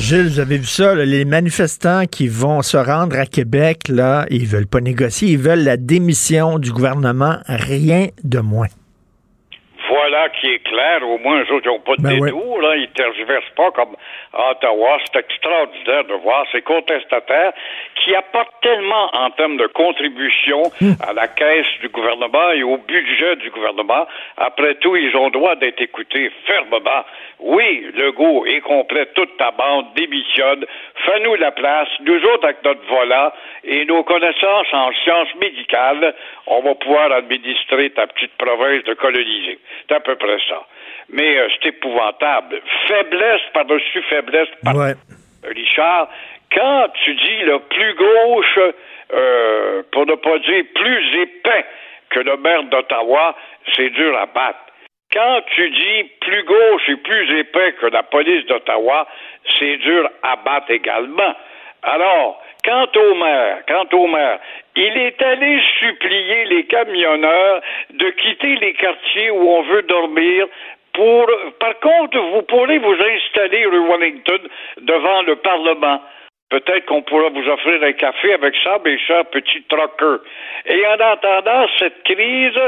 Gilles, 0.00 0.28
vous 0.28 0.38
avez 0.38 0.58
vu 0.58 0.64
ça, 0.64 0.94
là, 0.94 1.04
les 1.04 1.24
manifestants 1.24 2.06
qui 2.06 2.28
vont 2.28 2.62
se 2.62 2.76
rendre 2.76 3.18
à 3.18 3.26
Québec, 3.26 3.88
là, 3.88 4.26
ils 4.30 4.46
veulent 4.46 4.68
pas 4.68 4.80
négocier, 4.80 5.30
ils 5.30 5.38
veulent 5.38 5.64
la 5.64 5.76
démission 5.76 6.60
du 6.60 6.70
gouvernement, 6.70 7.38
rien 7.48 8.06
de 8.22 8.38
moins. 8.38 8.68
Voilà 9.88 10.28
qui 10.40 10.46
est 10.46 10.62
clair. 10.62 11.02
Au 11.02 11.18
moins, 11.18 11.40
eux 11.40 11.52
autres, 11.52 11.66
ils 11.66 11.68
n'ont 11.68 11.80
pas 11.80 11.96
de 11.96 12.02
Ben 12.02 12.24
détour. 12.24 12.60
Là. 12.60 12.76
Ils 12.76 12.88
ne 12.88 12.94
tergiversent 12.94 13.54
pas 13.56 13.70
comme 13.72 13.96
à 14.38 14.52
Ottawa. 14.52 14.98
C'est 15.04 15.18
extraordinaire 15.18 16.04
de 16.04 16.14
voir 16.14 16.46
ces 16.52 16.62
contestataires 16.62 17.52
qui 17.96 18.14
apportent 18.14 18.60
tellement 18.62 19.10
en 19.12 19.30
termes 19.30 19.56
de 19.56 19.66
contribution 19.66 20.62
à 21.06 21.12
la 21.12 21.28
caisse 21.28 21.66
du 21.80 21.88
gouvernement 21.88 22.50
et 22.52 22.62
au 22.62 22.78
budget 22.78 23.36
du 23.36 23.50
gouvernement. 23.50 24.06
Après 24.36 24.76
tout, 24.76 24.96
ils 24.96 25.14
ont 25.16 25.30
droit 25.30 25.56
d'être 25.56 25.80
écoutés 25.80 26.30
fermement. 26.46 27.04
Oui, 27.40 27.86
Legault 27.94 28.46
est 28.46 28.60
complet, 28.60 29.06
toute 29.14 29.36
ta 29.36 29.50
bande 29.50 29.86
démissionne. 29.94 30.64
Fais-nous 31.04 31.34
la 31.36 31.52
place. 31.52 31.88
Nous 32.00 32.22
autres, 32.24 32.44
avec 32.44 32.64
notre 32.64 32.84
volant 32.86 33.32
et 33.64 33.84
nos 33.84 34.02
connaissances 34.02 34.72
en 34.72 34.92
sciences 35.04 35.34
médicales, 35.40 36.14
on 36.46 36.62
va 36.62 36.74
pouvoir 36.74 37.12
administrer 37.12 37.90
ta 37.90 38.06
petite 38.06 38.32
province 38.38 38.84
de 38.84 38.94
coloniser. 38.94 39.58
C'est 39.88 39.94
à 39.94 40.00
peu 40.00 40.16
près 40.16 40.38
ça. 40.48 40.66
Mais 41.10 41.38
euh, 41.38 41.48
c'est 41.54 41.68
épouvantable. 41.70 42.60
Faiblesse 42.86 43.40
par-dessus 43.52 44.02
faiblesse 44.02 44.48
par 44.62 44.76
Ouais. 44.76 44.94
Richard, 45.44 46.08
quand 46.54 46.88
tu 47.04 47.14
dis 47.14 47.38
le 47.44 47.58
plus 47.60 47.94
gauche, 47.94 48.58
euh, 49.12 49.82
pour 49.92 50.06
ne 50.06 50.14
pas 50.14 50.38
dire 50.38 50.64
plus 50.74 51.20
épais 51.22 51.64
que 52.10 52.20
le 52.20 52.36
maire 52.36 52.64
d'Ottawa, 52.64 53.34
c'est 53.74 53.90
dur 53.90 54.16
à 54.18 54.26
battre. 54.26 54.58
Quand 55.12 55.40
tu 55.54 55.70
dis 55.70 56.04
plus 56.20 56.42
gauche 56.44 56.88
et 56.88 56.96
plus 56.96 57.38
épais 57.38 57.72
que 57.80 57.86
la 57.86 58.02
police 58.02 58.44
d'Ottawa, 58.46 59.06
c'est 59.58 59.76
dur 59.78 60.08
à 60.22 60.36
battre 60.36 60.70
également. 60.70 61.34
Alors, 61.82 62.42
quant 62.64 62.88
au 62.96 63.14
maire, 63.14 63.58
quant 63.66 63.86
au 63.92 64.06
maire, 64.06 64.38
il 64.76 64.96
est 64.98 65.22
allé 65.22 65.60
supplier 65.80 66.44
les 66.46 66.64
camionneurs 66.64 67.62
de 67.90 68.10
quitter 68.10 68.56
les 68.56 68.74
quartiers 68.74 69.30
où 69.30 69.48
on 69.48 69.62
veut 69.62 69.82
dormir 69.82 70.46
par 71.60 71.78
contre, 71.80 72.18
vous 72.18 72.42
pourrez 72.42 72.78
vous 72.78 72.94
installer 72.94 73.66
rue 73.66 73.88
Wellington 73.88 74.40
devant 74.80 75.22
le 75.22 75.36
Parlement. 75.36 76.02
Peut-être 76.50 76.86
qu'on 76.86 77.02
pourra 77.02 77.28
vous 77.28 77.46
offrir 77.46 77.82
un 77.82 77.92
café 77.92 78.32
avec 78.32 78.54
ça, 78.64 78.78
mes 78.82 78.98
chers 78.98 79.26
petits 79.26 79.62
truckers. 79.68 80.20
Et 80.66 80.86
en 80.86 80.98
attendant 80.98 81.66
cette 81.78 82.02
crise 82.04 82.58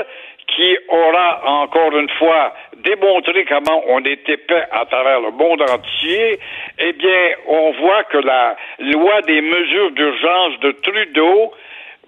qui 0.47 0.77
aura 0.89 1.41
encore 1.45 1.97
une 1.97 2.11
fois 2.11 2.53
démontré 2.79 3.45
comment 3.45 3.83
on 3.89 4.03
est 4.05 4.29
épais 4.29 4.65
à 4.71 4.85
travers 4.85 5.21
le 5.21 5.31
monde 5.31 5.63
entier, 5.63 6.39
eh 6.79 6.93
bien, 6.93 7.31
on 7.47 7.73
voit 7.73 8.05
que 8.05 8.19
la 8.19 8.57
loi 8.79 9.23
des 9.23 9.41
mesures 9.41 9.93
d'urgence 9.93 10.59
de 10.61 10.73
Trudeau 10.73 11.53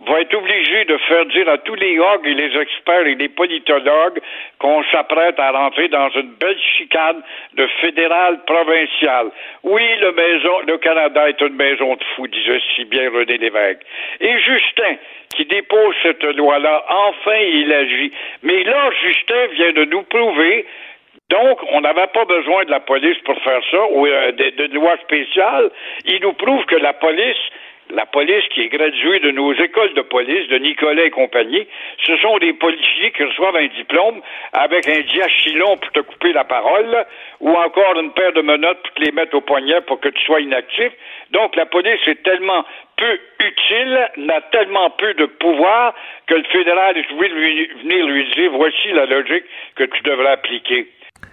va 0.07 0.21
être 0.21 0.35
obligé 0.35 0.85
de 0.85 0.97
faire 0.99 1.27
dire 1.27 1.49
à 1.49 1.59
tous 1.59 1.75
les 1.75 1.99
hogs 1.99 2.27
et 2.27 2.35
les 2.35 2.57
experts 2.61 3.07
et 3.07 3.15
les 3.15 3.29
politologues 3.29 4.21
qu'on 4.59 4.83
s'apprête 4.85 5.39
à 5.39 5.53
rentrer 5.53 5.89
dans 5.89 6.09
une 6.11 6.33
belle 6.41 6.59
chicane 6.77 7.23
de 7.55 7.67
fédéral 7.81 8.41
provincial. 8.45 9.31
Oui, 9.63 9.83
le 10.01 10.13
maison, 10.13 10.61
le 10.67 10.79
Canada 10.79 11.29
est 11.29 11.41
une 11.41 11.57
maison 11.57 11.95
de 11.95 12.05
fous, 12.15 12.27
disait 12.27 12.61
si 12.75 12.85
bien 12.85 13.11
René 13.11 13.39
Lévesque. 13.39 13.83
Et 14.21 14.39
Justin, 14.39 14.97
qui 15.37 15.45
dépose 15.45 15.95
cette 16.03 16.25
loi-là, 16.25 16.85
enfin 16.89 17.37
il 17.37 17.73
agit. 17.73 18.13
Mais 18.43 18.65
là, 18.65 18.91
Justin 19.03 19.47
vient 19.55 19.73
de 19.73 19.85
nous 19.85 20.03
prouver 20.03 20.67
donc, 21.33 21.61
on 21.71 21.81
n'avait 21.81 22.09
pas 22.09 22.27
besoin 22.27 22.65
de 22.67 22.71
la 22.71 22.81
police 22.81 23.17
pour 23.25 23.41
faire 23.41 23.63
ça, 23.71 23.87
ou 23.93 24.07
euh, 24.07 24.33
de 24.33 24.75
loi 24.75 24.99
spéciale. 24.99 25.71
Il 26.05 26.21
nous 26.21 26.35
prouve 26.35 26.63
que 26.67 26.77
la 26.77 26.93
police, 26.93 27.41
la 27.91 28.07
police 28.07 28.45
qui 28.55 28.63
est 28.63 28.69
graduée 28.69 29.21
de 29.21 29.31
nos 29.31 29.53
écoles 29.55 29.93
de 29.95 30.03
police, 30.03 30.49
de 30.49 30.59
Nicolas 30.59 31.05
et 31.05 31.11
compagnie, 31.11 31.67
ce 32.05 32.17
sont 32.19 32.39
des 32.39 32.53
policiers 32.55 33.11
qui 33.11 33.25
reçoivent 33.25 33.57
un 33.57 33.67
diplôme 33.67 34.21
avec 34.53 34.89
un 34.89 35.01
diachylon 35.01 35.77
pour 35.77 35.93
te 35.93 36.01
couper 36.01 36.33
la 36.33 36.45
parole, 36.45 37.05
ou 37.41 37.51
encore 37.51 37.99
une 38.01 38.13
paire 38.13 38.33
de 38.33 38.41
menottes 38.41 38.83
pour 38.83 38.95
te 38.95 39.03
les 39.03 39.13
mettre 39.13 39.37
au 39.37 39.41
poignet 39.41 39.81
pour 39.83 40.01
que 40.01 40.09
tu 40.09 40.25
sois 40.25 40.41
inactif. 40.41 40.93
Donc, 41.31 41.55
la 41.57 41.67
police 41.67 42.01
est 42.07 42.23
tellement 42.23 42.65
peu 42.97 43.19
utile, 43.41 44.09
n'a 44.17 44.41
tellement 44.53 44.91
peu 44.91 45.13
de 45.15 45.27
pouvoir 45.27 45.95
que 46.27 46.35
le 46.35 46.45
fédéral 46.45 46.97
est 46.97 47.11
obligé 47.13 47.67
de 47.67 47.81
venir 47.81 48.07
lui 48.07 48.31
dire 48.33 48.53
voici 48.53 48.93
la 48.93 49.07
logique 49.07 49.45
que 49.75 49.85
tu 49.85 50.03
devrais 50.03 50.33
appliquer. 50.33 50.89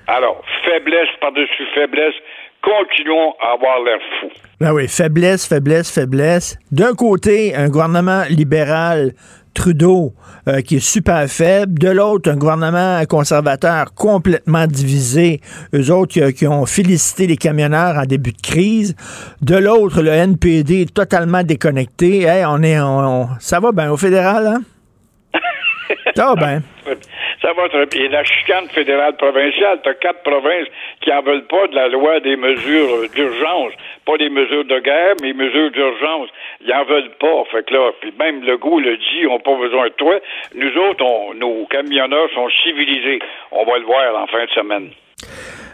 Alors, 0.07 0.41
faiblesse 0.63 1.09
par-dessus 1.21 1.65
faiblesse, 1.75 2.15
continuons 2.63 3.33
à 3.41 3.53
avoir 3.53 3.83
l'air 3.83 3.99
fou. 4.21 4.27
Ben 4.59 4.73
oui, 4.73 4.87
faiblesse, 4.87 5.45
faiblesse, 5.47 5.89
faiblesse. 5.91 6.57
D'un 6.71 6.93
côté, 6.93 7.55
un 7.55 7.69
gouvernement 7.69 8.23
libéral, 8.29 9.13
Trudeau, 9.53 10.13
euh, 10.47 10.61
qui 10.61 10.75
est 10.77 10.79
super 10.79 11.27
faible. 11.27 11.79
De 11.79 11.89
l'autre, 11.89 12.29
un 12.29 12.35
gouvernement 12.37 13.01
conservateur 13.09 13.93
complètement 13.95 14.67
divisé. 14.67 15.41
Eux 15.73 15.91
autres 15.91 16.13
qui, 16.13 16.33
qui 16.33 16.47
ont 16.47 16.65
félicité 16.65 17.25
les 17.27 17.35
camionneurs 17.37 17.95
en 17.97 18.05
début 18.05 18.31
de 18.31 18.41
crise. 18.41 18.95
De 19.41 19.55
l'autre, 19.55 20.01
le 20.01 20.11
NPD 20.11 20.81
est 20.83 20.93
totalement 20.93 21.43
déconnecté. 21.43 22.23
Hey, 22.23 22.45
on 22.45 22.61
est, 22.61 22.79
on- 22.79 23.23
on- 23.23 23.29
ça 23.39 23.59
va 23.59 23.71
bien 23.71 23.91
au 23.91 23.97
fédéral, 23.97 24.47
hein? 24.47 24.61
Ça 26.15 26.25
va 26.27 26.35
bien. 26.35 26.61
Ça 27.41 27.53
va 27.53 27.67
bien. 27.69 27.85
Et 28.01 28.09
la 28.09 28.23
chicane 28.23 28.67
fédérale 28.69 29.15
provinciale, 29.15 29.79
tu 29.83 29.89
as 29.89 29.93
quatre 29.93 30.23
provinces 30.23 30.67
qui 31.01 31.11
en 31.11 31.21
veulent 31.21 31.47
pas 31.47 31.67
de 31.67 31.75
la 31.75 31.87
loi 31.87 32.19
des 32.19 32.35
mesures 32.35 33.09
d'urgence. 33.15 33.71
Pas 34.05 34.17
des 34.17 34.29
mesures 34.29 34.65
de 34.65 34.79
guerre, 34.79 35.15
mais 35.21 35.31
mesures 35.33 35.71
d'urgence. 35.71 36.29
Ils 36.65 36.73
en 36.73 36.83
veulent 36.85 37.11
pas. 37.19 37.43
Fait 37.51 37.65
que 37.65 37.73
là, 37.73 37.91
même 38.19 38.43
le 38.43 38.57
goût 38.57 38.79
le 38.79 38.97
dit, 38.97 39.25
on 39.29 39.33
n'a 39.33 39.39
pas 39.39 39.55
besoin 39.57 39.85
de 39.87 39.93
toi. 39.93 40.15
Nous 40.55 40.75
autres, 40.89 41.03
on- 41.05 41.33
nos 41.33 41.65
camionneurs 41.67 42.29
sont 42.35 42.49
civilisés. 42.63 43.19
On 43.51 43.63
va 43.63 43.77
le 43.79 43.85
voir 43.85 44.21
en 44.21 44.27
fin 44.27 44.43
de 44.43 44.49
semaine. 44.51 44.89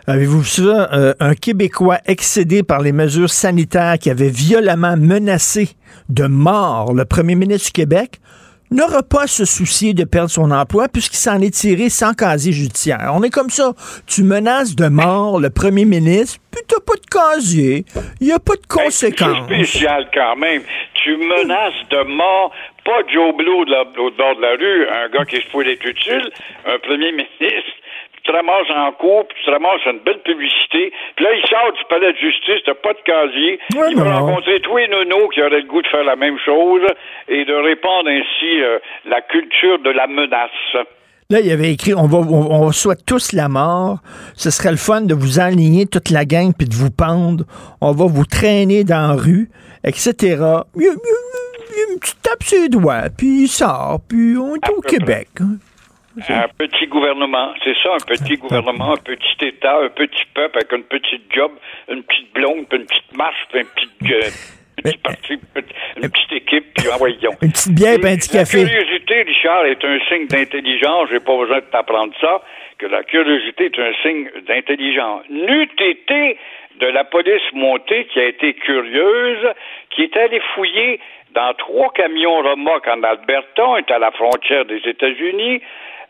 Avez-vous 0.07 0.41
vu 0.41 0.45
ça? 0.45 0.89
Euh, 0.93 1.13
un 1.19 1.33
Québécois 1.33 1.97
excédé 2.07 2.61
par 2.61 2.81
les 2.81 2.91
mesures 2.91 3.29
sanitaires 3.31 3.95
qui 3.99 4.11
avait 4.11 4.29
violemment 4.29 4.95
menacé 4.97 5.69
de 6.09 6.27
mort 6.27 6.93
le 6.93 7.05
premier 7.05 7.33
ministre 7.33 7.67
du 7.67 7.71
Québec? 7.71 8.19
N'aura 8.75 9.03
pas 9.03 9.23
à 9.23 9.27
se 9.27 9.45
soucier 9.45 9.93
de 9.93 10.03
perdre 10.03 10.29
son 10.29 10.51
emploi 10.51 10.87
puisqu'il 10.87 11.17
s'en 11.17 11.41
est 11.41 11.53
tiré 11.53 11.89
sans 11.89 12.13
casier 12.13 12.51
judiciaire. 12.51 13.11
On 13.13 13.23
est 13.23 13.29
comme 13.29 13.49
ça. 13.49 13.73
Tu 14.05 14.23
menaces 14.23 14.75
de 14.75 14.87
mort 14.87 15.39
le 15.39 15.49
premier 15.49 15.85
ministre, 15.85 16.39
puis 16.51 16.61
t'as 16.67 16.79
pas 16.79 16.95
de 16.95 17.05
casier. 17.05 17.85
Il 18.21 18.27
n'y 18.27 18.33
a 18.33 18.39
pas 18.39 18.55
de 18.55 18.67
conséquences. 18.67 19.47
C'est 19.47 19.55
spécial 19.55 20.09
quand 20.13 20.35
même. 20.35 20.61
Tu 21.03 21.17
menaces 21.17 21.87
de 21.89 22.03
mort, 22.15 22.51
pas 22.83 23.01
Joe 23.11 23.35
Blow 23.35 23.65
de 23.65 24.17
bord 24.17 24.35
de 24.35 24.41
la 24.41 24.51
rue, 24.51 24.87
un 24.89 25.09
gars 25.09 25.25
qui 25.25 25.37
se 25.37 25.47
fout 25.51 25.65
d'être 25.65 25.85
utile, 25.85 26.29
un 26.65 26.79
premier 26.79 27.11
ministre. 27.11 27.71
Tu 28.25 28.31
te 28.31 28.35
ramasses 28.35 28.71
en 28.75 28.91
cours, 28.93 29.27
puis 29.27 29.37
tu 29.39 29.45
te 29.45 29.51
ramasses 29.51 29.85
une 29.85 29.99
belle 29.99 30.19
publicité. 30.25 30.91
Puis 31.15 31.25
là, 31.25 31.31
il 31.35 31.45
sort 31.47 31.71
du 31.73 31.83
palais 31.89 32.11
de 32.11 32.17
justice, 32.17 32.57
t'as 32.65 32.73
pas 32.73 32.93
de 32.93 33.01
casier. 33.05 33.59
Il 33.91 33.97
va 33.97 34.03
rencontrer 34.19 34.59
tous 34.61 34.77
les 34.77 34.87
nonos 34.87 35.29
qui 35.29 35.41
auraient 35.41 35.61
le 35.61 35.67
goût 35.67 35.81
de 35.83 35.87
faire 35.87 36.03
la 36.03 36.15
même 36.15 36.37
chose 36.43 36.81
et 37.27 37.45
de 37.45 37.53
répandre 37.53 38.09
ainsi 38.09 38.61
euh, 38.61 38.79
la 39.05 39.21
culture 39.21 39.77
de 39.79 39.91
la 39.91 40.07
menace. 40.07 40.49
Là, 41.29 41.39
il 41.39 41.51
avait 41.51 41.71
écrit 41.71 41.93
on 41.93 42.07
va, 42.07 42.17
on, 42.19 42.51
on 42.67 42.71
souhaite 42.71 43.05
tous 43.05 43.33
la 43.33 43.47
mort. 43.47 43.97
Ce 44.35 44.49
serait 44.49 44.71
le 44.71 44.77
fun 44.77 45.01
de 45.01 45.13
vous 45.13 45.39
enligner 45.39 45.85
toute 45.85 46.09
la 46.09 46.25
gang 46.25 46.51
puis 46.57 46.67
de 46.67 46.73
vous 46.75 46.91
pendre. 46.91 47.43
On 47.81 47.91
va 47.93 48.05
vous 48.05 48.25
traîner 48.25 48.83
dans 48.83 49.07
la 49.15 49.21
rue, 49.21 49.49
etc. 49.83 50.13
Il, 50.21 50.31
y 50.31 50.33
a- 50.35 50.41
il 50.75 50.83
y 50.83 50.87
a- 50.87 50.91
il 50.91 51.77
y 51.77 51.89
a 51.89 51.93
une 51.93 51.99
petite 51.99 52.21
tape 52.21 52.41
sur 52.43 52.61
les 52.61 52.69
doigts, 52.69 53.09
puis 53.15 53.43
il 53.43 53.47
sort, 53.47 53.99
puis 54.07 54.35
on 54.37 54.55
est 54.55 54.69
au 54.69 54.81
peu 54.81 54.87
près. 54.99 55.25
Un 56.29 56.47
petit 56.57 56.87
gouvernement, 56.87 57.53
c'est 57.63 57.75
ça, 57.83 57.93
un 57.93 58.05
petit 58.05 58.37
gouvernement, 58.37 58.93
un 58.93 58.97
petit 58.97 59.47
État, 59.47 59.79
un 59.83 59.89
petit 59.89 60.23
peuple 60.33 60.57
avec 60.57 60.71
une 60.71 60.83
petite 60.83 61.23
job, 61.33 61.51
une 61.89 62.03
petite 62.03 62.33
blonde, 62.33 62.67
puis 62.69 62.79
une 62.79 62.85
petite 62.85 63.17
marche, 63.17 63.45
puis 63.51 63.59
un 63.59 63.65
petit, 63.65 64.13
euh, 64.13 64.29
petit 64.77 64.97
parti, 64.97 65.37
puis 65.37 65.63
une 65.97 66.09
petite 66.09 66.31
équipe, 66.31 66.73
puis 66.73 66.89
envoyons. 66.89 67.31
Une 67.41 67.51
petite 67.51 67.75
bière, 67.75 67.95
un 67.95 68.15
petit 68.15 68.33
La 68.33 68.39
café. 68.39 68.63
curiosité, 68.63 69.21
Richard, 69.23 69.65
est 69.65 69.83
un 69.83 69.99
signe 70.07 70.27
d'intelligence. 70.27 71.09
J'ai 71.11 71.19
pas 71.19 71.37
besoin 71.37 71.57
de 71.59 71.65
t'apprendre 71.65 72.13
ça, 72.21 72.41
que 72.77 72.85
la 72.85 73.03
curiosité 73.03 73.65
est 73.65 73.79
un 73.79 73.91
signe 74.01 74.29
d'intelligence. 74.47 75.23
N'eût 75.29 75.69
été 75.79 76.37
de 76.79 76.87
la 76.87 77.03
police 77.03 77.43
montée 77.53 78.05
qui 78.05 78.19
a 78.19 78.25
été 78.25 78.53
curieuse, 78.53 79.47
qui 79.89 80.03
est 80.03 80.17
allée 80.17 80.41
fouiller 80.53 80.99
dans 81.33 81.53
trois 81.55 81.91
camions 81.91 82.37
remorques 82.37 82.87
en 82.87 83.03
Alberta, 83.03 83.79
est 83.79 83.91
à 83.91 83.99
la 83.99 84.11
frontière 84.11 84.65
des 84.65 84.81
États-Unis. 84.85 85.61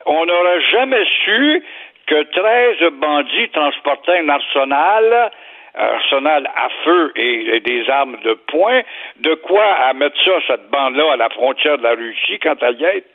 On 0.05 0.25
n'aurait 0.25 0.61
jamais 0.61 1.05
su 1.23 1.63
que 2.07 2.23
13 2.23 2.91
bandits 2.93 3.49
transportaient 3.49 4.19
un 4.19 4.29
arsenal 4.29 5.31
arsenal 5.77 6.49
à 6.55 6.69
feu 6.83 7.11
et, 7.15 7.59
des 7.59 7.89
armes 7.89 8.17
de 8.23 8.33
poing, 8.33 8.81
de 9.17 9.33
quoi 9.35 9.65
à 9.65 9.93
mettre 9.93 10.15
ça, 10.23 10.31
cette 10.47 10.69
bande-là, 10.69 11.13
à 11.13 11.17
la 11.17 11.29
frontière 11.29 11.77
de 11.77 11.83
la 11.83 11.91
Russie 11.91 12.39
quand 12.41 12.55
elle 12.61 12.79
y 12.79 12.85
est. 12.85 13.05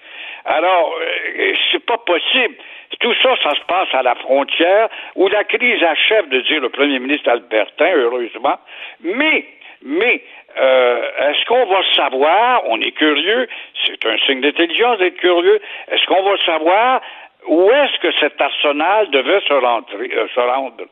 Alors, 0.44 0.94
euh, 1.00 1.52
c'est 1.70 1.84
pas 1.84 1.98
possible. 1.98 2.54
Tout 2.98 3.14
ça, 3.22 3.34
ça 3.42 3.54
se 3.54 3.64
passe 3.66 3.88
à 3.92 4.02
la 4.02 4.14
frontière 4.16 4.88
où 5.14 5.28
la 5.28 5.44
crise 5.44 5.82
achève 5.82 6.28
de 6.28 6.40
dire 6.40 6.60
le 6.60 6.68
premier 6.68 6.98
ministre 6.98 7.30
Albertin, 7.30 7.92
heureusement. 7.94 8.58
Mais, 9.02 9.46
mais, 9.82 10.22
euh, 10.58 11.30
est-ce 11.30 11.44
qu'on 11.46 11.66
va 11.66 11.80
savoir, 11.94 12.62
on 12.66 12.80
est 12.80 12.92
curieux, 12.92 13.48
c'est 13.86 14.04
un 14.06 14.16
signe 14.26 14.40
d'intelligence 14.40 14.98
d'être 14.98 15.16
curieux, 15.16 15.60
est-ce 15.90 16.04
qu'on 16.06 16.22
va 16.22 16.36
savoir 16.44 17.00
où 17.48 17.70
est-ce 17.70 18.00
que 18.00 18.12
cet 18.20 18.40
arsenal 18.40 19.10
devait 19.10 19.40
se, 19.46 19.52
rentrer, 19.52 20.10
euh, 20.14 20.26
se 20.34 20.40
rendre? 20.40 20.84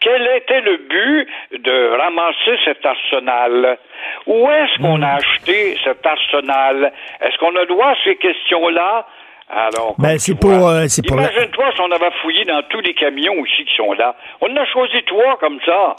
Quel 0.00 0.26
était 0.36 0.60
le 0.60 0.76
but 0.76 1.28
de 1.60 1.96
ramasser 1.96 2.58
cet 2.64 2.84
arsenal? 2.84 3.78
Où 4.26 4.48
est-ce 4.48 4.80
qu'on 4.80 5.02
a 5.02 5.14
hmm. 5.14 5.18
acheté 5.18 5.76
cet 5.82 6.04
arsenal? 6.06 6.92
Est-ce 7.20 7.36
qu'on 7.38 7.54
a 7.56 7.64
droit 7.66 7.88
à 7.88 7.96
ces 8.04 8.16
questions-là? 8.16 9.06
Alors, 9.50 9.94
ben, 9.98 10.18
c'est 10.18 10.38
pour, 10.38 10.68
euh, 10.68 10.86
Imagine-toi 11.08 11.72
si 11.74 11.80
on 11.80 11.90
avait 11.90 12.10
fouillé 12.22 12.44
dans 12.44 12.62
tous 12.68 12.80
les 12.80 12.92
camions 12.94 13.40
aussi 13.40 13.64
qui 13.64 13.74
sont 13.76 13.92
là. 13.94 14.14
On 14.42 14.52
en 14.52 14.56
a 14.56 14.66
choisi 14.66 15.02
trois 15.06 15.38
comme 15.38 15.58
ça. 15.64 15.96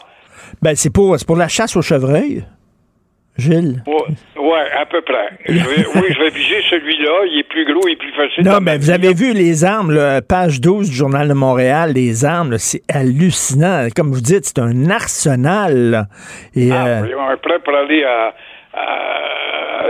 Ben, 0.62 0.76
c'est 0.76 0.92
pour, 0.92 1.16
pour 1.26 1.36
la 1.36 1.48
chasse 1.48 1.76
au 1.76 1.82
chevreuil. 1.82 2.44
Gilles? 3.40 3.82
Oui, 3.86 4.58
à 4.78 4.86
peu 4.86 5.00
près. 5.02 5.30
oui, 5.48 5.54
je 5.54 6.18
vais 6.18 6.30
viser 6.30 6.62
celui-là. 6.70 7.26
Il 7.26 7.40
est 7.40 7.48
plus 7.48 7.64
gros 7.64 7.86
et 7.88 7.96
plus 7.96 8.12
facile. 8.12 8.44
Non, 8.44 8.60
mais 8.60 8.78
vous 8.78 8.90
avez 8.90 9.12
vu 9.14 9.32
les 9.32 9.64
armes, 9.64 10.20
page 10.28 10.60
12 10.60 10.90
du 10.90 10.96
Journal 10.96 11.28
de 11.28 11.34
Montréal, 11.34 11.92
les 11.94 12.24
armes, 12.24 12.58
c'est 12.58 12.82
hallucinant. 12.92 13.88
Comme 13.94 14.12
vous 14.12 14.20
dites, 14.20 14.44
c'est 14.44 14.60
un 14.60 14.90
arsenal. 14.90 16.06
Et, 16.54 16.70
ah, 16.70 16.86
euh... 16.86 17.00
on 17.02 17.32
est 17.32 17.36
prêt 17.36 17.58
pour 17.64 17.74
aller 17.74 18.04
à, 18.04 18.34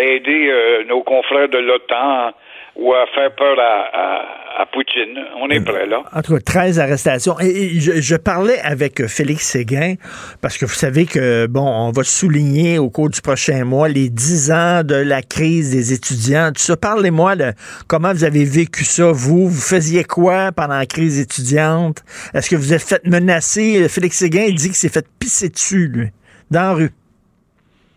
aider 0.00 0.48
euh, 0.50 0.84
nos 0.88 1.02
confrères 1.02 1.48
de 1.48 1.58
l'OTAN 1.58 2.32
ou 2.76 2.92
à 2.92 3.06
faire 3.14 3.34
peur 3.34 3.56
à, 3.58 4.66
Poutine. 4.72 5.18
On 5.40 5.48
est 5.48 5.60
prêt, 5.60 5.86
là. 5.86 6.02
En 6.14 6.22
tout 6.22 6.34
cas, 6.34 6.40
13 6.40 6.78
arrestations. 6.80 7.34
Et, 7.40 7.80
je, 7.80 8.16
parlais 8.16 8.60
avec 8.60 9.06
Félix 9.06 9.48
Séguin, 9.48 9.94
parce 10.42 10.58
que 10.58 10.66
vous 10.66 10.74
savez 10.74 11.06
que, 11.06 11.46
bon, 11.46 11.66
on 11.66 11.90
va 11.90 12.04
souligner 12.04 12.78
au 12.78 12.90
cours 12.90 13.08
du 13.08 13.20
prochain 13.20 13.64
mois 13.64 13.88
les 13.88 14.10
10 14.10 14.52
ans 14.52 14.82
de 14.84 14.94
la 14.94 15.22
crise 15.22 15.72
des 15.72 15.92
étudiants. 15.92 16.52
Tout 16.54 16.60
ça, 16.60 16.76
parlez-moi 16.76 17.36
de 17.36 17.52
comment 17.88 18.12
vous 18.12 18.24
avez 18.24 18.44
vécu 18.44 18.84
ça, 18.84 19.10
vous. 19.10 19.48
Vous 19.48 19.60
faisiez 19.60 20.04
quoi 20.04 20.52
pendant 20.52 20.78
la 20.78 20.86
crise 20.86 21.18
étudiante? 21.18 22.04
Est-ce 22.34 22.50
que 22.50 22.56
vous 22.56 22.74
êtes 22.74 22.82
fait 22.82 23.04
menacer? 23.06 23.88
Félix 23.88 24.18
Séguin, 24.18 24.44
il 24.44 24.54
dit 24.54 24.66
qu'il 24.66 24.74
s'est 24.74 24.90
fait 24.90 25.06
pisser 25.18 25.48
dessus, 25.48 25.88
lui, 25.88 26.08
dans 26.50 26.62
la 26.62 26.72
rue. 26.72 26.90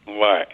Ouais. 0.08 0.48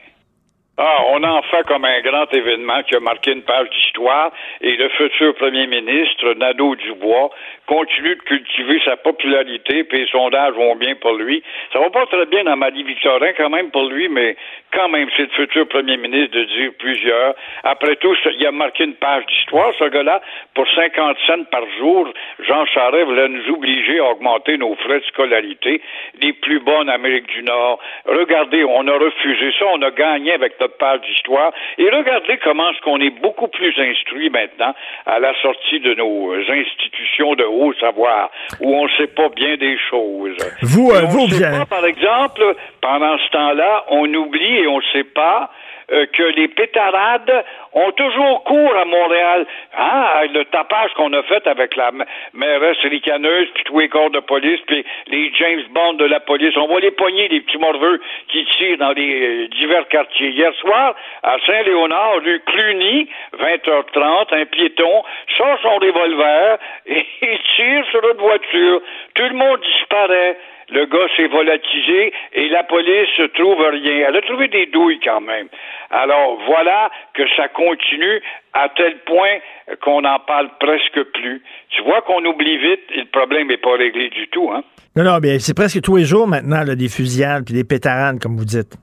Ah, 0.82 1.04
on 1.08 1.22
en 1.26 1.42
fait 1.42 1.68
comme 1.68 1.84
un 1.84 2.00
grand 2.00 2.34
événement 2.34 2.82
qui 2.84 2.96
a 2.96 3.02
marqué 3.02 3.34
une 3.34 3.42
page 3.42 3.70
d'histoire 3.70 4.32
et 4.62 4.78
le 4.78 4.88
futur 4.88 5.36
premier 5.36 5.68
ministre, 5.68 6.34
Nadeau 6.36 6.74
Dubois, 6.76 7.32
continue 7.68 8.16
de 8.16 8.22
cultiver 8.22 8.80
sa 8.86 8.96
popularité, 8.96 9.84
puis 9.84 10.00
les 10.00 10.08
sondages 10.08 10.54
vont 10.54 10.78
bien 10.78 10.96
pour 10.96 11.16
lui. 11.16 11.44
Ça 11.74 11.80
va 11.80 11.90
pas 11.90 12.06
très 12.06 12.26
bien 12.28 12.46
dans 12.46 12.56
Marie-Victorin 12.56 13.34
quand 13.36 13.50
même 13.50 13.72
pour 13.72 13.90
lui, 13.90 14.08
mais 14.08 14.38
quand 14.72 14.88
même, 14.88 15.10
c'est 15.18 15.24
le 15.24 15.30
futur 15.30 15.68
premier 15.68 15.98
ministre 15.98 16.38
de 16.38 16.46
dire 16.46 16.72
plusieurs. 16.80 17.36
Après 17.66 17.98
tout, 17.98 18.16
il 18.40 18.48
a 18.48 18.52
marqué 18.52 18.86
une 18.86 18.96
page 18.96 19.26
d'histoire, 19.26 19.74
ce 19.78 19.84
gars-là. 19.84 20.22
Pour 20.56 20.66
50 20.76 21.18
cents 21.28 21.44
par 21.52 21.64
jour, 21.78 22.08
Jean 22.48 22.66
Charest 22.68 23.06
voulait 23.06 23.28
nous 23.28 23.50
obliger 23.50 24.00
à 24.00 24.12
augmenter 24.12 24.58
nos 24.58 24.76
frais 24.76 25.02
de 25.02 25.06
scolarité, 25.06 25.82
les 26.22 26.32
plus 26.32 26.60
bas 26.62 26.80
en 26.80 26.88
Amérique 26.88 27.28
du 27.28 27.44
Nord. 27.44 27.80
Regardez, 28.06 28.64
on 28.64 28.88
a 28.88 28.98
refusé 28.98 29.52
ça, 29.60 29.66
on 29.74 29.82
a 29.82 29.92
gagné 29.92 30.32
avec 30.32 30.60
notre 30.62 30.69
page 30.78 31.02
d'histoire. 31.02 31.52
Et 31.78 31.90
regardez 31.90 32.38
comment 32.44 32.70
est-ce 32.72 32.82
qu'on 32.82 33.00
est 33.00 33.22
beaucoup 33.22 33.48
plus 33.48 33.74
instruit 33.78 34.30
maintenant 34.30 34.74
à 35.06 35.20
la 35.20 35.34
sortie 35.42 35.80
de 35.80 35.94
nos 35.94 36.34
institutions 36.50 37.36
de 37.36 37.44
haut 37.44 37.74
savoir, 37.74 38.30
où 38.60 38.76
on 38.76 38.86
ne 38.86 38.92
sait 38.98 39.08
pas 39.08 39.30
bien 39.30 39.58
des 39.58 39.78
choses. 39.90 40.38
Vous, 40.62 40.92
euh, 40.92 41.02
vous, 41.06 41.28
sait 41.30 41.52
pas, 41.52 41.66
par 41.66 41.86
exemple, 41.86 42.56
pendant 42.82 43.18
ce 43.18 43.30
temps-là, 43.32 43.86
on 43.90 44.14
oublie 44.14 44.58
et 44.58 44.68
on 44.68 44.78
ne 44.78 44.84
sait 44.94 45.04
pas 45.04 45.50
euh, 45.92 46.06
que 46.08 46.24
les 46.24 46.48
pétarades 46.48 47.44
ont 47.74 47.92
toujours 47.92 48.44
cours 48.44 48.76
à 48.76 48.86
Montréal. 48.86 49.46
Hein? 49.78 50.28
Le 50.34 50.46
tapage 50.46 50.94
qu'on 50.94 51.12
a 51.14 51.24
fait 51.24 51.46
avec 51.48 51.76
la 51.76 51.92
mairesse 52.34 52.78
ricaneuse, 52.84 53.48
puis 53.54 53.64
tous 53.64 53.80
les 53.80 53.90
corps 53.90 54.10
de 54.10 54.20
police, 54.20 54.60
puis 54.68 54.86
les 55.08 55.32
James 55.34 55.64
Bond 55.72 55.94
de 55.94 56.06
la 56.06 56.20
police. 56.20 56.56
On 56.58 56.68
va 56.68 56.80
les 56.80 56.92
pogner, 56.92 57.28
les 57.28 57.42
petits 57.42 57.58
morveux 57.58 58.00
qui 58.28 58.46
tirent 58.58 58.78
dans 58.78 58.92
les 58.92 59.44
euh, 59.44 59.48
divers 59.50 59.88
quartiers. 59.88 60.30
Hier 60.30 60.54
soir, 60.56 60.96
à 61.24 61.38
Saint-Léonard, 61.46 62.22
rue 62.24 62.40
Cluny, 62.46 63.08
20h30, 63.40 64.28
un 64.32 64.46
piéton 64.46 65.04
sort 65.38 65.58
son 65.62 65.78
revolver 65.78 66.58
et 66.86 67.06
il 67.22 67.40
tire 67.56 67.86
sur 67.92 68.04
une 68.10 68.18
voiture. 68.18 68.82
Tout 69.16 69.28
le 69.30 69.36
monde 69.36 69.60
disparaît. 69.62 70.38
Le 70.72 70.86
gars 70.86 71.08
s'est 71.18 71.28
volatilisé 71.28 72.14
et 72.34 72.50
la 72.50 72.64
police 72.64 73.10
ne 73.18 73.28
trouve 73.28 73.60
rien. 73.60 74.08
Elle 74.08 74.16
a 74.16 74.22
trouvé 74.22 74.48
des 74.48 74.68
douilles 74.68 75.00
quand 75.04 75.22
même. 75.22 75.48
Alors 75.90 76.40
voilà 76.46 76.92
que 77.14 77.24
ça 77.36 77.48
continue 77.48 78.22
à 78.54 78.70
tel 78.70 79.00
point 79.00 79.40
qu'on 79.82 80.02
n'en 80.02 80.20
parle 80.20 80.50
presque 80.60 81.04
plus. 81.14 81.42
Tu 81.70 81.82
vois 81.84 82.02
qu'on 82.02 82.24
oublie 82.26 82.58
vite 82.58 82.84
et 82.94 83.00
le 83.02 83.12
problème 83.12 83.48
n'est 83.48 83.58
pas 83.58 83.76
réglé 83.78 84.10
du 84.10 84.28
tout. 84.28 84.52
Hein? 84.52 84.64
Non, 84.96 85.04
non, 85.04 85.18
bien 85.20 85.40
c'est 85.40 85.56
presque 85.56 85.82
tous 85.82 85.98
les 85.98 86.06
jours 86.06 86.28
maintenant 86.28 86.64
là, 86.64 86.76
des 86.76 86.90
fusillades 86.90 87.46
puis 87.46 87.54
des 87.54 87.64
pétaranes, 87.64 88.20
comme 88.20 88.38
vous 88.38 88.46
dites. 88.46 88.78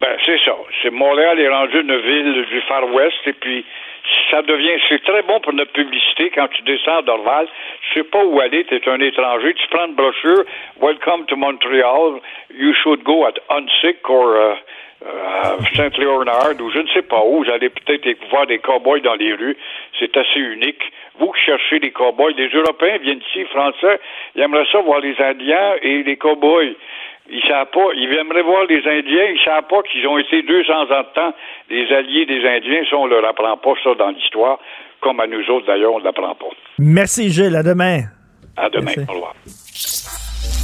Ben, 0.00 0.16
c'est 0.24 0.38
ça. 0.44 0.54
C'est 0.82 0.90
Montréal 0.90 1.40
est 1.40 1.48
rendu 1.48 1.80
une 1.80 1.96
ville 1.96 2.44
du 2.46 2.60
Far 2.68 2.84
West 2.92 3.16
et 3.26 3.32
puis 3.32 3.64
ça 4.30 4.42
devient, 4.42 4.78
c'est 4.88 5.02
très 5.02 5.22
bon 5.22 5.40
pour 5.40 5.52
notre 5.52 5.72
publicité 5.72 6.30
quand 6.34 6.48
tu 6.48 6.62
descends 6.62 7.02
d'Orval. 7.02 7.48
Tu 7.82 7.98
sais 7.98 8.04
pas 8.04 8.24
où 8.24 8.40
aller, 8.40 8.64
tu 8.64 8.74
es 8.74 8.88
un 8.88 9.00
étranger, 9.00 9.54
tu 9.54 9.66
prends 9.68 9.86
une 9.86 9.94
brochure, 9.94 10.44
Welcome 10.80 11.26
to 11.26 11.36
Montreal, 11.36 12.20
you 12.54 12.72
should 12.74 13.04
go 13.04 13.26
at 13.26 13.34
Unsick 13.50 14.08
or 14.08 14.36
uh, 14.36 14.56
Saint 15.74 15.96
Leonard 15.98 16.60
ou 16.60 16.70
je 16.70 16.80
ne 16.80 16.88
sais 16.88 17.02
pas 17.02 17.22
où. 17.24 17.44
Vous 17.44 17.50
allez 17.50 17.70
peut-être 17.70 18.08
voir 18.30 18.46
des 18.46 18.58
cowboys 18.58 19.00
dans 19.00 19.14
les 19.14 19.32
rues. 19.34 19.56
C'est 19.98 20.16
assez 20.16 20.40
unique. 20.40 20.82
Vous 21.18 21.32
qui 21.32 21.42
cherchez 21.44 21.80
des 21.80 21.90
cowboys, 21.90 22.34
les 22.36 22.48
Européens 22.48 22.98
viennent 22.98 23.22
ici, 23.30 23.44
Français, 23.46 24.00
ils 24.34 24.42
aimeraient 24.42 24.66
ça 24.70 24.80
voir 24.80 25.00
les 25.00 25.20
Indiens 25.20 25.74
et 25.82 26.02
les 26.02 26.16
cowboys. 26.16 26.74
Ils 27.30 27.42
savent 27.46 27.70
pas, 27.70 27.88
ils 27.94 28.12
aimeraient 28.14 28.42
voir 28.42 28.64
les 28.64 28.78
Indiens, 28.78 29.26
ils 29.34 29.40
savent 29.44 29.66
pas 29.68 29.82
qu'ils 29.82 30.06
ont 30.06 30.18
été 30.18 30.42
200 30.42 30.72
ans 30.72 30.86
de 30.86 31.14
temps 31.14 31.34
les 31.68 31.92
alliés 31.92 32.26
des 32.26 32.46
Indiens, 32.46 32.82
ça, 32.88 32.96
on 32.96 33.06
leur 33.06 33.24
apprend 33.24 33.56
pas 33.56 33.74
ça 33.84 33.94
dans 33.94 34.10
l'histoire, 34.10 34.58
comme 35.00 35.20
à 35.20 35.26
nous 35.26 35.44
autres, 35.50 35.66
d'ailleurs, 35.66 35.92
on 35.92 36.00
ne 36.00 36.04
l'apprend 36.04 36.34
pas. 36.34 36.48
Merci, 36.78 37.30
Gilles. 37.30 37.56
À 37.56 37.62
demain. 37.62 38.00
À 38.56 38.68
demain. 38.70 38.92
Au 39.08 39.12
revoir. 39.12 39.34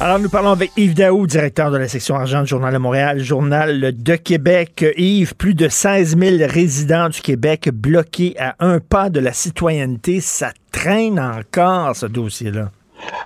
Alors, 0.00 0.20
nous 0.20 0.28
parlons 0.28 0.52
avec 0.52 0.70
Yves 0.76 0.94
Daou, 0.94 1.26
directeur 1.26 1.72
de 1.72 1.76
la 1.76 1.88
section 1.88 2.14
argent 2.14 2.42
du 2.42 2.46
Journal 2.46 2.72
de 2.72 2.78
Montréal, 2.78 3.18
Journal 3.18 3.92
de 4.00 4.14
Québec. 4.14 4.84
Yves, 4.96 5.34
plus 5.34 5.54
de 5.54 5.68
16 5.68 6.16
000 6.16 6.36
résidents 6.48 7.08
du 7.08 7.20
Québec 7.20 7.68
bloqués 7.72 8.36
à 8.38 8.54
un 8.60 8.78
pas 8.78 9.10
de 9.10 9.18
la 9.18 9.32
citoyenneté. 9.32 10.20
Ça 10.20 10.52
traîne 10.70 11.18
encore, 11.18 11.96
ce 11.96 12.06
dossier-là. 12.06 12.70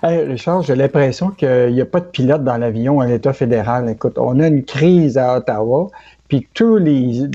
Hey, 0.02 0.24
Richard, 0.24 0.62
j'ai 0.62 0.74
l'impression 0.74 1.28
qu'il 1.28 1.74
n'y 1.74 1.80
a 1.82 1.84
pas 1.84 2.00
de 2.00 2.06
pilote 2.06 2.42
dans 2.42 2.56
l'avion 2.56 3.00
à 3.00 3.06
l'État 3.06 3.34
fédéral. 3.34 3.90
Écoute, 3.90 4.16
on 4.16 4.40
a 4.40 4.46
une 4.46 4.64
crise 4.64 5.18
à 5.18 5.36
Ottawa, 5.36 5.90
puis 6.32 6.48
tous 6.54 6.78
les, 6.78 7.28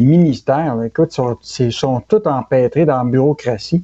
ministères, 0.00 0.80
écoute, 0.84 1.10
sont, 1.10 1.36
sont 1.42 2.00
tous 2.06 2.22
empêtrés 2.24 2.86
dans 2.86 2.98
la 2.98 3.02
bureaucratie. 3.02 3.82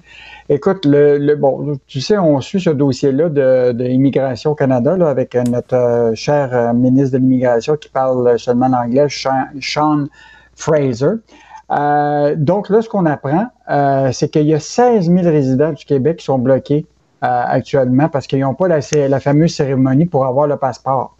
Écoute, 0.48 0.84
le, 0.84 1.34
bon, 1.34 1.76
tu 1.88 2.00
sais, 2.00 2.16
on 2.18 2.40
suit 2.40 2.60
ce 2.60 2.70
dossier-là 2.70 3.30
de, 3.30 3.72
de 3.72 4.54
Canada 4.54 4.96
là, 4.96 5.08
avec 5.08 5.34
notre 5.34 5.74
euh, 5.74 6.14
cher 6.14 6.50
euh, 6.52 6.72
ministre 6.72 7.14
de 7.14 7.18
l'Immigration 7.18 7.76
qui 7.76 7.88
parle 7.88 8.38
seulement 8.38 8.68
l'anglais, 8.68 9.08
Sean, 9.08 10.06
Fraser. 10.54 11.14
Euh, 11.72 12.36
donc 12.36 12.68
là, 12.68 12.80
ce 12.80 12.88
qu'on 12.88 13.06
apprend, 13.06 13.48
c'est 14.12 14.28
qu'il 14.28 14.46
y 14.46 14.54
a 14.54 14.60
16 14.60 15.10
000 15.10 15.22
résidents 15.22 15.72
du 15.72 15.84
Québec 15.84 16.18
qui 16.18 16.26
sont 16.26 16.38
bloqués 16.38 16.86
actuellement 17.22 18.08
parce 18.08 18.28
qu'ils 18.28 18.38
n'ont 18.38 18.54
pas 18.54 18.68
la, 18.68 19.18
fameuse 19.18 19.52
cérémonie 19.52 20.06
pour 20.06 20.24
avoir 20.26 20.46
le 20.46 20.58
passeport. 20.58 21.16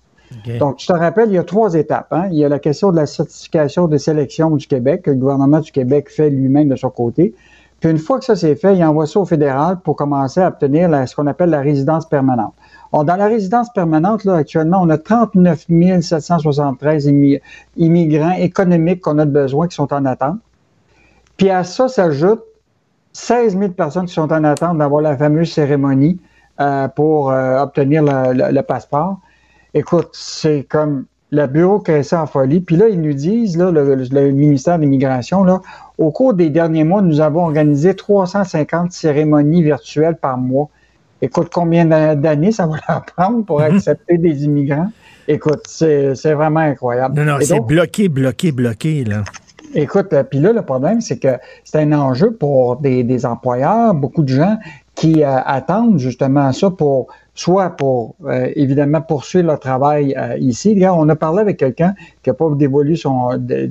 Donc, 0.59 0.76
je 0.78 0.87
te 0.87 0.93
rappelle, 0.93 1.28
il 1.28 1.35
y 1.35 1.39
a 1.39 1.45
trois 1.45 1.74
étapes. 1.74 2.12
Hein. 2.12 2.28
Il 2.30 2.39
y 2.39 2.45
a 2.45 2.49
la 2.49 2.59
question 2.59 2.91
de 2.91 2.97
la 2.97 3.07
certification 3.07 3.89
de 3.89 3.97
sélection 3.99 4.51
du 4.57 4.66
Québec, 4.66 5.03
que 5.03 5.11
le 5.11 5.16
gouvernement 5.16 5.61
du 5.61 5.72
Québec 5.72 6.11
fait 6.11 6.30
lui-même 6.30 6.68
de 6.68 6.76
son 6.76 6.91
côté. 6.91 7.35
Puis 7.80 7.91
une 7.91 7.99
fois 7.99 8.18
que 8.18 8.24
ça 8.24 8.35
c'est 8.35 8.55
fait, 8.55 8.76
il 8.76 8.85
envoie 8.85 9.07
ça 9.07 9.20
au 9.20 9.26
fédéral 9.26 9.78
pour 9.80 9.97
commencer 9.97 10.41
à 10.41 10.49
obtenir 10.49 10.91
ce 11.07 11.14
qu'on 11.14 11.26
appelle 11.26 11.51
la 11.51 11.61
résidence 11.61 12.09
permanente. 12.09 12.55
dans 12.93 13.05
la 13.05 13.26
résidence 13.26 13.70
permanente, 13.72 14.24
là, 14.24 14.37
actuellement, 14.37 14.78
on 14.80 14.89
a 14.89 14.97
39 14.97 15.66
773 16.01 17.12
immigrants 17.76 18.37
économiques 18.39 19.03
qu'on 19.03 19.18
a 19.18 19.26
besoin 19.26 19.68
qui 19.68 19.74
sont 19.74 19.93
en 19.93 20.07
attente. 20.07 20.39
Puis 21.37 21.51
à 21.51 21.64
ça 21.64 21.89
s'ajoute 21.89 22.41
16 23.12 23.59
000 23.59 23.72
personnes 23.72 24.07
qui 24.07 24.14
sont 24.14 24.32
en 24.32 24.45
attente 24.45 24.78
d'avoir 24.78 25.03
la 25.03 25.16
fameuse 25.16 25.53
cérémonie 25.53 26.18
euh, 26.61 26.89
pour 26.89 27.30
euh, 27.30 27.59
obtenir 27.61 28.03
le, 28.03 28.61
passeport. 28.62 29.18
Écoute, 29.75 30.11
c'est 30.12 30.66
comme 30.68 31.05
le 31.35 31.47
bureau 31.47 31.79
bureaucratie 31.79 32.14
en 32.14 32.27
folie. 32.27 32.61
Puis 32.61 32.77
là, 32.77 32.89
ils 32.89 33.01
nous 33.01 33.12
disent, 33.12 33.57
là, 33.57 33.70
le, 33.70 34.31
ministère 34.31 34.79
de 34.79 34.83
l'Immigration, 34.83 35.43
là, 35.43 35.61
au 35.99 36.12
cours 36.12 36.35
des 36.35 36.49
derniers 36.49 36.85
mois, 36.85 37.03
nous 37.03 37.20
avons 37.20 37.45
organisé 37.45 37.95
350 37.95 38.93
cérémonies 38.93 39.62
virtuelles 39.62 40.16
par 40.16 40.39
mois. 40.39 40.68
Écoute, 41.22 41.49
combien 41.53 41.87
d'années 42.14 42.53
ça 42.53 42.66
va 42.66 42.77
leur 42.89 43.05
prendre 43.05 43.45
pour 43.45 43.61
mhm. 43.61 43.77
accepter 43.77 44.18
des 44.18 44.45
immigrants? 44.45 44.91
Écoute, 45.27 45.62
c'est 45.66 46.35
vraiment 46.35 46.61
incroyable. 46.61 47.16
Non, 47.16 47.25
non, 47.25 47.39
c'est 47.41 47.61
bloqué, 47.61 48.09
bloqué, 48.09 48.53
bloqué, 48.53 49.05
là. 49.05 49.25
Écoute, 49.77 50.12
euh, 50.12 50.22
puis 50.22 50.39
là, 50.39 50.53
le 50.53 50.62
problème, 50.62 51.01
c'est 51.01 51.18
que 51.18 51.37
c'est 51.64 51.81
un 51.81 51.93
enjeu 51.93 52.31
pour 52.33 52.77
des, 52.77 53.27
employeurs, 53.27 53.93
beaucoup 53.95 54.22
de 54.22 54.29
gens 54.29 54.57
qui 54.95 55.25
euh, 55.25 55.39
attendent 55.45 55.99
justement 55.99 56.53
ça 56.53 56.70
pour 56.70 57.09
soit 57.35 57.70
pour 57.70 58.14
euh, 58.24 58.51
évidemment 58.55 59.01
poursuivre 59.01 59.49
leur 59.49 59.61
travail 59.61 60.14
euh, 60.16 60.37
ici. 60.39 60.80
on 60.87 61.09
a 61.09 61.16
parlé 61.16 61.41
avec 61.41 61.57
quelqu'un 61.57 61.95
qui 62.22 62.30
n'a 62.30 62.35
pas 62.35 62.49
dévoilé 62.51 62.97
son, 62.97 63.37
de, 63.37 63.68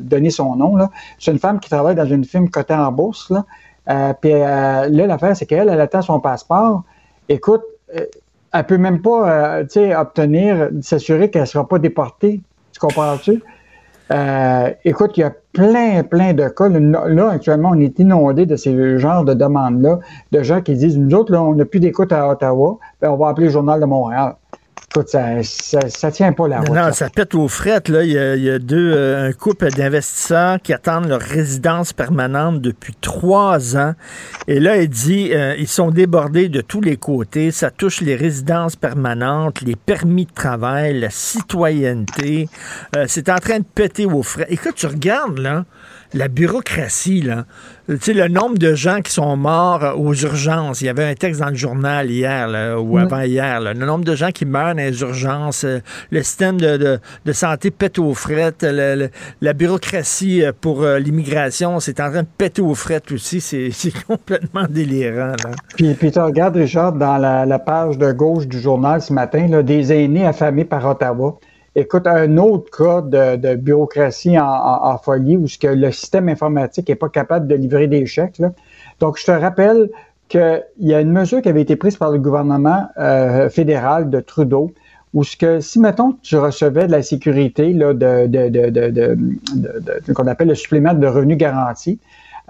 donner 0.00 0.30
son 0.30 0.56
nom. 0.56 0.76
C'est 1.18 1.32
une 1.32 1.38
femme 1.38 1.58
qui 1.58 1.70
travaille 1.70 1.94
dans 1.94 2.06
une 2.06 2.24
firme 2.24 2.50
cotée 2.50 2.74
en 2.74 2.92
bourse. 2.92 3.30
Là. 3.30 3.44
Euh, 3.88 4.12
puis 4.20 4.32
là, 4.32 4.88
l'affaire, 4.88 5.36
c'est 5.36 5.46
qu'elle, 5.46 5.68
elle 5.68 5.80
attend 5.80 6.02
son 6.02 6.20
passeport. 6.20 6.82
Écoute, 7.28 7.62
elle 7.90 8.66
peut 8.66 8.78
même 8.78 9.00
pas, 9.00 9.60
obtenir, 9.98 10.70
s'assurer 10.82 11.30
qu'elle 11.30 11.42
ne 11.42 11.46
sera 11.46 11.66
pas 11.66 11.78
déportée. 11.78 12.40
Tu 12.72 12.80
comprends-tu? 12.80 13.42
Euh, 14.12 14.70
écoute, 14.84 15.16
il 15.16 15.20
y 15.20 15.24
a 15.24 15.32
plein, 15.52 16.02
plein 16.04 16.32
de 16.32 16.48
cas. 16.48 16.68
Là, 16.68 17.30
actuellement, 17.30 17.70
on 17.72 17.80
est 17.80 17.98
inondé 17.98 18.46
de 18.46 18.56
ces 18.56 18.98
genres 18.98 19.24
de 19.24 19.34
demandes-là, 19.34 19.98
de 20.32 20.42
gens 20.42 20.60
qui 20.60 20.74
disent, 20.74 20.96
nous 20.96 21.14
autres, 21.14 21.32
là, 21.32 21.42
on 21.42 21.54
n'a 21.54 21.64
plus 21.64 21.80
d'écoute 21.80 22.12
à 22.12 22.28
Ottawa, 22.28 22.78
ben, 23.00 23.10
on 23.10 23.16
va 23.16 23.28
appeler 23.28 23.46
le 23.46 23.52
Journal 23.52 23.80
de 23.80 23.86
Montréal 23.86 24.36
ça, 25.04 25.42
ça, 25.88 26.10
tient 26.10 26.32
pas 26.32 26.48
la 26.48 26.60
route. 26.60 26.70
Non, 26.70 26.92
ça 26.92 27.08
pète 27.10 27.34
aux 27.34 27.48
frettes. 27.48 27.88
Là. 27.88 28.04
Il, 28.04 28.12
y 28.12 28.50
a, 28.50 28.58
deux, 28.58 28.92
euh, 28.94 29.28
un 29.28 29.32
couple 29.32 29.70
d'investisseurs 29.70 30.60
qui 30.62 30.72
attendent 30.72 31.08
leur 31.08 31.20
résidence 31.20 31.92
permanente 31.92 32.60
depuis 32.60 32.94
trois 33.00 33.76
ans. 33.76 33.94
Et 34.48 34.60
là, 34.60 34.76
il 34.78 34.88
dit, 34.88 35.30
euh, 35.32 35.54
ils 35.58 35.68
sont 35.68 35.90
débordés 35.90 36.48
de 36.48 36.60
tous 36.60 36.80
les 36.80 36.96
côtés. 36.96 37.50
Ça 37.50 37.70
touche 37.70 38.00
les 38.00 38.16
résidences 38.16 38.76
permanentes, 38.76 39.60
les 39.62 39.76
permis 39.76 40.26
de 40.26 40.32
travail, 40.32 41.00
la 41.00 41.10
citoyenneté. 41.10 42.48
Euh, 42.96 43.04
c'est 43.08 43.28
en 43.28 43.38
train 43.38 43.58
de 43.58 43.64
péter 43.64 44.06
aux 44.06 44.22
frettes. 44.22 44.50
Écoute, 44.50 44.74
tu 44.76 44.86
regardes, 44.86 45.38
là, 45.38 45.64
la 46.14 46.28
bureaucratie, 46.28 47.22
là. 47.22 47.44
Tu 47.88 47.98
sais, 48.00 48.12
le 48.14 48.26
nombre 48.26 48.58
de 48.58 48.74
gens 48.74 49.00
qui 49.00 49.12
sont 49.12 49.36
morts 49.36 49.94
aux 49.96 50.12
urgences. 50.12 50.80
Il 50.80 50.86
y 50.86 50.88
avait 50.88 51.04
un 51.04 51.14
texte 51.14 51.40
dans 51.40 51.50
le 51.50 51.54
journal 51.54 52.10
hier 52.10 52.48
ou 52.82 52.98
avant-hier. 52.98 53.60
Le 53.60 53.74
nombre 53.74 54.04
de 54.04 54.16
gens 54.16 54.32
qui 54.32 54.44
meurent 54.44 54.74
dans 54.74 54.82
les 54.82 55.00
urgences. 55.02 55.62
Euh, 55.62 55.78
le 56.10 56.22
système 56.24 56.60
de, 56.60 56.98
santé 57.32 57.70
pète 57.70 58.00
aux 58.00 58.12
frettes. 58.14 58.66
la 59.40 59.52
bureaucratie 59.52 60.44
euh, 60.44 60.50
pour 60.60 60.82
euh, 60.82 60.98
l'immigration, 60.98 61.78
c'est 61.78 62.00
en 62.00 62.10
train 62.10 62.22
de 62.22 62.28
péter 62.36 62.60
aux 62.60 62.74
frettes 62.74 63.12
aussi. 63.12 63.40
C'est 63.40 63.70
complètement 64.08 64.66
délirant. 64.68 65.34
Puis, 65.76 65.94
puis 65.94 66.10
tu 66.10 66.18
regardes, 66.18 66.56
Richard, 66.56 66.92
dans 66.92 67.18
la, 67.18 67.58
page 67.60 67.98
de 67.98 68.10
gauche 68.10 68.48
du 68.48 68.60
journal 68.60 69.00
ce 69.00 69.12
matin, 69.12 69.46
là, 69.46 69.62
des 69.62 69.92
aînés 69.92 70.26
affamés 70.26 70.64
par 70.64 70.84
Ottawa. 70.84 71.38
Écoute, 71.78 72.06
un 72.06 72.38
autre 72.38 72.70
cas 72.74 73.02
de, 73.02 73.54
bureaucratie 73.54 74.38
en, 74.38 74.96
folie 74.96 75.36
où 75.36 75.46
ce 75.46 75.58
que 75.58 75.66
le 75.66 75.92
système 75.92 76.26
informatique 76.30 76.88
n'est 76.88 76.94
pas 76.94 77.10
capable 77.10 77.46
de 77.46 77.54
livrer 77.54 77.86
des 77.86 78.06
chèques. 78.06 78.40
Donc, 78.98 79.18
je 79.18 79.26
te 79.26 79.30
rappelle 79.30 79.90
qu'il 80.30 80.64
y 80.80 80.94
a 80.94 81.02
une 81.02 81.12
mesure 81.12 81.42
qui 81.42 81.50
avait 81.50 81.60
été 81.60 81.76
prise 81.76 81.98
par 81.98 82.10
le 82.10 82.18
gouvernement 82.18 82.88
euh, 82.96 83.50
fédéral 83.50 84.08
de 84.08 84.20
Trudeau, 84.20 84.72
où 85.12 85.22
ce 85.22 85.36
que 85.36 85.60
si, 85.60 85.78
mettons, 85.78 86.16
tu 86.22 86.38
recevais 86.38 86.86
de 86.86 86.92
la 86.92 87.02
sécurité 87.02 87.74
là, 87.74 87.92
de, 87.92 88.26
de, 88.26 90.12
qu'on 90.14 90.26
appelle 90.28 90.48
le 90.48 90.54
supplément 90.54 90.94
de 90.94 91.06
revenu 91.06 91.36
garanti, 91.36 91.98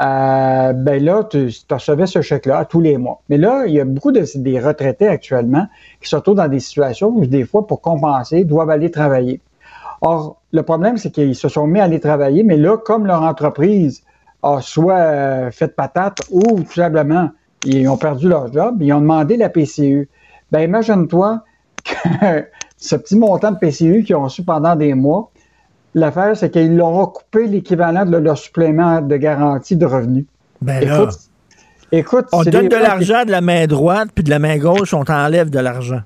euh, 0.01 0.72
ben 0.74 1.03
là, 1.03 1.24
tu, 1.24 1.49
recevais 1.70 2.07
ce 2.07 2.20
chèque-là 2.20 2.64
tous 2.66 2.80
les 2.80 2.99
mois. 2.99 3.22
Mais 3.28 3.38
là, 3.38 3.64
il 3.66 3.74
y 3.74 3.80
a 3.80 3.84
beaucoup 3.84 4.12
de 4.12 4.24
des 4.36 4.61
retraités 4.61 5.09
actuellement 5.09 5.66
qui 6.03 6.09
se 6.09 6.16
retrouvent 6.16 6.36
dans 6.36 6.49
des 6.49 6.61
situations 6.61 7.09
où, 7.09 7.24
des 7.26 7.44
fois, 7.44 7.66
pour 7.66 7.80
compenser, 7.80 8.44
doivent 8.44 8.70
aller 8.70 8.90
travailler. 8.90 9.40
Or, 10.03 10.40
le 10.53 10.62
problème, 10.62 10.99
c'est 10.99 11.11
qu'ils 11.11 11.34
se 11.34 11.49
sont 11.49 11.66
mis 11.66 11.80
à 11.80 11.84
aller 11.84 12.01
travailler, 12.01 12.42
mais 12.42 12.57
là, 12.57 12.76
comme 12.76 13.07
leur 13.07 13.22
entreprise 13.22 14.03
a 14.42 14.61
soit 14.61 14.94
euh, 14.94 15.51
fait 15.51 15.74
patate 15.74 16.18
ou 16.30 16.42
tout 16.42 16.74
simplement, 16.74 17.30
ils 17.64 17.88
ont 17.88 17.97
perdu 17.97 18.28
leur 18.28 18.53
job, 18.53 18.82
ils 18.82 18.92
ont 18.92 19.01
demandé 19.01 19.36
la 19.36 19.49
PCU. 19.49 20.09
Ben, 20.53 20.61
imagine-toi 20.61 21.42
que 21.84 22.44
ce 22.76 22.97
petit 22.97 23.16
montant 23.16 23.53
de 23.53 23.59
PCU 23.59 24.05
qu'ils 24.05 24.16
ont 24.16 24.24
reçu 24.24 24.44
pendant 24.44 24.76
des 24.76 24.94
mois, 24.94 25.30
L'affaire, 25.97 26.36
c'est 26.36 26.51
qu'ils 26.51 26.76
leur 26.76 26.88
ont 26.88 27.07
coupé 27.07 27.47
l'équivalent 27.47 28.05
de 28.05 28.18
leur 28.18 28.36
supplément 28.36 29.01
de 29.01 29.16
garantie 29.16 29.76
de 29.76 29.86
revenus. 29.86 30.26
Ben 30.61 30.82
écoute, 30.82 31.18
écoute 31.90 32.26
on 32.32 32.42
donne 32.42 32.68
de 32.68 32.76
l'argent 32.76 33.24
de 33.24 33.30
la 33.30 33.40
main 33.40 33.66
droite, 33.66 34.11
puis 34.14 34.22
de 34.22 34.28
la 34.28 34.38
main 34.38 34.59
gauche, 34.59 34.92
on 34.92 35.05
t'enlève 35.05 35.49
de 35.49 35.59
l'argent. 35.59 36.01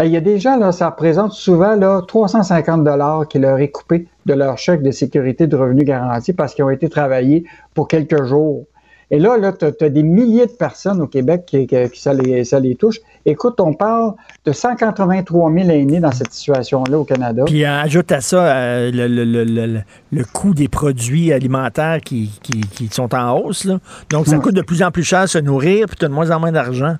Il 0.00 0.12
y 0.12 0.16
a 0.16 0.20
des 0.20 0.38
gens, 0.38 0.58
là, 0.58 0.70
ça 0.70 0.90
représente 0.90 1.32
souvent 1.32 1.74
là, 1.74 2.02
350 2.06 2.84
dollars 2.84 3.26
qui 3.26 3.40
leur 3.40 3.58
est 3.58 3.70
coupé 3.70 4.06
de 4.26 4.34
leur 4.34 4.58
chèque 4.58 4.82
de 4.82 4.92
sécurité 4.92 5.48
de 5.48 5.56
revenus 5.56 5.84
garantis 5.84 6.32
parce 6.32 6.54
qu'ils 6.54 6.64
ont 6.64 6.70
été 6.70 6.88
travaillés 6.88 7.44
pour 7.74 7.88
quelques 7.88 8.22
jours. 8.22 8.64
Et 9.12 9.18
là, 9.18 9.36
là 9.36 9.52
tu 9.52 9.66
as, 9.66 9.88
des 9.90 10.02
milliers 10.02 10.46
de 10.46 10.52
personnes 10.52 11.00
au 11.02 11.06
Québec 11.06 11.44
qui, 11.46 11.68
ça, 11.94 12.14
les, 12.14 12.44
ça, 12.44 12.58
les, 12.58 12.74
touche. 12.74 12.96
Écoute, 13.26 13.60
on 13.60 13.74
parle 13.74 14.14
de 14.44 14.52
183 14.52 15.52
000 15.52 15.68
aînés 15.68 16.00
dans 16.00 16.10
cette 16.10 16.32
situation-là 16.32 16.98
au 16.98 17.04
Canada. 17.04 17.44
Puis 17.44 17.64
euh, 17.64 17.80
ajoute 17.82 18.10
à 18.10 18.22
ça 18.22 18.44
euh, 18.44 18.90
le, 18.90 19.06
le, 19.06 19.80
le, 20.10 20.24
coût 20.24 20.54
des 20.54 20.68
produits 20.68 21.32
alimentaires 21.32 22.00
qui, 22.00 22.40
qui 22.42 22.88
sont 22.88 23.14
en 23.14 23.38
hausse. 23.38 23.66
Là. 23.66 23.78
Donc, 24.10 24.26
ça 24.26 24.38
coûte 24.38 24.54
de 24.54 24.62
plus 24.62 24.82
en 24.82 24.90
plus 24.90 25.04
cher 25.04 25.28
se 25.28 25.38
nourrir, 25.38 25.86
puis 25.86 25.96
tu 25.96 26.06
as 26.06 26.08
de 26.08 26.14
moins 26.14 26.30
en 26.30 26.40
moins 26.40 26.52
d'argent. 26.52 26.96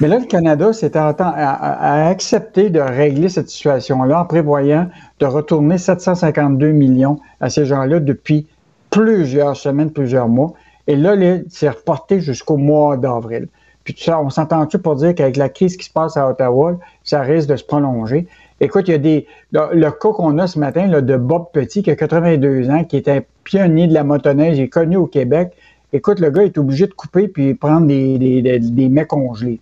Mais 0.00 0.08
là, 0.08 0.18
le 0.18 0.26
Canada 0.26 0.72
s'est 0.72 0.96
accepté 0.96 2.70
de 2.70 2.80
régler 2.80 3.28
cette 3.28 3.48
situation-là 3.48 4.20
en 4.20 4.24
prévoyant 4.24 4.88
de 5.20 5.26
retourner 5.26 5.78
752 5.78 6.72
millions 6.72 7.20
à 7.40 7.50
ces 7.50 7.66
gens-là 7.66 8.00
depuis 8.00 8.46
plusieurs 8.90 9.56
semaines, 9.56 9.90
plusieurs 9.90 10.28
mois. 10.28 10.54
Et 10.86 10.96
là, 10.96 11.14
c'est 11.48 11.68
reporté 11.68 12.20
jusqu'au 12.20 12.56
mois 12.56 12.96
d'avril. 12.96 13.48
Puis 13.84 13.96
ça, 13.98 14.20
on 14.20 14.30
s'entend-tu 14.30 14.78
pour 14.78 14.96
dire 14.96 15.14
qu'avec 15.14 15.36
la 15.36 15.48
crise 15.48 15.76
qui 15.76 15.86
se 15.86 15.92
passe 15.92 16.16
à 16.16 16.28
Ottawa, 16.28 16.78
ça 17.04 17.22
risque 17.22 17.48
de 17.48 17.56
se 17.56 17.64
prolonger? 17.64 18.26
Écoute, 18.60 18.86
il 18.86 18.92
y 18.92 18.94
a 18.94 18.98
des. 18.98 19.26
Le, 19.50 19.90
cas 19.90 20.10
qu'on 20.12 20.38
a 20.38 20.46
ce 20.46 20.58
matin 20.58 20.86
là, 20.86 21.00
de 21.00 21.16
Bob 21.16 21.46
Petit, 21.52 21.82
qui 21.82 21.90
a 21.90 21.96
82 21.96 22.70
ans, 22.70 22.84
qui 22.84 22.96
est 22.96 23.08
un 23.08 23.20
pionnier 23.42 23.88
de 23.88 23.94
la 23.94 24.04
motoneige, 24.04 24.58
il 24.58 24.64
est 24.64 24.68
connu 24.68 24.96
au 24.96 25.06
Québec. 25.06 25.52
Écoute, 25.92 26.20
le 26.20 26.30
gars 26.30 26.44
est 26.44 26.56
obligé 26.58 26.86
de 26.86 26.94
couper 26.94 27.28
puis 27.28 27.54
prendre 27.54 27.86
des, 27.86 28.18
des, 28.18 28.58
des, 28.60 28.88
mets 28.88 29.04
congelés. 29.04 29.60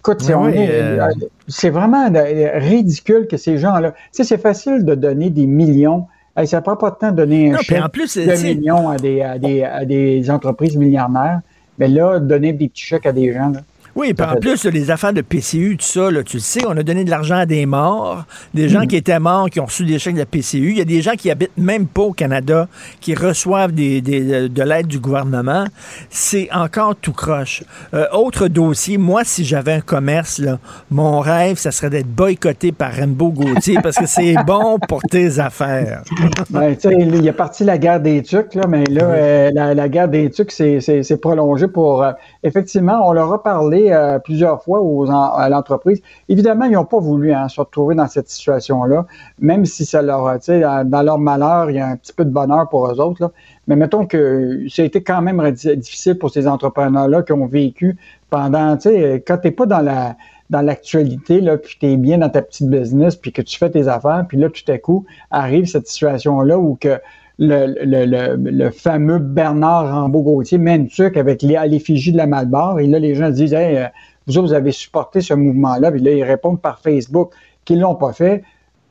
Écoute, 0.00 0.22
c'est, 0.22 0.34
euh, 0.34 1.08
c'est 1.46 1.70
vraiment 1.70 2.10
ridicule 2.10 3.28
que 3.28 3.36
ces 3.36 3.58
gens-là. 3.58 3.92
Tu 3.92 3.98
sais, 4.12 4.24
c'est 4.24 4.40
facile 4.40 4.84
de 4.84 4.94
donner 4.94 5.30
des 5.30 5.46
millions 5.46 6.06
ça 6.44 6.56
ne 6.58 6.62
prend 6.62 6.76
pas 6.76 6.90
de 6.90 6.96
temps 6.96 7.10
de 7.10 7.16
donner 7.16 7.52
un 7.52 7.58
chèque 7.58 7.82
de 7.82 8.54
millions 8.54 8.88
à 8.88 8.96
des, 8.96 9.22
à, 9.22 9.38
des, 9.38 9.62
à 9.62 9.84
des 9.84 10.30
entreprises 10.30 10.76
milliardaires. 10.76 11.40
Mais 11.78 11.88
là, 11.88 12.18
donner 12.18 12.52
des 12.52 12.68
petits 12.68 12.84
chèques 12.84 13.06
à 13.06 13.12
des 13.12 13.32
gens, 13.32 13.50
là, 13.50 13.60
oui, 13.94 14.14
puis 14.14 14.26
en 14.26 14.36
plus, 14.36 14.64
les 14.64 14.90
affaires 14.90 15.12
de 15.12 15.20
PCU, 15.20 15.76
tout 15.78 15.84
ça, 15.84 16.10
là, 16.10 16.22
tu 16.22 16.38
le 16.38 16.42
sais, 16.42 16.60
on 16.66 16.76
a 16.76 16.82
donné 16.82 17.04
de 17.04 17.10
l'argent 17.10 17.36
à 17.36 17.46
des 17.46 17.66
morts, 17.66 18.24
des 18.54 18.68
gens 18.68 18.84
mm. 18.84 18.86
qui 18.86 18.96
étaient 18.96 19.18
morts, 19.18 19.50
qui 19.50 19.60
ont 19.60 19.66
reçu 19.66 19.84
des 19.84 19.98
chèques 19.98 20.14
de 20.14 20.20
la 20.20 20.26
PCU. 20.26 20.70
Il 20.70 20.78
y 20.78 20.80
a 20.80 20.84
des 20.84 21.02
gens 21.02 21.12
qui 21.12 21.30
habitent 21.30 21.58
même 21.58 21.86
pas 21.86 22.02
au 22.02 22.12
Canada, 22.12 22.68
qui 23.00 23.14
reçoivent 23.14 23.72
des, 23.72 24.00
de 24.00 24.62
l'aide 24.62 24.86
du 24.86 24.98
gouvernement. 24.98 25.66
C'est 26.08 26.48
encore 26.52 26.96
tout 26.96 27.12
croche. 27.12 27.64
Euh, 27.92 28.06
autre 28.12 28.48
dossier, 28.48 28.96
moi, 28.96 29.24
si 29.24 29.44
j'avais 29.44 29.74
un 29.74 29.80
commerce, 29.80 30.38
là, 30.38 30.58
mon 30.90 31.20
rêve, 31.20 31.58
ça 31.58 31.70
serait 31.70 31.90
d'être 31.90 32.08
boycotté 32.08 32.72
par 32.72 32.92
Rainbow 32.92 33.30
Gauthier 33.30 33.78
parce 33.82 33.96
que 33.96 34.06
c'est 34.06 34.36
bon 34.46 34.78
pour 34.88 35.02
tes 35.02 35.38
affaires. 35.38 36.02
ben, 36.48 36.74
il 36.84 37.22
y 37.22 37.28
a 37.28 37.32
parti 37.34 37.64
la 37.64 37.76
guerre 37.76 38.00
des 38.00 38.22
Tucs, 38.22 38.54
là, 38.54 38.66
mais 38.66 38.84
là, 38.84 39.04
euh, 39.04 39.50
la, 39.52 39.88
guerre 39.90 40.08
des 40.08 40.30
Tucs, 40.30 40.50
c'est 40.50 41.20
prolongé 41.20 41.68
pour... 41.68 42.02
Euh, 42.02 42.12
effectivement, 42.42 43.06
on 43.06 43.12
leur 43.12 43.32
a 43.32 43.42
parlé 43.42 43.81
euh, 43.90 44.18
plusieurs 44.18 44.62
fois 44.62 44.80
aux, 44.80 45.10
à 45.10 45.48
l'entreprise. 45.48 46.02
Évidemment, 46.28 46.66
ils 46.66 46.72
n'ont 46.72 46.84
pas 46.84 46.98
voulu 46.98 47.32
hein, 47.32 47.48
se 47.48 47.60
retrouver 47.60 47.94
dans 47.94 48.06
cette 48.06 48.28
situation-là, 48.28 49.06
même 49.38 49.64
si 49.64 49.84
ça 49.84 50.02
leur, 50.02 50.32
tu 50.34 50.46
sais, 50.46 50.60
dans 50.60 51.02
leur 51.02 51.18
malheur, 51.18 51.70
il 51.70 51.76
y 51.76 51.80
a 51.80 51.88
un 51.88 51.96
petit 51.96 52.12
peu 52.12 52.24
de 52.24 52.30
bonheur 52.30 52.68
pour 52.68 52.86
eux 52.90 53.00
autres. 53.00 53.22
Là. 53.22 53.30
Mais 53.66 53.76
mettons 53.76 54.06
que 54.06 54.66
ça 54.68 54.82
a 54.82 54.84
été 54.84 55.02
quand 55.02 55.22
même 55.22 55.40
difficile 55.50 56.18
pour 56.18 56.30
ces 56.30 56.46
entrepreneurs-là 56.46 57.22
qui 57.22 57.32
ont 57.32 57.46
vécu 57.46 57.96
pendant, 58.30 58.76
tu 58.76 58.90
sais, 58.90 59.24
quand 59.26 59.38
tu 59.38 59.48
n'es 59.48 59.52
pas 59.52 59.66
dans 59.66 59.80
la 59.80 60.16
dans 60.52 60.60
l'actualité, 60.60 61.40
là, 61.40 61.56
puis 61.56 61.76
tu 61.80 61.86
es 61.86 61.96
bien 61.96 62.18
dans 62.18 62.28
ta 62.28 62.42
petite 62.42 62.68
business, 62.68 63.16
puis 63.16 63.32
que 63.32 63.40
tu 63.40 63.58
fais 63.58 63.70
tes 63.70 63.88
affaires, 63.88 64.26
puis 64.28 64.36
là, 64.36 64.50
tout 64.50 64.70
à 64.70 64.76
coup, 64.76 65.06
arrive 65.30 65.64
cette 65.64 65.88
situation-là 65.88 66.58
où 66.58 66.76
que 66.78 67.00
le, 67.38 67.74
le, 67.84 68.36
le, 68.36 68.70
fameux 68.70 69.18
Bernard 69.18 69.90
Rambaud-Gauthier 69.92 70.60
truc 70.88 71.16
avec 71.16 71.42
l'effigie 71.42 72.12
de 72.12 72.16
la 72.16 72.26
Malbar, 72.26 72.78
et 72.78 72.86
là, 72.86 72.98
les 72.98 73.14
gens 73.14 73.30
disent 73.30 73.54
hey, 73.54 73.76
euh, 73.76 73.86
vous 74.26 74.40
vous 74.42 74.52
avez 74.52 74.72
supporté 74.72 75.20
ce 75.20 75.34
mouvement-là, 75.34 75.90
puis 75.90 76.00
là, 76.00 76.12
ils 76.12 76.24
répondent 76.24 76.60
par 76.60 76.80
Facebook 76.80 77.32
qu'ils 77.64 77.80
l'ont 77.80 77.94
pas 77.94 78.12
fait. 78.12 78.42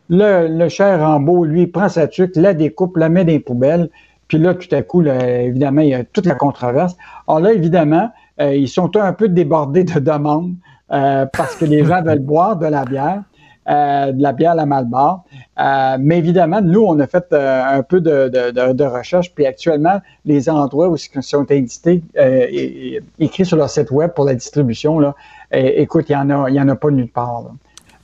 Le, 0.10 0.48
le 0.48 0.70
cher 0.70 1.00
Rambaud, 1.00 1.46
lui, 1.46 1.68
prend 1.68 1.88
sa 1.88 2.08
truc, 2.08 2.36
la 2.36 2.54
découpe, 2.54 2.98
la 2.98 3.10
met 3.10 3.24
dans 3.24 3.32
les 3.32 3.40
poubelles, 3.40 3.90
puis 4.32 4.38
là, 4.38 4.54
tout 4.54 4.74
à 4.74 4.82
coup, 4.82 5.04
évidemment, 5.04 5.82
il 5.82 5.90
y 5.90 5.94
a 5.94 6.06
toute 6.06 6.26
la 6.26 6.36
controverse. 6.36 6.96
Alors 7.28 7.42
là, 7.42 7.52
évidemment, 7.52 8.10
euh, 8.40 8.56
ils 8.56 8.70
sont 8.70 8.96
un 8.96 9.12
peu 9.12 9.28
débordés 9.28 9.84
de 9.84 10.00
demandes 10.00 10.54
euh, 10.94 11.26
parce 11.34 11.58
que 11.58 11.66
les 11.66 11.84
gens 11.84 12.02
veulent 12.06 12.20
boire 12.20 12.56
de 12.56 12.66
la 12.68 12.86
bière. 12.86 13.24
Euh, 13.72 14.12
de 14.12 14.22
la 14.22 14.34
bière 14.34 14.52
à 14.52 14.56
la 14.56 14.66
Malbar. 14.66 15.24
Euh, 15.58 15.98
mais 15.98 16.18
évidemment, 16.18 16.60
nous, 16.62 16.82
on 16.82 17.00
a 17.00 17.08
fait 17.08 17.26
euh, 17.32 17.64
un 17.64 17.84
peu 17.84 18.02
de, 18.02 18.28
de, 18.28 18.74
de, 18.74 18.84
recherche, 18.84 19.34
puis 19.34 19.46
actuellement, 19.46 20.02
les 20.26 20.50
endroits 20.50 20.90
où 20.90 20.98
ils 20.98 21.24
sont 21.24 21.46
édités, 21.46 22.04
écrits 23.20 23.46
sur 23.46 23.56
leur 23.56 23.70
site 23.70 23.90
web 23.92 24.12
pour 24.14 24.26
la 24.26 24.34
distribution, 24.34 25.00
là, 25.00 25.16
écoute, 25.54 26.10
il 26.10 26.18
n'y 26.18 26.18
en, 26.18 26.44
a, 26.44 26.50
y 26.50 26.60
en 26.60 26.68
a 26.68 26.76
pas 26.76 26.90
nulle 26.90 27.08
part. 27.08 27.44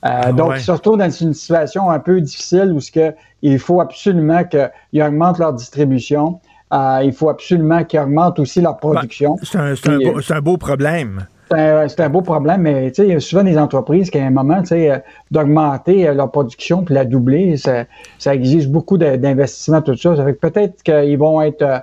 Ah 0.00 0.32
donc, 0.32 0.52
ils 0.56 0.62
se 0.62 0.70
retrouvent 0.70 0.96
dans 0.96 1.10
une 1.10 1.34
situation 1.34 1.90
un 1.90 1.98
peu 1.98 2.20
difficile 2.20 2.72
où 2.72 2.80
ce 2.80 2.90
que, 2.90 3.12
il 3.42 3.58
faut 3.58 3.80
absolument 3.82 4.44
qu'ils 4.44 5.02
augmentent 5.02 5.38
leur 5.38 5.52
distribution. 5.52 6.40
il 6.72 7.12
faut 7.12 7.28
absolument 7.28 7.84
qu'ils 7.84 8.00
augmentent 8.00 8.38
aussi 8.38 8.62
leur 8.62 8.74
ben, 8.74 8.92
production. 8.92 9.36
c'est 9.42 9.58
un, 9.58 9.74
un 9.74 10.40
beau 10.40 10.56
problème. 10.56 11.26
C'est 11.50 12.00
un, 12.00 12.08
beau 12.10 12.20
problème, 12.20 12.62
mais 12.62 12.92
il 12.96 13.04
y 13.06 13.14
a 13.14 13.20
souvent 13.20 13.42
des 13.42 13.56
entreprises 13.56 14.10
qui, 14.10 14.18
à 14.18 14.26
un 14.26 14.30
moment, 14.30 14.62
euh, 14.70 14.98
d'augmenter 15.30 16.06
euh, 16.06 16.14
leur 16.14 16.30
production 16.30 16.82
puis 16.82 16.94
la 16.94 17.04
doubler, 17.04 17.56
ça, 17.56 17.84
ça 18.18 18.34
exige 18.34 18.68
beaucoup 18.68 18.98
d'investissement, 18.98 19.80
tout 19.80 19.96
ça. 19.96 20.14
Ça 20.16 20.24
fait 20.24 20.34
que 20.34 20.46
peut-être 20.46 20.82
qu'ils 20.82 21.18
vont 21.18 21.40
être 21.40 21.62
euh, 21.62 21.78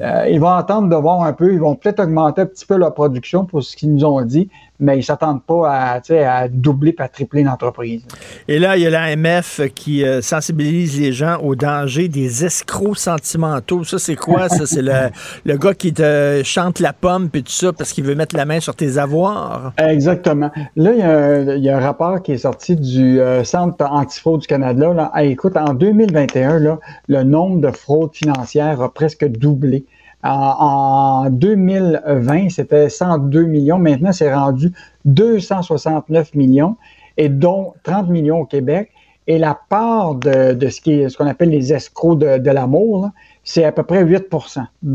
euh, 0.00 0.28
ils 0.28 0.40
vont 0.40 0.50
attendre 0.50 0.88
de 0.88 0.96
voir 0.96 1.22
un 1.22 1.32
peu, 1.32 1.52
ils 1.52 1.60
vont 1.60 1.74
peut-être 1.74 2.00
augmenter 2.00 2.42
un 2.42 2.46
petit 2.46 2.64
peu 2.64 2.76
leur 2.76 2.94
production 2.94 3.44
pour 3.44 3.62
ce 3.62 3.76
qu'ils 3.76 3.92
nous 3.92 4.04
ont 4.04 4.22
dit, 4.22 4.48
mais 4.80 4.94
ils 4.94 5.00
ne 5.00 5.04
s'attendent 5.04 5.44
pas 5.44 5.70
à, 5.70 6.00
à 6.26 6.48
doubler 6.48 6.90
à 6.98 7.08
tripler 7.08 7.42
l'entreprise. 7.42 8.02
Et 8.48 8.58
là, 8.58 8.76
il 8.76 8.82
y 8.82 8.86
a 8.86 8.90
l'AMF 8.90 9.60
qui 9.74 10.04
euh, 10.04 10.20
sensibilise 10.20 11.00
les 11.00 11.12
gens 11.12 11.38
au 11.38 11.54
danger 11.54 12.08
des 12.08 12.44
escrocs 12.44 12.98
sentimentaux. 12.98 13.84
Ça, 13.84 13.98
c'est 13.98 14.16
quoi? 14.16 14.48
ça, 14.48 14.66
c'est 14.66 14.82
le, 14.82 15.10
le, 15.44 15.56
gars 15.56 15.74
qui 15.74 15.92
te 15.92 16.42
chante 16.44 16.80
la 16.80 16.92
pomme 16.92 17.28
puis 17.30 17.42
tout 17.42 17.52
ça 17.52 17.72
parce 17.72 17.92
qu'il 17.92 18.04
veut 18.04 18.14
mettre 18.14 18.36
la 18.36 18.44
main 18.44 18.60
sur 18.60 18.74
tes 18.74 18.98
avoirs. 18.98 19.72
Exactement. 19.78 20.50
Là, 20.76 20.92
il 21.56 21.62
y 21.62 21.68
a, 21.68 21.76
un 21.76 21.80
rapport 21.80 22.22
qui 22.22 22.32
est 22.32 22.38
sorti 22.38 22.76
du 22.76 23.20
euh, 23.20 23.44
Centre 23.44 23.84
antifraude 23.84 24.40
du 24.40 24.46
Canada. 24.46 24.92
Là. 24.92 25.12
écoute, 25.22 25.56
en 25.56 25.74
2021, 25.74 26.58
là, 26.58 26.78
le 27.08 27.22
nombre 27.22 27.60
de 27.60 27.70
fraudes 27.70 28.14
financières 28.14 28.80
a 28.80 28.92
presque 28.92 29.26
doublé. 29.26 29.84
En, 30.22 31.30
2020, 31.30 32.50
c'était 32.50 32.88
102 32.88 33.44
millions. 33.44 33.78
Maintenant, 33.78 34.12
c'est 34.12 34.32
rendu 34.32 34.72
269 35.06 36.34
millions, 36.34 36.76
et 37.16 37.28
dont 37.28 37.74
30 37.82 38.08
millions 38.08 38.40
au 38.40 38.44
Québec. 38.44 38.90
Et 39.26 39.38
la 39.38 39.58
part 39.68 40.16
de, 40.16 40.56
ce 40.68 40.80
qui 40.80 41.08
ce 41.08 41.16
qu'on 41.16 41.26
appelle 41.26 41.50
les 41.50 41.72
escrocs 41.72 42.18
de, 42.18 42.50
l'amour, 42.50 43.10
c'est 43.44 43.64
à 43.64 43.70
peu 43.70 43.82
près 43.82 44.02
8 44.02 44.26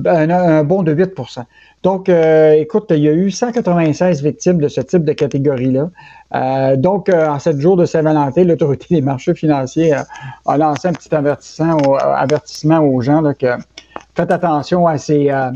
un, 0.05 0.29
un 0.29 0.63
bon 0.63 0.83
de 0.83 0.93
8% 0.93 1.43
Donc, 1.83 2.09
euh, 2.09 2.51
écoute, 2.53 2.87
il 2.89 2.97
y 2.97 3.07
a 3.07 3.13
eu 3.13 3.31
196 3.31 4.23
victimes 4.23 4.57
de 4.57 4.67
ce 4.67 4.81
type 4.81 5.05
de 5.05 5.13
catégorie-là. 5.13 5.89
Euh, 6.33 6.75
donc, 6.75 7.07
euh, 7.07 7.27
en 7.29 7.39
sept 7.39 7.59
jours 7.59 7.77
de 7.77 7.85
Saint-Valentin, 7.85 8.43
l'Autorité 8.43 8.95
des 8.95 9.01
marchés 9.01 9.35
financiers 9.35 9.93
a, 9.93 10.57
lancé 10.57 10.89
un 10.89 10.93
petit 10.93 11.13
avertissement, 11.15 11.77
avertissement 11.95 12.79
aux 12.79 12.99
gens 13.01 13.21
que 13.39 13.55
faites 14.15 14.31
attention 14.31 14.87
à 14.87 14.97
ces, 14.97 15.29
euh, 15.29 15.51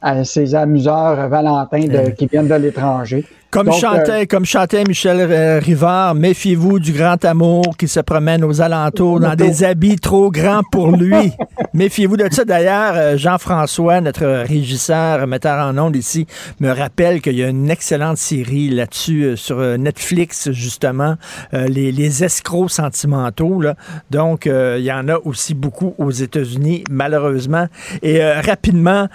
à 0.00 0.24
ces 0.24 0.54
amuseurs 0.54 1.28
valentins 1.28 1.86
de, 1.86 2.10
qui 2.10 2.26
viennent 2.26 2.48
de 2.48 2.54
l'étranger. 2.54 3.24
Comme, 3.50 3.72
chantait, 3.72 4.24
euh, 4.24 4.24
comme 4.26 4.44
chantait 4.44 4.84
Michel 4.84 5.20
euh, 5.20 5.58
Rivard, 5.58 6.14
méfiez-vous 6.14 6.78
du 6.78 6.92
grand 6.92 7.24
amour 7.24 7.78
qui 7.78 7.88
se 7.88 8.00
promène 8.00 8.44
aux 8.44 8.60
alentours 8.60 9.20
dans 9.20 9.34
des 9.34 9.64
habits 9.64 9.96
trop 9.96 10.30
grands 10.30 10.60
pour 10.70 10.94
lui. 10.94 11.32
méfiez-vous 11.72 12.18
de 12.18 12.28
ça. 12.30 12.44
D'ailleurs, 12.44 12.92
euh, 12.94 13.16
Jean-François, 13.16 14.02
notre 14.02 14.26
régisseur, 14.26 15.26
metteur 15.26 15.66
en 15.66 15.78
ondes 15.78 15.96
ici, 15.96 16.26
me 16.60 16.70
rappelle 16.70 17.22
qu'il 17.22 17.36
y 17.38 17.42
a 17.42 17.48
une 17.48 17.70
excellente 17.70 18.18
série 18.18 18.68
là-dessus 18.68 19.38
sur 19.38 19.58
Netflix, 19.78 20.50
justement, 20.52 21.14
les, 21.52 21.90
les, 21.90 22.24
escrocs 22.24 22.70
sentimentaux. 22.70 23.62
Là. 23.62 23.76
Donc, 24.10 24.44
il 24.46 24.82
y 24.82 24.92
en 24.92 25.08
a 25.08 25.16
aussi 25.24 25.54
beaucoup 25.54 25.94
aux 25.98 26.10
États-Unis, 26.10 26.84
malheureusement. 26.90 27.66
Et 28.02 28.22
rapidement, 28.22 29.08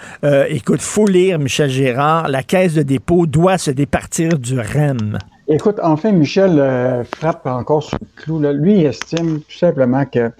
écoute, 0.48 0.80
faut 0.80 1.06
lire 1.06 1.38
Michel 1.38 1.70
Gérard. 1.70 2.28
La 2.28 2.42
caisse 2.42 2.74
de 2.74 2.82
dépôt 2.82 3.26
doit 3.26 3.58
se 3.58 3.70
départir 3.70 4.23
du 4.28 4.58
REM? 4.58 5.18
Écoute, 5.46 5.78
enfin, 5.82 6.12
Michel 6.12 6.58
euh, 6.58 7.04
frappe 7.04 7.46
encore 7.46 7.82
sur 7.82 7.98
le 8.00 8.06
clou. 8.16 8.40
Lui, 8.40 8.80
il 8.80 8.86
estime 8.86 9.40
tout 9.40 9.58
simplement 9.58 10.04
que, 10.06 10.28
tu 10.28 10.34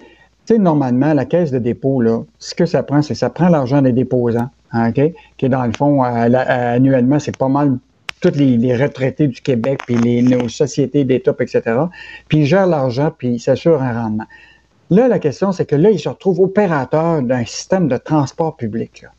sais, 0.45 0.57
normalement, 0.57 1.13
la 1.13 1.25
caisse 1.25 1.51
de 1.51 1.59
dépôt, 1.59 2.01
là, 2.01 2.23
ce 2.39 2.55
que 2.55 2.65
ça 2.65 2.83
prend, 2.83 3.01
c'est 3.01 3.15
ça 3.15 3.29
prend 3.29 3.49
l'argent 3.49 3.81
des 3.81 3.91
déposants, 3.91 4.49
hein, 4.71 4.89
OK? 4.89 5.13
Qui, 5.37 5.49
dans 5.49 5.65
le 5.65 5.73
fond, 5.73 6.01
annuellement, 6.01 7.19
c'est 7.19 7.37
pas 7.37 7.49
mal 7.49 7.77
tous 8.21 8.35
les, 8.35 8.75
retraités 8.75 9.27
du 9.27 9.41
Québec, 9.41 9.81
puis 9.85 9.95
les, 9.95 10.21
nos 10.23 10.49
sociétés 10.49 11.03
d'État, 11.03 11.35
etc. 11.39 11.61
Puis 12.27 12.39
ils 12.39 12.45
gèrent 12.45 12.67
l'argent, 12.67 13.11
puis 13.15 13.35
ils 13.35 13.39
s'assurent 13.39 13.83
un 13.83 14.01
rendement. 14.01 14.25
Là, 14.89 15.07
la 15.07 15.19
question, 15.19 15.51
c'est 15.51 15.65
que 15.65 15.75
là, 15.75 15.91
ils 15.91 15.99
se 15.99 16.09
retrouvent 16.09 16.39
opérateurs 16.39 17.21
d'un 17.21 17.45
système 17.45 17.87
de 17.87 17.97
transport 17.97 18.55
public. 18.55 19.03
Là 19.03 19.09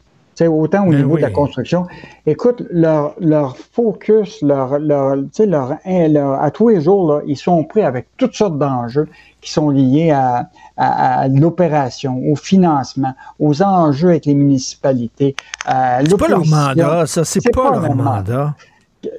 autant 0.45 0.87
au 0.87 0.91
ben 0.91 0.99
niveau 0.99 1.17
de 1.17 1.23
la 1.23 1.31
construction. 1.31 1.87
Écoute, 2.27 2.63
leur, 2.71 3.15
leur 3.19 3.57
focus, 3.57 4.43
leur, 4.43 4.79
leur, 4.79 5.17
leur, 5.17 5.77
leur, 5.87 6.43
à 6.43 6.51
tous 6.51 6.69
les 6.69 6.81
jours, 6.81 7.13
là, 7.13 7.21
ils 7.27 7.37
sont 7.37 7.65
pris 7.65 7.83
avec 7.83 8.09
toutes 8.17 8.35
sortes 8.35 8.59
d'enjeux 8.59 9.09
qui 9.41 9.51
sont 9.51 9.71
liés 9.71 10.11
à, 10.11 10.51
à, 10.77 11.29
l'opération, 11.29 12.21
au 12.31 12.37
financement, 12.37 13.15
aux 13.39 13.63
enjeux 13.63 14.11
avec 14.11 14.27
les 14.27 14.35
municipalités. 14.35 15.37
c'est 15.67 16.19
pas 16.19 16.29
leur 16.29 16.47
mandat, 16.47 17.07
ça, 17.07 17.25
c'est 17.25 17.41
pas, 17.53 17.71
pas, 17.71 17.81
leur 17.81 17.95
mandat. 17.95 18.55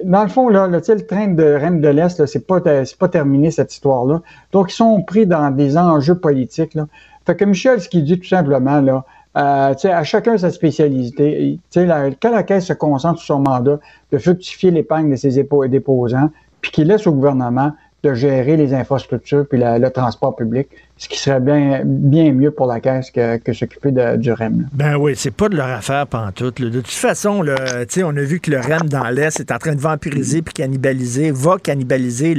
Dans 0.04 0.22
le 0.22 0.28
fond, 0.28 0.48
là, 0.48 0.66
le 0.66 0.80
train 0.80 1.28
de 1.28 1.44
Rennes 1.44 1.80
de 1.80 1.88
l'Est, 1.88 2.26
c'est 2.26 2.46
pas, 2.46 2.60
pas 2.60 3.08
terminé 3.08 3.50
cette 3.50 3.72
histoire-là. 3.72 4.20
Donc, 4.52 4.70
ils 4.72 4.76
sont 4.76 5.02
pris 5.02 5.26
dans 5.26 5.50
des 5.50 5.78
enjeux 5.78 6.18
politiques. 6.18 6.74
Là. 6.74 6.86
Fait 7.26 7.36
que 7.36 7.44
Michel, 7.44 7.80
ce 7.80 7.88
qu'il 7.88 8.04
dit 8.04 8.18
tout 8.18 8.28
simplement, 8.28 8.80
là, 8.80 9.04
euh, 9.38 9.74
à 9.84 10.04
chacun 10.04 10.36
sa 10.36 10.50
spécialité. 10.50 11.58
La, 11.74 12.10
quand 12.10 12.32
la 12.32 12.42
Caisse 12.42 12.66
se 12.66 12.72
concentre 12.72 13.20
sur 13.20 13.36
son 13.36 13.40
mandat 13.40 13.78
de 14.12 14.18
fructifier 14.18 14.70
l'épargne 14.70 15.10
de 15.10 15.16
ses 15.16 15.38
déposants, 15.68 16.30
puis 16.60 16.72
qu'il 16.72 16.88
laisse 16.88 17.06
au 17.06 17.12
gouvernement 17.12 17.72
de 18.04 18.14
gérer 18.14 18.56
les 18.56 18.74
infrastructures 18.74 19.44
puis 19.48 19.58
le 19.60 19.88
transport 19.88 20.36
public, 20.36 20.68
ce 20.96 21.08
qui 21.08 21.18
serait 21.18 21.40
bien, 21.40 21.82
bien 21.84 22.32
mieux 22.32 22.52
pour 22.52 22.66
la 22.66 22.80
Caisse 22.80 23.10
que, 23.10 23.38
que 23.38 23.52
s'occuper 23.52 23.92
du 24.16 24.32
REM. 24.32 24.68
Ben 24.72 24.96
oui, 24.96 25.14
c'est 25.16 25.32
pas 25.32 25.48
de 25.48 25.56
leur 25.56 25.68
affaire 25.68 26.06
pantoute. 26.06 26.60
De 26.60 26.80
toute 26.80 26.88
façon, 26.88 27.42
là, 27.42 27.56
on 28.04 28.16
a 28.16 28.22
vu 28.22 28.38
que 28.40 28.50
le 28.50 28.58
REM 28.58 28.88
dans 28.88 29.08
l'Est 29.08 29.40
est 29.40 29.50
en 29.50 29.58
train 29.58 29.74
de 29.74 29.80
vampiriser 29.80 30.42
puis 30.42 30.54
cannibaliser, 30.54 31.32
va 31.32 31.56
cannibaliser 31.58 32.36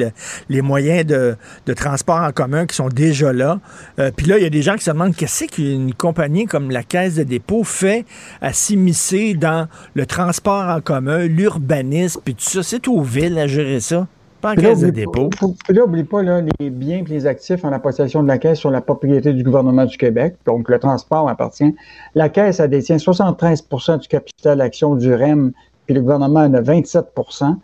les 0.49 0.61
moyens 0.61 1.05
de, 1.05 1.35
transport 1.73 2.21
en 2.21 2.31
commun 2.31 2.65
qui 2.65 2.75
sont 2.75 2.89
déjà 2.89 3.31
là. 3.31 3.59
Euh, 3.99 4.11
puis 4.15 4.25
là, 4.25 4.37
il 4.37 4.43
y 4.43 4.47
a 4.47 4.49
des 4.49 4.61
gens 4.61 4.75
qui 4.75 4.83
se 4.83 4.91
demandent 4.91 5.15
qu'est-ce 5.15 5.45
qu'une 5.45 5.93
compagnie 5.93 6.45
comme 6.45 6.71
la 6.71 6.83
Caisse 6.83 7.15
de 7.15 7.23
dépôt 7.23 7.63
fait 7.63 8.05
à 8.41 8.53
s'immiscer 8.53 9.33
dans 9.33 9.67
le 9.93 10.05
transport 10.05 10.67
en 10.69 10.81
commun, 10.81 11.25
l'urbanisme, 11.27 12.21
puis 12.23 12.35
tout 12.35 12.43
ça. 12.43 12.63
C'est 12.63 12.87
aux 12.87 13.01
villes 13.01 13.37
à 13.37 13.47
gérer 13.47 13.79
ça. 13.79 14.07
Pas 14.41 14.51
en 14.51 14.55
caisse 14.55 14.79
de 14.79 14.89
dépôt. 14.89 15.29
Là, 15.69 15.81
n'oublie 15.81 16.03
pas 16.03 16.21
les 16.21 16.69
biens 16.69 16.99
et 16.99 17.09
les 17.09 17.25
actifs 17.25 17.65
en 17.65 17.69
la 17.69 17.79
possession 17.79 18.23
de 18.23 18.27
la 18.27 18.37
Caisse 18.37 18.59
sur 18.59 18.71
la 18.71 18.81
propriété 18.81 19.33
du 19.33 19.43
gouvernement 19.43 19.85
du 19.85 19.97
Québec. 19.97 20.35
Donc, 20.45 20.69
le 20.69 20.79
transport 20.79 21.27
appartient. 21.27 21.75
La 22.15 22.29
Caisse, 22.29 22.59
elle 22.59 22.69
détient 22.69 22.97
73% 22.97 23.99
du 23.99 24.07
capital 24.07 24.59
d'action 24.59 24.95
du 24.95 25.13
REM, 25.13 25.51
puis 25.85 25.95
le 25.95 26.01
gouvernement 26.01 26.41
en 26.41 26.53
a 26.53 26.61
27% 26.61 27.55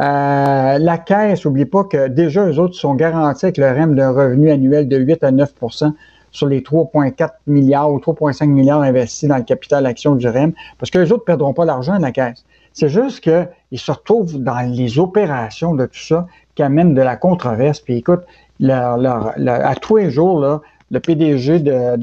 euh, 0.00 0.78
la 0.78 0.98
Caisse, 0.98 1.44
n'oublie 1.44 1.66
pas 1.66 1.84
que 1.84 2.08
déjà, 2.08 2.46
eux 2.46 2.58
autres 2.58 2.74
sont 2.74 2.94
garantis 2.94 3.46
avec 3.46 3.58
le 3.58 3.66
REM 3.66 3.94
d'un 3.94 4.12
revenu 4.12 4.50
annuel 4.50 4.88
de 4.88 4.96
8 4.96 5.24
à 5.24 5.30
9% 5.30 5.92
sur 6.30 6.46
les 6.46 6.60
3,4 6.60 7.30
milliards 7.46 7.92
ou 7.92 7.98
3,5 7.98 8.46
milliards 8.46 8.80
investis 8.80 9.28
dans 9.28 9.36
le 9.36 9.42
capital 9.42 9.84
d'action 9.84 10.14
du 10.14 10.26
REM, 10.26 10.52
parce 10.78 10.90
que 10.90 10.98
les 10.98 11.12
autres 11.12 11.22
ne 11.22 11.26
perdront 11.26 11.52
pas 11.52 11.66
l'argent, 11.66 11.98
la 11.98 12.12
Caisse. 12.12 12.44
C'est 12.72 12.88
juste 12.88 13.20
qu'ils 13.20 13.78
se 13.78 13.90
retrouvent 13.90 14.38
dans 14.38 14.60
les 14.60 14.98
opérations 14.98 15.74
de 15.74 15.86
tout 15.86 15.98
ça 15.98 16.26
qui 16.54 16.62
amènent 16.62 16.94
de 16.94 17.02
la 17.02 17.16
controverse. 17.16 17.80
Puis 17.80 17.96
écoute, 17.96 18.22
à 18.68 19.74
tous 19.80 19.96
les 19.96 20.10
jours, 20.10 20.40
là, 20.40 20.60
le 20.90 20.98
PDG 20.98 21.60
de, 21.60 21.96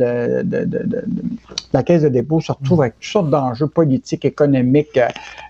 la 1.74 1.84
Caisse 1.84 2.04
de 2.04 2.10
dépôt 2.10 2.40
se 2.40 2.52
retrouve 2.52 2.82
avec 2.82 2.96
toutes 2.96 3.04
sortes 3.04 3.30
d'enjeux 3.30 3.68
politiques, 3.68 4.24
économiques, 4.24 4.98
euh, 4.98 5.08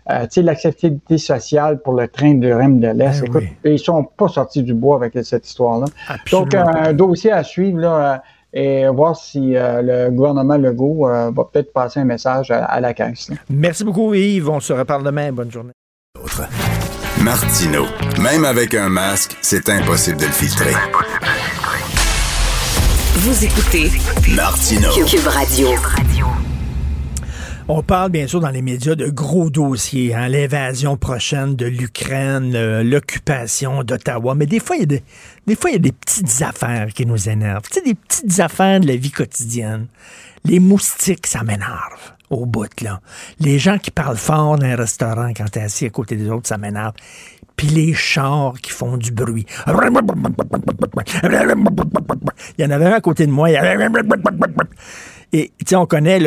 euh, 0.09 0.25
sais, 0.29 0.41
l'acceptabilité 0.41 1.19
sociale 1.19 1.79
pour 1.81 1.93
le 1.93 2.07
train 2.07 2.33
de 2.33 2.51
REM 2.51 2.79
de 2.79 2.87
l'Est. 2.87 3.21
Ben 3.21 3.27
Écoute, 3.27 3.43
ils 3.63 3.79
sont 3.79 4.03
pas 4.03 4.27
sortis 4.27 4.63
du 4.63 4.73
bois 4.73 4.95
avec 4.95 5.13
cette 5.23 5.47
histoire-là. 5.47 5.85
Donc, 6.31 6.55
un 6.55 6.93
dossier 6.93 7.31
à 7.31 7.43
suivre, 7.43 7.79
là, 7.79 8.13
euh, 8.13 8.17
et 8.57 8.87
voir 8.87 9.15
si 9.15 9.53
le 9.53 10.09
gouvernement 10.09 10.57
Legault 10.57 11.05
va 11.05 11.31
peut-être 11.31 11.71
passer 11.71 11.99
un 11.99 12.05
message 12.05 12.49
à, 12.49 12.79
la 12.79 12.93
Caisse. 12.93 13.29
Merci 13.49 13.83
beaucoup, 13.83 14.13
Yves. 14.15 14.49
On 14.49 14.59
se 14.59 14.73
reparle 14.73 15.03
demain. 15.03 15.31
Bonne 15.31 15.51
journée. 15.51 15.73
Martino. 17.23 17.85
Même 18.19 18.45
avec 18.45 18.73
un 18.73 18.89
masque, 18.89 19.37
c'est 19.41 19.69
impossible 19.69 20.17
de 20.17 20.25
le 20.25 20.31
filtrer. 20.31 20.73
Vous 23.17 23.45
écoutez 23.45 23.91
Martino 24.35 24.89
Cube 25.05 25.27
Radio. 25.27 25.69
On 27.69 27.83
parle 27.83 28.11
bien 28.11 28.27
sûr 28.27 28.39
dans 28.39 28.49
les 28.49 28.61
médias 28.61 28.95
de 28.95 29.09
gros 29.09 29.49
dossiers, 29.49 30.15
hein, 30.15 30.29
l'invasion 30.29 30.95
prochaine 30.95 31.57
de 31.57 31.65
l'Ukraine, 31.65 32.55
euh, 32.55 32.81
l'occupation 32.81 33.83
d'Ottawa, 33.83 34.35
mais 34.35 34.45
des 34.45 34.61
fois 34.61 34.77
il 34.77 34.79
y 34.79 34.83
a 34.83 34.85
des, 34.85 35.03
des 35.47 35.55
fois 35.57 35.71
il 35.71 35.73
y 35.73 35.75
a 35.75 35.79
des 35.79 35.91
petites 35.91 36.41
affaires 36.43 36.87
qui 36.93 37.05
nous 37.05 37.27
énervent, 37.27 37.63
tu 37.69 37.73
sais 37.73 37.81
des 37.81 37.95
petites 37.95 38.39
affaires 38.39 38.79
de 38.79 38.87
la 38.87 38.95
vie 38.95 39.11
quotidienne. 39.11 39.87
Les 40.45 40.61
moustiques, 40.61 41.27
ça 41.27 41.43
m'énerve 41.43 42.13
au 42.29 42.45
bout 42.45 42.81
là. 42.81 43.01
Les 43.41 43.59
gens 43.59 43.77
qui 43.77 43.91
parlent 43.91 44.15
fort 44.15 44.57
dans 44.57 44.65
un 44.65 44.77
restaurant 44.77 45.33
quand 45.35 45.49
t'es 45.51 45.59
assis 45.59 45.87
à 45.87 45.89
côté 45.89 46.15
des 46.15 46.29
autres, 46.29 46.47
ça 46.47 46.57
m'énerve 46.57 46.93
puis 47.57 47.67
les 47.67 47.93
chars 47.93 48.53
qui 48.61 48.71
font 48.71 48.95
du 48.97 49.11
bruit. 49.11 49.45
Il 49.67 49.73
y 52.59 52.65
en 52.65 52.69
avait 52.69 52.85
un 52.85 52.93
à 52.93 53.01
côté 53.01 53.25
de 53.25 53.31
moi. 53.31 53.49
Et 55.33 55.51
tu 55.59 55.65
sais, 55.69 55.75
on 55.75 55.85
connaît 55.85 56.19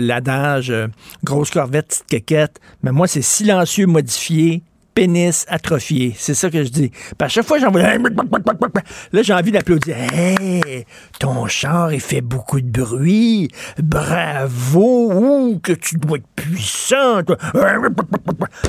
l'adage 0.00 0.70
euh, 0.70 0.88
grosse 1.24 1.50
corvette, 1.50 1.88
petite 1.88 2.06
quéquette, 2.06 2.60
mais 2.82 2.90
moi, 2.90 3.06
c'est 3.06 3.22
silencieux 3.22 3.86
modifié, 3.86 4.62
pénis 4.98 5.46
atrophié. 5.48 6.12
C'est 6.18 6.34
ça 6.34 6.50
que 6.50 6.64
je 6.64 6.70
dis. 6.70 6.90
à 7.20 7.28
chaque 7.28 7.46
fois. 7.46 7.58
Là, 7.60 9.22
j'ai 9.22 9.32
envie 9.32 9.52
d'applaudir. 9.52 9.94
Hey, 10.12 10.86
ton 11.20 11.46
char, 11.46 11.92
il 11.92 12.00
fait 12.00 12.20
beaucoup 12.20 12.60
de 12.60 12.68
bruit. 12.68 13.48
Bravo. 13.80 15.56
que 15.62 15.70
tu 15.70 15.98
dois 15.98 16.18
être 16.18 16.26
puissant. 16.34 17.20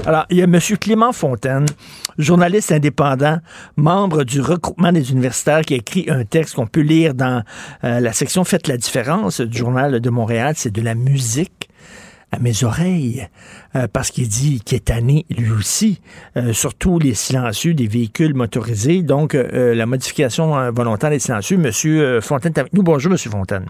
Alors, 0.05 0.27
il 0.29 0.37
y 0.37 0.41
a 0.41 0.43
M. 0.43 0.59
Clément 0.79 1.13
Fontaine, 1.13 1.65
journaliste 2.19 2.71
indépendant, 2.71 3.39
membre 3.75 4.23
du 4.23 4.39
regroupement 4.39 4.91
des 4.91 5.11
universitaires, 5.11 5.61
qui 5.61 5.73
a 5.73 5.77
écrit 5.77 6.05
un 6.09 6.25
texte 6.25 6.53
qu'on 6.53 6.67
peut 6.67 6.81
lire 6.81 7.15
dans 7.15 7.41
euh, 7.83 7.99
la 7.99 8.13
section 8.13 8.43
Faites 8.43 8.67
la 8.67 8.77
différence 8.77 9.41
du 9.41 9.57
Journal 9.57 9.99
de 9.99 10.09
Montréal. 10.11 10.53
C'est 10.55 10.71
de 10.71 10.81
la 10.83 10.93
musique 10.93 11.68
à 12.31 12.39
mes 12.39 12.63
oreilles, 12.63 13.27
euh, 13.75 13.87
parce 13.91 14.11
qu'il 14.11 14.27
dit 14.27 14.61
qu'il 14.61 14.77
est 14.77 14.85
tanné, 14.85 15.25
lui 15.29 15.51
aussi, 15.51 16.01
euh, 16.37 16.53
surtout 16.53 16.99
les 16.99 17.13
silencieux 17.13 17.73
des 17.73 17.87
véhicules 17.87 18.33
motorisés. 18.33 19.01
Donc, 19.01 19.35
euh, 19.35 19.73
la 19.73 19.85
modification 19.85 20.71
volontaire 20.71 21.09
des 21.09 21.19
silencieux. 21.19 21.57
Monsieur 21.57 22.21
Fontaine 22.21 22.53
est 22.55 22.59
avec 22.59 22.73
nous. 22.73 22.83
Bonjour, 22.83 23.11
Monsieur 23.11 23.31
Fontaine. 23.31 23.65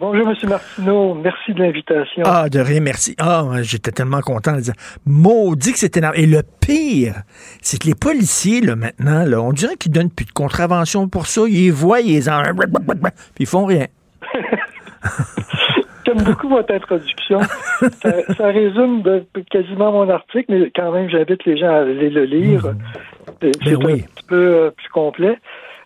Bonjour, 0.00 0.28
M. 0.28 0.48
Martineau. 0.48 1.14
Merci 1.14 1.54
de 1.54 1.62
l'invitation. 1.62 2.24
Ah, 2.26 2.48
de 2.48 2.58
rien, 2.58 2.80
merci. 2.80 3.14
Ah, 3.18 3.44
j'étais 3.62 3.92
tellement 3.92 4.20
content 4.22 4.56
de 4.56 4.60
dire. 4.60 4.74
Maudit 5.06 5.72
que 5.72 5.78
c'était 5.78 6.00
énorme. 6.00 6.14
Et 6.16 6.26
le 6.26 6.42
pire, 6.60 7.22
c'est 7.62 7.80
que 7.80 7.86
les 7.86 7.94
policiers, 7.94 8.60
là, 8.60 8.74
maintenant, 8.74 9.24
là, 9.24 9.40
on 9.40 9.52
dirait 9.52 9.76
qu'ils 9.76 9.92
donnent 9.92 10.10
plus 10.10 10.26
de 10.26 10.32
contravention 10.32 11.08
pour 11.08 11.26
ça. 11.26 11.42
Ils 11.48 11.72
voient, 11.72 12.00
ils 12.00 12.28
en... 12.28 12.42
Puis 12.44 13.12
ils 13.40 13.46
font 13.46 13.66
rien. 13.66 13.86
J'aime 16.06 16.22
beaucoup 16.24 16.48
votre 16.48 16.72
introduction. 16.72 17.40
ça, 17.40 18.46
résume 18.48 19.02
quasiment 19.50 19.92
mon 19.92 20.08
article, 20.08 20.46
mais 20.48 20.70
quand 20.74 20.92
même, 20.92 21.08
j'invite 21.08 21.44
les 21.44 21.56
gens 21.56 21.70
à 21.70 21.80
aller 21.80 22.10
le 22.10 22.24
lire. 22.24 22.66
Mmh. 22.66 23.50
C'est 23.62 23.76
ben 23.76 23.90
un 23.90 23.98
petit 23.98 24.26
peu 24.28 24.54
euh, 24.56 24.70
plus 24.70 24.88
complet. 24.88 25.38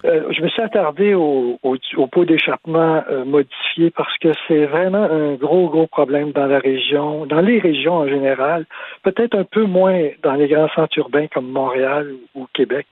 Euh, 0.05 0.31
je 0.31 0.43
me 0.43 0.49
suis 0.49 0.63
attardé 0.63 1.15
au, 1.15 1.59
au, 1.63 2.07
pot 2.07 2.25
d'échappement 2.25 3.03
euh, 3.11 3.25
modifié 3.25 3.91
parce 3.91 4.17
que 4.19 4.29
c'est 4.47 4.67
vraiment 4.67 5.03
un 5.03 5.35
gros, 5.35 5.69
gros 5.69 5.89
problème 5.89 6.31
dans 6.31 6.47
la 6.47 6.61
région, 6.61 7.27
dans 7.27 7.41
les 7.41 7.59
régions 7.59 7.95
en 7.95 8.09
général, 8.09 8.65
peut-être 9.03 9.37
un 9.37 9.43
peu 9.43 9.65
moins 9.65 10.09
dans 10.23 10.35
les 10.35 10.47
grands 10.47 10.69
centres 10.69 10.97
urbains 10.99 11.27
comme 11.27 11.51
Montréal 11.51 12.15
ou 12.37 12.47
Québec. 12.55 12.87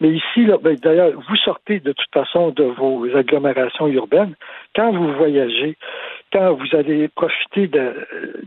Mais 0.00 0.08
ici, 0.08 0.48
ben, 0.62 0.74
d'ailleurs, 0.82 1.12
vous 1.28 1.36
sortez 1.36 1.80
de 1.80 1.92
toute 1.92 2.12
façon 2.14 2.50
de 2.50 2.64
vos 2.64 3.04
agglomérations 3.14 3.88
urbaines. 3.88 4.34
Quand 4.74 4.92
vous 4.92 5.12
voyagez, 5.14 5.76
quand 6.32 6.54
vous 6.54 6.76
allez 6.76 7.08
profiter 7.08 7.66
de, 7.66 7.94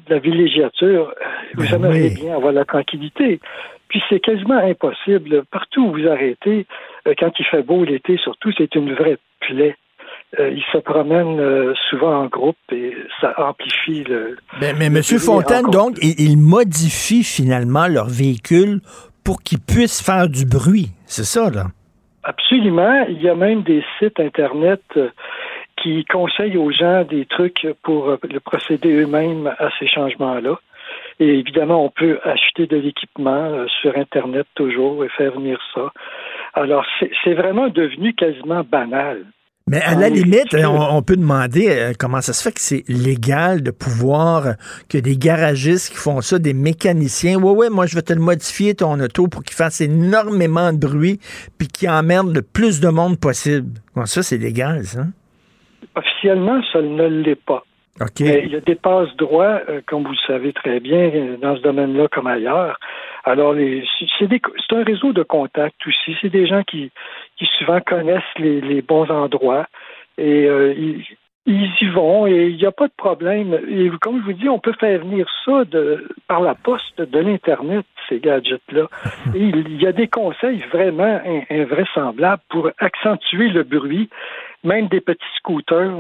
la 0.08 0.20
villégiature, 0.20 1.14
vous 1.56 1.64
ben 1.64 1.76
aimeriez 1.76 2.10
bien 2.10 2.36
avoir 2.36 2.54
la 2.54 2.66
tranquillité. 2.66 3.40
Puis 3.88 4.02
c'est 4.10 4.20
quasiment 4.20 4.58
impossible. 4.58 5.44
Partout 5.52 5.88
où 5.88 5.92
vous 5.92 6.08
arrêtez, 6.08 6.66
euh, 7.08 7.14
quand 7.20 7.32
il 7.38 7.46
fait 7.46 7.64
beau 7.64 7.84
l'été, 7.84 8.18
surtout, 8.18 8.52
c'est 8.58 8.74
une 8.76 8.94
vraie 8.94 9.18
plaie. 9.42 9.76
Euh, 10.40 10.50
ils 10.50 10.64
se 10.72 10.78
promènent 10.78 11.40
euh, 11.40 11.74
souvent 11.90 12.24
en 12.24 12.28
groupe 12.28 12.56
et 12.72 12.96
ça 13.20 13.34
amplifie 13.38 14.06
le. 14.06 14.38
Ben, 14.62 14.76
mais, 14.80 14.90
mais 14.90 15.00
M. 15.00 15.20
Fontaine, 15.20 15.66
donc, 15.66 15.98
ils 16.02 16.38
modifient 16.38 17.26
finalement 17.26 17.88
leur 17.88 18.08
véhicule 18.08 18.80
pour 19.26 19.42
qu'ils 19.44 19.60
puissent 19.60 20.02
faire 20.02 20.30
du 20.30 20.46
bruit. 20.46 20.88
C'est 21.06 21.26
ça, 21.26 21.50
là? 21.50 21.66
Absolument. 22.24 23.06
Il 23.10 23.22
y 23.22 23.28
a 23.28 23.36
même 23.36 23.64
des 23.64 23.84
sites 24.00 24.20
Internet 24.20 24.82
qui 25.82 26.06
conseillent 26.06 26.58
aux 26.58 26.72
gens 26.72 27.04
des 27.04 27.26
trucs 27.26 27.68
pour 27.84 28.18
le 28.24 28.40
procéder 28.40 29.02
eux-mêmes 29.02 29.48
à 29.60 29.70
ces 29.80 29.88
changements-là. 29.88 30.60
Et 31.20 31.40
évidemment, 31.40 31.86
on 31.86 31.90
peut 31.90 32.20
acheter 32.24 32.66
de 32.66 32.78
l'équipement 32.78 33.44
euh, 33.46 33.68
sur 33.82 33.96
Internet 33.98 34.48
toujours 34.56 35.06
et 35.06 35.10
faire 35.10 35.34
venir 35.34 35.60
ça. 35.74 35.92
Alors, 36.54 36.86
c'est 37.24 37.34
vraiment 37.34 37.70
devenu 37.70 38.14
quasiment 38.14 38.64
banal. 38.64 39.26
Mais 39.68 39.82
à 39.84 39.94
la 39.94 40.10
limite, 40.10 40.54
on, 40.56 41.02
peut 41.04 41.16
demander 41.16 41.70
euh, 41.70 41.94
comment 41.98 42.20
ça 42.20 42.34
se 42.34 42.42
fait 42.42 42.52
que 42.52 42.60
c'est 42.60 42.84
légal 42.90 43.62
de 43.62 43.72
pouvoir, 43.72 44.48
euh, 44.48 44.54
que 44.90 44.98
des 44.98 45.16
garagistes 45.16 45.92
qui 45.92 45.98
font 45.98 46.20
ça, 46.22 46.40
des 46.40 46.54
mécaniciens, 46.54 47.38
ouais, 47.38 47.52
ouais, 47.52 47.70
moi 47.70 47.86
je 47.86 47.96
vais 47.96 48.02
te 48.02 48.12
le 48.12 48.20
modifier 48.20 48.74
ton 48.74 49.00
auto 49.00 49.28
pour 49.28 49.44
qu'il 49.44 49.56
fasse 49.56 49.80
énormément 49.80 50.74
de 50.74 50.80
bruit 50.80 51.20
puis 51.58 51.68
qu'il 51.68 51.90
emmerde 51.90 52.34
le 52.36 52.42
plus 52.42 52.82
de 52.82 52.90
monde 52.90 53.20
possible. 53.20 53.70
Bon, 53.96 54.06
ça, 54.06 54.24
c'est 54.24 54.38
légal, 54.38 54.84
ça? 54.86 55.06
Officiellement, 55.96 56.62
ça 56.72 56.82
ne 56.82 57.08
l'est 57.08 57.36
pas. 57.36 57.64
Mais 58.20 58.44
il 58.46 58.52
y 58.52 58.56
a 58.56 58.62
des 58.62 58.76
passes 58.76 59.16
droits, 59.18 59.62
euh, 59.70 59.82
comme 59.86 60.04
vous 60.04 60.12
le 60.12 60.28
savez 60.28 60.54
très 60.54 60.80
bien, 60.80 61.12
dans 61.42 61.56
ce 61.56 61.62
domaine-là 61.62 62.08
comme 62.08 62.28
ailleurs. 62.28 62.80
Alors, 63.26 63.54
c'est 63.56 64.76
un 64.76 64.84
réseau 64.84 65.14
de 65.14 65.24
contacts 65.24 65.86
aussi. 65.86 66.16
C'est 66.22 66.30
des 66.30 66.48
gens 66.48 66.64
qui, 66.64 66.92
qui 67.38 67.46
souvent 67.60 67.80
connaissent 67.82 68.24
les, 68.40 68.82
bons 68.82 69.10
endroits 69.12 69.68
et 70.18 70.46
euh, 70.48 70.74
ils, 71.46 71.72
y 71.82 71.86
vont 71.90 72.26
et 72.26 72.48
il 72.48 72.56
n'y 72.56 72.66
a 72.66 72.72
pas 72.72 72.88
de 72.88 72.94
problème. 72.98 73.60
Et 73.70 73.90
comme 74.02 74.20
je 74.22 74.26
vous 74.26 74.34
dis, 74.34 74.50
on 74.50 74.60
peut 74.60 74.74
faire 74.80 75.00
venir 75.00 75.28
ça 75.46 75.66
de, 75.66 76.08
par 76.28 76.42
la 76.42 76.56
poste 76.56 77.00
de 77.02 77.20
l'Internet, 77.20 77.86
ces 78.10 78.20
gadgets-là. 78.20 78.88
Et 79.36 79.44
il 79.44 79.82
y 79.82 79.86
a 79.86 79.92
des 79.92 80.08
conseils 80.08 80.64
vraiment 80.72 81.22
invraisemblables 81.50 82.42
pour 82.50 82.70
accentuer 82.80 83.50
le 83.50 83.64
bruit 83.64 84.10
même 84.64 84.88
des 84.88 85.02
petits 85.02 85.22
scooters. 85.38 85.92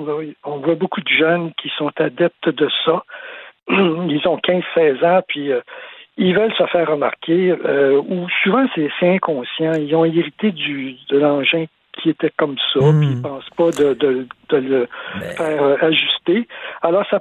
on 0.44 0.58
voit 0.58 0.76
beaucoup 0.76 1.02
de 1.02 1.10
jeunes 1.10 1.52
qui 1.62 1.70
sont 1.78 1.92
adeptes 1.98 2.50
de 2.50 2.70
ça. 2.86 3.04
Ils 3.70 4.22
ont 4.26 4.38
15-16 4.38 5.06
ans, 5.06 5.22
puis 5.28 5.52
euh, 5.52 5.62
ils 6.18 6.36
veulent 6.36 6.54
se 6.54 6.66
faire 6.68 6.90
remarquer, 6.90 7.52
euh, 7.52 8.02
ou 8.02 8.28
souvent 8.44 8.66
c'est 8.76 8.92
inconscient. 9.02 9.74
Ils 9.74 9.96
ont 9.96 10.06
hérité 10.06 10.52
du, 10.52 10.96
de 11.10 11.18
l'engin 11.18 11.66
qui 12.02 12.10
était 12.10 12.32
comme 12.38 12.58
ça, 12.74 12.80
puis 12.80 13.08
ils 13.08 13.16
ne 13.16 13.16
hmm. 13.16 13.22
pensent 13.22 13.50
pas 13.58 13.72
de, 13.72 13.94
de, 13.94 14.28
le 14.58 14.88
faire 15.36 15.64
euh, 15.64 15.78
ajuster. 15.82 16.48
Alors, 16.82 17.06
ça 17.10 17.20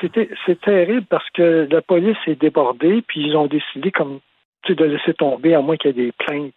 c'était 0.00 0.30
c'est 0.46 0.60
terrible 0.60 1.06
parce 1.08 1.28
que 1.30 1.68
la 1.70 1.80
police 1.82 2.16
est 2.26 2.40
débordée, 2.40 3.02
puis 3.06 3.26
ils 3.26 3.36
ont 3.36 3.46
décidé 3.46 3.90
comme 3.90 4.20
de 4.68 4.84
laisser 4.84 5.14
tomber, 5.14 5.54
à 5.54 5.60
moins 5.60 5.76
qu'il 5.76 5.96
y 5.96 6.00
ait 6.00 6.04
des 6.06 6.12
plaintes 6.12 6.52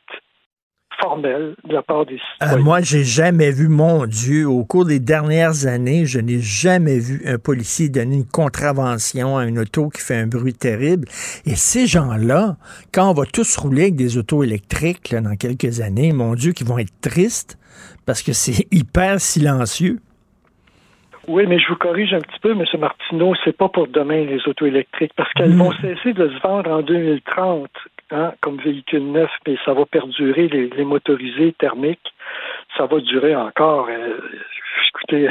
formelle 1.01 1.55
de 1.67 1.73
la 1.73 1.81
part 1.81 2.05
des 2.05 2.15
euh, 2.15 2.45
citoyens. 2.45 2.63
moi, 2.63 2.81
j'ai 2.81 3.03
jamais 3.03 3.51
vu, 3.51 3.67
mon 3.67 4.05
Dieu, 4.05 4.47
au 4.47 4.63
cours 4.63 4.85
des 4.85 4.99
dernières 4.99 5.65
années, 5.67 6.05
je 6.05 6.19
n'ai 6.19 6.39
jamais 6.39 6.99
vu 6.99 7.21
un 7.25 7.37
policier 7.37 7.89
donner 7.89 8.17
une 8.17 8.27
contravention 8.27 9.37
à 9.37 9.45
une 9.45 9.59
auto 9.59 9.89
qui 9.89 10.01
fait 10.01 10.17
un 10.17 10.27
bruit 10.27 10.53
terrible. 10.53 11.07
Et 11.45 11.55
ces 11.55 11.87
gens-là, 11.87 12.57
quand 12.93 13.09
on 13.09 13.13
va 13.13 13.25
tous 13.25 13.57
rouler 13.57 13.83
avec 13.83 13.95
des 13.95 14.17
autos 14.17 14.43
électriques 14.43 15.15
dans 15.15 15.35
quelques 15.35 15.81
années, 15.81 16.13
mon 16.13 16.35
Dieu, 16.35 16.51
qui 16.53 16.63
vont 16.63 16.77
être 16.77 16.93
tristes 17.01 17.57
parce 18.05 18.23
que 18.23 18.33
c'est 18.33 18.67
hyper 18.71 19.19
silencieux. 19.19 19.99
Oui, 21.27 21.45
mais 21.47 21.59
je 21.59 21.67
vous 21.69 21.75
corrige 21.75 22.13
un 22.13 22.19
petit 22.19 22.39
peu, 22.41 22.51
M. 22.51 22.63
Martineau, 22.79 23.33
c'est 23.45 23.55
pas 23.55 23.69
pour 23.69 23.87
demain 23.87 24.25
les 24.25 24.39
autos 24.47 24.65
électriques, 24.65 25.13
parce 25.15 25.31
qu'elles 25.33 25.55
vont 25.55 25.69
hmm. 25.69 25.81
cesser 25.81 26.13
de 26.13 26.27
se 26.27 26.41
vendre 26.41 26.71
en 26.71 26.81
2030 26.81 27.69
hein, 28.11 28.33
comme 28.41 28.57
véhicule 28.57 29.11
neuf, 29.11 29.31
mais 29.47 29.57
ça 29.65 29.73
va 29.73 29.85
perdurer 29.85 30.47
les, 30.47 30.83
motorisés 30.85 31.53
thermiques. 31.53 32.13
Ça 32.77 32.85
va 32.85 32.99
durer 32.99 33.35
encore. 33.35 33.88
Euh, 33.89 34.17
écoutez, 34.95 35.27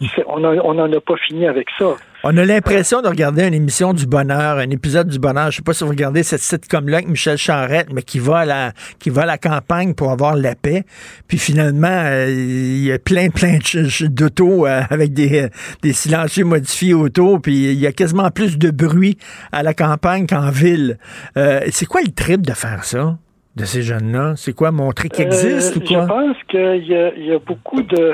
on 0.26 0.40
n'en 0.40 0.92
a 0.92 1.00
pas 1.00 1.16
fini 1.26 1.46
avec 1.46 1.68
ça. 1.78 1.96
On 2.24 2.36
a 2.36 2.44
l'impression 2.44 3.02
de 3.02 3.08
regarder 3.08 3.46
une 3.46 3.54
émission 3.54 3.92
du 3.92 4.06
bonheur, 4.06 4.58
un 4.58 4.70
épisode 4.70 5.08
du 5.08 5.18
bonheur. 5.18 5.50
Je 5.52 5.58
sais 5.58 5.62
pas 5.62 5.72
si 5.72 5.84
vous 5.84 5.90
regardez 5.90 6.24
cette 6.24 6.40
sitcom-là 6.40 6.98
avec 6.98 7.08
Michel 7.08 7.36
Charette, 7.36 7.92
mais 7.92 8.02
qui 8.02 8.18
va 8.18 8.38
à 8.38 8.44
la, 8.44 8.72
qui 8.98 9.10
va 9.10 9.22
à 9.22 9.26
la 9.26 9.38
campagne 9.38 9.94
pour 9.94 10.10
avoir 10.10 10.34
la 10.34 10.56
paix. 10.56 10.84
Puis 11.28 11.38
finalement, 11.38 11.86
euh, 11.88 12.26
il 12.28 12.84
y 12.84 12.92
a 12.92 12.98
plein, 12.98 13.28
plein 13.30 13.58
d'autos 14.10 14.66
euh, 14.66 14.82
avec 14.90 15.12
des, 15.12 15.48
des 15.82 15.92
silencieux 15.92 16.44
modifiés 16.44 16.94
autour. 16.94 17.40
Puis 17.40 17.54
il 17.54 17.78
y 17.78 17.86
a 17.86 17.92
quasiment 17.92 18.30
plus 18.30 18.58
de 18.58 18.70
bruit 18.70 19.18
à 19.52 19.62
la 19.62 19.74
campagne 19.74 20.26
qu'en 20.26 20.50
ville. 20.50 20.98
Euh, 21.36 21.60
c'est 21.70 21.86
quoi 21.86 22.00
le 22.00 22.12
trip 22.12 22.42
de 22.42 22.52
faire 22.52 22.84
ça? 22.84 23.18
de 23.54 23.64
ces 23.64 23.80
jeunes-là? 23.80 24.34
C'est 24.36 24.52
quoi, 24.52 24.70
montrer 24.70 25.08
qu'ils 25.08 25.24
existent 25.24 25.80
ou 25.80 25.82
quoi? 25.82 26.02
Je 26.02 26.06
pense 26.06 26.36
qu'il 26.48 26.84
y, 26.84 27.28
y, 27.28 27.32
a 27.32 27.38
beaucoup 27.38 27.80
de, 27.80 28.12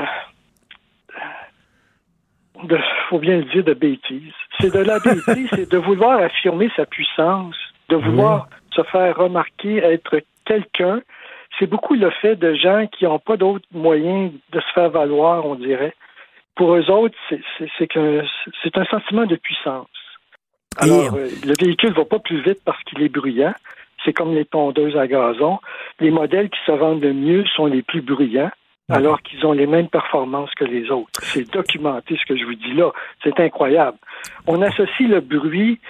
il 2.70 2.78
faut 3.08 3.18
bien 3.18 3.38
le 3.38 3.44
dire, 3.44 3.64
de 3.64 3.74
bêtises. 3.74 4.32
C'est 4.60 4.72
de 4.72 4.80
la 4.80 4.98
bêtise, 4.98 5.48
c'est 5.54 5.70
de 5.70 5.78
vouloir 5.78 6.20
affirmer 6.20 6.70
sa 6.76 6.86
puissance, 6.86 7.56
de 7.88 7.96
vouloir 7.96 8.48
se 8.74 8.82
faire 8.84 9.16
remarquer, 9.16 9.78
être 9.78 10.20
quelqu'un. 10.44 11.00
C'est 11.58 11.66
beaucoup 11.66 11.94
le 11.94 12.10
fait 12.10 12.36
de 12.36 12.54
gens 12.54 12.86
qui 12.86 13.04
n'ont 13.04 13.18
pas 13.18 13.36
d'autres 13.36 13.66
moyens 13.72 14.32
de 14.52 14.60
se 14.60 14.72
faire 14.74 14.90
valoir, 14.90 15.44
on 15.44 15.54
dirait. 15.54 15.94
Pour 16.54 16.74
eux 16.74 16.90
autres, 16.90 17.16
c'est 17.28 17.40
c'est 17.78 18.78
un 18.78 18.84
sentiment 18.86 19.26
de 19.26 19.36
puissance. 19.36 19.88
Alors, 20.78 21.14
euh, 21.14 21.28
le 21.44 21.54
véhicule 21.60 21.90
ne 21.90 21.94
va 21.94 22.04
pas 22.04 22.18
plus 22.18 22.40
vite 22.42 22.60
parce 22.64 22.82
qu'il 22.84 23.02
est 23.02 23.08
bruyant. 23.08 23.54
C'est 24.04 24.12
comme 24.12 24.34
les 24.34 24.44
tondeuses 24.46 24.96
à 24.96 25.06
gazon. 25.06 25.58
Les 26.00 26.10
modèles 26.10 26.48
qui 26.48 26.58
se 26.66 26.72
vendent 26.72 27.02
le 27.02 27.12
mieux 27.12 27.44
sont 27.54 27.66
les 27.66 27.82
plus 27.82 28.00
bruyants 28.00 28.50
alors 28.92 29.22
qu'ils 29.22 29.44
ont 29.46 29.52
les 29.52 29.66
mêmes 29.66 29.88
performances 29.88 30.50
que 30.54 30.64
les 30.64 30.90
autres. 30.90 31.20
C'est 31.22 31.50
documenté 31.50 32.16
ce 32.16 32.26
que 32.26 32.38
je 32.38 32.44
vous 32.44 32.54
dis 32.54 32.74
là. 32.74 32.90
C'est 33.22 33.38
incroyable. 33.40 33.98
On 34.46 34.60
associe 34.62 35.08
le 35.08 35.20
bruit 35.20 35.80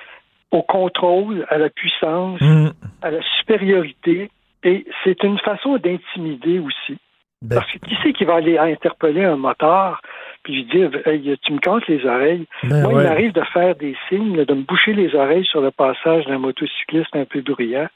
au 0.50 0.62
contrôle, 0.62 1.46
à 1.48 1.58
la 1.58 1.70
puissance, 1.70 2.40
mm. 2.40 2.68
à 3.00 3.10
la 3.10 3.20
supériorité, 3.38 4.30
et 4.64 4.86
c'est 5.02 5.22
une 5.22 5.38
façon 5.38 5.78
d'intimider 5.78 6.58
aussi. 6.58 6.98
Ben. 7.40 7.56
Parce 7.56 7.72
que 7.72 7.78
qui 7.78 7.96
c'est 8.02 8.12
qui 8.12 8.24
va 8.24 8.36
aller 8.36 8.56
interpeller 8.56 9.24
un 9.24 9.36
moteur 9.36 10.00
puis 10.44 10.54
lui 10.54 10.64
dire 10.64 10.90
tu 11.42 11.52
me 11.52 11.58
casses 11.58 11.86
les 11.88 12.04
oreilles? 12.04 12.46
Ben 12.64 12.82
Moi, 12.82 13.02
il 13.02 13.08
m'arrive 13.08 13.32
de 13.32 13.42
faire 13.52 13.74
des 13.76 13.96
signes, 14.08 14.44
de 14.44 14.54
me 14.54 14.62
boucher 14.62 14.92
les 14.92 15.14
oreilles 15.14 15.44
sur 15.44 15.60
le 15.60 15.70
passage 15.70 16.26
d'un 16.26 16.38
motocycliste 16.38 17.14
un 17.14 17.24
peu 17.24 17.40
bruyant. 17.40 17.88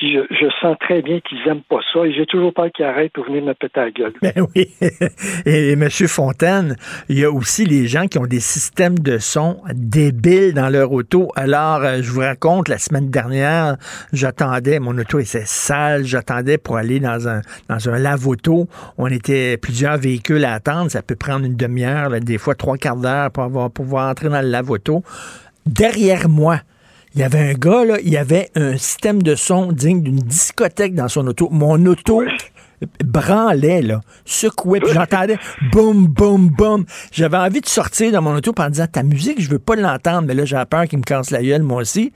Je, 0.00 0.48
sens 0.62 0.76
très 0.80 1.02
bien 1.02 1.20
qu'ils 1.20 1.46
aiment 1.46 1.62
pas 1.68 1.80
ça 1.92 2.06
et 2.06 2.12
j'ai 2.12 2.24
toujours 2.24 2.54
peur 2.54 2.68
qu'ils 2.74 2.86
arrêtent 2.86 3.12
pour 3.12 3.24
venir 3.24 3.44
me 3.44 3.52
péter 3.52 3.80
la 3.80 3.90
gueule. 3.90 4.12
Ben 4.22 4.46
oui. 4.54 4.68
Et, 5.44 5.72
M. 5.72 5.88
Fontaine, 5.90 6.76
il 7.08 7.18
y 7.18 7.24
a 7.24 7.30
aussi 7.30 7.66
les 7.66 7.86
gens 7.86 8.06
qui 8.06 8.18
ont 8.18 8.26
des 8.26 8.40
systèmes 8.40 8.98
de 8.98 9.18
son 9.18 9.58
débiles 9.74 10.54
dans 10.54 10.68
leur 10.68 10.92
auto. 10.92 11.28
Alors, 11.36 11.82
euh, 11.82 11.98
je 12.00 12.10
vous 12.10 12.20
raconte, 12.20 12.68
la 12.68 12.78
semaine 12.78 13.10
dernière, 13.10 13.76
j'attendais, 14.12 14.78
mon 14.78 14.96
auto 14.96 15.18
était 15.18 15.44
sale, 15.44 16.04
j'attendais 16.04 16.56
pour 16.56 16.76
aller 16.76 17.00
dans 17.00 17.28
un, 17.28 17.42
dans 17.68 17.88
un 17.88 17.98
lave-auto. 17.98 18.68
On 18.96 19.06
était 19.06 19.56
plusieurs 19.58 19.98
véhicules 19.98 20.44
à 20.44 20.54
attendre. 20.54 20.90
Ça 20.90 21.02
peut 21.02 21.16
prendre 21.16 21.44
une 21.44 21.56
demi-heure, 21.56 22.10
des 22.20 22.38
fois 22.38 22.54
trois 22.54 22.76
quarts 22.76 22.96
d'heure 22.96 23.30
pour 23.30 23.44
avoir, 23.44 23.70
pouvoir 23.70 24.10
entrer 24.10 24.28
dans 24.28 24.40
le 24.40 24.48
lave-auto. 24.48 25.02
Derrière 25.66 26.28
moi, 26.28 26.60
il 27.14 27.20
y 27.20 27.24
avait 27.24 27.50
un 27.50 27.54
gars, 27.54 27.84
là, 27.84 27.98
il 28.02 28.08
y 28.08 28.16
avait 28.16 28.50
un 28.54 28.76
système 28.76 29.22
de 29.22 29.34
son 29.34 29.72
digne 29.72 30.02
d'une 30.02 30.18
discothèque 30.18 30.94
dans 30.94 31.08
son 31.08 31.26
auto. 31.26 31.48
Mon 31.50 31.84
auto 31.86 32.22
branlait, 33.04 33.82
là, 33.82 34.00
secouait, 34.24 34.80
puis 34.80 34.92
j'entendais 34.92 35.38
boum, 35.72 36.06
boum, 36.06 36.48
boum. 36.48 36.84
J'avais 37.12 37.36
envie 37.36 37.60
de 37.60 37.66
sortir 37.66 38.12
dans 38.12 38.22
mon 38.22 38.34
auto 38.34 38.54
en 38.56 38.70
disant 38.70 38.86
ta 38.86 39.02
musique, 39.02 39.40
je 39.40 39.50
veux 39.50 39.58
pas 39.58 39.76
l'entendre, 39.76 40.28
mais 40.28 40.34
là, 40.34 40.44
j'ai 40.44 40.62
peur 40.70 40.86
qu'il 40.86 40.98
me 40.98 41.04
casse 41.04 41.30
la 41.30 41.42
gueule, 41.42 41.62
moi 41.62 41.82
aussi. 41.82 42.12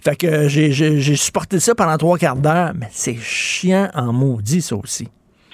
Fait 0.00 0.16
que 0.16 0.48
j'ai 0.48 1.16
supporté 1.16 1.60
ça 1.60 1.74
pendant 1.74 1.96
trois 1.98 2.18
quarts 2.18 2.36
d'heure, 2.36 2.72
mais 2.74 2.88
c'est 2.90 3.16
chiant 3.16 3.90
en 3.94 4.12
maudit, 4.12 4.62
ça 4.62 4.76
aussi. 4.76 5.08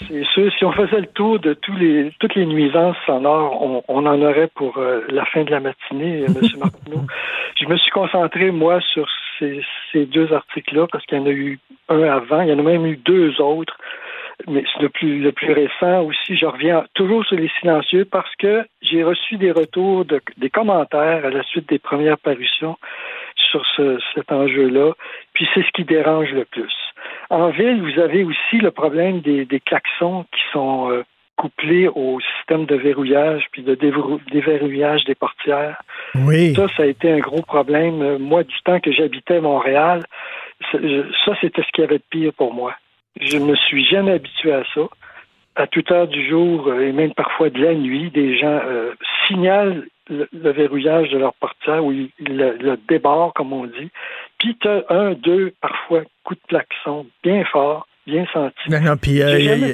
C'est 0.09 0.25
sûr, 0.25 0.53
si 0.59 0.65
on 0.65 0.73
faisait 0.73 1.01
le 1.01 1.07
tour 1.07 1.39
de 1.39 1.55
tous 1.55 1.77
les, 1.77 2.13
toutes 2.19 2.35
les 2.35 2.47
nuisances 2.47 2.97
sonores, 3.07 3.61
on, 3.63 3.83
on 3.89 4.07
en 4.07 4.21
aurait 4.23 4.49
pour 4.55 4.79
euh, 4.79 5.03
la 5.09 5.25
fin 5.27 5.45
de 5.45 5.51
la 5.51 5.61
matinée, 5.61 6.23
euh, 6.23 6.27
M. 6.27 6.43
Martineau. 6.59 7.07
Je 7.57 7.67
me 7.67 7.77
suis 7.77 7.91
concentré, 7.91 8.51
moi, 8.51 8.81
sur 8.93 9.09
ces, 9.39 9.63
ces 9.93 10.07
deux 10.07 10.33
articles-là, 10.33 10.87
parce 10.91 11.05
qu'il 11.07 11.19
y 11.19 11.21
en 11.21 11.27
a 11.27 11.31
eu 11.31 11.59
un 11.89 12.03
avant, 12.03 12.43
il 12.43 12.49
y 12.49 12.53
en 12.53 12.59
a 12.59 12.63
même 12.63 12.87
eu 12.87 12.97
deux 12.97 13.41
autres, 13.41 13.77
mais 14.49 14.65
le 14.81 14.89
plus, 14.89 15.21
le 15.21 15.33
plus 15.33 15.53
récent 15.53 16.03
aussi, 16.03 16.37
je 16.37 16.47
reviens 16.47 16.85
toujours 16.95 17.25
sur 17.25 17.37
les 17.37 17.51
silencieux 17.61 18.05
parce 18.05 18.35
que 18.37 18.65
j'ai 18.83 19.05
reçu 19.05 19.37
des 19.37 19.53
retours, 19.53 20.05
de, 20.05 20.21
des 20.37 20.51
commentaires 20.51 21.25
à 21.25 21.31
la 21.31 21.43
suite 21.45 21.69
des 21.69 21.79
premières 21.79 22.19
parutions 22.19 22.77
sur 23.37 23.65
ce, 23.77 23.99
cet 24.15 24.33
enjeu-là, 24.33 24.93
puis 25.33 25.47
c'est 25.55 25.63
ce 25.63 25.71
qui 25.73 25.85
dérange 25.85 26.33
le 26.33 26.45
plus. 26.45 26.73
En 27.31 27.51
ville, 27.51 27.83
vous 27.83 28.01
avez 28.01 28.25
aussi 28.25 28.59
le 28.59 28.71
problème 28.71 29.21
des, 29.21 29.45
des 29.45 29.61
klaxons 29.61 30.25
qui 30.33 30.41
sont 30.53 30.91
euh, 30.91 31.05
couplés 31.37 31.89
au 31.89 32.19
système 32.39 32.67
de 32.67 32.77
verrouillage 32.77 33.47
puis 33.51 33.63
de 33.63 33.75
déverrouillage 33.75 35.05
des 35.05 35.15
portières. 35.15 35.83
Oui. 36.15 36.55
Ça, 36.55 36.67
ça 36.77 36.83
a 36.85 36.87
été 36.87 37.11
un 37.11 37.19
gros 37.19 37.43
problème. 37.43 38.03
Euh, 38.03 38.19
moi, 38.19 38.45
du 38.45 38.55
temps 38.65 38.81
que 38.81 38.93
j'habitais 38.93 39.41
Montréal, 39.41 40.05
ça, 40.73 41.33
c'était 41.41 41.63
ce 41.63 41.69
qu'il 41.73 41.83
y 41.83 41.87
avait 41.87 41.99
de 41.99 42.05
pire 42.11 42.33
pour 42.35 42.55
moi. 42.55 42.75
Je 43.21 43.37
ne 43.37 43.47
me 43.47 43.57
suis 43.57 43.85
jamais 43.85 44.13
habitué 44.13 44.53
à 44.53 44.63
ça. 44.75 44.83
À 45.57 45.67
toute 45.67 45.91
heure 45.93 46.09
du 46.09 46.29
jour 46.29 46.69
euh, 46.69 46.81
et 46.81 46.93
même 46.93 47.15
parfois 47.15 47.51
de 47.51 47.61
la 47.63 47.75
nuit, 47.75 48.11
des 48.11 48.39
gens 48.39 48.61
signalent 49.27 49.85
le, 50.09 50.51
verrouillage 50.51 51.11
de 51.11 51.19
leur 51.19 51.35
portière 51.35 51.85
ou 51.85 51.91
le, 51.91 52.09
le 52.19 52.77
débord, 52.89 53.33
comme 53.35 53.53
on 53.53 53.67
dit. 53.67 53.91
Puis 54.39 54.57
tu 54.61 54.69
as 54.69 54.85
un, 54.91 55.13
deux, 55.13 55.53
parfois, 55.61 56.03
coups 56.25 56.41
de 56.43 56.47
klaxon 56.49 57.07
bien 57.23 57.45
fort 57.45 57.87
bien 58.07 58.27
senti. 58.33 58.71
Non, 58.71 58.81
non, 58.81 58.97
puis, 58.97 59.23
euh, 59.23 59.73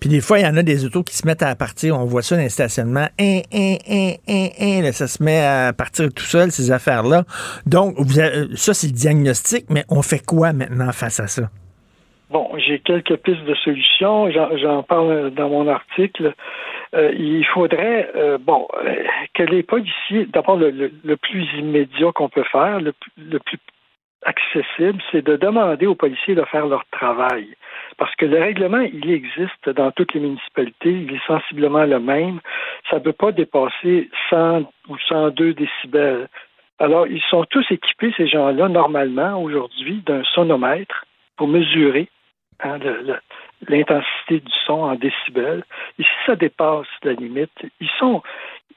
puis 0.00 0.08
des 0.08 0.20
fois, 0.20 0.38
il 0.38 0.44
y 0.44 0.48
en 0.48 0.56
a 0.56 0.62
des 0.62 0.84
autos 0.84 1.02
qui 1.02 1.14
se 1.14 1.26
mettent 1.26 1.42
à 1.42 1.54
partir. 1.54 1.96
On 1.98 2.04
voit 2.04 2.22
ça 2.22 2.36
dans 2.36 2.42
les 2.42 2.48
stationnements. 2.48 3.08
Un, 3.20 3.40
un, 3.52 4.14
un, 4.28 4.82
là, 4.82 4.92
ça 4.92 5.06
se 5.06 5.22
met 5.22 5.40
à 5.40 5.72
partir 5.72 6.08
tout 6.12 6.24
seul, 6.24 6.50
ces 6.50 6.70
affaires-là. 6.72 7.24
Donc, 7.66 7.94
vous 7.98 8.18
avez, 8.18 8.56
ça, 8.56 8.74
c'est 8.74 8.88
le 8.88 8.94
diagnostic, 8.94 9.66
mais 9.70 9.84
on 9.88 10.02
fait 10.02 10.24
quoi 10.24 10.52
maintenant 10.52 10.90
face 10.92 11.20
à 11.20 11.28
ça? 11.28 11.50
Bon, 12.30 12.50
j'ai 12.58 12.78
quelques 12.80 13.16
pistes 13.16 13.44
de 13.44 13.54
solutions. 13.54 14.30
J'en 14.30 14.82
parle 14.82 15.30
dans 15.30 15.48
mon 15.48 15.66
article. 15.66 16.34
Euh, 16.94 17.12
il 17.18 17.44
faudrait, 17.44 18.10
euh, 18.16 18.38
bon, 18.38 18.66
euh, 18.82 19.04
que 19.34 19.42
les 19.42 19.62
policiers, 19.62 20.26
d'abord, 20.26 20.56
le, 20.56 20.70
le, 20.70 21.16
plus 21.16 21.46
immédiat 21.58 22.12
qu'on 22.12 22.28
peut 22.28 22.44
faire, 22.44 22.80
le, 22.80 22.94
le 23.18 23.38
plus 23.38 23.58
accessible, 24.24 25.00
c'est 25.12 25.24
de 25.24 25.36
demander 25.36 25.86
aux 25.86 25.94
policiers 25.94 26.34
de 26.34 26.44
faire 26.44 26.66
leur 26.66 26.84
travail. 26.90 27.48
Parce 27.98 28.14
que 28.16 28.26
le 28.26 28.38
règlement, 28.38 28.80
il 28.80 29.10
existe 29.10 29.68
dans 29.68 29.90
toutes 29.92 30.14
les 30.14 30.20
municipalités, 30.20 30.90
il 30.90 31.14
est 31.14 31.26
sensiblement 31.26 31.84
le 31.84 32.00
même. 32.00 32.40
Ça 32.90 32.96
ne 32.96 33.02
peut 33.02 33.12
pas 33.12 33.32
dépasser 33.32 34.10
100 34.30 34.62
ou 34.88 34.98
102 35.08 35.54
décibels. 35.54 36.28
Alors, 36.78 37.06
ils 37.06 37.22
sont 37.28 37.44
tous 37.44 37.66
équipés, 37.70 38.12
ces 38.16 38.28
gens-là, 38.28 38.68
normalement, 38.68 39.42
aujourd'hui, 39.42 40.02
d'un 40.06 40.22
sonomètre 40.24 41.04
pour 41.36 41.48
mesurer 41.48 42.08
hein, 42.60 42.78
l'intensité 43.66 44.40
du 44.40 44.52
son 44.66 44.82
en 44.82 44.94
décibels. 44.94 45.64
Et 45.98 46.02
si 46.02 46.10
ça 46.26 46.36
dépasse 46.36 46.86
la 47.02 47.12
limite, 47.12 47.50
ils 47.80 47.90
sont, 47.98 48.22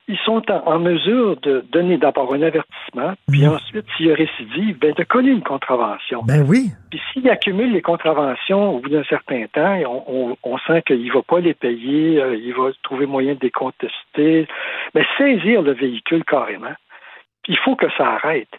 ils 0.08 0.18
sont 0.26 0.44
en, 0.52 0.80
mesure 0.80 1.38
de 1.42 1.64
donner 1.72 1.98
d'abord 1.98 2.34
un 2.34 2.42
avertissement, 2.42 3.14
puis 3.28 3.48
ensuite, 3.48 3.86
s'il 3.96 4.08
y 4.08 4.12
a 4.12 4.16
récidive, 4.16 4.78
ben, 4.80 4.94
de 4.94 5.04
coller 5.04 5.32
une 5.32 5.44
contravention. 5.44 6.24
Ben 6.24 6.44
oui. 6.48 6.72
Puis 6.90 7.02
s'il 7.12 7.30
accumule 7.30 7.72
les 7.72 7.82
contraventions 7.82 8.76
au 8.76 8.80
bout 8.80 8.90
d'un 8.90 9.04
certain 9.04 9.46
temps, 9.54 9.78
on, 10.08 10.36
on, 10.44 10.58
sent 10.60 10.82
qu'il 10.88 11.06
ne 11.06 11.14
va 11.14 11.22
pas 11.22 11.40
les 11.40 11.54
payer, 11.54 12.22
euh, 12.22 12.36
il 12.36 12.54
va 12.54 12.72
trouver 12.84 13.06
moyen 13.06 13.36
de 13.36 13.40
les 13.42 13.52
contester, 13.52 14.48
mais 14.96 15.06
saisir 15.18 15.62
le 15.62 15.74
véhicule 15.74 16.24
carrément. 16.26 16.74
Il 17.48 17.58
faut 17.58 17.76
que 17.76 17.90
ça 17.98 18.08
arrête. 18.14 18.50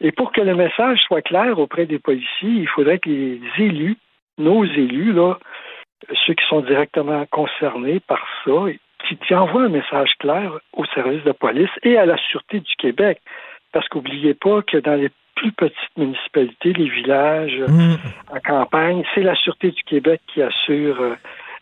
Et 0.00 0.12
pour 0.12 0.32
que 0.32 0.40
le 0.40 0.54
message 0.54 1.00
soit 1.00 1.22
clair 1.22 1.58
auprès 1.58 1.86
des 1.86 1.98
policiers, 1.98 2.50
il 2.50 2.68
faudrait 2.68 2.98
que 2.98 3.08
les 3.10 3.40
élus, 3.58 3.96
nos 4.38 4.64
élus, 4.64 5.12
là, 5.12 5.38
ceux 6.26 6.34
qui 6.34 6.44
sont 6.48 6.60
directement 6.60 7.24
concernés 7.30 8.00
par 8.00 8.24
ça, 8.44 8.66
qui, 9.26 9.34
envoie 9.34 9.62
un 9.62 9.68
message 9.68 10.10
clair 10.18 10.52
au 10.72 10.84
service 10.86 11.24
de 11.24 11.32
police 11.32 11.70
et 11.82 11.96
à 11.96 12.06
la 12.06 12.16
Sûreté 12.16 12.60
du 12.60 12.74
Québec. 12.76 13.20
Parce 13.72 13.88
qu'oubliez 13.88 14.34
pas 14.34 14.62
que 14.62 14.78
dans 14.78 14.94
les 14.94 15.10
plus 15.34 15.52
petites 15.52 15.96
municipalités, 15.96 16.72
les 16.72 16.88
villages, 16.88 17.58
mm. 17.68 17.94
en 18.34 18.40
campagne, 18.40 19.04
c'est 19.14 19.22
la 19.22 19.36
Sûreté 19.36 19.70
du 19.70 19.82
Québec 19.84 20.20
qui 20.26 20.42
assure 20.42 21.16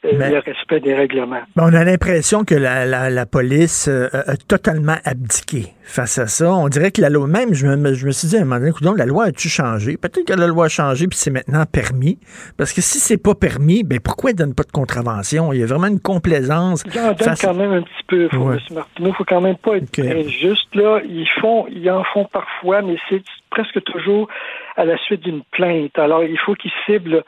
euh, 0.04 0.30
le 0.30 0.38
respect 0.38 0.80
des 0.80 0.94
règlements. 0.94 1.42
on 1.56 1.72
a 1.72 1.84
l'impression 1.84 2.44
que 2.44 2.54
la, 2.54 3.26
police 3.26 3.88
a 3.88 4.36
totalement 4.48 4.96
abdiqué 5.04 5.72
face 5.86 6.18
à 6.18 6.26
ça. 6.26 6.52
On 6.52 6.68
dirait 6.68 6.90
que 6.90 7.00
la 7.00 7.08
loi, 7.08 7.26
même, 7.26 7.54
je 7.54 7.66
me, 7.66 7.94
je 7.94 8.06
me 8.06 8.10
suis 8.10 8.28
dit 8.28 8.36
à 8.36 8.42
un 8.42 8.44
moment 8.44 8.60
donné, 8.80 8.98
la 8.98 9.06
loi 9.06 9.24
a-tu 9.24 9.48
changé? 9.48 9.96
Peut-être 9.96 10.26
que 10.26 10.32
la 10.32 10.46
loi 10.46 10.66
a 10.66 10.68
changé 10.68 11.06
puis 11.06 11.16
c'est 11.16 11.30
maintenant 11.30 11.64
permis. 11.64 12.18
Parce 12.56 12.72
que 12.72 12.80
si 12.80 12.98
c'est 12.98 13.16
pas 13.16 13.34
permis, 13.34 13.84
ben 13.84 14.00
pourquoi 14.00 14.30
ils 14.30 14.36
donnent 14.36 14.54
pas 14.54 14.64
de 14.64 14.72
contravention? 14.72 15.52
Il 15.52 15.60
y 15.60 15.62
a 15.62 15.66
vraiment 15.66 15.86
une 15.86 16.00
complaisance. 16.00 16.84
Ils 16.92 17.00
en 17.00 17.12
donnent 17.12 17.34
quand 17.40 17.54
même 17.54 17.72
un 17.72 17.82
petit 17.82 18.04
peu, 18.08 18.28
faut, 18.28 18.52
M. 18.52 18.58
Martineau. 18.72 19.12
faut 19.14 19.24
quand 19.24 19.40
même 19.40 19.56
pas 19.56 19.76
être 19.76 20.28
juste 20.28 20.74
là. 20.74 21.00
Ils 21.04 21.28
font, 21.40 21.66
ils 21.68 21.90
en 21.90 22.04
font 22.04 22.24
parfois, 22.24 22.82
mais 22.82 22.96
c'est 23.08 23.22
presque 23.50 23.82
toujours 23.84 24.28
à 24.76 24.84
la 24.84 24.98
suite 24.98 25.22
d'une 25.22 25.42
plainte. 25.50 25.98
Alors, 25.98 26.22
il 26.22 26.38
faut 26.38 26.54
qu'ils 26.54 26.72
ciblent 26.84 27.24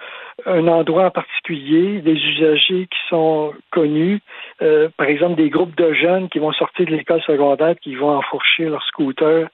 un 0.47 0.69
endroit 0.69 1.07
en 1.07 1.11
particulier, 1.11 2.01
des 2.01 2.13
usagers 2.13 2.87
qui 2.87 2.99
sont 3.09 3.53
connus, 3.71 4.21
euh, 4.63 4.89
par 4.97 5.07
exemple 5.07 5.37
des 5.37 5.51
groupes 5.51 5.77
de 5.77 5.93
jeunes 5.95 6.29
qui 6.29 6.39
vont 6.39 6.53
sortir 6.53 6.87
de 6.87 6.93
l'école 6.93 7.23
secondaire, 7.23 7.75
qui 7.81 7.95
vont 7.95 8.17
enfourcher 8.17 8.67
leur 8.67 8.83
scooter. 8.85 9.49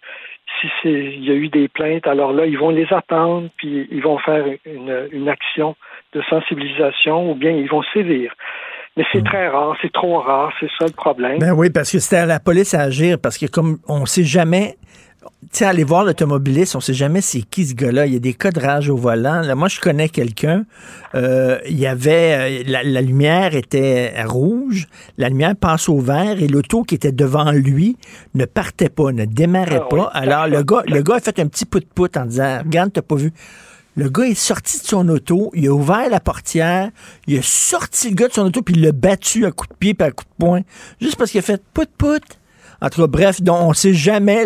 Si 0.61 0.69
il 0.85 1.25
y 1.25 1.31
a 1.31 1.35
eu 1.35 1.49
des 1.49 1.69
plaintes, 1.69 2.07
alors 2.07 2.33
là, 2.33 2.47
ils 2.47 2.59
vont 2.59 2.71
les 2.71 2.87
attendre, 2.93 3.49
puis 3.57 3.89
ils 3.91 4.03
vont 4.03 4.19
faire 4.19 4.45
une, 4.67 5.09
une 5.11 5.29
action 5.29 5.75
de 6.13 6.23
sensibilisation 6.29 7.31
ou 7.31 7.35
bien 7.35 7.51
ils 7.51 7.69
vont 7.69 7.83
sévir. 7.93 8.33
Mais 8.97 9.05
c'est 9.13 9.21
hmm. 9.21 9.25
très 9.25 9.49
rare, 9.49 9.77
c'est 9.83 9.93
trop 9.93 10.21
rare, 10.21 10.53
c'est 10.61 10.71
ça 10.79 10.87
le 10.87 10.93
problème. 10.93 11.39
Ben 11.39 11.53
oui, 11.53 11.71
parce 11.71 11.91
que 11.91 11.99
c'était 11.99 12.23
à 12.23 12.27
la 12.27 12.39
police 12.39 12.75
à 12.75 12.83
agir, 12.83 13.19
parce 13.21 13.39
que 13.39 13.47
comme 13.47 13.79
on 13.89 14.01
ne 14.01 14.07
sait 14.07 14.23
jamais 14.23 14.77
sais, 15.53 15.65
aller 15.65 15.85
voir 15.85 16.05
l'automobiliste, 16.05 16.75
on 16.77 16.81
sait 16.81 16.95
jamais 16.95 17.21
c'est 17.21 17.43
qui 17.43 17.67
ce 17.67 17.75
gars-là. 17.75 18.07
Il 18.07 18.13
y 18.13 18.17
a 18.17 18.21
des 18.21 18.35
cas 18.35 18.51
de 18.51 18.61
rage 18.61 18.89
au 18.89 18.97
volant. 18.97 19.41
Là, 19.41 19.55
moi, 19.55 19.69
je 19.69 19.81
connais 19.81 20.09
quelqu'un. 20.09 20.65
Euh, 21.15 21.59
il 21.69 21.79
y 21.79 21.87
avait 21.87 22.63
euh, 22.63 22.83
la, 22.85 23.01
lumière 23.01 23.55
était 23.55 24.15
rouge, 24.25 24.89
la 25.17 25.29
lumière 25.29 25.55
passe 25.55 25.89
au 25.89 25.99
vert 25.99 26.43
et 26.43 26.49
l'auto 26.49 26.83
qui 26.83 26.97
était 26.97 27.13
devant 27.13 27.53
lui 27.53 27.97
ne 28.35 28.45
partait 28.45 28.89
pas, 28.89 29.13
ne 29.13 29.25
démarrait 29.25 29.83
ah 29.83 29.89
pas. 29.89 30.11
Alors 30.13 30.49
le 30.49 30.63
gars, 30.63 30.83
le 30.87 31.03
gars 31.03 31.17
a 31.17 31.21
fait 31.21 31.39
un 31.39 31.47
petit 31.47 31.65
de 31.65 31.87
pout 31.95 32.17
en 32.17 32.27
disant 32.27 32.59
"Regarde, 32.65 32.93
t'as 32.93 33.03
pas 33.03 33.15
vu." 33.15 33.33
Le 33.97 34.09
gars 34.09 34.25
est 34.25 34.35
sorti 34.35 34.81
de 34.81 34.85
son 34.85 35.09
auto, 35.09 35.53
il 35.55 35.69
a 35.69 35.73
ouvert 35.73 36.11
la 36.11 36.19
portière, 36.19 36.91
il 37.29 37.39
a 37.39 37.43
sorti 37.43 38.09
le 38.09 38.17
gars 38.17 38.27
de 38.27 38.33
son 38.33 38.47
auto 38.47 38.61
puis 38.61 38.75
il 38.75 38.83
l'a 38.83 38.91
battu 38.91 39.47
à 39.47 39.53
coups 39.53 39.71
de 39.71 39.77
pied 39.77 39.97
et 39.97 40.03
à 40.03 40.11
coups 40.11 40.29
de 40.29 40.45
poing, 40.45 40.61
juste 41.01 41.15
parce 41.15 41.31
qu'il 41.31 41.39
a 41.39 41.43
fait 41.43 41.63
pout 41.73 41.89
pout. 41.97 42.23
En 42.85 42.91
tout 42.91 43.01
cas, 43.01 43.07
bref, 43.07 43.41
donc, 43.41 43.63
on 43.63 43.69
ne 43.71 43.75
sait 43.75 43.95
jamais, 43.95 44.45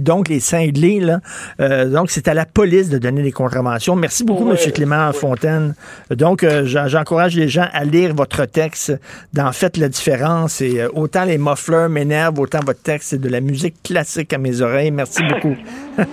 donc, 0.00 0.28
les 0.28 0.40
cinglés, 0.40 0.98
là. 0.98 1.20
Euh, 1.60 1.88
donc, 1.88 2.10
c'est 2.10 2.26
à 2.26 2.34
la 2.34 2.44
police 2.44 2.88
de 2.88 2.98
donner 2.98 3.22
les 3.22 3.30
contraventions. 3.30 3.94
Merci 3.94 4.24
beaucoup, 4.24 4.50
M. 4.50 4.56
Clément 4.72 5.12
Fontaine. 5.12 5.76
Donc, 6.10 6.42
euh, 6.42 6.64
j'encourage 6.64 7.36
les 7.36 7.46
gens 7.48 7.68
à 7.72 7.84
lire 7.84 8.12
votre 8.12 8.44
texte 8.44 8.92
dans 9.34 9.52
Faites 9.52 9.76
la 9.76 9.88
différence. 9.88 10.60
Et 10.60 10.80
euh, 10.80 10.88
autant 10.94 11.22
les 11.22 11.38
mufflers 11.38 11.88
m'énervent, 11.88 12.40
autant 12.40 12.58
votre 12.66 12.82
texte, 12.82 13.10
c'est 13.10 13.20
de 13.20 13.28
la 13.28 13.40
musique 13.40 13.84
classique 13.84 14.32
à 14.32 14.38
mes 14.38 14.60
oreilles. 14.60 14.90
Merci 14.90 15.22
beaucoup. 15.22 15.54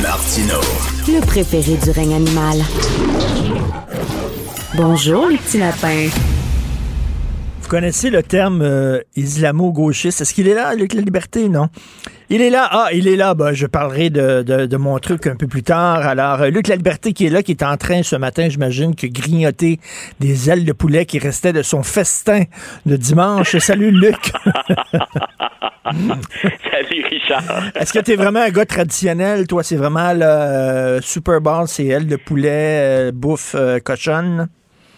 Martino. 0.00 0.60
Le 1.08 1.20
préféré 1.26 1.76
du 1.82 1.90
règne 1.90 2.14
animal. 2.14 2.58
Bonjour, 4.76 5.28
les 5.28 5.38
petits 5.38 5.56
lapins. 5.56 6.08
Vous 7.62 7.68
connaissez 7.68 8.10
le 8.10 8.22
terme 8.22 8.60
euh, 8.60 9.00
islamo-gauchiste? 9.16 10.20
Est-ce 10.20 10.34
qu'il 10.34 10.48
est 10.48 10.54
là, 10.54 10.68
avec 10.68 10.92
la 10.92 11.00
liberté? 11.00 11.48
Non? 11.48 11.68
Il 12.28 12.42
est 12.42 12.50
là. 12.50 12.68
Ah, 12.70 12.88
il 12.92 13.08
est 13.08 13.16
là. 13.16 13.32
Bah, 13.32 13.54
je 13.54 13.66
parlerai 13.66 14.10
de, 14.10 14.76
mon 14.76 14.98
truc 14.98 15.26
un 15.28 15.34
peu 15.34 15.46
plus 15.46 15.62
tard. 15.62 16.06
Alors, 16.06 16.42
euh, 16.42 16.50
Luc 16.50 16.68
La 16.68 16.76
Liberté 16.76 17.14
qui 17.14 17.24
est 17.24 17.30
là, 17.30 17.42
qui 17.42 17.52
est 17.52 17.62
en 17.62 17.78
train 17.78 18.02
ce 18.02 18.16
matin, 18.16 18.50
j'imagine, 18.50 18.94
que 18.94 19.06
grignoter 19.06 19.80
des 20.20 20.50
ailes 20.50 20.66
de 20.66 20.72
poulet 20.72 21.06
qui 21.06 21.18
restaient 21.18 21.54
de 21.54 21.62
son 21.62 21.82
festin 21.82 22.42
de 22.84 22.96
dimanche. 22.96 23.56
Salut, 23.56 23.90
Luc. 23.90 24.14
Salut, 26.70 27.04
Richard. 27.10 27.62
Est-ce 27.74 27.94
que 27.94 28.00
tu 28.00 28.12
es 28.12 28.16
vraiment 28.16 28.42
un 28.42 28.50
gars 28.50 28.66
traditionnel? 28.66 29.46
Toi, 29.46 29.62
c'est 29.62 29.76
vraiment 29.76 30.12
le 30.12 30.22
euh, 30.22 31.00
Super 31.00 31.40
Bowl, 31.40 31.66
c'est 31.66 31.86
ailes 31.86 32.08
de 32.08 32.16
poulet, 32.16 33.10
bouffe 33.12 33.56
cochonne? 33.82 34.48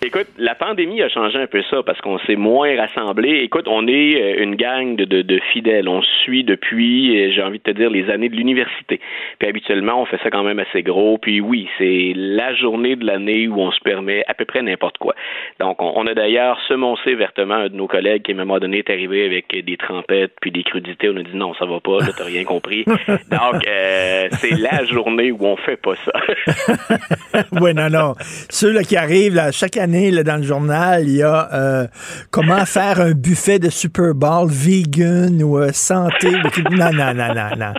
Écoute, 0.01 0.29
la 0.39 0.55
pandémie 0.55 1.03
a 1.03 1.09
changé 1.09 1.39
un 1.39 1.49
peu 1.49 1.61
ça 1.71 1.83
parce 1.83 2.01
qu'on 2.01 2.19
s'est 2.21 2.37
moins 2.37 2.77
rassemblés. 2.77 3.41
Écoute, 3.43 3.67
on 3.67 3.89
est 3.89 4.23
euh, 4.23 4.45
une 4.45 4.55
gang 4.55 4.95
de, 4.95 5.41
fidèles. 5.53 5.89
On 5.89 6.03
suit 6.23 6.45
depuis, 6.45 7.21
euh, 7.21 7.33
j'ai 7.35 7.43
envie 7.43 7.59
de 7.59 7.65
te 7.65 7.73
dire, 7.73 7.91
les 7.91 8.09
années 8.09 8.29
de 8.29 8.37
l'université. 8.37 9.01
Puis 9.41 9.49
habituellement, 9.49 10.01
on 10.01 10.07
fait 10.07 10.19
ça 10.23 10.31
quand 10.31 10.45
même 10.45 10.61
assez 10.61 10.85
gros. 10.85 11.19
Puis 11.19 11.41
oui, 11.41 11.69
c'est 11.79 12.13
la 12.15 12.55
journée 12.55 12.95
de 12.95 13.05
l'année 13.05 13.49
où 13.49 13.61
on 13.61 13.73
se 13.73 13.81
permet 13.81 14.23
à 14.29 14.35
peu 14.35 14.45
près 14.45 14.63
n'importe 14.63 14.99
quoi. 14.99 15.17
Donc, 15.59 15.83
on, 15.83 16.07
a 16.07 16.15
d'ailleurs 16.15 16.61
semoncé 16.69 17.17
vertement 17.17 17.55
un 17.55 17.69
de 17.69 17.75
nos 17.75 17.89
collègues 17.89 18.23
qui, 18.23 18.31
à 18.31 18.35
un 18.35 18.39
moment 18.39 18.61
donné, 18.61 18.79
est 18.79 18.91
arrivé 18.91 19.27
avec 19.27 19.65
des 19.65 19.77
trempettes 19.77 20.35
puis 20.41 20.53
des 20.53 20.63
crudités. 20.63 21.09
On 21.09 21.17
a 21.17 21.23
dit 21.23 21.35
non, 21.35 21.55
ça 21.55 21.67
va 21.67 21.81
pas, 21.81 21.99
t'as 22.17 22.25
rien 22.25 22.45
compris. 22.45 22.85
Donc, 22.87 23.67
euh, 23.67 24.29
c'est 24.31 24.57
la 24.57 24.85
journée 24.85 25.33
où 25.33 25.45
on 25.45 25.57
fait 25.57 25.77
pas 25.77 25.95
ça. 26.05 27.43
oui, 27.61 27.75
non, 27.75 27.91
non. 27.91 28.15
Ceux 28.49 28.73
là, 28.73 28.83
qui 28.85 28.97
arrivent 28.97 29.35
là, 29.35 29.51
chaque 29.51 29.77
année, 29.77 29.88
dans 29.89 30.37
le 30.37 30.43
journal, 30.43 31.03
il 31.05 31.17
y 31.17 31.23
a 31.23 31.49
euh, 31.53 31.87
comment 32.31 32.65
faire 32.67 33.01
un 33.01 33.13
buffet 33.13 33.59
de 33.59 33.71
Super 33.71 34.15
Bowl 34.15 34.49
vegan 34.49 35.43
ou 35.43 35.59
euh, 35.59 35.71
santé. 35.73 36.31
Non, 36.71 36.93
non, 36.93 37.15
non, 37.15 37.35
non, 37.35 37.51
non. 37.57 37.73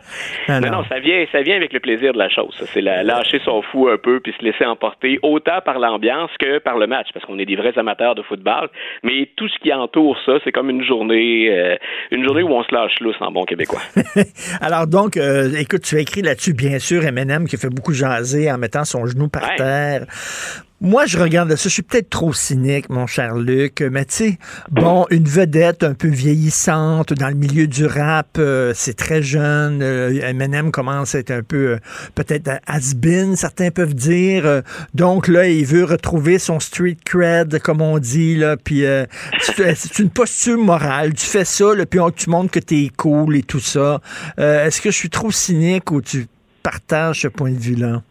Non, 0.48 0.72
non, 0.72 0.84
ça 0.90 0.99
vient, 0.99 1.26
ça 1.31 1.41
vient 1.41 1.56
avec 1.56 1.73
le 1.73 1.80
plaisir 1.80 2.14
de 2.14 2.18
la 2.18 2.30
chose. 2.30 2.56
C'est 2.73 2.81
lâcher 2.81 3.40
son 3.45 3.61
fou 3.61 3.88
un 3.88 3.98
peu 3.98 4.19
puis 4.19 4.34
se 4.38 4.44
laisser 4.44 4.65
emporter 4.65 5.19
autant 5.22 5.61
par 5.64 5.80
l'ambiance 5.80 6.31
que 6.40 6.60
par 6.60 6.77
le 6.77 6.88
match, 6.88 7.07
parce 7.14 7.26
qu'on 7.26 7.40
est 7.40 7.45
des 7.45 7.56
vrais 7.56 7.77
amateurs 7.77 8.15
de 8.15 8.22
football. 8.23 8.69
Mais 9.03 9.30
tout 9.36 9.48
ce 9.48 9.57
qui 9.60 9.72
entoure 9.73 10.18
ça, 10.26 10.34
c'est 10.44 10.52
comme 10.52 10.69
une 10.69 10.84
journée, 10.84 11.49
euh, 11.49 11.76
une 12.11 12.23
journée 12.23 12.44
où 12.44 12.52
on 12.52 12.64
se 12.64 12.73
lâche 12.73 12.99
lousse 12.99 13.22
en 13.22 13.31
bon 13.31 13.45
québécois. 13.45 13.81
Alors 14.61 14.88
donc, 14.88 15.18
écoute, 15.18 15.81
tu 15.84 15.95
as 15.98 15.99
écrit 15.99 16.22
là-dessus, 16.22 16.53
bien 16.53 16.80
sûr, 16.80 17.06
Eminem 17.06 17.48
qui 17.48 17.57
fait 17.57 17.69
beaucoup 17.69 17.94
jaser 17.94 18.52
en 18.52 18.57
mettant 18.57 18.86
son 18.86 19.06
genou 19.06 19.30
par 19.30 19.56
terre. 19.56 20.06
Moi, 20.81 21.06
je 21.07 21.18
regarde 21.18 21.53
ça. 21.57 21.68
Je 21.68 21.73
suis 21.73 21.81
peut-être 21.81 22.10
trop 22.10 22.31
cynique, 22.31 22.89
mon 22.89 23.06
cher 23.06 23.35
Luc, 23.35 23.81
mais 23.91 24.06
tu 24.06 24.15
sais, 24.15 24.39
bon, 24.72 25.06
une 25.10 25.26
vedette 25.26 25.84
un 25.84 25.93
peu 25.93 26.07
vieillissante 26.07 27.11
dans 27.11 27.27
le 27.27 27.35
milieu 27.35 27.68
du 27.68 27.85
rap, 27.85 28.38
euh, 28.38 28.72
c'est 28.73 28.93
très 28.93 29.22
jeune. 29.22 29.81
Euh, 29.81 30.26
Eminem 30.26 30.72
commence 30.72 31.15
à 31.15 31.19
être 31.19 31.31
un 31.31 31.43
peu, 31.43 31.72
euh, 31.72 31.77
peut-être 32.15 32.61
has-been, 32.65 33.35
certains 33.35 33.72
peuvent 33.72 33.93
dire. 33.93 34.64
donc 34.93 35.27
là, 35.27 35.49
il 35.49 35.65
veut 35.65 35.84
retrouver 35.84 36.39
son 36.39 36.61
street 36.61 36.97
cred, 37.03 37.60
comme 37.60 37.81
on 37.81 37.99
dit, 37.99 38.38
là. 38.38 38.56
Puis 38.56 38.85
c'est 39.41 39.99
une 39.99 40.10
posture 40.10 40.57
morale. 40.57 41.14
Tu 41.14 41.26
fais 41.26 41.45
ça, 41.45 41.76
là, 41.76 41.85
puis 41.85 41.99
on, 41.99 42.10
tu 42.10 42.30
montres 42.30 42.51
que 42.51 42.60
t'es 42.60 42.89
cool 42.95 43.35
et 43.35 43.43
tout 43.43 43.60
ça. 43.60 43.99
Est-ce 44.38 44.80
que 44.80 44.91
je 44.91 44.95
suis 44.95 45.10
trop 45.10 45.31
cynique 45.31 45.91
ou 45.91 46.01
tu 46.01 46.27
partages 46.64 47.22
ce 47.22 47.27
point 47.27 47.51
de 47.51 47.60
vue-là? 47.60 48.01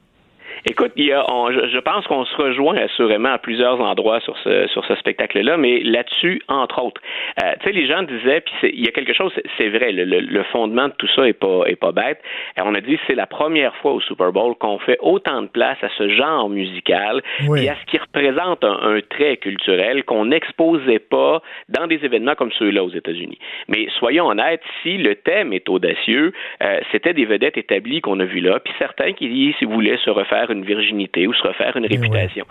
Écoute, 0.70 0.92
il 0.96 1.06
y 1.06 1.12
a, 1.12 1.24
je, 1.50 1.78
pense 1.78 2.06
qu'on 2.06 2.26
se 2.26 2.36
rejoint 2.36 2.76
assurément 2.76 3.30
à 3.30 3.38
plusieurs 3.38 3.80
endroits 3.80 4.20
sur 4.20 4.36
ce, 4.44 4.66
sur 4.66 4.84
ce 4.84 4.96
spectacle-là, 4.96 5.56
mais 5.56 5.80
là-dessus, 5.80 6.42
entre 6.46 6.82
autres. 6.82 7.00
Euh, 7.42 7.54
tu 7.60 7.66
sais, 7.66 7.72
les 7.72 7.86
gens 7.86 8.02
disaient, 8.02 8.42
puis 8.42 8.52
il 8.74 8.84
y 8.84 8.88
a 8.88 8.90
quelque 8.90 9.14
chose, 9.14 9.32
c'est 9.56 9.70
vrai, 9.70 9.92
le, 9.92 10.04
le, 10.04 10.42
fondement 10.52 10.88
de 10.88 10.92
tout 10.98 11.08
ça 11.16 11.26
est 11.26 11.32
pas, 11.32 11.62
est 11.64 11.76
pas 11.76 11.92
bête. 11.92 12.20
Et 12.58 12.60
on 12.62 12.74
a 12.74 12.82
dit, 12.82 12.98
c'est 13.06 13.14
la 13.14 13.26
première 13.26 13.74
fois 13.76 13.92
au 13.92 14.00
Super 14.02 14.30
Bowl 14.30 14.56
qu'on 14.56 14.78
fait 14.78 14.98
autant 15.00 15.40
de 15.40 15.46
place 15.46 15.78
à 15.82 15.88
ce 15.96 16.10
genre 16.10 16.50
musical 16.50 17.22
et 17.56 17.70
à 17.70 17.74
ce 17.76 17.86
qui 17.86 17.96
représente 17.96 18.62
un, 18.62 18.98
trait 19.08 19.38
culturel 19.38 20.04
qu'on 20.04 20.26
n'exposait 20.26 20.98
pas 20.98 21.40
dans 21.70 21.86
des 21.86 22.04
événements 22.04 22.34
comme 22.34 22.52
ceux-là 22.58 22.84
aux 22.84 22.90
États-Unis. 22.90 23.38
Mais 23.68 23.86
soyons 23.98 24.26
honnêtes, 24.26 24.62
si 24.82 24.98
le 24.98 25.14
thème 25.14 25.54
est 25.54 25.68
audacieux, 25.68 26.32
euh, 26.62 26.80
c'était 26.92 27.14
des 27.14 27.24
vedettes 27.24 27.56
établies 27.56 28.02
qu'on 28.02 28.20
a 28.20 28.24
vues 28.24 28.40
là, 28.40 28.60
puis 28.60 28.74
certains 28.78 29.12
qui, 29.12 29.54
voulaient 29.62 29.98
se 29.98 30.10
refaire 30.10 30.50
une 30.50 30.57
virginité 30.64 31.26
ou 31.26 31.34
se 31.34 31.42
refaire 31.42 31.76
une 31.76 31.86
réputation. 31.86 32.44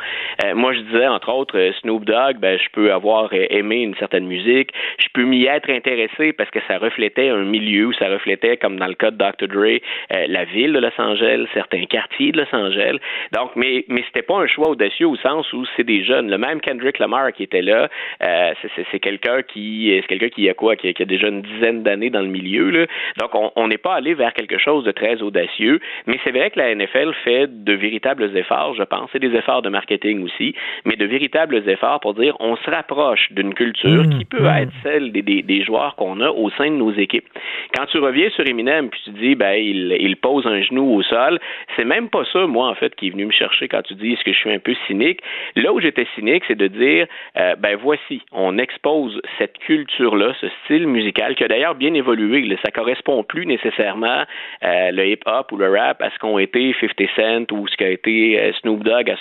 Euh, 0.44 0.56
moi, 0.56 0.74
je 0.74 0.80
disais, 0.80 1.08
entre 1.08 1.30
autres, 1.32 1.58
euh, 1.58 1.72
Snoop 1.82 2.06
Dogg, 2.06 2.38
ben, 2.40 2.58
je 2.58 2.70
peux 2.72 2.92
avoir 2.92 3.30
euh, 3.34 3.46
aimé 3.50 3.82
une 3.82 3.96
certaine 3.96 4.26
musique, 4.26 4.72
je 5.00 5.08
peux 5.14 5.24
m'y 5.24 5.46
être 5.46 5.70
intéressé 5.70 6.34
parce 6.34 6.50
que 6.50 6.60
ça 6.68 6.78
reflétait 6.78 7.30
un 7.30 7.44
milieu, 7.44 7.92
ça 7.94 8.08
reflétait, 8.10 8.58
comme 8.58 8.78
dans 8.78 8.88
le 8.88 8.94
cas 8.94 9.12
de 9.12 9.18
Dr. 9.18 9.48
Dre, 9.48 9.80
la 10.10 10.46
ville 10.46 10.74
de 10.74 10.80
Los 10.80 11.00
Angeles, 11.00 11.48
certains 11.54 11.86
quartiers 11.86 12.32
de 12.32 12.40
Los 12.40 12.56
Angeles. 12.56 12.98
Donc, 13.34 13.52
mais, 13.56 13.86
mais 13.88 14.04
c'était 14.08 14.22
pas 14.22 14.38
un 14.38 14.48
choix 14.48 14.70
audacieux 14.70 15.08
au 15.08 15.16
sens 15.18 15.52
où 15.54 15.66
c'est 15.76 15.84
des 15.84 16.04
jeunes. 16.04 16.30
Le 16.30 16.38
même 16.38 16.62
Kendrick 16.62 17.00
Lamar 17.00 17.32
qui 17.34 17.44
était 17.44 17.62
là, 17.62 17.90
c'est 18.20 19.00
quelqu'un 19.00 19.42
qui, 19.44 19.98
c'est 20.02 20.08
quelqu'un 20.08 20.30
qui 20.30 20.50
a 20.50 20.54
quoi, 20.54 20.76
qui 20.76 20.90
a, 20.90 21.06
déjà 21.06 21.28
une 21.28 21.42
dizaine 21.42 21.84
d'années 21.84 22.10
dans 22.10 22.22
le 22.22 22.28
milieu. 22.28 22.70
Là. 22.70 22.86
Donc, 23.20 23.32
on 23.56 23.68
n'est 23.68 23.78
pas 23.78 23.96
allé 23.96 24.14
vers 24.14 24.34
quelque 24.34 24.58
chose 24.58 24.84
de 24.84 24.92
très 24.92 25.22
audacieux, 25.22 25.80
mais 26.06 26.20
c'est 26.24 26.32
vrai 26.32 26.50
que 26.52 26.60
la 26.60 26.74
NFL 26.74 27.14
fait 27.24 27.64
de 27.64 27.74
vérifier 27.74 27.97
véritables 27.98 28.38
efforts, 28.38 28.76
je 28.76 28.84
pense, 28.84 29.10
et 29.16 29.20
des 29.20 29.36
efforts 29.36 29.62
de 29.62 29.70
marketing 29.70 30.24
aussi, 30.24 30.54
mais 30.86 30.96
de 30.96 31.06
véritables 31.06 31.68
efforts 31.68 32.00
pour 32.00 32.14
dire 32.14 32.36
on 32.40 32.56
se 32.56 32.70
rapproche 32.70 33.32
d'une 33.32 33.54
culture 33.54 34.04
mmh, 34.04 34.18
qui 34.18 34.26
peut 34.26 34.44
mmh. 34.44 34.62
être 34.62 34.72
celle 34.84 35.12
des, 35.12 35.22
des, 35.22 35.64
joueurs 35.64 35.96
qu'on 35.96 36.22
a 36.22 36.30
au 36.30 36.50
sein 36.52 36.70
de 36.70 36.76
nos 36.76 36.92
équipes. 36.92 37.28
Quand 37.76 37.86
tu 37.88 37.98
reviens 37.98 38.30
sur 38.30 38.48
Eminem 38.48 38.90
puis 38.90 39.02
tu 39.04 39.10
dis 39.12 39.36
ben 39.36 39.54
il, 39.54 39.96
il 40.00 40.16
pose 40.18 40.46
un 40.46 40.62
genou 40.62 40.96
au 40.96 41.02
sol, 41.02 41.40
c'est 41.76 41.86
même 41.86 42.10
pas 42.10 42.24
ça 42.32 42.46
moi 42.46 42.68
en 42.68 42.76
fait 42.76 42.96
qui 42.96 43.08
est 43.08 43.10
venu 43.10 43.26
me 43.26 43.32
chercher 43.32 43.68
quand 43.68 43.82
tu 43.82 43.96
dis 43.96 44.14
est-ce 44.14 44.24
que 44.24 44.34
je 44.34 44.38
suis 44.38 44.52
un 44.52 44.60
peu 44.60 44.76
cynique? 44.86 45.22
Là 45.56 45.74
où 45.74 45.80
j'étais 45.80 46.08
cynique, 46.16 46.44
c'est 46.48 46.58
de 46.58 46.68
dire 46.68 47.08
euh, 47.38 47.56
ben 47.56 47.76
voici, 47.82 48.22
on 48.32 48.58
expose 48.60 49.20
cette 49.40 49.58
culture 49.58 50.16
là, 50.16 50.34
ce 50.40 50.48
style 50.64 50.88
musical 50.88 51.36
qui 51.36 51.44
a 51.44 51.48
d'ailleurs 51.48 51.76
bien 51.76 51.94
évolué. 51.94 52.42
Là, 52.42 52.56
ça 52.64 52.72
correspond 52.72 53.24
plus 53.24 53.46
nécessairement 53.46 54.24
euh, 54.64 54.92
le 54.92 55.08
hip-hop 55.08 55.52
ou 55.52 55.58
le 55.58 55.70
rap 55.70 56.02
à 56.02 56.12
ce 56.12 56.20
qu'ont 56.20 56.38
été 56.38 56.76
50 56.80 57.08
Cent 57.16 57.52
ou 57.52 57.68
ce 57.68 57.77
qu'a 57.78 57.90
été 57.90 58.40
euh, 58.40 58.52
Snoop 58.62 58.84
Dogg 58.84 59.10
à 59.10 59.18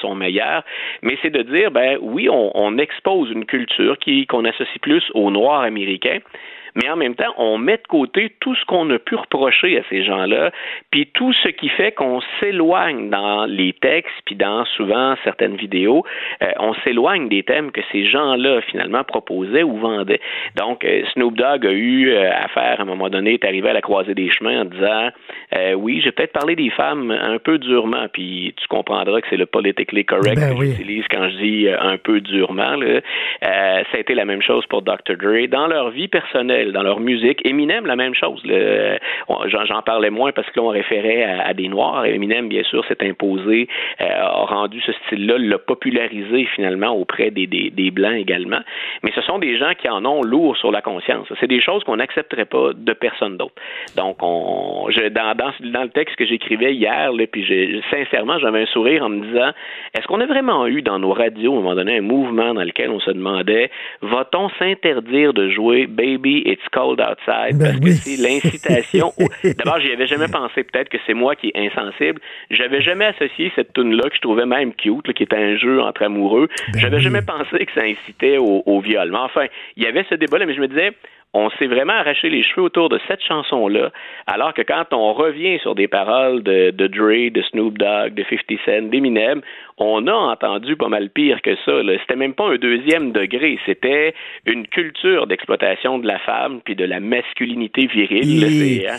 son 0.00 0.14
meilleur, 0.14 0.62
mais 1.02 1.18
c'est 1.22 1.30
de 1.30 1.42
dire 1.42 1.70
ben 1.70 1.98
oui, 2.00 2.28
on, 2.28 2.50
on 2.54 2.78
expose 2.78 3.30
une 3.30 3.44
culture 3.44 3.98
qui 3.98 4.26
qu'on 4.26 4.44
associe 4.44 4.78
plus 4.80 5.04
aux 5.14 5.30
Noirs 5.30 5.62
américains 5.62 6.18
mais 6.76 6.90
en 6.90 6.96
même 6.96 7.14
temps, 7.14 7.34
on 7.38 7.58
met 7.58 7.78
de 7.78 7.86
côté 7.88 8.32
tout 8.40 8.54
ce 8.54 8.64
qu'on 8.66 8.88
a 8.90 8.98
pu 8.98 9.16
reprocher 9.16 9.78
à 9.78 9.82
ces 9.88 10.04
gens-là, 10.04 10.50
puis 10.90 11.06
tout 11.12 11.32
ce 11.32 11.48
qui 11.48 11.68
fait 11.70 11.92
qu'on 11.92 12.20
s'éloigne 12.38 13.10
dans 13.10 13.46
les 13.46 13.72
textes, 13.72 14.12
puis 14.26 14.36
dans 14.36 14.64
souvent 14.76 15.14
certaines 15.24 15.56
vidéos, 15.56 16.04
euh, 16.42 16.50
on 16.58 16.74
s'éloigne 16.84 17.28
des 17.28 17.42
thèmes 17.42 17.72
que 17.72 17.80
ces 17.90 18.04
gens-là 18.04 18.60
finalement 18.62 19.04
proposaient 19.04 19.62
ou 19.62 19.76
vendaient. 19.78 20.20
Donc, 20.56 20.84
euh, 20.84 21.02
Snoop 21.14 21.34
Dogg 21.34 21.66
a 21.66 21.72
eu 21.72 22.10
euh, 22.10 22.30
à 22.30 22.48
faire 22.48 22.78
à 22.78 22.82
un 22.82 22.86
moment 22.86 23.08
donné, 23.08 23.34
est 23.34 23.44
arrivé 23.44 23.70
à 23.70 23.72
la 23.72 23.80
croisée 23.80 24.14
des 24.14 24.30
chemins 24.30 24.62
en 24.62 24.64
disant 24.64 25.10
oui, 25.76 26.00
j'ai 26.02 26.12
peut-être 26.12 26.32
parlé 26.32 26.54
des 26.54 26.70
femmes 26.70 27.10
un 27.10 27.38
peu 27.38 27.58
durement, 27.58 28.06
puis 28.12 28.54
tu 28.56 28.68
comprendras 28.68 29.20
que 29.20 29.26
c'est 29.30 29.36
le 29.36 29.46
politically 29.46 30.04
correct 30.04 30.36
ben 30.36 30.54
que 30.54 30.64
j'utilise 30.64 31.04
quand 31.10 31.28
je 31.30 31.36
dis 31.36 31.68
un 31.68 31.96
peu 31.96 32.20
durement. 32.20 32.76
Là. 32.76 33.00
ça 33.40 33.96
a 33.96 33.98
été 33.98 34.14
la 34.14 34.24
même 34.24 34.42
chose 34.42 34.66
pour 34.66 34.82
Dr. 34.82 35.16
Dre. 35.18 35.46
Dans 35.48 35.66
leur 35.66 35.90
vie 35.90 36.08
personnelle, 36.08 36.65
dans 36.72 36.82
leur 36.82 37.00
musique. 37.00 37.44
Eminem, 37.44 37.86
la 37.86 37.96
même 37.96 38.14
chose. 38.14 38.42
J'en 38.46 39.82
parlais 39.82 40.10
moins 40.10 40.32
parce 40.32 40.48
que 40.50 40.60
l'on 40.60 40.68
référait 40.68 41.24
à, 41.24 41.54
des 41.54 41.68
Noirs. 41.68 42.06
Eminem, 42.06 42.48
bien 42.48 42.62
sûr, 42.64 42.84
s'est 42.86 43.06
imposé, 43.06 43.68
euh, 44.00 44.04
a 44.04 44.44
rendu 44.44 44.80
ce 44.80 44.92
style-là, 44.92 45.38
l'a 45.38 45.58
popularisé 45.58 46.46
finalement 46.54 46.90
auprès 46.90 47.30
des, 47.30 47.46
des, 47.46 47.90
Blancs 47.90 48.16
également. 48.16 48.60
Mais 49.02 49.12
ce 49.14 49.22
sont 49.22 49.38
des 49.38 49.56
gens 49.56 49.72
qui 49.78 49.88
en 49.88 50.04
ont 50.04 50.22
lourd 50.22 50.56
sur 50.56 50.70
la 50.72 50.82
conscience. 50.82 51.26
C'est 51.40 51.46
des 51.46 51.60
choses 51.60 51.84
qu'on 51.84 51.96
n'accepterait 51.96 52.44
pas 52.44 52.72
de 52.74 52.92
personne 52.92 53.36
d'autre. 53.36 53.54
Donc, 53.96 54.16
on, 54.22 54.88
dans, 55.10 55.34
dans, 55.34 55.82
le 55.82 55.88
texte 55.88 56.16
que 56.16 56.26
j'écrivais 56.26 56.74
hier, 56.74 57.12
là, 57.12 57.24
puis 57.30 57.82
sincèrement, 57.90 58.38
j'avais 58.38 58.62
un 58.62 58.66
sourire 58.66 59.04
en 59.04 59.08
me 59.08 59.24
disant, 59.24 59.50
est-ce 59.94 60.06
qu'on 60.06 60.20
a 60.20 60.26
vraiment 60.26 60.66
eu 60.66 60.82
dans 60.82 60.98
nos 60.98 61.12
radios, 61.12 61.54
à 61.54 61.58
un 61.58 61.60
moment 61.60 61.74
donné, 61.74 61.98
un 61.98 62.02
mouvement 62.02 62.54
dans 62.54 62.64
lequel 62.64 62.90
on 62.90 63.00
se 63.00 63.10
demandait, 63.10 63.70
va-t-on 64.02 64.48
s'interdire 64.58 65.32
de 65.32 65.48
jouer 65.48 65.86
Baby 65.86 66.42
et 66.44 66.55
It's 66.56 66.68
Cold 66.72 67.00
Outside 67.00 67.58
ben 67.58 67.78
parce 67.78 67.80
que 67.80 67.92
c'est 67.92 68.16
l'incitation. 68.16 69.12
D'abord, 69.44 69.78
j'y 69.80 69.92
avais 69.92 70.06
jamais 70.06 70.28
pensé. 70.28 70.64
Peut-être 70.64 70.88
que 70.88 70.96
c'est 71.06 71.14
moi 71.14 71.36
qui 71.36 71.48
est 71.48 71.58
insensible. 71.58 72.20
J'avais 72.50 72.80
jamais 72.80 73.06
associé 73.06 73.52
cette 73.54 73.74
tune 73.74 73.94
là 73.94 74.08
que 74.08 74.16
je 74.16 74.20
trouvais 74.20 74.46
même 74.46 74.72
cute, 74.74 75.12
qui 75.12 75.22
était 75.22 75.36
un 75.36 75.56
jeu 75.56 75.80
entre 75.82 76.02
amoureux. 76.02 76.48
Ben 76.72 76.80
j'avais 76.80 77.00
jamais 77.00 77.22
pensé 77.22 77.66
que 77.66 77.72
ça 77.72 77.82
incitait 77.82 78.38
au, 78.38 78.62
au 78.64 78.80
viol. 78.80 79.10
Mais 79.10 79.18
enfin, 79.18 79.46
il 79.76 79.82
y 79.82 79.86
avait 79.86 80.04
ce 80.08 80.14
débat-là, 80.14 80.46
mais 80.46 80.54
je 80.54 80.60
me 80.60 80.68
disais, 80.68 80.92
on 81.36 81.50
s'est 81.50 81.66
vraiment 81.66 81.92
arraché 81.92 82.30
les 82.30 82.42
cheveux 82.42 82.62
autour 82.62 82.88
de 82.88 82.98
cette 83.06 83.22
chanson-là, 83.22 83.90
alors 84.26 84.54
que 84.54 84.62
quand 84.62 84.86
on 84.92 85.12
revient 85.12 85.58
sur 85.60 85.74
des 85.74 85.86
paroles 85.86 86.42
de, 86.42 86.70
de 86.70 86.86
Dre, 86.86 87.30
de 87.30 87.42
Snoop 87.42 87.76
Dogg, 87.76 88.14
de 88.14 88.24
50 88.24 88.58
Cent, 88.64 88.88
d'Eminem, 88.88 89.42
on 89.76 90.06
a 90.06 90.14
entendu 90.14 90.76
pas 90.76 90.88
mal 90.88 91.10
pire 91.10 91.42
que 91.42 91.54
ça. 91.66 91.72
C'était 92.00 92.16
même 92.16 92.32
pas 92.32 92.48
un 92.48 92.56
deuxième 92.56 93.12
degré, 93.12 93.58
c'était 93.66 94.14
une 94.46 94.66
culture 94.66 95.26
d'exploitation 95.26 95.98
de 95.98 96.06
la 96.06 96.18
femme 96.20 96.60
puis 96.64 96.74
de 96.74 96.84
la 96.84 97.00
masculinité 97.00 97.86
virile. 97.86 98.86
Hein. 98.88 98.96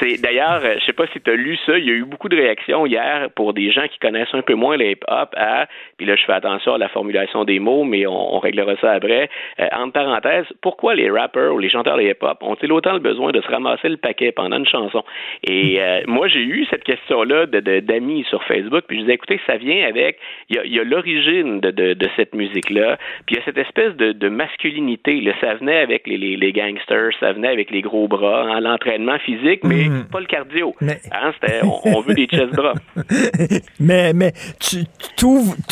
C'est 0.00 0.20
d'ailleurs, 0.20 0.60
je 0.78 0.84
sais 0.84 0.92
pas 0.92 1.06
si 1.12 1.20
tu 1.20 1.30
as 1.30 1.34
lu 1.34 1.56
ça, 1.66 1.76
il 1.78 1.84
y 1.84 1.90
a 1.90 1.94
eu 1.94 2.04
beaucoup 2.04 2.28
de 2.28 2.36
réactions 2.36 2.86
hier 2.86 3.28
pour 3.34 3.52
des 3.52 3.70
gens 3.72 3.86
qui 3.88 3.98
connaissent 3.98 4.32
un 4.32 4.42
peu 4.42 4.54
moins 4.54 4.76
le 4.76 4.92
hip-hop 4.92 5.34
à, 5.36 5.66
puis 5.96 6.06
là 6.06 6.14
je 6.16 6.24
fais 6.24 6.32
attention 6.32 6.74
à 6.74 6.78
la 6.78 6.88
formulation 6.88 7.44
des 7.44 7.58
mots, 7.58 7.84
mais 7.84 8.06
on, 8.06 8.38
réglera 8.38 8.76
ça 8.80 8.92
après. 8.92 9.28
Euh, 9.58 9.66
entre 9.76 9.92
parenthèses, 9.92 10.46
pourquoi 10.62 10.94
les 10.94 11.10
rappers 11.10 11.52
ou 11.52 11.58
les 11.58 11.68
chanteurs 11.68 11.96
de 11.96 12.02
hip-hop 12.02 12.38
ont-ils 12.42 12.70
autant 12.70 12.92
le 12.92 13.00
besoin 13.00 13.32
de 13.32 13.40
se 13.40 13.48
ramasser 13.48 13.88
le 13.88 13.96
paquet 13.96 14.32
pendant 14.32 14.58
une 14.58 14.66
chanson? 14.66 15.02
Et 15.44 15.80
euh, 15.80 16.02
moi 16.06 16.28
j'ai 16.28 16.42
eu 16.42 16.64
cette 16.70 16.84
question-là 16.84 17.46
d'amis 17.46 18.24
sur 18.28 18.42
Facebook, 18.44 18.84
puis 18.86 18.98
je 18.98 19.02
disais 19.02 19.14
écoutez, 19.14 19.40
ça 19.46 19.56
vient 19.56 19.86
avec 19.86 20.18
il 20.48 20.56
y 20.72 20.78
a, 20.78 20.84
l'origine 20.84 21.60
de, 21.60 21.70
de, 21.70 22.08
cette 22.16 22.34
musique-là, 22.34 22.98
puis 23.26 23.34
il 23.34 23.38
y 23.38 23.40
a 23.40 23.44
cette 23.44 23.58
espèce 23.58 23.94
de, 23.96 24.28
masculinité. 24.28 25.20
Là, 25.20 25.32
ça 25.40 25.54
venait 25.54 25.78
avec 25.78 26.06
les, 26.06 26.36
les, 26.36 26.52
gangsters, 26.52 27.10
ça 27.20 27.32
venait 27.32 27.48
avec 27.48 27.70
les 27.70 27.80
gros 27.80 28.08
bras, 28.08 28.42
hein, 28.42 28.60
l'entraînement 28.60 29.18
physique, 29.18 29.64
mais 29.64 29.87
mm. 29.88 30.04
pas 30.04 30.20
le 30.20 30.26
cardio. 30.26 30.74
Hein, 30.80 31.32
on, 31.84 32.00
veut 32.00 32.14
des 32.14 32.26
chest 32.26 32.54
mais 33.80 34.12
mais 34.12 34.32
tu 34.60 34.86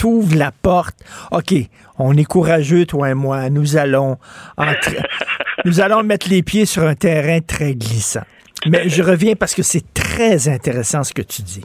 ouvres 0.05 0.37
la 0.37 0.53
porte. 0.53 0.97
OK, 1.31 1.55
on 1.99 2.17
est 2.17 2.25
courageux, 2.25 2.87
toi 2.87 3.11
et 3.11 3.15
moi. 3.15 3.51
Nous 3.51 3.77
allons, 3.77 4.19
nous 5.65 5.81
allons 5.81 6.03
mettre 6.03 6.29
les 6.29 6.43
pieds 6.43 6.67
sur 6.67 6.83
un 6.83 6.95
terrain 6.95 7.41
très 7.41 7.75
glissant. 7.75 8.25
Mais 8.67 8.89
je 8.89 9.03
reviens 9.03 9.35
parce 9.35 9.55
que 9.55 9.63
c'est 9.63 9.93
très 9.95 10.49
intéressant 10.49 11.05
ce 11.05 11.13
que 11.13 11.23
tu 11.23 11.43
dis. 11.43 11.63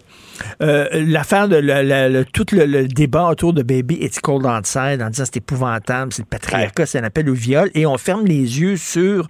Euh, 0.62 0.88
l'affaire 0.92 1.48
de 1.48 1.58
le, 1.62 2.24
tout 2.24 2.46
le, 2.52 2.88
débat 2.88 3.28
autour 3.28 3.54
de 3.54 3.64
Baby 3.64 3.96
It's 4.02 4.20
Cold 4.20 4.46
Outside 4.46 5.02
en 5.02 5.10
disant 5.10 5.26
c'est 5.26 5.38
épouvantable, 5.38 6.14
c'est 6.14 6.22
le 6.22 6.28
patriarcat, 6.28 6.86
c'est 6.86 7.00
un 7.00 7.04
appel 7.04 7.30
au 7.30 7.34
viol, 7.34 7.70
et 7.74 7.86
on 7.86 7.98
ferme 7.98 8.26
les 8.26 8.60
yeux 8.60 8.78
sur 8.78 9.28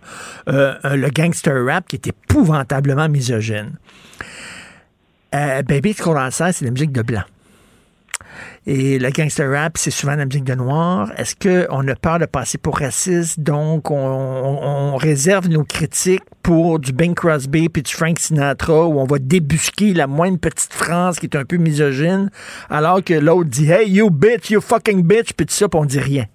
euh, 0.49 0.75
le 0.83 1.09
gangster 1.09 1.65
rap 1.65 1.87
qui 1.87 1.95
est 1.95 2.07
épouvantablement 2.07 3.07
misogyne. 3.09 3.73
Euh, 5.33 5.61
Baby 5.63 5.91
It's 5.91 6.01
Cold 6.01 6.17
Outside, 6.17 6.51
c'est 6.53 6.65
la 6.65 6.71
musique 6.71 6.91
de 6.91 7.01
blanc. 7.01 7.23
Et 8.67 8.99
le 8.99 9.09
gangster 9.09 9.49
rap, 9.49 9.75
c'est 9.75 9.89
souvent 9.89 10.15
la 10.15 10.25
musique 10.25 10.43
de 10.43 10.53
noir. 10.53 11.11
Est-ce 11.17 11.35
qu'on 11.35 11.87
a 11.87 11.95
peur 11.95 12.19
de 12.19 12.25
passer 12.25 12.59
pour 12.59 12.77
raciste, 12.77 13.39
donc 13.39 13.89
on, 13.89 14.95
réserve 14.97 15.47
nos 15.47 15.63
critiques 15.63 16.23
pour 16.43 16.79
du 16.79 16.93
Bing 16.93 17.15
Crosby 17.15 17.69
puis 17.69 17.81
du 17.81 17.91
Frank 17.91 18.19
Sinatra, 18.19 18.85
où 18.85 18.99
on 18.99 19.05
va 19.05 19.17
débusquer 19.17 19.93
la 19.93 20.05
moindre 20.05 20.37
petite 20.37 20.73
phrase 20.73 21.17
qui 21.17 21.25
est 21.25 21.35
un 21.35 21.43
peu 21.43 21.57
misogyne, 21.57 22.29
alors 22.69 23.03
que 23.03 23.15
l'autre 23.15 23.49
dit 23.49 23.71
Hey, 23.71 23.89
you 23.89 24.11
bitch, 24.11 24.51
you 24.51 24.61
fucking 24.61 25.01
bitch, 25.01 25.33
puis 25.33 25.47
tout 25.47 25.53
ça, 25.53 25.67
puis 25.67 25.79
on 25.79 25.85
dit 25.85 25.99
rien. 25.99 26.25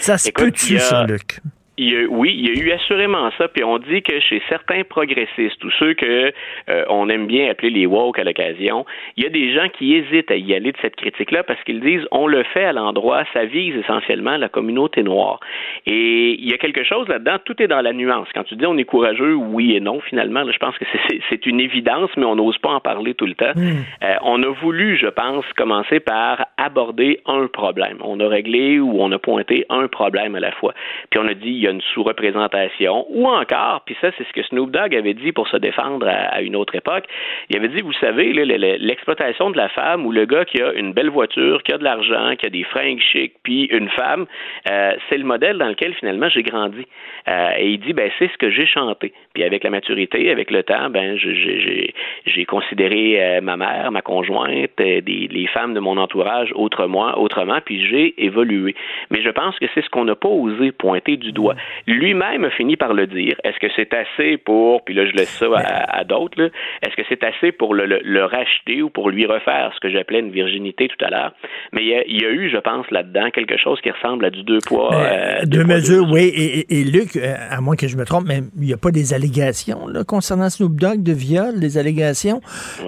Ça 0.00 0.16
se 0.16 0.30
peut-tu, 0.30 0.78
ça, 0.78 1.04
Luc? 1.04 1.40
Oui, 1.78 2.34
il 2.36 2.46
y 2.46 2.50
a 2.50 2.62
eu 2.62 2.70
assurément 2.72 3.30
ça. 3.38 3.48
Puis 3.48 3.64
on 3.64 3.78
dit 3.78 4.02
que 4.02 4.20
chez 4.20 4.42
certains 4.48 4.82
progressistes, 4.84 5.62
ou 5.64 5.70
ceux 5.78 5.94
que 5.94 6.32
euh, 6.68 6.84
on 6.88 7.08
aime 7.08 7.26
bien 7.26 7.50
appeler 7.50 7.70
les 7.70 7.86
woke 7.86 8.18
à 8.18 8.24
l'occasion, 8.24 8.84
il 9.16 9.24
y 9.24 9.26
a 9.26 9.30
des 9.30 9.54
gens 9.54 9.68
qui 9.68 9.94
hésitent 9.94 10.30
à 10.30 10.36
y 10.36 10.54
aller 10.54 10.72
de 10.72 10.76
cette 10.82 10.96
critique-là 10.96 11.42
parce 11.42 11.62
qu'ils 11.64 11.80
disent 11.80 12.06
on 12.10 12.26
le 12.26 12.42
fait 12.42 12.64
à 12.64 12.72
l'endroit, 12.72 13.24
ça 13.32 13.46
vise 13.46 13.74
essentiellement 13.76 14.36
la 14.36 14.48
communauté 14.48 15.02
noire. 15.02 15.40
Et 15.86 16.36
il 16.38 16.48
y 16.48 16.52
a 16.52 16.58
quelque 16.58 16.84
chose 16.84 17.08
là-dedans, 17.08 17.36
tout 17.44 17.60
est 17.62 17.68
dans 17.68 17.80
la 17.80 17.92
nuance. 17.92 18.28
Quand 18.34 18.44
tu 18.44 18.56
dis 18.56 18.66
on 18.66 18.76
est 18.76 18.84
courageux, 18.84 19.34
oui 19.34 19.74
et 19.74 19.80
non, 19.80 20.00
finalement, 20.00 20.44
je 20.50 20.58
pense 20.58 20.76
que 20.76 20.84
c'est 21.30 21.46
une 21.46 21.60
évidence, 21.60 22.10
mais 22.16 22.24
on 22.24 22.36
n'ose 22.36 22.58
pas 22.58 22.70
en 22.70 22.80
parler 22.80 23.14
tout 23.14 23.26
le 23.26 23.34
temps. 23.34 23.52
Hmm. 23.54 23.82
Euh, 24.02 24.14
on 24.22 24.42
a 24.42 24.48
voulu, 24.48 24.96
je 24.96 25.06
pense, 25.06 25.44
commencer 25.56 26.00
par 26.00 26.46
aborder 26.58 27.20
un 27.26 27.46
problème. 27.46 27.98
On 28.00 28.20
a 28.20 28.28
réglé 28.28 28.78
ou 28.78 29.00
on 29.00 29.10
a 29.12 29.18
pointé 29.18 29.64
un 29.70 29.88
problème 29.88 30.34
à 30.34 30.40
la 30.40 30.52
fois. 30.52 30.74
Puis 31.10 31.18
on 31.18 31.26
a 31.26 31.34
dit 31.34 31.61
y 31.62 31.68
a 31.68 31.70
une 31.70 31.80
sous-représentation, 31.80 33.06
ou 33.10 33.28
encore, 33.28 33.82
puis 33.84 33.96
ça, 34.00 34.10
c'est 34.16 34.26
ce 34.26 34.32
que 34.32 34.42
Snoop 34.42 34.70
Dogg 34.70 34.94
avait 34.94 35.14
dit 35.14 35.32
pour 35.32 35.48
se 35.48 35.56
défendre 35.56 36.08
à, 36.08 36.40
une 36.42 36.56
autre 36.56 36.74
époque, 36.74 37.04
il 37.50 37.56
avait 37.56 37.68
dit, 37.68 37.80
vous 37.80 37.92
savez, 37.94 38.32
l'exploitation 38.32 39.50
de 39.50 39.56
la 39.56 39.68
femme 39.68 40.06
ou 40.06 40.12
le 40.12 40.24
gars 40.24 40.44
qui 40.44 40.60
a 40.60 40.72
une 40.72 40.92
belle 40.92 41.10
voiture, 41.10 41.62
qui 41.62 41.72
a 41.72 41.78
de 41.78 41.84
l'argent, 41.84 42.34
qui 42.36 42.46
a 42.46 42.50
des 42.50 42.64
fringues 42.64 43.00
chics, 43.00 43.34
puis 43.42 43.64
une 43.64 43.88
femme, 43.90 44.26
euh, 44.70 44.94
c'est 45.08 45.18
le 45.18 45.24
modèle 45.24 45.58
dans 45.58 45.68
lequel 45.68 45.94
finalement 45.94 46.28
j'ai 46.28 46.42
grandi. 46.42 46.86
Euh, 47.28 47.50
et 47.58 47.70
il 47.70 47.80
dit, 47.80 47.92
ben 47.92 48.10
c'est 48.18 48.30
ce 48.32 48.38
que 48.38 48.50
j'ai 48.50 48.66
chanté. 48.66 49.12
Puis 49.34 49.44
avec 49.44 49.64
la 49.64 49.70
maturité, 49.70 50.30
avec 50.30 50.50
le 50.50 50.62
temps, 50.62 50.90
ben 50.90 51.16
j'ai 51.16 52.44
considéré 52.46 53.22
euh, 53.22 53.40
ma 53.40 53.56
mère, 53.56 53.92
ma 53.92 54.02
conjointe, 54.02 54.70
des, 54.78 55.00
les 55.02 55.46
femmes 55.46 55.74
de 55.74 55.80
mon 55.80 55.96
entourage 55.96 56.52
autrement, 56.54 57.18
autrement, 57.18 57.58
puis 57.64 57.86
j'ai 57.86 58.14
évolué. 58.22 58.74
Mais 59.10 59.22
je 59.22 59.30
pense 59.30 59.58
que 59.58 59.66
c'est 59.74 59.82
ce 59.82 59.90
qu'on 59.90 60.04
n'a 60.04 60.16
pas 60.16 60.28
osé 60.28 60.72
pointer 60.72 61.16
du 61.16 61.32
doigt 61.32 61.51
Lui-même 61.86 62.44
a 62.44 62.50
fini 62.50 62.76
par 62.76 62.94
le 62.94 63.06
dire. 63.06 63.36
Est-ce 63.44 63.58
que 63.58 63.72
c'est 63.76 63.92
assez 63.94 64.38
pour, 64.38 64.84
puis 64.84 64.94
là 64.94 65.06
je 65.06 65.12
laisse 65.12 65.30
ça 65.30 65.46
à, 65.56 66.04
d'autres, 66.04 66.50
est-ce 66.82 66.96
que 66.96 67.02
c'est 67.08 67.24
assez 67.24 67.52
pour 67.52 67.74
le, 67.74 68.24
racheter 68.24 68.82
ou 68.82 68.90
pour 68.90 69.10
lui 69.10 69.26
refaire 69.26 69.72
ce 69.74 69.80
que 69.80 69.90
j'appelais 69.90 70.20
une 70.20 70.30
virginité 70.30 70.88
tout 70.88 71.04
à 71.04 71.10
l'heure? 71.10 71.32
Mais 71.72 71.82
il 71.84 72.20
y, 72.20 72.24
a, 72.24 72.30
eu, 72.30 72.50
je 72.50 72.58
pense, 72.58 72.90
là-dedans 72.90 73.30
quelque 73.30 73.58
chose 73.58 73.80
qui 73.80 73.90
ressemble 73.90 74.24
à 74.24 74.30
du 74.30 74.42
deux 74.42 74.58
poids. 74.66 74.94
Euh, 74.94 75.44
deux, 75.44 75.64
mesures, 75.64 76.06
oui. 76.10 76.32
Et, 76.68 76.84
Luc, 76.84 77.16
euh, 77.16 77.34
à 77.50 77.60
moins 77.60 77.76
que 77.76 77.88
je 77.88 77.96
me 77.96 78.04
trompe, 78.04 78.24
mais 78.26 78.40
il 78.56 78.66
n'y 78.66 78.72
a 78.72 78.76
pas 78.76 78.90
des 78.90 79.14
allégations 79.14 79.86
là, 79.86 80.04
concernant 80.04 80.50
Snoop 80.50 80.74
Dogg 80.76 81.02
de 81.02 81.12
viol, 81.12 81.58
des 81.60 81.78
allégations? 81.78 82.40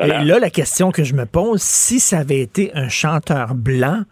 Et 0.03 0.07
là, 0.07 0.39
la 0.39 0.51
question 0.51 0.91
que 0.91 1.05
je 1.05 1.15
me 1.15 1.27
pose, 1.27 1.61
si 1.61 2.01
ça 2.01 2.19
avait 2.19 2.41
été 2.41 2.71
un 2.75 2.89
chanteur 2.89 3.55
blanc, 3.55 4.03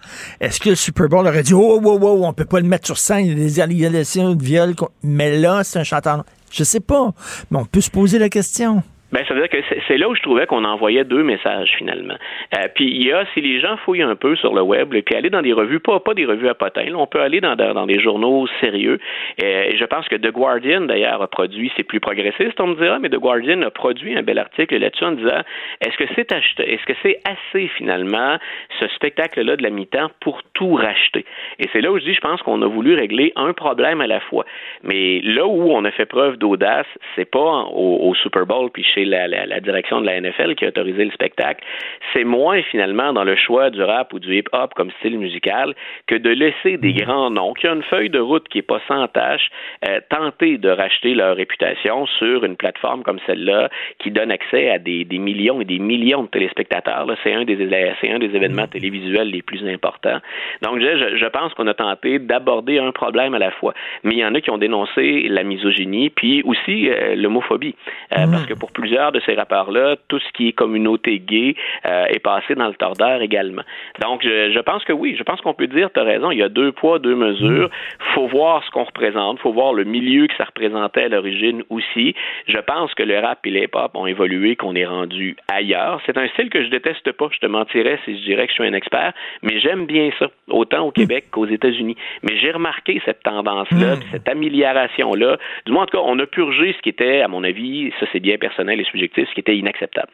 est-ce 0.41 0.61
que 0.61 0.70
le 0.70 0.74
Super 0.74 1.09
Bowl 1.09 1.27
aurait 1.27 1.43
dit, 1.43 1.55
oh, 1.55 1.81
oh, 1.83 1.99
oh, 2.01 2.20
on 2.24 2.33
peut 2.33 2.45
pas 2.45 2.61
le 2.61 2.66
mettre 2.66 2.87
sur 2.87 2.99
scène, 2.99 3.24
il 3.24 3.29
y 3.29 3.33
a 3.33 3.37
des 3.37 3.61
allégations 3.61 4.35
viol, 4.43 4.74
mais 5.02 5.39
là, 5.39 5.64
c'est 5.64 5.78
un 5.78 5.85
chanteur. 5.85 6.24
Je 6.51 6.64
sais 6.64 6.81
pas, 6.81 7.12
mais 7.51 7.59
on 7.59 7.64
peut 7.64 7.81
se 7.81 7.90
poser 7.90 8.19
la 8.19 8.28
question. 8.28 8.82
Ben, 9.12 9.24
ça 9.28 9.34
veut 9.34 9.40
dire 9.40 9.51
que 9.51 9.59
c'est 9.86 9.98
là 9.98 10.09
où 10.09 10.14
je 10.14 10.22
trouvais 10.22 10.47
qu'on 10.47 10.64
envoyait 10.64 11.05
deux 11.05 11.22
messages 11.22 11.74
finalement. 11.76 12.16
Euh, 12.56 12.68
puis 12.74 12.86
il 12.86 13.06
y 13.06 13.12
a, 13.12 13.24
si 13.34 13.43
les 13.43 13.60
gens 13.60 13.76
fouillent 13.78 14.02
un 14.02 14.16
peu 14.16 14.36
sur 14.36 14.55
le 14.55 14.62
web, 14.62 14.94
et 14.94 15.02
puis 15.02 15.14
aller 15.14 15.28
dans 15.28 15.43
des 15.43 15.52
revues, 15.52 15.80
pas, 15.80 16.01
pas 16.01 16.14
des 16.14 16.24
revues 16.24 16.48
à 16.48 16.55
potins, 16.55 16.86
on 16.94 17.06
peut 17.06 17.20
aller 17.20 17.40
dans, 17.40 17.55
dans 17.55 17.86
des 17.86 18.01
journaux 18.01 18.47
sérieux. 18.60 18.98
Euh, 19.43 19.70
je 19.76 19.84
pense 19.84 20.09
que 20.09 20.16
The 20.16 20.32
Guardian, 20.32 20.82
d'ailleurs, 20.82 21.20
a 21.20 21.28
produit, 21.28 21.70
c'est 21.76 21.82
plus 21.82 22.01
progressiste, 22.01 22.59
on 22.59 22.68
me 22.68 22.74
dira, 22.76 22.98
mais 22.98 23.10
The 23.10 23.18
Guardian 23.18 23.60
a 23.62 23.70
produit 23.70 24.16
un 24.16 24.22
bel 24.22 24.39
article 24.39 24.78
là-dessus 24.78 25.05
en 25.05 25.12
disant 25.12 25.43
est-ce 25.82 25.97
que 25.97 26.05
c'est 26.14 26.32
acheté, 26.32 26.72
est-ce 26.72 26.84
que 26.86 26.94
c'est 27.02 27.20
assez 27.24 27.68
finalement 27.76 28.39
ce 28.80 28.89
spectacle-là 28.89 29.56
de 29.56 29.62
la 29.62 29.70
mi-temps 29.70 30.10
pour 30.20 30.43
tout 30.55 30.74
racheter? 30.74 31.26
Et 31.59 31.68
c'est 31.72 31.82
là 31.82 31.93
où 31.93 31.98
je 31.98 32.05
dis, 32.05 32.14
je 32.14 32.20
pense 32.20 32.40
qu'on 32.43 32.62
a 32.62 32.66
voulu 32.66 32.94
régler 32.94 33.32
un 33.36 33.52
problème 33.52 34.01
à 34.01 34.06
la 34.06 34.20
fois. 34.20 34.47
Mais 34.82 35.20
là 35.20 35.47
où 35.47 35.70
on 35.70 35.84
a 35.84 35.90
fait 35.90 36.06
preuve 36.06 36.39
d'audace, 36.39 36.86
c'est 37.14 37.30
pas 37.30 37.66
au, 37.72 38.09
au 38.09 38.14
Super 38.14 38.47
Bowl 38.47 38.70
puis 38.72 38.84
chez 38.84 39.02
la, 39.05 39.61
direction 39.61 40.01
de 40.01 40.07
la 40.07 40.20
NFL 40.20 40.55
qui 40.55 40.65
a 40.65 40.69
autorisé 40.69 41.05
le 41.05 41.11
spectacle, 41.11 41.65
c'est 42.12 42.24
moins 42.24 42.62
finalement 42.62 43.12
dans 43.12 43.24
le 43.24 43.37
choix 43.37 43.70
du 43.70 43.83
rap 43.83 44.12
ou 44.12 44.19
du 44.19 44.37
hip-hop 44.37 44.74
comme 44.74 44.91
style 44.99 45.19
musical 45.19 45.74
que 46.07 46.15
de 46.15 46.31
laisser 46.31 46.77
des 46.77 46.93
mm. 46.93 47.05
grands 47.05 47.31
noms 47.31 47.55
qui 47.55 47.69
ont 47.69 47.74
une 47.74 47.83
feuille 47.83 48.11
de 48.11 48.19
route 48.19 48.49
qui 48.49 48.59
n'est 48.59 48.62
pas 48.62 48.81
sans 48.89 49.09
tâche 49.09 49.49
euh, 49.89 50.01
tenter 50.09 50.59
de 50.59 50.69
racheter 50.69 51.15
leur 51.15 51.37
réputation 51.37 52.07
sur 52.07 52.45
une 52.45 52.57
plateforme 52.57 53.03
comme 53.03 53.19
celle-là 53.27 53.69
qui 53.99 54.11
donne 54.11 54.31
accès 54.31 54.70
à 54.70 54.79
des, 54.79 55.05
millions 55.12 55.61
et 55.61 55.65
des 55.65 55.79
millions 55.79 56.23
de 56.23 56.29
téléspectateurs. 56.29 57.07
C'est 57.23 57.33
un, 57.33 57.45
des, 57.45 57.55
un 57.55 58.19
des 58.19 58.37
événements 58.37 58.65
mm. 58.65 58.69
télévisuels 58.69 59.29
les 59.29 59.43
plus 59.43 59.66
importants. 59.69 60.19
Donc, 60.62 60.81
je, 60.81 61.16
je 61.16 61.27
pense 61.27 61.55
qu'on 61.55 61.66
a 61.66 61.74
tenté 61.74 62.19
d'aborder 62.19 62.79
un 62.79 62.93
problème 62.93 63.35
à 63.35 63.39
la 63.39 63.51
fois. 63.51 63.74
Mais 64.03 64.12
il 64.12 64.19
y 64.19 64.24
en 64.24 64.35
a 64.35 64.41
qui 64.41 64.51
ont 64.51 64.59
dénoncé 64.59 65.29
la 65.29 65.43
misogynie, 65.43 66.11
puis 66.11 66.43
aussi 66.45 66.89
euh, 66.89 67.15
l'homophobie. 67.16 67.74
Euh. 68.12 68.27
Parce 68.31 68.47
que 68.47 68.55
pour 68.55 68.70
plusieurs 68.73 68.91
de 68.93 69.20
ces 69.24 69.35
rappeurs-là, 69.35 69.97
tout 70.09 70.19
ce 70.19 70.32
qui 70.32 70.48
est 70.48 70.52
communauté 70.52 71.19
gay 71.19 71.55
euh, 71.86 72.05
est 72.06 72.19
passé 72.19 72.55
dans 72.55 72.69
le 72.69 72.74
tordeur 72.74 73.23
également. 73.23 73.62
Donc, 74.01 74.23
je, 74.23 74.60
pense 74.60 74.85
que 74.85 74.93
oui, 74.93 75.16
je 75.19 75.23
pense 75.23 75.40
qu'on 75.40 75.55
peut 75.55 75.66
dire, 75.66 75.90
tu 75.93 76.01
as 76.01 76.05
raison, 76.05 76.31
il 76.31 76.39
y 76.39 76.43
a 76.43 76.48
deux 76.48 76.73
poids, 76.73 76.98
deux 76.98 77.14
mesures. 77.14 77.70
faut 78.14 78.27
voir 78.27 78.62
ce 78.64 78.70
qu'on 78.70 78.85
représente, 78.85 79.39
faut 79.40 79.52
voir 79.52 79.73
le 79.73 79.85
milieu 79.85 80.27
que 80.27 80.35
ça 80.36 80.44
représentait 80.44 81.05
à 81.05 81.09
l'origine 81.09 81.62
aussi. 81.70 82.14
Je 82.47 82.59
pense 82.59 82.94
que 82.94 83.02
le 83.02 83.19
rap 83.19 83.39
et 83.47 83.51
les 83.51 83.69
hop 83.73 83.93
ont 83.94 84.06
évolué, 84.06 84.56
qu'on 84.56 84.74
est 84.74 84.85
rendu 84.85 85.36
ailleurs. 85.51 86.01
C'est 86.06 86.19
un 86.19 86.28
style 86.28 86.51
que 86.51 86.62
je 86.62 86.69
déteste 86.69 87.12
pas, 87.12 87.28
je 87.32 87.39
te 87.39 87.47
mentirais 87.47 87.98
si 88.05 88.19
je 88.19 88.24
dirais 88.24 88.47
que 88.47 88.52
je 88.52 88.62
suis 88.62 88.66
un 88.66 88.74
expert, 88.74 89.12
mais 89.43 89.59
j'aime 89.60 89.86
bien 89.86 90.10
ça, 90.19 90.27
autant 90.48 90.86
au 90.86 90.90
Québec 90.90 91.27
qu'aux 91.31 91.47
États-Unis. 91.47 91.97
Mais 92.23 92.36
j'ai 92.36 92.51
remarqué 92.51 93.01
cette 93.05 93.23
tendance-là, 93.23 93.97
hmm. 93.97 94.02
cette 94.10 94.28
amélioration-là. 94.28 95.39
Du 95.66 95.73
moins, 95.73 95.85
en 95.85 95.86
tout 95.86 95.97
cas, 95.97 96.05
on 96.05 96.19
a 96.19 96.27
purgé 96.27 96.74
ce 96.77 96.82
qui 96.82 96.90
était, 96.90 97.23
à 97.23 97.28
mon 97.28 97.44
avis, 97.44 97.93
ça 97.98 98.06
c'est 98.12 98.20
bien 98.20 98.36
personnel 98.36 98.72
subjectif, 98.85 99.28
ce 99.28 99.35
qui 99.35 99.40
était 99.40 99.57
inacceptable. 99.57 100.11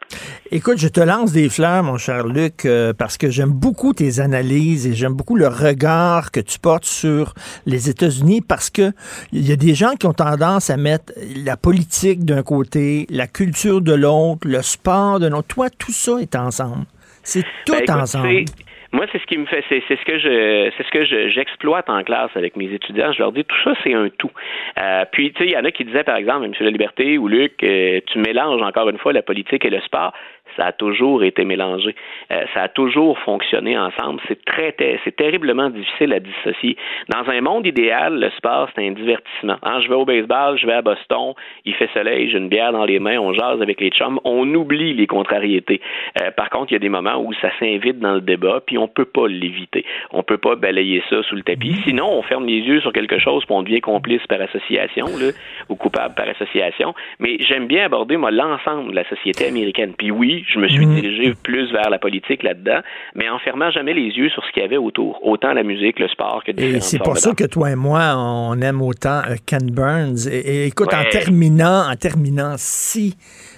Écoute, 0.51 0.79
je 0.79 0.89
te 0.89 1.01
lance 1.01 1.33
des 1.33 1.49
fleurs, 1.49 1.83
mon 1.83 1.99
cher 1.99 2.27
Luc, 2.27 2.65
euh, 2.65 2.93
parce 2.93 3.17
que 3.17 3.31
j'aime 3.31 3.51
beaucoup 3.51 3.93
tes 3.93 4.21
analyses 4.21 4.87
et 4.87 4.95
j'aime 4.95 5.15
beaucoup 5.15 5.37
le 5.37 5.49
regard 5.49 6.31
que 6.31 6.41
tu 6.41 6.59
portes 6.59 6.85
sur 6.85 7.35
les 7.67 7.89
États-Unis 7.89 8.41
parce 8.41 8.71
que 8.71 8.93
il 9.33 9.49
y 9.49 9.53
a 9.53 9.57
des 9.57 9.75
gens 9.75 9.95
qui 9.95 10.07
ont 10.07 10.13
tendance 10.13 10.71
à 10.71 10.77
mettre 10.77 11.13
la 11.45 11.57
politique 11.57 12.25
d'un 12.25 12.43
côté, 12.43 13.07
la 13.11 13.27
culture 13.27 13.81
de 13.81 13.95
l'autre, 13.95 14.47
le 14.47 14.63
sport 14.63 15.21
de 15.21 15.29
l'autre. 15.29 15.49
Toi, 15.49 15.71
tout 15.71 15.93
ça 15.93 16.19
est 16.21 16.35
ensemble. 16.37 16.85
C'est 17.23 17.45
tout 17.65 17.75
ben, 17.87 18.01
ensemble. 18.01 18.45
Moi, 18.91 19.05
c'est 19.13 19.21
ce 19.21 19.27
qui 19.27 19.37
me 19.37 19.45
fait, 19.45 19.63
c'est, 19.69 19.83
ce 19.87 20.05
que 20.05 20.19
je, 20.19 20.71
c'est 20.77 20.83
ce 20.83 20.91
que 20.91 21.29
j'exploite 21.29 21.91
en 21.91 22.03
classe 22.05 22.31
avec 22.35 22.57
mes 22.57 22.73
étudiants. 22.73 23.13
Je 23.13 23.19
leur 23.19 23.33
dis 23.33 23.45
tout 23.45 23.57
ça, 23.63 23.75
c'est 23.85 23.93
un 23.93 24.09
tout. 24.09 24.31
Euh, 24.79 25.05
puis, 25.13 25.33
tu 25.33 25.43
sais, 25.43 25.49
il 25.49 25.53
y 25.53 25.59
en 25.59 25.65
a 25.65 25.71
qui 25.71 25.85
disaient, 25.85 26.05
par 26.05 26.17
exemple, 26.17 26.47
M. 26.47 26.53
La 26.61 26.71
Liberté 26.71 27.19
ou 27.19 27.29
Luc, 27.29 27.63
euh, 27.63 28.01
tu 28.07 28.19
mélanges 28.19 28.63
encore 28.63 28.89
une 28.89 28.97
fois 28.97 29.13
la 29.13 29.23
politique 29.23 29.65
et 29.67 29.71
le 29.71 29.81
sport 29.81 30.15
ça 30.59 30.67
a 30.67 30.73
toujours 30.73 31.23
été 31.23 31.45
mélangé. 31.45 31.95
Euh, 32.33 32.45
ça 32.53 32.63
a 32.63 32.69
toujours 32.69 33.19
fonctionné 33.21 33.79
ensemble. 33.79 34.21
C'est 34.29 34.45
très, 34.45 34.75
c'est 35.05 35.17
terriblement 35.17 35.71
difficile 35.71 36.13
à 36.13 36.21
dissocier. 36.21 36.77
Dans 37.09 37.29
un 37.31 37.41
monde 37.41 37.67
idéal, 37.67 38.19
le 38.19 38.31
sport, 38.31 38.69
c'est 38.75 38.87
un 38.87 38.91
divertissement. 38.91 39.57
Hein, 39.63 39.81
je 39.81 39.89
vais 39.89 39.95
au 39.95 40.05
baseball, 40.05 40.59
je 40.59 40.67
vais 40.67 40.75
à 40.75 40.83
Boston, 40.83 41.35
il 41.65 41.75
fait 41.75 41.89
soleil, 41.95 42.31
j'ai 42.31 42.39
une 42.39 42.49
bière 42.49 42.73
dans 42.73 42.85
les 42.85 42.99
mains, 42.99 43.19
on 43.19 43.33
jase 43.33 43.63
avec 43.63 43.81
les 43.81 43.91
chums, 43.91 44.19
on 44.25 44.53
oublie 44.55 44.95
les 44.95 45.07
contrariétés. 45.07 45.81
Euh, 46.21 46.31
par 46.33 46.51
contre, 46.51 46.73
il 46.73 46.75
y 46.75 46.77
a 46.77 46.81
des 46.81 46.89
moments 46.89 47.19
où 47.19 47.33
ça 47.35 47.51
s'invite 47.59 48.01
dans 48.01 48.15
le 48.15 48.21
débat, 48.21 48.61
puis 48.67 48.79
on 48.79 48.89
peut 48.89 49.05
pas 49.05 49.29
l'éviter. 49.29 49.85
On 50.11 50.23
peut 50.23 50.39
pas 50.39 50.57
balayer 50.57 51.03
ça 51.09 51.23
sous 51.23 51.37
le 51.37 51.43
tapis. 51.43 51.77
Sinon, 51.85 52.09
on 52.11 52.23
ferme 52.23 52.47
les 52.47 52.59
yeux 52.59 52.81
sur 52.81 52.93
quelque 52.93 53.19
chose, 53.19 53.45
puis 53.45 53.55
on 53.55 53.63
devient 53.63 53.81
complice 53.81 54.27
par 54.27 54.41
association, 54.41 55.07
là, 55.07 55.31
ou 55.69 55.77
coupable 55.77 56.15
par 56.15 56.29
association. 56.29 56.95
Mais 57.21 57.37
j'aime 57.41 57.67
bien 57.67 57.85
aborder, 57.85 58.17
moi, 58.17 58.31
l'ensemble 58.31 58.91
de 58.91 58.97
la 58.97 59.09
société 59.09 59.47
américaine. 59.47 59.95
Puis 59.97 60.11
oui, 60.11 60.45
je 60.49 60.59
me 60.59 60.69
suis 60.69 60.87
mhm. 60.87 60.95
dirigé 60.95 61.35
plus 61.43 61.71
vers 61.73 61.91
la 61.91 61.99
politique 61.99 62.43
là-dedans, 62.43 62.81
mais 63.15 63.29
en 63.29 63.39
fermant 63.39 63.71
jamais 63.71 63.95
les 63.95 64.09
yeux 64.09 64.31
sur 64.31 64.45
ce 64.45 64.53
qu'il 64.53 64.63
y 64.63 64.65
avait 64.65 64.77
autour, 64.77 65.19
autant 65.23 65.53
la 65.53 65.63
musique, 65.63 65.99
le 65.99 66.09
sport 66.09 66.43
que 66.45 66.53
des 66.53 66.81
c'est 66.81 66.99
pour 66.99 67.17
ça 67.19 67.35
que 67.35 67.45
toi 67.45 67.71
et 67.71 67.77
moi, 67.77 68.15
on 68.17 68.61
aime 68.61 68.83
autant 68.83 69.23
euh, 69.29 69.37
Ken 69.47 69.71
Burns. 69.71 70.27
Et, 70.31 70.67
écoute, 70.67 70.93
en 70.95 71.05
terminant, 71.11 71.91
en 71.91 71.97
terminant, 71.97 72.55
si 72.57 73.17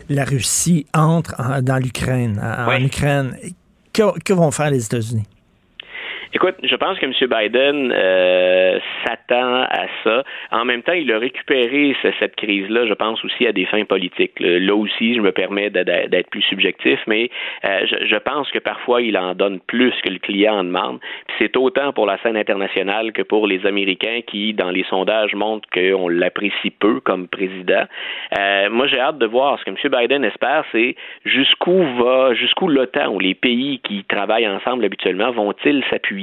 la 0.09 0.25
Russie 0.25 0.87
entre 0.95 1.63
dans 1.63 1.77
l'Ukraine, 1.77 2.41
en, 2.43 2.81
Ukraine, 2.81 3.37
que 3.93 4.33
vont 4.33 4.51
faire 4.51 4.71
les 4.71 4.85
États-Unis? 4.85 5.25
Écoute, 6.33 6.55
je 6.63 6.77
pense 6.77 6.97
que 7.01 7.07
M. 7.07 7.13
Biden 7.13 7.93
euh, 7.93 8.79
s'attend 9.05 9.63
à 9.63 9.87
ça. 10.05 10.23
En 10.53 10.65
même 10.65 10.81
temps, 10.83 10.93
il 10.93 11.11
a 11.11 11.19
récupéré 11.19 11.97
cette 12.21 12.37
crise-là, 12.37 12.87
je 12.87 12.95
pense 12.95 13.25
aussi 13.25 13.49
à 13.49 13.53
des 13.53 13.67
fins 13.67 13.85
politiques. 13.85 14.39
Là 14.39 14.77
aussi, 14.77 15.17
je 15.17 15.21
me 15.21 15.33
permets 15.33 15.71
d'être 15.71 16.31
plus 16.31 16.43
subjectif, 16.43 17.01
mais 17.09 17.31
euh, 17.65 17.85
je, 17.85 18.17
pense 18.17 18.49
que 18.53 18.61
parfois 18.61 19.03
il 19.03 19.19
en 19.19 19.35
donne 19.35 19.59
plus 19.59 19.93
que 20.05 20.09
le 20.09 20.21
client 20.21 20.55
en 20.59 20.65
demande. 20.65 21.01
C'est 21.39 21.57
autant 21.57 21.93
pour 21.93 22.07
la 22.07 22.17
scène 22.19 22.37
internationale 22.37 23.11
que 23.11 23.23
pour 23.23 23.49
les 23.49 23.67
Américains 23.67 24.21
qui, 24.25 24.55
dans 24.55 24.71
les 24.71 24.85
sondages, 24.85 25.35
montrent 25.35 25.69
qu'on 25.71 26.09
l'apprécie 26.09 26.71
peu 26.71 27.01
comme 27.01 27.27
président. 27.27 27.87
Euh, 28.39 28.71
moi, 28.71 28.87
j'ai 28.87 29.01
hâte 29.01 29.19
de 29.19 29.27
voir 29.27 29.59
ce 29.59 29.65
que 29.65 29.71
M. 29.71 30.01
Biden 30.01 30.25
espère, 30.25 30.65
c'est 30.71 30.95
jusqu'où 31.25 31.83
va, 31.99 32.35
jusqu'où 32.35 32.69
l'OTAN 32.69 33.09
ou 33.09 33.19
les 33.19 33.35
pays 33.35 33.81
qui 33.81 34.05
travaillent 34.05 34.47
ensemble 34.47 34.85
habituellement 34.85 35.33
vont-ils 35.33 35.83
s'appuyer 35.91 36.20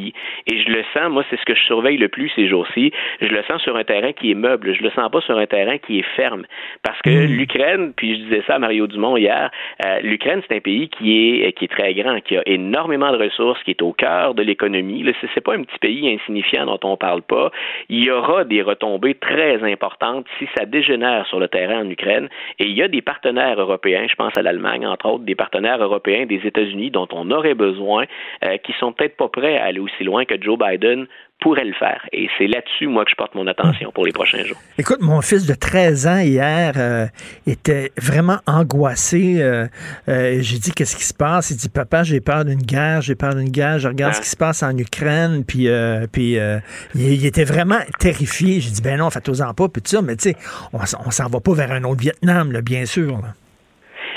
et 0.47 0.61
je 0.61 0.69
le 0.69 0.83
sens, 0.93 1.09
moi, 1.09 1.23
c'est 1.29 1.39
ce 1.39 1.45
que 1.45 1.55
je 1.55 1.63
surveille 1.63 1.97
le 1.97 2.07
plus 2.07 2.29
ces 2.35 2.47
jours-ci. 2.47 2.91
Je 3.21 3.27
le 3.27 3.43
sens 3.43 3.61
sur 3.61 3.75
un 3.75 3.83
terrain 3.83 4.13
qui 4.13 4.31
est 4.31 4.35
meuble. 4.35 4.73
Je 4.73 4.83
le 4.83 4.91
sens 4.91 5.09
pas 5.11 5.21
sur 5.21 5.37
un 5.37 5.45
terrain 5.45 5.77
qui 5.77 5.99
est 5.99 6.15
ferme. 6.15 6.45
Parce 6.83 6.99
que 7.01 7.09
hmm. 7.09 7.31
l'Ukraine, 7.37 7.93
puis 7.95 8.15
je 8.15 8.23
disais 8.23 8.43
ça 8.47 8.55
à 8.55 8.59
Mario 8.59 8.87
Dumont 8.87 9.17
hier, 9.17 9.49
euh, 9.85 9.99
l'Ukraine, 10.01 10.41
c'est 10.47 10.55
un 10.55 10.59
pays 10.59 10.89
qui 10.89 11.43
est, 11.43 11.53
qui 11.53 11.65
est 11.65 11.67
très 11.67 11.93
grand, 11.93 12.19
qui 12.21 12.37
a 12.37 12.43
énormément 12.45 13.11
de 13.11 13.17
ressources, 13.17 13.61
qui 13.63 13.71
est 13.71 13.81
au 13.81 13.93
cœur 13.93 14.33
de 14.33 14.43
l'économie. 14.43 15.03
Ce 15.21 15.25
n'est 15.25 15.41
pas 15.41 15.55
un 15.55 15.63
petit 15.63 15.79
pays 15.79 16.09
insignifiant 16.13 16.65
dont 16.65 16.79
on 16.83 16.97
parle 16.97 17.21
pas. 17.21 17.51
Il 17.89 18.03
y 18.03 18.11
aura 18.11 18.43
des 18.43 18.61
retombées 18.61 19.15
très 19.15 19.63
importantes 19.63 20.25
si 20.39 20.47
ça 20.57 20.65
dégénère 20.65 21.25
sur 21.27 21.39
le 21.39 21.47
terrain 21.47 21.81
en 21.81 21.89
Ukraine. 21.89 22.29
Et 22.59 22.65
il 22.65 22.75
y 22.77 22.83
a 22.83 22.87
des 22.87 23.01
partenaires 23.01 23.59
européens, 23.59 24.05
je 24.09 24.15
pense 24.15 24.37
à 24.37 24.41
l'Allemagne, 24.41 24.85
entre 24.85 25.07
autres, 25.07 25.23
des 25.23 25.35
partenaires 25.35 25.81
européens 25.81 26.25
des 26.25 26.41
États-Unis 26.45 26.91
dont 26.91 27.07
on 27.11 27.31
aurait 27.31 27.55
besoin, 27.55 28.05
euh, 28.43 28.57
qui 28.57 28.73
sont 28.73 28.91
peut-être 28.91 29.17
pas 29.17 29.29
prêts 29.29 29.57
à 29.57 29.65
aller 29.65 29.79
aussi 29.87 30.03
loin 30.03 30.25
que 30.25 30.35
Joe 30.41 30.57
Biden 30.57 31.07
pourrait 31.39 31.65
le 31.65 31.73
faire. 31.73 32.01
Et 32.11 32.27
c'est 32.37 32.47
là-dessus, 32.47 32.87
moi, 32.87 33.05
que 33.05 33.11
je 33.11 33.15
porte 33.15 33.35
mon 33.35 33.45
attention 33.45 33.91
pour 33.91 34.05
les 34.05 34.11
prochains 34.11 34.43
jours. 34.43 34.57
Écoute, 34.77 35.01
mon 35.01 35.21
fils 35.21 35.45
de 35.45 35.53
13 35.53 36.07
ans 36.07 36.19
hier 36.19 36.73
euh, 36.77 37.05
était 37.45 37.91
vraiment 37.97 38.39
angoissé. 38.47 39.35
Euh, 39.39 39.67
euh, 40.09 40.39
j'ai 40.41 40.57
dit, 40.57 40.71
qu'est-ce 40.71 40.95
qui 40.95 41.03
se 41.03 41.13
passe? 41.13 41.51
Il 41.51 41.57
dit, 41.57 41.69
papa, 41.69 42.03
j'ai 42.03 42.21
peur 42.21 42.43
d'une 42.43 42.61
guerre, 42.61 43.01
j'ai 43.01 43.15
peur 43.15 43.35
d'une 43.35 43.49
guerre, 43.49 43.77
je 43.77 43.87
regarde 43.87 44.15
ce 44.15 44.21
qui 44.21 44.29
se 44.29 44.37
passe 44.37 44.63
en 44.63 44.75
Ukraine. 44.75 45.43
Puis, 45.45 45.67
puis 46.11 46.37
il, 46.95 47.25
était 47.25 47.45
vraiment 47.45 47.79
terrifié. 47.99 48.59
J'ai 48.59 48.71
dit, 48.71 48.81
ben 48.81 48.97
non, 48.97 49.09
faites-en 49.09 49.53
pas, 49.53 49.69
puis 49.69 49.81
tout 49.81 49.91
ça. 49.91 50.01
Mais 50.01 50.15
tu 50.15 50.29
sais, 50.29 50.35
on, 50.73 50.79
on 50.79 51.11
s'en 51.11 51.27
va 51.27 51.39
pas 51.39 51.53
vers 51.53 51.71
un 51.71 51.83
autre 51.83 52.01
Vietnam, 52.01 52.51
bien 52.61 52.85
sûr. 52.85 53.21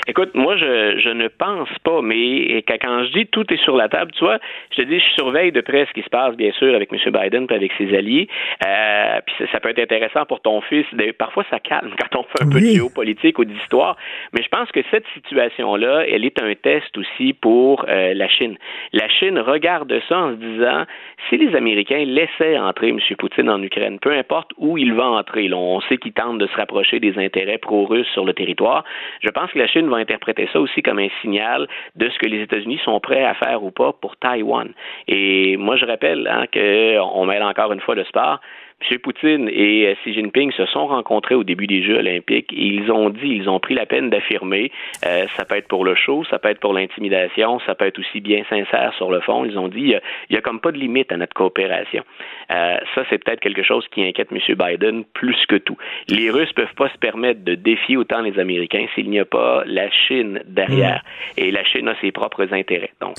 Écoute, 0.07 0.31
moi, 0.33 0.57
je, 0.57 0.99
je 0.99 1.09
ne 1.09 1.27
pense 1.27 1.69
pas, 1.83 2.01
mais 2.01 2.63
quand 2.67 3.03
je 3.05 3.11
dis 3.11 3.27
tout 3.27 3.45
est 3.53 3.61
sur 3.63 3.75
la 3.75 3.87
table, 3.87 4.11
tu 4.11 4.23
vois, 4.23 4.39
je 4.71 4.81
te 4.81 4.87
dis, 4.87 4.99
je 4.99 5.13
surveille 5.13 5.51
de 5.51 5.61
près 5.61 5.85
ce 5.85 5.93
qui 5.93 6.01
se 6.01 6.09
passe, 6.09 6.35
bien 6.35 6.51
sûr, 6.53 6.73
avec 6.75 6.91
M. 6.91 6.99
Biden 7.11 7.47
et 7.49 7.53
avec 7.53 7.71
ses 7.77 7.95
alliés. 7.95 8.27
Euh, 8.65 9.00
puis 9.25 9.47
ça, 9.51 9.59
peut 9.59 9.69
être 9.69 9.79
intéressant 9.79 10.25
pour 10.25 10.41
ton 10.41 10.61
fils. 10.61 10.85
Parfois, 11.17 11.45
ça 11.49 11.59
calme 11.59 11.91
quand 11.99 12.19
on 12.19 12.23
fait 12.23 12.43
un 12.43 12.49
peu 12.49 12.59
de 12.59 12.65
géopolitique 12.65 13.39
ou 13.39 13.45
d'histoire. 13.45 13.97
Mais 14.33 14.43
je 14.43 14.49
pense 14.49 14.71
que 14.71 14.81
cette 14.91 15.05
situation-là, 15.13 16.05
elle 16.07 16.25
est 16.25 16.41
un 16.41 16.53
test 16.55 16.97
aussi 16.97 17.33
pour 17.33 17.85
euh, 17.87 18.13
la 18.13 18.27
Chine. 18.27 18.57
La 18.93 19.07
Chine 19.09 19.39
regarde 19.39 19.93
ça 20.07 20.19
en 20.19 20.31
se 20.31 20.35
disant, 20.35 20.85
si 21.29 21.37
les 21.37 21.55
Américains 21.55 22.03
laissaient 22.05 22.57
entrer 22.57 22.89
M. 22.89 22.99
Poutine 23.17 23.49
en 23.49 23.61
Ukraine, 23.61 23.99
peu 23.99 24.11
importe 24.11 24.51
où 24.57 24.77
il 24.77 24.93
va 24.93 25.05
entrer, 25.05 25.51
on 25.53 25.81
sait 25.81 25.97
qu'il 25.97 26.13
tente 26.13 26.37
de 26.37 26.47
se 26.47 26.55
rapprocher 26.55 26.99
des 26.99 27.17
intérêts 27.17 27.57
pro-russes 27.57 28.07
sur 28.13 28.25
le 28.25 28.33
territoire, 28.33 28.83
je 29.21 29.29
pense 29.29 29.51
que 29.51 29.59
la 29.59 29.67
Chine 29.67 29.89
va 29.89 29.97
interpréter 29.97 30.47
ça 30.51 30.59
aussi 30.59 30.81
comme 30.81 30.99
un 30.99 31.09
signal 31.21 31.67
de 31.95 32.09
ce 32.09 32.17
que 32.19 32.27
les 32.27 32.41
États-Unis 32.41 32.79
sont 32.83 32.99
prêts 32.99 33.23
à 33.23 33.33
faire 33.35 33.63
ou 33.63 33.71
pas 33.71 33.93
pour 33.93 34.17
Taïwan. 34.17 34.71
Et 35.07 35.57
moi, 35.57 35.75
je 35.75 35.85
rappelle 35.85 36.27
hein, 36.27 36.45
qu'on 36.53 37.25
mêle 37.25 37.43
encore 37.43 37.71
une 37.73 37.81
fois 37.81 37.95
le 37.95 38.03
sport. 38.05 38.39
M. 38.89 38.99
Poutine 38.99 39.49
et 39.51 39.87
euh, 39.87 39.95
Xi 40.03 40.13
Jinping 40.13 40.51
se 40.51 40.65
sont 40.65 40.87
rencontrés 40.87 41.35
au 41.35 41.43
début 41.43 41.67
des 41.67 41.83
Jeux 41.83 41.97
olympiques 41.97 42.51
et 42.53 42.65
ils 42.65 42.91
ont 42.91 43.09
dit, 43.09 43.27
ils 43.27 43.49
ont 43.49 43.59
pris 43.59 43.75
la 43.75 43.85
peine 43.85 44.09
d'affirmer, 44.09 44.71
euh, 45.05 45.25
ça 45.37 45.45
peut 45.45 45.55
être 45.55 45.67
pour 45.67 45.85
le 45.85 45.95
show, 45.95 46.23
ça 46.29 46.39
peut 46.39 46.49
être 46.49 46.59
pour 46.59 46.73
l'intimidation, 46.73 47.59
ça 47.65 47.75
peut 47.75 47.85
être 47.85 47.99
aussi 47.99 48.21
bien 48.21 48.43
sincère 48.49 48.93
sur 48.97 49.11
le 49.11 49.21
fond. 49.21 49.45
Ils 49.45 49.57
ont 49.57 49.67
dit, 49.67 49.93
il 49.93 50.01
n'y 50.31 50.37
a, 50.37 50.41
comme 50.41 50.59
pas 50.59 50.71
de 50.71 50.77
limite 50.77 51.11
à 51.11 51.17
notre 51.17 51.33
coopération. 51.33 52.03
Euh, 52.51 52.77
ça, 52.95 53.03
c'est 53.09 53.23
peut-être 53.23 53.39
quelque 53.39 53.63
chose 53.63 53.85
qui 53.93 54.03
inquiète 54.03 54.29
M. 54.31 54.39
Biden 54.55 55.03
plus 55.13 55.37
que 55.47 55.55
tout. 55.55 55.77
Les 56.07 56.29
Russes 56.29 56.53
peuvent 56.53 56.73
pas 56.75 56.89
se 56.89 56.97
permettre 56.97 57.43
de 57.43 57.55
défier 57.55 57.97
autant 57.97 58.21
les 58.21 58.37
Américains 58.39 58.85
s'il 58.95 59.09
n'y 59.09 59.19
a 59.19 59.25
pas 59.25 59.63
la 59.65 59.89
Chine 59.91 60.41
derrière. 60.45 61.03
Mm. 61.37 61.39
Et 61.39 61.51
la 61.51 61.63
Chine 61.63 61.87
a 61.87 61.95
ses 62.01 62.11
propres 62.11 62.53
intérêts. 62.53 62.91
Donc, 62.99 63.15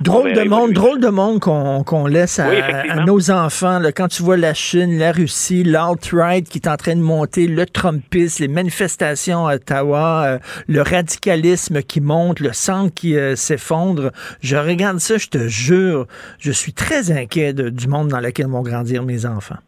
drôle, 0.00 0.32
de 0.32 0.42
monde, 0.42 0.72
drôle 0.72 1.00
de 1.00 1.08
monde 1.08 1.40
qu'on 1.40 2.06
laisse 2.06 2.38
à, 2.38 3.04
nos 3.04 3.30
enfants. 3.30 3.80
quand 3.94 4.08
tu 4.08 4.22
vois 4.22 4.36
la 4.36 4.54
Chine, 4.54 4.77
la 4.86 5.12
Russie, 5.12 5.64
l'alt-right 5.64 6.48
qui 6.48 6.58
est 6.58 6.68
en 6.68 6.76
train 6.76 6.96
de 6.96 7.00
monter, 7.00 7.46
le 7.46 7.66
Trumpisme, 7.66 8.42
les 8.42 8.48
manifestations 8.48 9.46
à 9.46 9.56
Ottawa, 9.56 10.24
euh, 10.24 10.38
le 10.66 10.82
radicalisme 10.82 11.82
qui 11.82 12.00
monte, 12.00 12.40
le 12.40 12.52
sang 12.52 12.88
qui 12.88 13.16
euh, 13.16 13.36
s'effondre. 13.36 14.12
Je 14.40 14.56
regarde 14.56 14.98
ça, 14.98 15.18
je 15.18 15.28
te 15.28 15.48
jure, 15.48 16.06
je 16.38 16.52
suis 16.52 16.72
très 16.72 17.10
inquiet 17.10 17.52
du 17.52 17.88
monde 17.88 18.08
dans 18.08 18.20
lequel 18.20 18.46
vont 18.46 18.62
grandir 18.62 19.02
mes 19.02 19.26
enfants. 19.26 19.58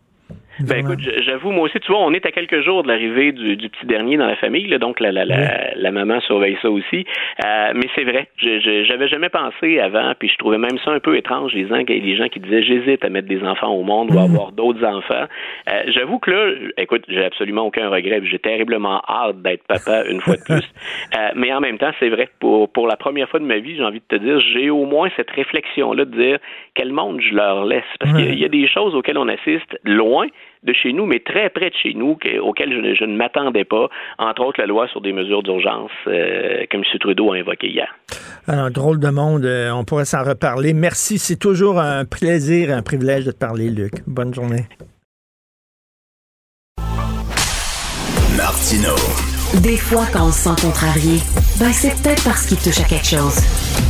Ben 0.66 0.78
écoute, 0.78 1.00
j'avoue, 1.24 1.50
moi 1.50 1.64
aussi, 1.64 1.78
tu 1.80 1.92
vois, 1.92 2.00
on 2.00 2.12
est 2.12 2.24
à 2.26 2.32
quelques 2.32 2.60
jours 2.62 2.82
de 2.82 2.88
l'arrivée 2.88 3.32
du, 3.32 3.56
petit 3.68 3.86
dernier 3.86 4.16
dans 4.16 4.26
la 4.26 4.36
famille, 4.36 4.68
donc 4.78 5.00
la, 5.00 5.12
la, 5.12 5.24
la, 5.24 5.90
maman 5.90 6.20
surveille 6.20 6.56
ça 6.62 6.70
aussi. 6.70 7.06
Euh, 7.44 7.72
mais 7.74 7.86
c'est 7.94 8.04
vrai, 8.04 8.28
je 8.36 8.84
j'avais 8.84 9.08
jamais 9.08 9.28
pensé 9.28 9.80
avant, 9.80 10.12
puis 10.18 10.28
je 10.28 10.36
trouvais 10.36 10.58
même 10.58 10.78
ça 10.84 10.90
un 10.90 11.00
peu 11.00 11.16
étrange, 11.16 11.52
les 11.54 11.66
gens, 11.66 11.76
les 11.76 12.16
gens 12.16 12.28
qui 12.28 12.40
disaient 12.40 12.62
j'hésite 12.62 13.04
à 13.04 13.08
mettre 13.08 13.28
des 13.28 13.42
enfants 13.42 13.72
au 13.72 13.82
monde 13.82 14.10
ou 14.14 14.18
à 14.18 14.26
mhm. 14.26 14.34
avoir 14.34 14.52
d'autres 14.52 14.84
enfants. 14.84 15.26
Euh, 15.70 15.82
j'avoue 15.88 16.18
que 16.18 16.30
là, 16.30 16.52
écoute, 16.78 17.04
j'ai 17.08 17.24
absolument 17.24 17.62
aucun 17.62 17.88
regret, 17.88 18.20
j'ai 18.24 18.38
terriblement 18.38 19.02
hâte 19.08 19.42
d'être 19.42 19.64
papa 19.66 20.04
une 20.10 20.20
fois 20.20 20.36
de 20.36 20.42
plus. 20.42 20.68
Euh, 21.16 21.28
mais 21.34 21.52
en 21.52 21.60
même 21.60 21.78
temps, 21.78 21.92
c'est 21.98 22.08
vrai, 22.08 22.28
pour, 22.40 22.70
pour 22.70 22.86
la 22.86 22.96
première 22.96 23.28
fois 23.28 23.40
de 23.40 23.44
ma 23.44 23.58
vie, 23.58 23.76
j'ai 23.76 23.84
envie 23.84 24.00
de 24.00 24.16
te 24.16 24.22
dire, 24.22 24.40
j'ai 24.40 24.70
au 24.70 24.84
moins 24.84 25.08
cette 25.16 25.30
réflexion-là 25.30 26.04
de 26.04 26.16
dire 26.16 26.38
quel 26.74 26.92
monde 26.92 27.20
je 27.20 27.34
leur 27.34 27.64
laisse? 27.64 27.84
Parce 27.98 28.14
qu'il 28.14 28.38
y 28.38 28.44
a 28.44 28.48
des 28.48 28.68
choses 28.68 28.94
auxquelles 28.94 29.18
on 29.18 29.28
assiste 29.28 29.78
loin, 29.84 30.26
de 30.62 30.72
chez 30.72 30.92
nous, 30.92 31.06
mais 31.06 31.20
très 31.20 31.48
près 31.50 31.70
de 31.70 31.74
chez 31.74 31.94
nous, 31.94 32.18
auxquelles 32.42 32.96
je, 32.98 33.04
ne 33.04 33.16
m'attendais 33.16 33.64
pas, 33.64 33.88
entre 34.18 34.42
autres 34.42 34.60
la 34.60 34.66
loi 34.66 34.88
sur 34.88 35.00
des 35.00 35.12
mesures 35.12 35.42
d'urgence 35.42 35.90
euh, 36.06 36.64
que 36.68 36.76
M. 36.76 36.82
Trudeau 37.00 37.32
a 37.32 37.36
invoqué 37.36 37.68
hier. 37.68 37.88
Alors, 38.46 38.70
drôle 38.70 39.00
de 39.00 39.08
monde, 39.08 39.44
euh, 39.44 39.70
on 39.72 39.84
pourrait 39.84 40.04
s'en 40.04 40.22
reparler. 40.22 40.74
Merci, 40.74 41.18
c'est 41.18 41.38
toujours 41.38 41.78
un 41.78 42.04
plaisir, 42.04 42.70
un 42.70 42.82
privilège 42.82 43.24
de 43.24 43.32
te 43.32 43.38
parler, 43.38 43.70
Luc. 43.70 43.92
Bonne 44.06 44.34
journée. 44.34 44.64
Martino. 48.36 48.94
Des 49.62 49.76
fois, 49.76 50.06
quand 50.12 50.28
on 50.28 50.30
se 50.30 50.48
sent 50.48 50.66
contrarié, 50.66 51.18
ben 51.58 51.72
c'est 51.72 51.90
peut-être 52.02 52.24
parce 52.24 52.46
qu'il 52.46 52.56
touche 52.58 52.80
à 52.80 52.88
quelque 52.88 53.06
chose. 53.06 53.89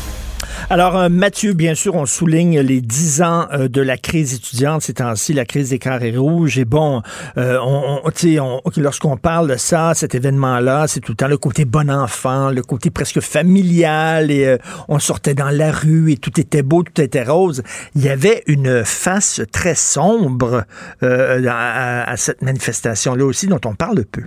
Alors, 0.71 0.95
euh, 0.95 1.09
Mathieu, 1.09 1.51
bien 1.51 1.75
sûr, 1.75 1.95
on 1.95 2.05
souligne 2.05 2.61
les 2.61 2.79
dix 2.79 3.21
ans 3.21 3.45
euh, 3.51 3.67
de 3.67 3.81
la 3.81 3.97
crise 3.97 4.33
étudiante 4.33 4.83
ces 4.83 4.93
temps-ci, 4.93 5.33
la 5.33 5.43
crise 5.43 5.71
des 5.71 5.79
carrés 5.79 6.15
rouges. 6.15 6.57
Et 6.57 6.63
bon, 6.63 7.01
euh, 7.37 7.59
on, 7.61 7.99
on, 8.05 8.61
lorsqu'on 8.77 9.17
parle 9.17 9.49
de 9.49 9.57
ça, 9.57 9.93
cet 9.95 10.15
événement-là, 10.15 10.87
c'est 10.87 11.01
tout 11.01 11.11
le 11.11 11.17
temps 11.17 11.27
le 11.27 11.37
côté 11.37 11.65
bon 11.65 11.91
enfant, 11.91 12.51
le 12.51 12.61
côté 12.61 12.89
presque 12.89 13.19
familial. 13.19 14.31
Et 14.31 14.57
on 14.87 14.99
sortait 14.99 15.33
dans 15.33 15.49
la 15.49 15.73
rue 15.73 16.13
et 16.13 16.15
tout 16.15 16.39
était 16.39 16.63
beau, 16.63 16.83
tout 16.83 17.01
était 17.01 17.23
rose. 17.23 17.63
Il 17.95 18.03
y 18.03 18.07
avait 18.07 18.41
une 18.47 18.85
face 18.85 19.41
très 19.51 19.75
sombre 19.75 20.63
à, 21.01 22.09
à 22.09 22.15
cette 22.15 22.41
manifestation-là 22.43 23.25
aussi, 23.25 23.47
dont 23.47 23.59
on 23.65 23.75
parle 23.75 24.05
peu. 24.05 24.23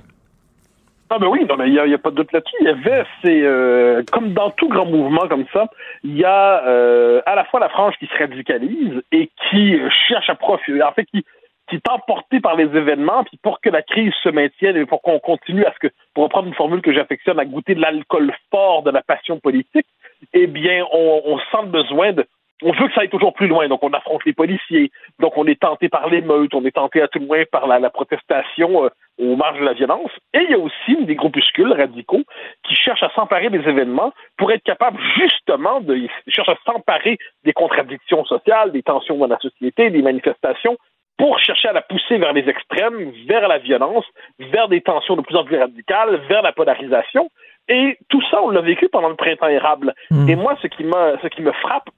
Ah 1.11 1.19
ben 1.19 1.29
oui, 1.29 1.45
non 1.45 1.57
mais 1.57 1.69
il 1.69 1.73
n'y 1.73 1.95
a, 1.95 1.99
pas 1.99 2.11
de 2.11 2.17
doute 2.17 2.33
là-dessus. 2.33 2.57
Il 2.61 2.67
y 2.67 2.71
avait, 2.71 3.05
c'est 3.23 3.43
euh, 3.43 4.03
comme 4.11 4.33
dans 4.33 4.51
tout 4.51 4.69
grand 4.69 4.87
mouvement 4.87 5.29
comme 5.29 5.45
ça, 5.53 5.67
il 6.03 6.17
y 6.17 6.25
a 6.25 6.67
euh, 6.67 7.21
à 7.27 7.35
la 7.35 7.45
fois 7.45 7.61
la 7.61 7.69
frange 7.69 7.95
qui 7.99 8.07
se 8.07 8.19
radicalise 8.19 9.03
et 9.13 9.31
qui 9.51 9.79
cherche 10.09 10.31
à 10.31 10.35
profiter, 10.35 10.83
en 10.83 10.93
fait 10.93 11.05
qui 11.05 11.25
qui 11.69 11.77
est 11.77 11.89
emporté 11.89 12.41
par 12.41 12.57
les 12.57 12.65
événements, 12.65 13.25
puis 13.25 13.39
pour 13.43 13.61
que 13.61 13.71
la 13.71 13.81
crise 13.81 14.13
se 14.23 14.29
maintienne 14.29 14.77
et 14.77 14.85
pour 14.85 15.01
qu'on 15.01 15.19
continue 15.19 15.65
à 15.65 15.73
ce 15.73 15.89
que, 15.89 15.95
pour 16.13 16.25
reprendre 16.25 16.49
une 16.49 16.55
formule 16.55 16.83
que 16.83 16.93
j'affectionne, 16.93 17.41
à 17.41 17.47
goûter 17.47 17.75
de 17.75 17.81
l'alcool 17.81 18.35
fort 18.51 18.83
de 18.83 18.91
la 18.91 19.03
passion 19.03 19.41
politique, 19.41 19.87
eh 20.35 20.47
bien, 20.47 20.85
on 20.93 21.39
sent 21.39 21.63
le 21.63 21.71
besoin 21.71 22.13
de, 22.13 22.27
on 22.63 22.73
veut 22.73 22.89
que 22.89 22.95
ça 22.95 23.01
aille 23.01 23.09
toujours 23.09 23.35
plus 23.35 23.49
loin, 23.49 23.67
donc 23.69 23.83
on 23.83 23.93
affronte 23.93 24.25
les 24.25 24.33
policiers, 24.33 24.91
donc 25.19 25.37
on 25.37 25.47
est 25.47 25.61
tenté 25.61 25.89
par 25.89 26.09
l'émeute, 26.09 26.55
on 26.55 26.65
est 26.65 26.75
tenté 26.75 27.03
à 27.03 27.09
tout 27.09 27.19
le 27.19 27.27
moins 27.27 27.43
par 27.51 27.67
la, 27.67 27.91
protestation 27.91 28.85
euh, 28.85 28.89
aux 29.19 29.37
marges 29.37 29.59
de 29.59 29.65
la 29.65 29.73
violence, 29.73 30.11
et 30.33 30.41
il 30.45 30.51
y 30.51 30.55
a 30.55 30.59
aussi 30.59 31.05
des 31.05 31.15
groupuscules 31.15 31.73
radicaux 31.73 32.23
qui 32.67 32.75
cherchent 32.75 33.03
à 33.03 33.11
s'emparer 33.15 33.51
des 33.51 33.59
événements 33.69 34.13
pour 34.39 34.53
être 34.53 34.63
capables 34.63 35.01
justement 35.17 35.81
de 35.81 35.97
ils 35.97 36.11
cherchent 36.29 36.49
à 36.49 36.59
s'emparer 36.65 37.19
des 37.45 37.53
contradictions 37.53 38.25
sociales, 38.25 38.73
des 38.73 38.83
tensions 38.83 39.19
dans 39.19 39.27
la 39.27 39.39
société, 39.39 39.91
des 39.91 40.03
manifestations, 40.03 40.77
pour 41.19 41.39
chercher 41.39 41.69
à 41.69 41.73
la 41.73 41.83
pousser 41.83 42.19
vers 42.19 42.33
les 42.33 42.49
extrêmes, 42.49 43.13
vers 43.29 43.47
la 43.47 43.59
violence, 43.59 44.05
vers 44.39 44.69
des 44.69 44.81
tensions 44.81 45.17
de 45.17 45.23
plus 45.23 45.37
en 45.37 45.45
plus 45.45 45.59
radicales, 45.59 46.17
vers 46.29 46.43
la 46.43 46.53
polarisation. 46.53 47.31
Et 47.69 47.97
tout 48.09 48.23
ça, 48.31 48.43
on 48.43 48.51
l'a 48.51 48.61
vécu 48.61 48.89
pendant 48.89 49.09
le 49.09 49.15
printemps 49.15 49.49
érable. 49.49 49.95
Hmm. 50.11 50.29
Et 50.29 50.37
moi, 50.37 50.59
ce 50.61 50.67
qui, 50.67 50.83
ce 50.83 51.29
qui 51.29 51.43
me 51.43 51.53
frappe 51.53 51.89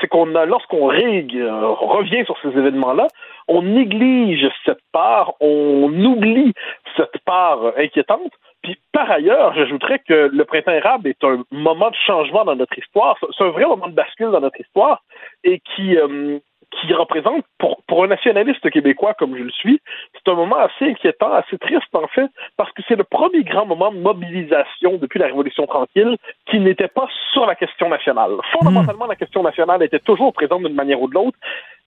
c'est 0.00 0.08
qu'on 0.08 0.34
a, 0.34 0.44
lorsqu'on 0.44 0.90
euh, 0.90 1.68
revient 1.72 2.24
sur 2.24 2.36
ces 2.42 2.48
événements-là, 2.48 3.06
on 3.48 3.62
néglige 3.62 4.48
cette 4.64 4.80
part, 4.92 5.34
on 5.40 5.92
oublie 6.04 6.52
cette 6.96 7.18
part 7.24 7.72
inquiétante. 7.76 8.32
Puis 8.62 8.78
par 8.92 9.10
ailleurs, 9.10 9.54
j'ajouterais 9.54 10.00
que 10.00 10.30
le 10.32 10.44
printemps 10.44 10.72
érable 10.72 11.08
est 11.08 11.22
un 11.24 11.44
moment 11.50 11.90
de 11.90 11.96
changement 12.06 12.44
dans 12.44 12.56
notre 12.56 12.76
histoire. 12.78 13.16
C'est 13.36 13.44
un 13.44 13.50
vrai 13.50 13.64
moment 13.64 13.88
de 13.88 13.94
bascule 13.94 14.30
dans 14.30 14.40
notre 14.40 14.60
histoire 14.60 15.02
et 15.44 15.60
qui, 15.60 15.96
euh, 15.96 16.38
qui 16.72 16.92
représente, 16.92 17.44
pour, 17.58 17.82
pour 17.86 18.04
un 18.04 18.08
nationaliste 18.08 18.68
québécois 18.70 19.14
comme 19.14 19.36
je 19.36 19.42
le 19.42 19.50
suis, 19.50 19.80
c'est 20.12 20.30
un 20.30 20.34
moment 20.34 20.56
assez 20.56 20.90
inquiétant, 20.90 21.32
assez 21.32 21.58
triste 21.58 21.94
en 21.94 22.06
fait, 22.08 22.28
parce 22.56 22.72
que 22.72 22.82
c'est 22.88 22.96
le 22.96 23.04
premier 23.04 23.44
grand 23.44 23.66
moment 23.66 23.92
de 23.92 23.98
mobilisation 23.98 24.96
depuis 24.98 25.18
la 25.18 25.26
Révolution 25.26 25.66
tranquille 25.66 26.16
qui 26.46 26.58
n'était 26.60 26.88
pas 26.88 27.08
sur 27.32 27.46
la 27.46 27.54
question 27.54 27.88
nationale. 27.88 28.32
Fondamentalement, 28.52 29.06
la 29.06 29.16
question 29.16 29.42
nationale 29.42 29.82
était 29.82 30.00
toujours 30.00 30.32
présente 30.32 30.64
d'une 30.64 30.74
manière 30.74 31.00
ou 31.00 31.08
de 31.08 31.14
l'autre, 31.14 31.38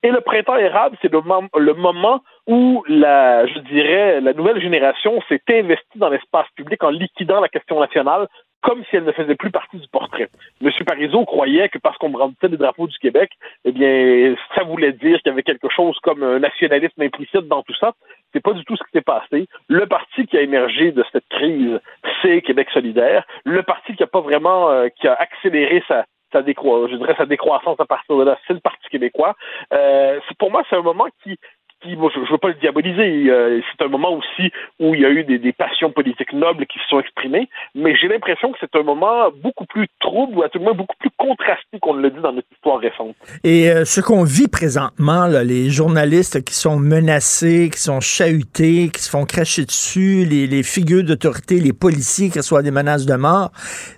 et 0.02 0.12
le 0.12 0.22
printemps 0.22 0.56
érable, 0.56 0.98
c'est 1.02 1.12
le, 1.12 1.22
le, 1.58 1.74
moment 1.74 2.22
où 2.50 2.84
la, 2.88 3.46
je 3.46 3.60
dirais, 3.60 4.20
la 4.22 4.34
nouvelle 4.34 4.60
génération 4.60 5.22
s'est 5.30 5.42
investie 5.50 6.00
dans 6.00 6.10
l'espace 6.10 6.48
public 6.56 6.84
en 6.84 6.90
liquidant 6.90 7.40
la 7.40 7.48
question 7.48 7.80
nationale 7.80 8.28
comme 8.62 8.84
si 8.90 8.98
elle 8.98 9.06
ne 9.06 9.12
faisait 9.12 9.36
plus 9.36 9.52
partie 9.52 9.78
du 9.78 9.88
portrait. 9.88 10.28
M. 10.62 10.70
Parizeau 10.86 11.24
croyait 11.26 11.70
que 11.70 11.78
parce 11.78 11.98
qu'on 11.98 12.10
brandissait 12.10 12.50
des 12.50 12.58
drapeaux 12.58 12.88
du 12.88 12.98
Québec, 12.98 13.32
eh 13.64 13.72
bien, 13.72 14.36
ça 14.54 14.64
voulait 14.64 14.92
dire 14.92 15.20
qu'il 15.20 15.30
y 15.30 15.30
avait 15.30 15.44
quelque 15.44 15.70
chose 15.70 15.98
comme 16.04 16.24
un 16.24 16.40
nationalisme 16.40 17.02
implicite 17.02 17.48
dans 17.48 17.64
tout 17.64 17.76
ça. 17.80 17.94
C'est 18.34 18.44
pas 18.44 18.54
du 18.54 18.66
tout 18.66 18.76
ce 18.76 18.84
qui 18.84 18.92
s'est 18.94 19.02
passé. 19.02 19.48
Le 19.70 19.86
parti 19.86 20.26
qui 20.26 20.38
a 20.38 20.42
émergé 20.42 20.92
de 20.92 21.06
cette 21.12 21.28
crise, 21.30 21.80
c'est 22.22 22.42
Québec 22.42 22.68
solidaire. 22.74 23.26
Le 23.46 23.64
parti 23.64 23.96
qui 23.96 24.04
a 24.04 24.08
pas 24.08 24.22
vraiment, 24.22 24.70
euh, 24.70 24.90
qui 24.90 25.08
a 25.08 25.14
accéléré 25.14 25.82
sa, 25.88 26.06
sa 26.32 26.42
je 26.42 26.96
dirais 26.96 27.16
sa 27.18 27.26
décroissance 27.26 27.80
à 27.80 27.86
partir 27.86 28.18
de 28.18 28.24
là, 28.24 28.38
c'est 28.48 28.54
le 28.54 28.60
Parti 28.60 28.88
québécois. 28.90 29.36
Euh, 29.74 30.20
pour 30.38 30.52
moi, 30.52 30.64
c'est 30.70 30.76
un 30.76 30.82
moment 30.82 31.08
qui, 31.24 31.38
qui, 31.82 31.96
bon, 31.96 32.10
je 32.14 32.20
ne 32.20 32.26
veux 32.30 32.38
pas 32.38 32.50
le 32.50 32.56
diaboliser, 32.56 33.32
c'est 33.72 33.86
un 33.86 33.88
moment 33.88 34.14
aussi 34.14 34.52
où 34.80 34.94
il 34.94 35.02
y 35.02 35.06
a 35.06 35.10
eu 35.10 35.24
des, 35.24 35.54
passions 35.54 35.92
politiques 35.92 36.34
nobles 36.34 36.66
qui 36.68 36.80
se 36.80 36.88
sont 36.90 37.00
exprimées, 37.00 37.50
mais 37.76 37.96
j'ai 37.96 38.08
l'impression 38.08 38.52
que 38.52 38.58
c'est 38.62 38.76
un 38.76 38.84
moment 38.84 39.30
beaucoup 39.44 39.66
plus 39.66 39.88
trouble, 40.00 40.38
ou 40.38 40.44
à 40.44 40.50
tout 40.50 40.60
le 40.60 40.66
moins 40.66 40.74
beaucoup 40.74 40.96
plus 41.00 41.10
contrasté 41.18 41.80
qu'on 41.82 41.96
ne 41.96 42.02
le 42.02 42.12
dit 42.12 42.22
dans 42.22 42.32
notre 42.32 42.48
histoire 42.52 42.80
récente. 42.80 43.16
Et 43.44 43.70
euh, 43.70 43.84
ce 43.84 44.00
qu'on 44.00 44.24
vit 44.24 44.48
présentement, 44.48 45.28
là, 45.28 45.44
les 45.44 45.70
journalistes 45.70 46.44
qui 46.44 46.54
sont 46.54 46.78
menacés, 46.78 47.70
qui 47.74 47.80
sont 47.80 48.00
chahutés, 48.00 48.90
qui 48.94 49.02
se 49.02 49.10
font 49.10 49.26
cracher 49.26 49.66
dessus, 49.66 50.26
les, 50.26 50.48
les 50.48 50.64
figures 50.64 51.04
d'autorité, 51.04 51.60
les 51.60 51.74
policiers 51.74 52.30
qui 52.30 52.40
reçoivent 52.40 52.64
des 52.64 52.72
menaces 52.72 53.06
de 53.06 53.16
mort, 53.16 53.52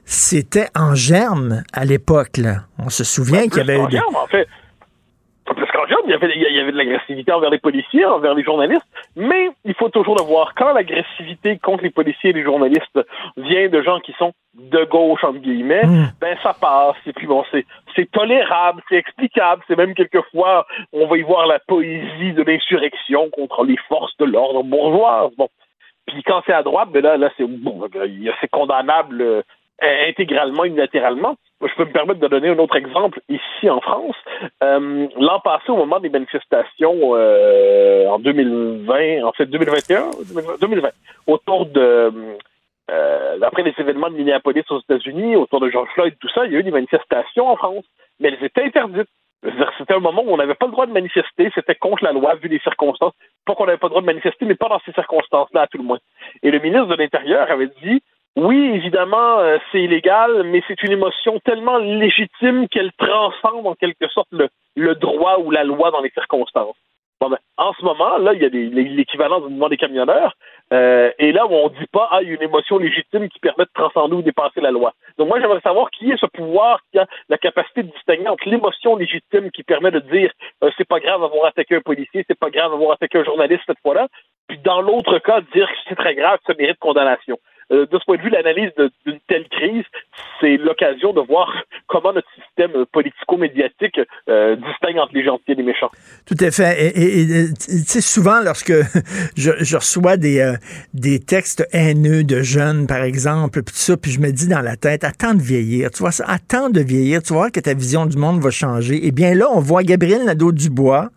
c'était 0.06 0.68
en 0.76 0.96
germe 0.96 1.64
à 1.74 1.86
l'époque. 1.86 2.40
On 2.80 2.90
se 2.90 3.04
souvient 3.04 3.48
qu'il 3.48 3.58
y 3.58 3.62
avait... 3.62 3.78
En 3.78 3.90
germe, 3.90 4.16
en 4.16 4.28
fait 4.28 4.48
il 5.58 6.10
y 6.10 6.14
avait, 6.14 6.32
il 6.36 6.56
y 6.56 6.60
avait 6.60 6.72
de 6.72 6.78
l'agressivité 6.78 7.32
envers 7.32 7.50
les 7.50 7.60
policiers, 7.60 8.06
envers 8.06 8.34
les 8.34 8.44
journalistes, 8.44 8.86
mais 9.16 9.50
il 9.66 9.74
faut 9.74 9.90
toujours 9.90 10.16
le 10.16 10.24
voir. 10.24 10.54
Quand 10.56 10.74
l'agressivité 10.74 11.58
contre 11.60 11.84
les 11.84 11.90
policiers 11.90 12.32
et 12.32 12.34
les 12.34 12.44
journalistes 12.44 13.00
vient 13.38 13.70
de 13.70 13.82
gens 13.82 14.00
qui 14.00 14.14
sont 14.14 14.34
de 14.54 14.84
gauche, 14.86 15.24
entre 15.24 15.40
guillemets, 15.40 15.86
hmm. 15.86 16.12
ben 16.20 16.38
ça 16.44 16.54
passe. 16.54 16.98
Et 17.06 17.14
puis 17.14 17.28
bon, 17.28 17.44
c'est, 17.52 17.66
c'est 17.96 18.10
tolérable, 18.12 18.82
c'est 18.90 18.98
explicable, 18.98 19.64
c'est 19.68 19.78
même 19.78 19.94
quelquefois, 19.94 20.66
on 20.94 21.08
va 21.08 21.18
y 21.18 21.22
voir 21.22 21.48
la 21.48 21.60
poésie 21.60 22.34
de 22.34 22.44
l'insurrection 22.44 23.30
contre 23.30 23.64
les 23.64 23.78
forces 23.88 24.16
de 24.18 24.26
l'ordre 24.26 24.64
bourgeoise. 24.64 25.32
Bon. 25.38 25.48
Puis 26.08 26.24
quand 26.24 26.42
c'est 26.46 26.54
à 26.54 26.64
droite, 26.64 26.90
ben 26.92 27.04
là, 27.04 27.18
là 27.18 27.30
c'est 27.38 27.46
bon, 27.46 27.88
c'est 28.42 28.50
condamnable 28.50 29.22
euh, 29.22 29.42
intégralement, 29.82 30.66
unilatéralement. 30.66 31.36
Je 31.62 31.74
peux 31.76 31.86
me 31.86 31.92
permettre 31.92 32.20
de 32.20 32.28
donner 32.28 32.50
un 32.50 32.60
autre 32.60 32.76
exemple 32.76 33.20
ici 33.30 33.70
en 33.70 33.82
France. 33.82 34.16
Euh, 34.64 35.08
L'an 35.18 35.40
passé, 35.40 35.70
au 35.70 35.76
moment 35.76 36.00
des 36.00 36.10
manifestations 36.10 37.16
euh, 37.16 38.08
en 38.08 38.20
2020, 38.20 39.24
en 39.24 39.32
fait 39.34 39.46
2021, 39.46 40.12
2020, 40.60 40.90
autour 41.28 41.66
de 41.68 42.12
euh, 42.92 43.40
après 43.42 43.64
les 43.64 43.74
événements 43.78 44.10
de 44.10 44.16
Minneapolis 44.16 44.64
aux 44.70 44.82
États-Unis, 44.82 45.36
autour 45.36 45.60
de 45.60 45.70
George 45.70 45.90
Floyd, 45.94 46.16
tout 46.20 46.30
ça, 46.30 46.46
il 46.46 46.54
y 46.54 46.56
a 46.56 46.60
eu 46.60 46.64
des 46.64 46.72
manifestations 46.72 47.48
en 47.48 47.56
France, 47.56 47.86
mais 48.20 48.30
elles 48.30 48.44
étaient 48.44 48.64
interdites. 48.64 49.10
C'était 49.78 49.96
un 49.96 50.00
moment 50.00 50.24
où 50.24 50.32
on 50.32 50.38
n'avait 50.38 50.56
pas 50.56 50.68
le 50.68 50.72
droit 50.72 50.86
de 50.86 50.92
manifester, 50.92 51.52
c'était 51.56 51.74
contre 51.74 52.04
la 52.04 52.12
loi 52.12 52.36
vu 52.36 52.48
les 52.48 52.60
circonstances. 52.60 53.14
Pas 53.46 53.56
qu'on 53.56 53.66
n'avait 53.66 53.80
pas 53.80 53.88
le 53.88 53.92
droit 53.92 54.02
de 54.02 54.06
manifester, 54.06 54.46
mais 54.46 54.56
pas 54.56 54.68
dans 54.68 54.80
ces 54.86 54.92
circonstances-là, 54.92 55.62
à 55.62 55.68
tout 55.68 55.80
le 55.80 55.84
moins. 55.84 56.00
Et 56.44 56.52
le 56.52 56.60
ministre 56.60 56.88
de 56.88 56.96
l'Intérieur 56.96 57.50
avait 57.50 57.72
dit 57.82 58.04
oui, 58.38 58.72
évidemment, 58.76 59.40
euh, 59.40 59.58
c'est 59.72 59.82
illégal, 59.82 60.44
mais 60.44 60.64
c'est 60.68 60.82
une 60.84 60.94
émotion 60.94 61.40
tellement 61.44 61.78
légitime 61.78 62.70
qu'elle 62.70 62.94
transcende 62.94 63.68
en 63.68 63.76
quelque 63.76 64.08
sorte 64.08 64.30
le, 64.32 64.48
le, 64.78 64.96
droit 64.96 65.40
ou 65.40 65.52
la 65.52 65.66
loi 65.66 65.92
dans 65.92 66.00
les 66.00 66.12
circonstances. 66.12 66.78
Bon, 67.20 67.30
ben, 67.30 67.38
en 67.58 67.74
ce 67.74 67.84
moment, 67.84 68.18
là, 68.18 68.34
il 68.34 68.42
y 68.42 68.46
a 68.46 68.50
l'équivalent 68.50 69.42
du 69.42 69.50
mouvement 69.50 69.68
des 69.68 69.78
camionneurs, 69.78 70.34
euh, 70.72 71.12
et 71.20 71.34
là 71.34 71.46
où 71.46 71.54
on 71.54 71.70
ne 71.70 71.78
dit 71.78 71.86
pas, 71.92 72.08
ah, 72.10 72.22
il 72.22 72.30
y 72.30 72.32
a 72.32 72.36
une 72.36 72.42
émotion 72.42 72.78
légitime 72.78 73.28
qui 73.28 73.40
permet 73.40 73.66
de 73.66 73.70
transcender 73.74 74.16
ou 74.16 74.22
dépasser 74.22 74.62
la 74.62 74.72
loi. 74.72 74.94
Donc 75.18 75.28
moi, 75.28 75.40
j'aimerais 75.42 75.60
savoir 75.60 75.92
qui 75.92 76.10
est 76.10 76.18
ce 76.18 76.26
pouvoir 76.26 76.80
qui 76.92 77.00
a 77.00 77.06
la 77.28 77.38
capacité 77.38 77.84
de 77.84 77.92
distinguer 77.92 78.30
entre 78.30 78.48
l'émotion 78.48 78.96
légitime 78.96 79.52
qui 79.52 79.64
permet 79.64 79.92
de 79.92 80.00
dire, 80.00 80.32
euh, 80.64 80.72
c'est 80.78 80.88
pas 80.88 81.02
grave 81.02 81.20
d'avoir 81.20 81.46
attaqué 81.48 81.76
un 81.76 81.82
policier, 81.82 82.24
c'est 82.28 82.40
pas 82.40 82.50
grave 82.50 82.72
d'avoir 82.72 82.94
attaqué 82.94 83.20
un 83.20 83.26
journaliste 83.26 83.64
cette 83.68 83.82
fois-là, 83.82 84.08
puis 84.48 84.58
dans 84.60 84.82
l'autre 84.82 85.20
cas, 85.20 85.42
dire 85.54 85.68
que 85.68 85.78
c'est 85.90 85.96
très 85.96 86.16
grave, 86.16 86.40
ça 86.48 86.54
mérite 86.58 86.80
condamnation. 86.80 87.38
Euh, 87.72 87.86
de 87.86 88.00
ce 88.00 88.06
point 88.06 88.18
de 88.18 88.22
vue, 88.22 88.30
l'analyse 88.30 88.72
d'une 89.06 89.20
telle 89.28 89.48
crise, 89.48 89.86
c'est 90.40 90.58
l'occasion 90.58 91.14
de 91.14 91.22
voir 91.22 91.50
comment 91.88 92.12
notre 92.12 92.28
système 92.36 92.86
politico-médiatique 92.92 94.00
euh, 94.30 94.56
distingue 94.56 94.98
entre 94.98 95.14
les 95.14 95.24
gentils 95.24 95.52
et 95.52 95.56
les 95.56 95.64
méchants. 95.64 95.92
Tout 96.26 96.36
à 96.40 96.52
fait. 96.52 96.92
Et 96.96 97.46
tu 97.54 97.78
sais, 97.86 98.02
souvent, 98.02 98.42
lorsque 98.44 98.74
je, 99.38 99.76
reçois 99.76 100.18
des, 100.18 100.40
euh, 100.40 100.54
des 100.94 101.20
textes 101.20 101.66
haineux 101.72 102.24
de 102.24 102.42
jeunes, 102.42 102.88
par 102.88 103.04
exemple, 103.04 103.64
puis 103.64 103.76
ça, 103.76 103.96
puis 103.96 104.12
je 104.12 104.20
me 104.20 104.32
dis 104.32 104.50
dans 104.50 104.62
la 104.62 104.76
tête, 104.76 105.04
attends 105.04 105.34
de 105.34 105.42
vieillir, 105.42 105.92
tu 105.92 106.00
vois 106.00 106.12
ça, 106.12 106.26
attends 106.28 106.70
de 106.70 106.82
vieillir, 106.82 107.24
tu 107.24 107.34
vois 107.34 107.52
que 107.52 107.60
ta 107.60 107.74
vision 107.74 108.06
du 108.06 108.18
monde 108.18 108.42
va 108.42 108.50
changer. 108.50 109.00
Eh 109.04 109.12
bien 109.12 109.34
là, 109.34 109.48
on 109.50 109.60
voit 109.60 109.84
Gabriel 109.84 110.26
Nadeau-Dubois 110.26 111.10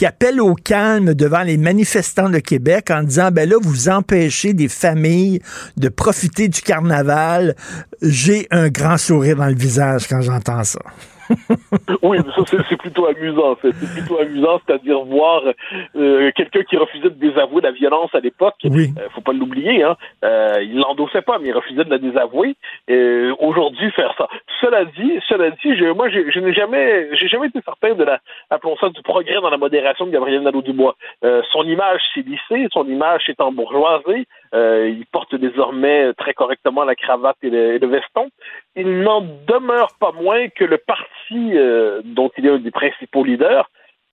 qui 0.00 0.06
appelle 0.06 0.40
au 0.40 0.54
calme 0.54 1.12
devant 1.12 1.42
les 1.42 1.58
manifestants 1.58 2.30
de 2.30 2.38
Québec 2.38 2.90
en 2.90 3.02
disant, 3.02 3.30
ben 3.30 3.46
là, 3.46 3.56
vous 3.60 3.90
empêchez 3.90 4.54
des 4.54 4.68
familles 4.68 5.42
de 5.76 5.90
profiter 5.90 6.48
du 6.48 6.62
carnaval. 6.62 7.54
J'ai 8.00 8.48
un 8.50 8.70
grand 8.70 8.96
sourire 8.96 9.36
dans 9.36 9.48
le 9.48 9.54
visage 9.54 10.08
quand 10.08 10.22
j'entends 10.22 10.64
ça. 10.64 10.80
Oui, 12.02 12.18
ça, 12.36 12.56
c'est 12.68 12.76
plutôt 12.76 13.06
amusant. 13.06 13.56
C'est 13.62 13.72
plutôt 13.72 14.18
amusant, 14.18 14.60
c'est-à-dire 14.66 15.00
voir 15.00 15.42
euh, 15.96 16.30
quelqu'un 16.34 16.62
qui 16.62 16.76
refusait 16.76 17.10
de 17.10 17.28
désavouer 17.28 17.62
la 17.62 17.70
violence 17.70 18.14
à 18.14 18.20
l'époque. 18.20 18.56
Oui. 18.64 18.90
Euh, 18.98 19.08
faut 19.14 19.20
pas 19.20 19.32
l'oublier, 19.32 19.82
hein. 19.82 19.96
Euh, 20.24 20.62
il 20.62 20.78
l'endossait 20.78 21.22
pas, 21.22 21.38
mais 21.38 21.48
il 21.48 21.52
refusait 21.52 21.84
de 21.84 21.90
la 21.90 21.98
désavouer. 21.98 22.56
Aujourd'hui, 23.38 23.90
faire 23.92 24.14
ça. 24.16 24.28
Cela 24.60 24.84
dit, 24.84 25.20
cela 25.28 25.50
dit, 25.50 25.76
je, 25.76 25.92
moi, 25.92 26.08
je, 26.10 26.38
n'ai 26.40 26.52
jamais, 26.52 27.08
j'ai 27.16 27.28
jamais 27.28 27.48
été 27.48 27.60
certain 27.64 27.94
de 27.94 28.04
la, 28.04 28.20
appelons 28.50 28.76
ça, 28.76 28.88
du 28.88 29.02
progrès 29.02 29.40
dans 29.40 29.50
la 29.50 29.56
modération 29.56 30.06
de 30.06 30.10
Gabriel 30.10 30.42
Nadeau-Dubois. 30.42 30.96
son 31.52 31.62
image 31.64 32.00
s'est 32.14 32.24
lissée, 32.26 32.68
son 32.72 32.86
image 32.86 33.22
s'est 33.26 33.40
embourgeoisée. 33.40 34.26
Il 34.52 35.04
porte 35.12 35.34
désormais 35.34 36.12
très 36.14 36.34
correctement 36.34 36.84
la 36.84 36.94
cravate 36.94 37.36
et 37.42 37.50
le 37.50 37.86
veston. 37.86 38.28
Il 38.76 39.00
n'en 39.02 39.20
demeure 39.20 39.94
pas 39.98 40.12
moins 40.12 40.48
que 40.48 40.64
le 40.64 40.78
parti 40.78 41.56
euh, 41.56 42.02
dont 42.04 42.30
il 42.36 42.46
est 42.46 42.50
un 42.50 42.58
des 42.58 42.70
principaux 42.70 43.24
leaders, 43.24 43.70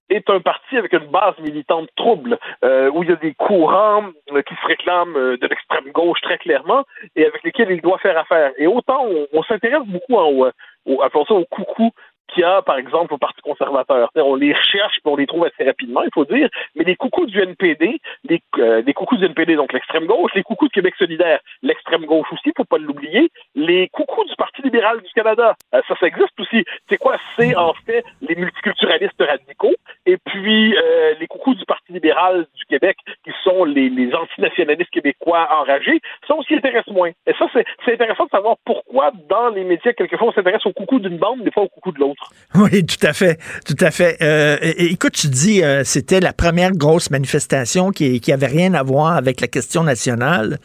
est 0.09 0.29
un 0.29 0.39
parti 0.39 0.77
avec 0.77 0.93
une 0.93 1.07
base 1.07 1.37
militante 1.39 1.89
trouble, 1.97 2.37
euh, 2.63 2.89
où 2.91 3.03
il 3.03 3.09
y 3.09 3.11
a 3.11 3.17
des 3.17 3.33
courants 3.33 4.05
euh, 4.31 4.41
qui 4.41 4.55
se 4.55 4.65
réclament 4.65 5.13
de 5.13 5.47
l'extrême 5.47 5.91
gauche 5.91 6.21
très 6.21 6.37
clairement 6.37 6.85
et 7.15 7.25
avec 7.25 7.43
lesquels 7.43 7.71
il 7.71 7.81
doit 7.81 7.97
faire 7.97 8.17
affaire. 8.17 8.51
Et 8.57 8.67
autant 8.67 9.05
on, 9.33 9.43
s'intéresse 9.43 9.85
beaucoup 9.85 10.15
en, 10.15 10.51
au, 10.85 11.01
appelons 11.01 11.25
ça 11.25 11.33
au 11.33 11.45
coucou 11.45 11.91
qu'il 12.27 12.41
y 12.41 12.45
a, 12.45 12.61
par 12.61 12.77
exemple, 12.77 13.13
au 13.13 13.17
Parti 13.17 13.41
conservateur. 13.41 14.09
On 14.15 14.35
les 14.35 14.53
recherche 14.53 14.97
et 14.97 15.01
on 15.05 15.15
les 15.15 15.27
trouve 15.27 15.45
assez 15.45 15.63
rapidement, 15.63 16.03
il 16.03 16.09
faut 16.13 16.25
dire, 16.25 16.49
mais 16.75 16.83
les 16.83 16.95
coucous 16.95 17.25
du 17.25 17.39
NPD, 17.39 17.99
les, 18.25 18.41
euh, 18.59 18.81
les 18.85 18.93
coucous 18.93 19.17
du 19.17 19.25
NPD, 19.25 19.55
donc 19.55 19.73
l'extrême 19.73 20.05
gauche, 20.05 20.31
les 20.35 20.43
coucous 20.43 20.67
de 20.67 20.73
Québec 20.73 20.95
solidaire, 20.97 21.39
l'extrême 21.61 22.05
gauche 22.05 22.27
aussi, 22.31 22.51
faut 22.55 22.65
pas 22.65 22.77
l'oublier, 22.77 23.29
les 23.55 23.87
coucous 23.89 24.25
du 24.25 24.35
Parti 24.35 24.61
libéral 24.61 25.01
du 25.01 25.11
Canada, 25.13 25.55
euh, 25.73 25.81
ça, 25.87 25.95
ça 25.99 26.07
existe 26.07 26.39
aussi. 26.39 26.63
C'est 26.89 26.97
quoi? 26.97 27.17
C'est 27.35 27.55
en 27.55 27.73
fait 27.85 28.03
les 28.21 28.35
multiculturalistes 28.35 29.21
radicaux, 29.21 29.75
et 30.05 30.17
puis 30.17 30.75
euh, 30.77 31.15
les 31.19 31.27
coucous 31.27 31.55
du 31.55 31.65
Parti 31.65 31.93
libéral 31.93 32.45
du 32.55 32.65
Québec, 32.65 32.97
qui 33.23 33.31
sont 33.43 33.63
les, 33.63 33.89
les 33.89 34.13
antinationalistes 34.13 34.91
québécois 34.91 35.47
enragés, 35.51 35.99
ça 36.27 36.35
aussi 36.35 36.55
intéresse 36.55 36.87
moins. 36.87 37.11
Et 37.25 37.33
ça, 37.37 37.47
c'est 37.53 37.93
intéressant 37.93 38.25
de 38.25 38.29
savoir 38.29 38.55
pourquoi 38.65 39.11
dans 39.29 39.49
les 39.49 39.63
médias, 39.63 39.93
quelquefois, 39.93 40.29
on 40.29 40.31
s'intéresse 40.33 40.65
aux 40.65 40.73
coucous 40.73 40.99
d'une 40.99 41.17
bande, 41.17 41.43
des 41.43 41.51
fois 41.51 41.63
aux 41.63 41.69
coucous 41.69 41.91
de 41.91 41.99
l'autre. 41.99 42.16
Oui, 42.55 42.85
tout 42.85 43.05
à 43.05 43.13
fait, 43.13 43.39
tout 43.65 43.75
à 43.79 43.91
fait. 43.91 44.17
Euh, 44.21 44.57
écoute, 44.61 45.13
tu 45.13 45.27
dis, 45.27 45.63
euh, 45.63 45.83
c'était 45.83 46.19
la 46.19 46.33
première 46.33 46.71
grosse 46.71 47.11
manifestation 47.11 47.91
qui, 47.91 48.19
qui 48.19 48.31
avait 48.31 48.47
rien 48.47 48.73
à 48.73 48.83
voir 48.83 49.13
avec 49.13 49.41
la 49.41 49.47
question 49.47 49.83
nationale. 49.83 50.59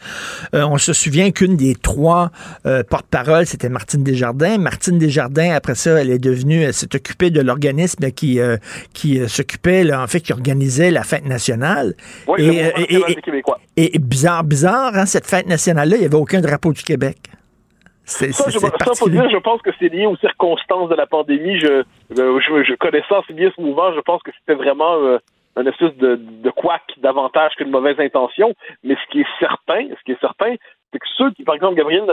Euh, 0.55 0.63
on 0.63 0.77
se 0.77 0.93
souvient 0.93 1.31
qu'une 1.31 1.55
des 1.55 1.75
trois 1.75 2.31
porte-paroles, 2.89 3.45
c'était 3.45 3.69
Martine 3.69 4.03
Desjardins. 4.03 4.57
Martine 4.57 4.97
Desjardins, 4.97 5.51
après 5.53 5.75
ça, 5.75 6.01
elle 6.01 6.09
est 6.09 6.19
devenue, 6.19 6.63
elle 6.63 6.73
s'est 6.73 6.95
occupée 6.95 7.29
de 7.29 7.41
l'organisme 7.41 8.11
qui 8.11 8.39
qui 8.93 9.21
s'occupait, 9.27 9.93
en 9.93 10.07
fait, 10.07 10.21
qui 10.21 10.33
organisait 10.33 10.91
la 10.91 11.03
fête 11.03 11.25
nationale. 11.25 11.95
Oui, 12.27 12.41
et, 13.75 13.95
et, 13.95 13.99
bizarre, 13.99 14.43
bizarre, 14.43 14.95
hein, 14.95 15.05
cette 15.05 15.27
fête 15.27 15.47
nationale-là, 15.47 15.97
il 15.97 15.99
n'y 15.99 16.05
avait 16.05 16.15
aucun 16.15 16.41
drapeau 16.41 16.73
du 16.73 16.83
Québec. 16.83 17.17
Ça, 18.05 18.25
je, 18.49 18.59
faut 18.95 19.09
dire, 19.09 19.29
je 19.29 19.37
pense 19.37 19.61
que 19.61 19.69
c'est 19.79 19.87
lié 19.87 20.05
aux 20.05 20.17
circonstances 20.17 20.89
de 20.89 20.95
la 20.95 21.05
pandémie. 21.05 21.57
Je, 21.59 21.83
euh, 22.19 22.39
je, 22.41 22.63
je 22.63 22.75
connaissant 22.75 23.21
assez 23.21 23.33
bien 23.33 23.49
ce 23.55 23.61
mouvement, 23.61 23.93
je 23.93 24.01
pense 24.01 24.21
que 24.23 24.31
c'était 24.39 24.61
vraiment 24.61 24.95
euh, 24.95 25.19
un 25.55 25.65
espèce 25.65 25.95
de, 25.97 26.15
de 26.15 26.49
couac 26.49 26.81
davantage 27.01 27.53
qu'une 27.55 27.69
mauvaise 27.69 27.99
intention. 27.99 28.53
Mais 28.83 28.95
ce 28.95 29.11
qui 29.11 29.21
est 29.21 29.27
certain, 29.39 29.87
ce 29.87 30.03
qui 30.05 30.11
est 30.11 30.19
certain, 30.19 30.55
c'est 30.91 30.99
que 30.99 31.07
ceux 31.17 31.31
qui, 31.31 31.43
par 31.43 31.55
exemple, 31.55 31.75
Gabriel, 31.75 32.03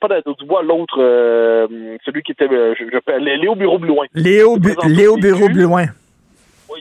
pas 0.00 0.08
Dubois, 0.38 0.62
l'autre, 0.62 0.98
euh, 0.98 1.96
celui 2.04 2.22
qui 2.22 2.32
était, 2.32 2.48
je, 2.48 2.84
je, 2.92 3.18
Léo 3.18 3.54
Bureau-Blouin. 3.54 4.06
Léo, 4.14 4.58
Léo 4.86 5.16
Bureau-Blouin 5.16 5.86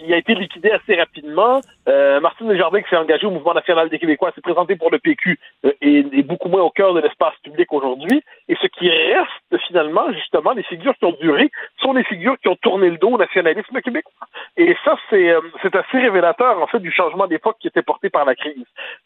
il 0.03 0.13
a 0.13 0.17
été 0.17 0.35
liquidé 0.35 0.71
assez 0.71 0.95
rapidement. 0.95 1.61
Euh, 1.87 2.19
Martine 2.19 2.47
Desjardins, 2.47 2.81
qui 2.81 2.89
s'est 2.89 2.97
engagé 2.97 3.25
au 3.25 3.31
Mouvement 3.31 3.53
national 3.53 3.89
des 3.89 3.99
Québécois, 3.99 4.31
s'est 4.33 4.41
présenté 4.41 4.75
pour 4.75 4.91
le 4.91 4.99
PQ 4.99 5.39
euh, 5.65 5.71
et 5.81 5.99
est 5.99 6.23
beaucoup 6.23 6.49
moins 6.49 6.61
au 6.61 6.69
cœur 6.69 6.93
de 6.93 6.99
l'espace 6.99 7.35
public 7.43 7.71
aujourd'hui. 7.71 8.23
Et 8.47 8.55
ce 8.61 8.67
qui 8.67 8.89
reste, 8.89 9.65
finalement, 9.67 10.11
justement, 10.13 10.51
les 10.53 10.63
figures 10.63 10.95
qui 10.97 11.05
ont 11.05 11.17
duré, 11.19 11.49
sont 11.81 11.93
les 11.93 12.03
figures 12.03 12.37
qui 12.39 12.47
ont 12.47 12.55
tourné 12.55 12.89
le 12.89 12.97
dos 12.97 13.09
au 13.09 13.17
nationalisme 13.17 13.79
québécois. 13.81 14.27
Et 14.57 14.75
ça, 14.83 14.97
c'est 15.09 15.29
euh, 15.29 15.41
c'est 15.61 15.75
assez 15.75 15.97
révélateur, 15.97 16.61
en 16.61 16.67
fait, 16.67 16.79
du 16.79 16.91
changement 16.91 17.27
d'époque 17.27 17.57
qui 17.59 17.67
était 17.67 17.83
porté 17.83 18.09
par 18.09 18.25
la 18.25 18.35
crise. 18.35 18.65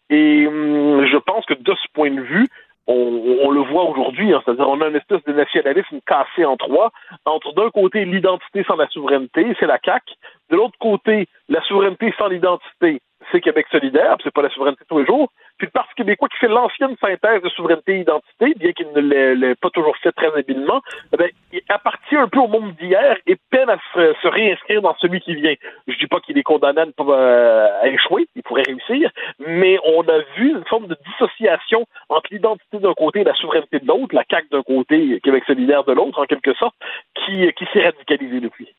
Et 0.09 0.47
hum, 0.47 1.05
je 1.05 1.17
pense 1.17 1.45
que 1.45 1.53
de 1.53 1.73
ce 1.73 1.87
point 1.93 2.11
de 2.11 2.21
vue, 2.21 2.47
on, 2.89 3.51
le 3.51 3.61
voit 3.61 3.83
aujourd'hui, 3.83 4.33
hein, 4.33 4.41
c'est-à-dire 4.43 4.67
on 4.67 4.81
a 4.81 4.87
une 4.87 4.95
espèce 4.95 5.23
de 5.23 5.33
nationalisme 5.33 5.99
cassé 6.05 6.43
en 6.43 6.57
trois, 6.57 6.91
entre 7.25 7.53
d'un 7.53 7.69
côté 7.69 8.05
l'identité 8.05 8.63
sans 8.67 8.75
la 8.75 8.87
souveraineté, 8.87 9.55
c'est 9.59 9.67
la 9.67 9.79
CAQ, 9.83 10.13
de 10.49 10.55
l'autre 10.55 10.77
côté 10.79 11.27
la 11.49 11.61
souveraineté 11.63 12.13
sans 12.17 12.27
l'identité, 12.27 13.01
c'est 13.31 13.41
Québec 13.41 13.67
solidaire, 13.71 14.17
c'est 14.23 14.33
pas 14.33 14.41
la 14.41 14.49
souveraineté 14.49 14.83
tous 14.89 14.99
les 14.99 15.05
jours, 15.05 15.29
puis 15.59 15.67
le 15.67 15.71
Parti 15.71 15.93
québécois 15.95 16.29
qui 16.29 16.37
fait 16.37 16.47
l'ancienne 16.47 16.95
synthèse 17.01 17.41
de 17.43 17.49
souveraineté 17.49 17.97
et 17.97 17.99
identité, 17.99 18.53
bien 18.57 18.71
qu'il 18.71 18.87
ne 18.95 19.01
l'ait 19.35 19.55
pas 19.55 19.69
toujours 19.69 19.95
fait 19.97 20.11
très 20.13 20.33
habilement, 20.35 20.81
eh 21.13 21.33
il 21.51 21.61
appartient 21.69 22.15
un 22.15 22.27
peu 22.27 22.39
au 22.39 22.47
monde 22.47 22.73
d'hier 22.79 23.17
et 23.27 23.35
peine 23.51 23.69
à 23.69 23.77
se, 23.93 24.27
réinscrire 24.27 24.81
dans 24.81 24.95
celui 24.99 25.19
qui 25.19 25.35
vient. 25.35 25.53
Je 25.87 25.97
dis 25.97 26.07
pas 26.07 26.19
qu'il 26.21 26.37
est 26.37 26.43
condamné 26.43 26.81
à, 26.81 27.01
euh, 27.01 27.67
à, 27.81 27.87
échouer, 27.87 28.27
il 28.35 28.43
pourrait 28.43 28.63
réussir, 28.63 29.11
mais 29.39 29.77
on 29.85 30.01
a 30.03 30.19
vu 30.37 30.51
une 30.51 30.65
forme 30.65 30.87
de 30.87 30.97
dissociation 31.05 31.85
entre 32.07 32.29
l'identité 32.31 32.79
d'un 32.79 32.93
côté 32.93 33.21
et 33.21 33.23
la 33.23 33.33
souveraineté 33.35 33.79
de 33.79 33.87
l'autre, 33.87 34.15
la 34.15 34.23
CAQ 34.29 34.47
d'un 34.51 34.63
côté, 34.63 35.19
Québec 35.23 35.43
solidaire 35.45 35.83
de 35.83 35.91
l'autre, 35.91 36.19
en 36.19 36.25
quelque 36.25 36.53
sorte, 36.53 36.75
qui, 37.15 37.51
qui 37.53 37.65
s'est 37.73 37.83
radicalisé 37.83 38.39
depuis. 38.39 38.73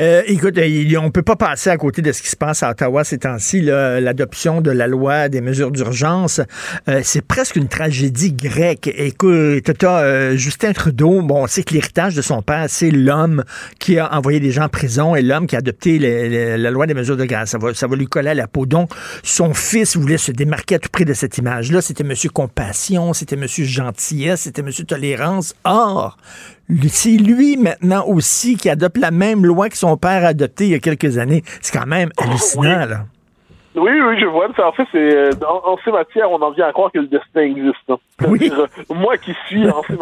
Euh, 0.00 0.22
écoute, 0.26 0.56
euh, 0.58 1.00
on 1.00 1.10
peut 1.10 1.22
pas 1.22 1.36
passer 1.36 1.70
à 1.70 1.76
côté 1.76 2.00
de 2.02 2.12
ce 2.12 2.22
qui 2.22 2.28
se 2.28 2.36
passe 2.36 2.62
à 2.62 2.70
Ottawa 2.70 3.04
ces 3.04 3.18
temps-ci, 3.18 3.60
l'adoption 3.60 4.60
de 4.60 4.70
la 4.70 4.86
loi 4.86 5.28
des 5.28 5.40
mesures 5.40 5.70
d'urgence. 5.70 6.13
Euh, 6.88 7.00
c'est 7.02 7.22
presque 7.22 7.56
une 7.56 7.68
tragédie 7.68 8.32
grecque. 8.32 8.90
Écoute, 8.94 9.84
as, 9.84 10.36
Justin 10.36 10.72
Trudeau, 10.72 11.22
bon, 11.22 11.44
on 11.44 11.46
sait 11.46 11.62
que 11.62 11.74
l'héritage 11.74 12.14
de 12.14 12.22
son 12.22 12.42
père, 12.42 12.66
c'est 12.68 12.90
l'homme 12.90 13.44
qui 13.78 13.98
a 13.98 14.14
envoyé 14.14 14.40
des 14.40 14.50
gens 14.50 14.64
en 14.64 14.68
prison 14.68 15.14
et 15.14 15.22
l'homme 15.22 15.46
qui 15.46 15.56
a 15.56 15.58
adopté 15.58 15.98
la 15.98 16.70
loi 16.70 16.86
des 16.86 16.94
mesures 16.94 17.16
de 17.16 17.24
grâce. 17.24 17.50
Ça 17.50 17.58
va, 17.58 17.74
ça 17.74 17.86
va 17.86 17.96
lui 17.96 18.06
coller 18.06 18.30
à 18.30 18.34
la 18.34 18.46
peau. 18.46 18.66
Donc, 18.66 18.90
son 19.22 19.54
fils 19.54 19.96
voulait 19.96 20.18
se 20.18 20.32
démarquer 20.32 20.76
à 20.76 20.78
tout 20.78 20.88
prix 20.90 21.04
de 21.04 21.14
cette 21.14 21.38
image-là. 21.38 21.80
C'était 21.82 22.04
Monsieur 22.04 22.30
Compassion, 22.30 23.12
c'était 23.12 23.36
Monsieur 23.36 23.64
Gentillesse, 23.64 24.42
c'était 24.42 24.62
Monsieur 24.62 24.84
Tolérance. 24.84 25.54
Or, 25.64 26.16
c'est 26.88 27.10
lui 27.10 27.56
maintenant 27.56 28.06
aussi 28.06 28.56
qui 28.56 28.68
adopte 28.70 28.98
la 28.98 29.10
même 29.10 29.44
loi 29.44 29.68
que 29.68 29.76
son 29.76 29.96
père 29.96 30.24
a 30.24 30.28
adoptée 30.28 30.64
il 30.64 30.70
y 30.70 30.74
a 30.74 30.78
quelques 30.78 31.18
années. 31.18 31.44
C'est 31.60 31.72
quand 31.76 31.86
même 31.86 32.10
hallucinant, 32.16 32.82
oui. 32.82 32.88
là. 32.88 33.06
Oui, 33.74 33.90
oui, 34.00 34.20
je 34.20 34.26
vois. 34.26 34.48
En 34.58 34.72
fait, 34.72 34.86
c'est 34.92 35.16
euh, 35.16 35.32
en, 35.48 35.76
ces 35.84 35.90
matières, 35.90 36.30
on 36.30 36.40
en 36.40 36.50
vient 36.50 36.68
à 36.68 36.72
croire 36.72 36.92
que 36.92 36.98
le 36.98 37.08
destin 37.08 37.40
existe. 37.40 37.90
Hein. 37.90 37.98
Oui. 38.28 38.50
Euh, 38.52 38.66
moi 38.90 39.16
qui 39.16 39.34
suis 39.46 39.68
en 39.68 39.82
ces 39.82 39.96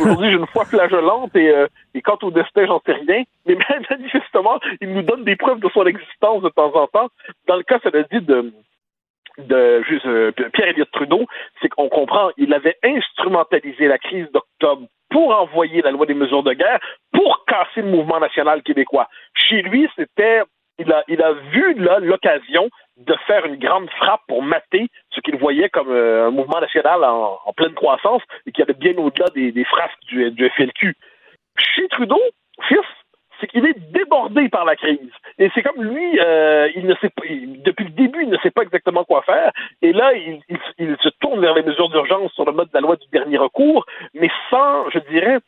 aujourd'hui, 0.00 0.30
j'ai 0.30 0.36
une 0.36 0.46
foi 0.46 0.64
flageolante 0.64 1.34
et, 1.36 1.48
euh, 1.48 1.66
et 1.94 2.02
quant 2.02 2.18
au 2.22 2.30
destin, 2.30 2.66
j'en 2.66 2.80
sais 2.84 2.92
rien. 2.92 3.22
Mais 3.46 3.56
manifestement, 3.90 4.58
il 4.80 4.92
nous 4.92 5.02
donne 5.02 5.24
des 5.24 5.36
preuves 5.36 5.60
de 5.60 5.68
son 5.72 5.86
existence 5.86 6.42
de 6.42 6.48
temps 6.48 6.74
en 6.74 6.86
temps. 6.88 7.08
Dans 7.46 7.56
le 7.56 7.62
cas, 7.62 7.78
ça 7.82 7.90
le 7.92 8.04
dit 8.10 8.24
de 8.24 8.52
de 9.38 9.82
juste, 9.88 10.06
Pierre 10.52 10.68
Elliott 10.68 10.90
Trudeau, 10.92 11.26
c'est 11.60 11.68
qu'on 11.68 11.88
comprend, 11.88 12.30
il 12.36 12.54
avait 12.54 12.76
instrumentalisé 12.84 13.88
la 13.88 13.98
crise 13.98 14.30
d'octobre 14.30 14.86
pour 15.10 15.34
envoyer 15.34 15.82
la 15.82 15.90
loi 15.90 16.06
des 16.06 16.14
mesures 16.14 16.42
de 16.42 16.52
guerre, 16.52 16.80
pour 17.12 17.44
casser 17.46 17.82
le 17.82 17.90
mouvement 17.90 18.20
national 18.20 18.62
québécois. 18.62 19.08
Chez 19.34 19.62
lui, 19.62 19.88
c'était, 19.96 20.42
il 20.78 20.92
a, 20.92 21.04
il 21.08 21.22
a 21.22 21.32
vu 21.32 21.74
là 21.74 21.98
l'occasion 22.00 22.68
de 22.96 23.14
faire 23.26 23.44
une 23.46 23.56
grande 23.56 23.90
frappe 23.90 24.22
pour 24.28 24.42
mater 24.42 24.88
ce 25.10 25.20
qu'il 25.20 25.36
voyait 25.36 25.68
comme 25.68 25.90
euh, 25.90 26.28
un 26.28 26.30
mouvement 26.30 26.60
national 26.60 27.04
en, 27.04 27.52
pleine 27.56 27.74
croissance 27.74 28.22
et 28.46 28.52
qui 28.52 28.62
allait 28.62 28.74
bien 28.74 28.96
au-delà 28.96 29.26
des, 29.34 29.52
des 29.52 29.64
frasques 29.64 30.00
du, 30.08 30.30
du 30.30 30.48
FLQ. 30.50 30.94
Chez 31.58 31.88
Trudeau, 31.88 32.20
fils, 32.68 32.80
c'est 33.40 33.46
qu'il 33.46 33.64
est 33.66 33.78
débordé 33.92 34.48
par 34.48 34.64
la 34.64 34.76
crise. 34.76 35.10
Et 35.38 35.50
c'est 35.54 35.62
comme 35.62 35.82
lui, 35.82 36.20
euh, 36.20 36.68
il 36.74 36.86
ne 36.86 36.94
sait 36.96 37.10
pas, 37.10 37.24
depuis 37.28 37.84
le 37.84 37.90
début, 37.90 38.22
il 38.22 38.28
ne 38.28 38.38
sait 38.38 38.50
pas 38.50 38.62
exactement 38.62 39.04
quoi 39.04 39.22
faire. 39.22 39.52
Et 39.82 39.92
là, 39.92 40.12
il, 40.14 40.40
il 40.78 40.96
se 41.02 41.08
tourne 41.20 41.40
vers 41.40 41.54
les 41.54 41.62
mesures 41.62 41.88
d'urgence 41.88 42.32
sur 42.32 42.44
le 42.44 42.52
mode 42.52 42.68
de 42.68 42.74
la 42.74 42.80
loi 42.80 42.96
du 42.96 43.06
dernier 43.12 43.36
recours, 43.36 43.86
mais 44.14 44.30
sans, 44.50 44.88
je 44.90 44.98
dirais, 45.10 45.38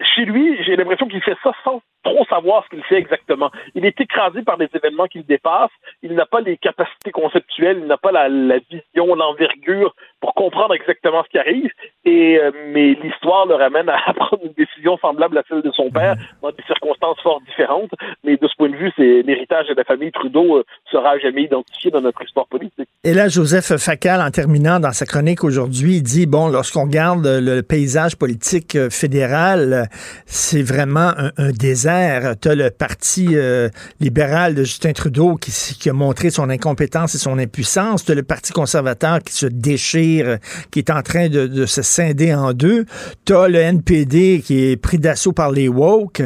chez 0.00 0.24
lui, 0.24 0.62
j'ai 0.64 0.76
l'impression 0.76 1.08
qu'il 1.08 1.22
fait 1.22 1.36
ça 1.42 1.52
sans 1.64 1.80
trop 2.02 2.24
savoir 2.26 2.64
ce 2.64 2.70
qu'il 2.70 2.84
fait 2.84 2.96
exactement. 2.98 3.50
Il 3.74 3.84
est 3.84 4.00
écrasé 4.00 4.42
par 4.42 4.58
des 4.58 4.68
événements 4.74 5.06
qui 5.06 5.18
le 5.18 5.24
dépassent. 5.24 5.70
Il 6.02 6.14
n'a 6.14 6.26
pas 6.26 6.40
les 6.40 6.56
capacités 6.56 7.10
conceptuelles, 7.10 7.78
il 7.80 7.86
n'a 7.86 7.96
pas 7.96 8.12
la, 8.12 8.28
vision, 8.58 9.14
l'envergure 9.14 9.94
pour 10.20 10.34
comprendre 10.34 10.74
exactement 10.74 11.22
ce 11.24 11.28
qui 11.28 11.38
arrive. 11.38 11.70
Et 12.04 12.38
euh, 12.38 12.50
mais 12.72 12.94
l'histoire 13.02 13.46
le 13.46 13.54
ramène 13.54 13.88
à 13.88 14.12
prendre 14.14 14.42
une 14.44 14.52
décision 14.52 14.96
semblable 14.98 15.38
à 15.38 15.42
celle 15.48 15.62
de 15.62 15.70
son 15.72 15.90
père 15.90 16.16
dans 16.42 16.50
des 16.50 16.62
circonstances 16.66 17.20
fort 17.22 17.40
différentes. 17.42 17.90
Mais 18.24 18.36
de 18.36 18.48
ce 18.48 18.54
point 18.56 18.70
de 18.70 18.76
vue, 18.76 18.92
c'est 18.96 19.22
l'héritage 19.22 19.68
de 19.68 19.74
la 19.74 19.84
famille 19.84 20.12
Trudeau 20.12 20.58
euh, 20.58 20.64
sera 20.90 21.18
jamais 21.18 21.42
identifié 21.42 21.90
dans 21.90 22.00
notre 22.00 22.22
histoire 22.22 22.46
politique. 22.46 22.88
Et 23.04 23.14
là, 23.14 23.28
Joseph 23.28 23.76
Facal, 23.76 24.20
en 24.20 24.30
terminant 24.30 24.80
dans 24.80 24.92
sa 24.92 25.06
chronique 25.06 25.44
aujourd'hui, 25.44 26.02
dit 26.02 26.26
bon, 26.26 26.48
lorsqu'on 26.48 26.84
regarde 26.84 27.26
le 27.26 27.62
paysage 27.62 28.16
politique 28.16 28.76
euh, 28.76 28.90
fédéral, 28.90 29.88
c'est 30.26 30.62
vraiment 30.62 31.12
un 31.36 31.50
désert 31.88 32.34
tu 32.40 32.48
as 32.48 32.54
le 32.54 32.70
Parti 32.70 33.28
euh, 33.32 33.68
libéral 34.00 34.54
de 34.54 34.62
Justin 34.62 34.92
Trudeau 34.92 35.36
qui, 35.36 35.50
qui, 35.50 35.90
a 35.90 35.92
montré 35.92 36.30
son 36.30 36.50
incompétence 36.50 37.14
et 37.14 37.18
son 37.18 37.38
impuissance. 37.38 38.04
Tu 38.04 38.12
as 38.12 38.14
le 38.14 38.22
Parti 38.22 38.52
conservateur 38.52 39.18
qui 39.20 39.32
se 39.32 39.46
déchire, 39.46 40.38
qui 40.70 40.80
est 40.80 40.90
en 40.90 41.02
train 41.02 41.28
de, 41.28 41.66
se 41.66 41.82
scinder 41.82 42.34
en 42.34 42.52
deux. 42.52 42.84
Tu 43.26 43.34
as 43.34 43.48
le 43.48 43.58
NPD 43.58 44.40
qui 44.44 44.70
est 44.70 44.80
pris 44.80 44.98
d'assaut 44.98 45.32
par 45.32 45.50
les 45.50 45.68
woke. 45.68 46.20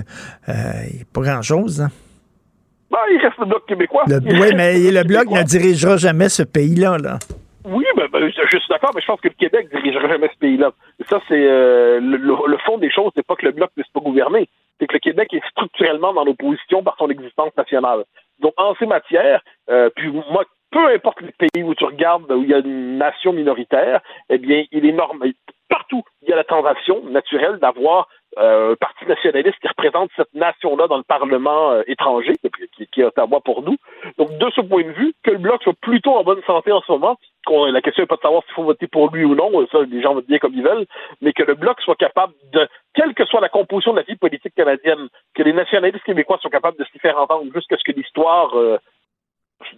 Euh, 0.49 0.53
pas 1.13 1.21
grand-chose. 1.21 1.83
Hein? 1.83 1.89
Ben, 2.91 2.99
il 3.11 3.21
reste 3.23 3.39
le 3.39 3.47
Bloc 3.47 3.67
québécois. 3.67 4.05
oui, 4.07 4.53
mais 4.55 4.79
le 4.91 5.05
Bloc 5.05 5.31
ne 5.31 5.43
dirigera 5.43 5.97
jamais 5.97 6.29
ce 6.29 6.43
pays-là. 6.43 6.99
Là. 6.99 7.19
Oui, 7.65 7.85
ben, 7.97 8.07
ben, 8.13 8.29
je 8.29 8.59
suis 8.59 8.69
d'accord, 8.69 8.91
mais 8.95 9.01
je 9.01 9.07
pense 9.07 9.21
que 9.21 9.29
le 9.29 9.35
Québec 9.35 9.69
ne 9.73 9.81
dirigera 9.81 10.09
jamais 10.09 10.29
ce 10.33 10.39
pays-là. 10.39 10.73
Ça, 11.09 11.21
c'est 11.29 11.35
euh, 11.35 12.01
le, 12.01 12.57
fond 12.67 12.79
des 12.79 12.91
choses, 12.91 13.13
c'est 13.15 13.27
pas 13.27 13.37
que 13.37 13.47
le 13.47 13.53
Bloc 13.53 13.71
ne 13.77 13.83
puisse 13.83 13.93
pas 13.93 14.01
gouverner, 14.01 14.49
c'est 14.83 14.89
que 14.89 14.95
le 14.95 14.99
Québec 14.99 15.33
est 15.33 15.49
structurellement 15.51 16.13
dans 16.13 16.25
l'opposition 16.25 16.83
par 16.83 16.97
son 16.99 17.09
existence 17.09 17.57
nationale. 17.57 18.05
Donc, 18.41 18.53
en 18.57 18.75
ces 18.75 18.87
matières, 18.87 19.41
euh, 19.71 19.91
puis 19.95 20.11
moi, 20.11 20.45
peu 20.73 20.93
importe 20.93 21.21
le 21.21 21.33
pays 21.39 21.63
où 21.63 21.75
tu 21.75 21.85
regardes, 21.85 22.31
où 22.33 22.43
il 22.43 22.51
y 22.51 22.55
a 22.55 22.59
une 22.59 22.99
nation 22.99 23.33
minoritaire, 23.33 24.01
eh 24.31 24.39
bien, 24.39 24.65
il 24.73 24.87
est 24.87 24.93
normal. 24.93 25.33
Partout, 25.69 26.03
il 26.23 26.29
y 26.29 26.33
a 26.33 26.37
la 26.37 26.45
transaction 26.45 27.05
naturelle 27.05 27.59
d'avoir 27.59 28.09
euh, 28.39 28.73
un 28.73 28.77
parti 28.77 29.05
nationaliste 29.07 29.59
qui 29.61 29.69
représente 29.69 30.11
cette 30.17 30.33
nation-là 30.33 30.87
dans 30.87 30.97
le 30.97 31.03
Parlement 31.03 31.73
euh, 31.73 31.83
étranger, 31.87 32.33
qui, 32.77 32.87
qui, 32.87 33.01
est 33.01 33.05
Ottawa 33.05 33.41
pour 33.41 33.63
nous. 33.63 33.77
Donc, 34.17 34.37
de 34.39 34.51
ce 34.55 34.63
point 34.63 34.83
de 34.83 34.93
vue, 34.93 35.13
que 35.23 35.31
le 35.31 35.39
Bloc 35.39 35.63
soit 35.63 35.75
plutôt 35.81 36.17
en 36.17 36.25
bonne 36.25 36.43
santé 36.47 36.73
en 36.73 36.81
ce 36.81 36.93
moment, 36.93 37.19
la 37.47 37.81
question 37.83 38.03
n'est 38.03 38.07
pas 38.07 38.17
de 38.17 38.23
savoir 38.23 38.43
s'il 38.45 38.55
faut 38.55 38.65
voter 38.65 38.87
pour 38.87 39.11
lui 39.15 39.25
ou 39.25 39.35
non, 39.35 39.51
ça, 39.71 39.79
les 39.83 40.01
gens 40.01 40.15
votent 40.15 40.27
bien 40.27 40.39
comme 40.39 40.55
ils 40.55 40.63
veulent, 40.63 40.87
mais 41.21 41.33
que 41.33 41.43
le 41.43 41.55
Bloc 41.55 41.81
soit 41.83 41.97
capable 41.97 42.33
de, 42.53 42.67
quelle 42.95 43.13
que 43.15 43.27
soit 43.27 43.41
la 43.41 43.49
composition 43.51 43.93
de 43.93 43.99
la 43.99 44.05
vie 44.05 44.17
politique 44.17 44.55
canadienne, 44.55 45.09
que 45.35 45.43
les 45.43 45.53
nationalistes 45.53 46.05
québécois 46.05 46.39
soient 46.41 46.51
capables 46.51 46.79
de 46.79 46.85
s'y 46.85 46.99
faire 46.99 47.19
entendre 47.19 47.53
jusqu'à 47.55 47.77
ce 47.77 47.85
que 47.85 47.97
l'histoire 47.97 48.57
euh, 48.57 48.79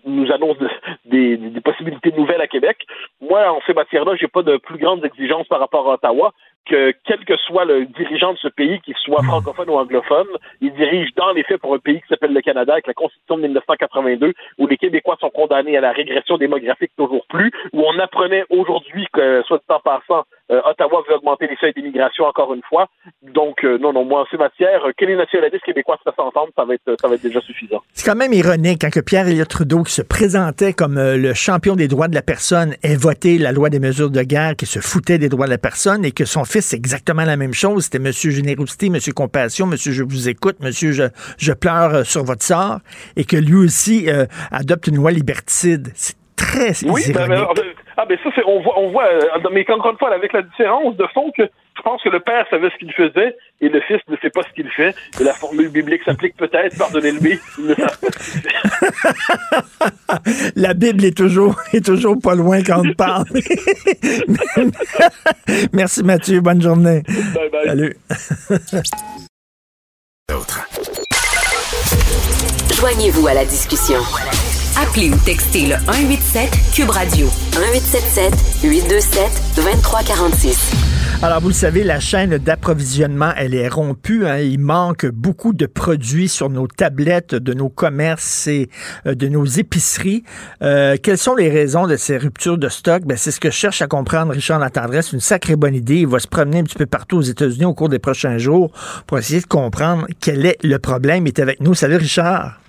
nous 0.04 0.30
annonce 0.32 0.56
des, 1.04 1.38
possibilités 1.64 2.12
nouvelles 2.12 2.40
à 2.40 2.46
Québec. 2.46 2.86
Moi, 3.20 3.50
en 3.50 3.60
ces 3.66 3.74
matières-là, 3.74 4.16
j'ai 4.16 4.28
pas 4.28 4.42
de 4.42 4.56
plus 4.56 4.78
grandes 4.78 5.04
exigences 5.04 5.48
par 5.48 5.60
rapport 5.60 5.90
à 5.90 5.94
Ottawa 5.94 6.32
que 6.66 6.92
quel 7.04 7.24
que 7.24 7.36
soit 7.36 7.64
le 7.64 7.86
dirigeant 7.86 8.32
de 8.32 8.38
ce 8.38 8.48
pays, 8.48 8.80
qu'il 8.80 8.94
soit 8.96 9.22
hmm. 9.22 9.26
francophone 9.26 9.70
ou 9.70 9.74
anglophone, 9.74 10.26
il 10.60 10.72
dirige 10.74 11.10
dans 11.16 11.32
les 11.32 11.42
faits 11.44 11.60
pour 11.60 11.74
un 11.74 11.78
pays 11.78 12.00
qui 12.00 12.08
s'appelle 12.08 12.32
le 12.32 12.40
Canada 12.40 12.72
avec 12.72 12.86
la 12.86 12.94
Constitution 12.94 13.36
de 13.36 13.42
1982, 13.42 14.32
où 14.58 14.66
les 14.66 14.76
Québécois 14.76 15.16
sont 15.20 15.30
condamnés 15.30 15.76
à 15.76 15.80
la 15.80 15.92
régression 15.92 16.38
démographique 16.38 16.92
toujours 16.96 17.26
plus, 17.28 17.50
où 17.72 17.82
on 17.82 17.98
apprenait 17.98 18.44
aujourd'hui 18.50 19.06
que, 19.12 19.42
soit 19.46 19.58
de 19.58 19.64
temps 19.68 19.80
passant, 19.84 20.24
euh, 20.50 20.60
Ottawa 20.66 21.02
veut 21.08 21.14
augmenter 21.14 21.46
les 21.46 21.56
seuils 21.56 21.72
d'immigration 21.74 22.24
encore 22.24 22.52
une 22.52 22.62
fois. 22.68 22.88
Donc, 23.22 23.64
euh, 23.64 23.78
non, 23.78 23.94
non, 23.94 24.04
moi, 24.04 24.22
en 24.22 24.26
ces 24.30 24.36
matières, 24.36 24.84
euh, 24.84 24.92
que 24.96 25.06
les 25.06 25.16
nationalistes 25.16 25.64
québécois 25.64 25.98
se 25.98 26.10
fassent 26.10 26.18
entendre, 26.18 26.50
ça 26.54 26.64
va 26.64 26.74
être, 26.74 26.96
ça 27.00 27.08
va 27.08 27.14
être 27.14 27.22
déjà 27.22 27.40
suffisant. 27.40 27.80
C'est 27.94 28.08
quand 28.08 28.16
même 28.16 28.32
ironique 28.34 28.84
hein, 28.84 28.90
que 28.90 29.00
Pierre 29.00 29.26
Elliott 29.26 29.48
Trudeau, 29.48 29.82
qui 29.82 29.92
se 29.92 30.02
présentait 30.02 30.74
comme 30.74 30.96
le 30.96 31.34
champion 31.34 31.76
des 31.76 31.88
droits 31.88 32.08
de 32.08 32.14
la 32.14 32.22
personne, 32.22 32.74
ait 32.82 32.96
voté 32.96 33.38
la 33.38 33.52
loi 33.52 33.70
des 33.70 33.80
mesures 33.80 34.10
de 34.10 34.22
guerre, 34.22 34.54
qui 34.56 34.66
se 34.66 34.80
foutait 34.80 35.18
des 35.18 35.30
droits 35.30 35.46
de 35.46 35.52
la 35.52 35.58
personne, 35.58 36.04
et 36.04 36.12
que 36.12 36.26
son 36.26 36.44
fils, 36.54 36.66
c'est 36.66 36.76
exactement 36.76 37.24
la 37.24 37.36
même 37.36 37.54
chose. 37.54 37.84
C'était 37.84 37.98
Monsieur 37.98 38.30
Générosité, 38.30 38.90
Monsieur 38.90 39.12
Compassion, 39.12 39.66
Monsieur 39.66 39.92
Je 39.92 40.02
vous 40.02 40.28
écoute, 40.28 40.56
Monsieur 40.60 40.92
Je, 40.92 41.04
je 41.38 41.52
pleure 41.52 42.06
sur 42.06 42.24
votre 42.24 42.44
sort, 42.44 42.78
et 43.16 43.24
que 43.24 43.36
lui 43.36 43.56
aussi 43.56 44.08
adopte 44.50 44.86
une 44.86 44.96
loi 44.96 45.10
liberticide. 45.10 45.88
C'est 45.94 46.16
très 46.36 46.72
oui, 46.86 47.02
ben, 47.12 47.28
ben, 47.28 47.46
ah 47.96 48.04
ben 48.06 48.18
ça 48.22 48.30
c'est 48.34 48.42
on 48.44 48.60
voit 48.60 48.78
on 48.78 48.90
voit 48.90 49.04
euh, 49.04 49.50
mais 49.52 49.64
encore 49.70 49.92
une 49.92 49.98
fois 49.98 50.12
avec 50.12 50.32
la 50.32 50.42
différence 50.42 50.96
de 50.96 51.06
fond 51.14 51.30
que 51.36 51.42
pense 51.84 52.02
que 52.02 52.08
le 52.08 52.18
père 52.20 52.46
savait 52.50 52.70
ce 52.70 52.76
qu'il 52.78 52.92
faisait 52.92 53.36
et 53.60 53.68
le 53.68 53.80
fils 53.82 54.00
ne 54.08 54.16
sait 54.16 54.30
pas 54.30 54.40
ce 54.42 54.52
qu'il 54.54 54.68
fait. 54.70 54.94
Et 55.20 55.24
la 55.24 55.34
formule 55.34 55.68
biblique 55.68 56.02
s'applique 56.04 56.36
peut-être 56.36 56.74
il 56.74 56.80
ne 57.66 57.74
pas 57.74 57.92
la 60.56 60.74
Bible 60.74 61.04
est 61.04 61.16
toujours 61.16 61.60
est 61.72 61.84
toujours 61.84 62.20
pas 62.20 62.34
loin 62.34 62.60
quand 62.62 62.82
on 62.84 62.92
parle. 62.94 63.26
Merci 65.72 66.02
Mathieu. 66.02 66.40
Bonne 66.40 66.60
journée. 66.62 67.02
Bye 67.34 67.50
bye. 67.50 67.66
salut. 67.66 67.96
Joignez-vous 72.74 73.26
à 73.26 73.34
la 73.34 73.44
discussion. 73.44 73.98
Appelez 74.80 75.10
ou 75.10 75.16
textez 75.24 75.66
le 75.66 75.74
187 75.86 76.50
Cube 76.74 76.90
Radio. 76.90 77.26
1877 77.56 78.62
827 78.64 79.30
2346. 79.56 80.93
Alors, 81.24 81.40
vous 81.40 81.48
le 81.48 81.54
savez, 81.54 81.84
la 81.84 82.00
chaîne 82.00 82.36
d'approvisionnement, 82.36 83.32
elle 83.38 83.54
est 83.54 83.68
rompue. 83.68 84.26
Hein. 84.26 84.40
Il 84.40 84.58
manque 84.58 85.06
beaucoup 85.06 85.54
de 85.54 85.64
produits 85.64 86.28
sur 86.28 86.50
nos 86.50 86.66
tablettes 86.66 87.34
de 87.34 87.54
nos 87.54 87.70
commerces 87.70 88.46
et 88.46 88.68
euh, 89.06 89.14
de 89.14 89.28
nos 89.28 89.46
épiceries. 89.46 90.22
Euh, 90.60 90.98
quelles 91.02 91.16
sont 91.16 91.34
les 91.34 91.48
raisons 91.48 91.86
de 91.86 91.96
ces 91.96 92.18
ruptures 92.18 92.58
de 92.58 92.68
stock? 92.68 93.04
Ben, 93.06 93.16
c'est 93.16 93.30
ce 93.30 93.40
que 93.40 93.48
je 93.48 93.56
cherche 93.56 93.80
à 93.80 93.86
comprendre 93.86 94.34
Richard 94.34 94.58
Latendresse. 94.58 95.14
Une 95.14 95.20
sacrée 95.20 95.56
bonne 95.56 95.74
idée. 95.74 96.00
Il 96.00 96.08
va 96.08 96.18
se 96.18 96.28
promener 96.28 96.58
un 96.58 96.64
petit 96.64 96.76
peu 96.76 96.84
partout 96.84 97.16
aux 97.16 97.22
États-Unis 97.22 97.64
au 97.64 97.72
cours 97.72 97.88
des 97.88 97.98
prochains 97.98 98.36
jours 98.36 98.70
pour 99.06 99.16
essayer 99.16 99.40
de 99.40 99.46
comprendre 99.46 100.06
quel 100.20 100.44
est 100.44 100.62
le 100.62 100.78
problème. 100.78 101.26
Il 101.26 101.30
est 101.30 101.38
avec 101.38 101.58
nous. 101.60 101.72
Salut, 101.72 101.96
Richard. 101.96 102.60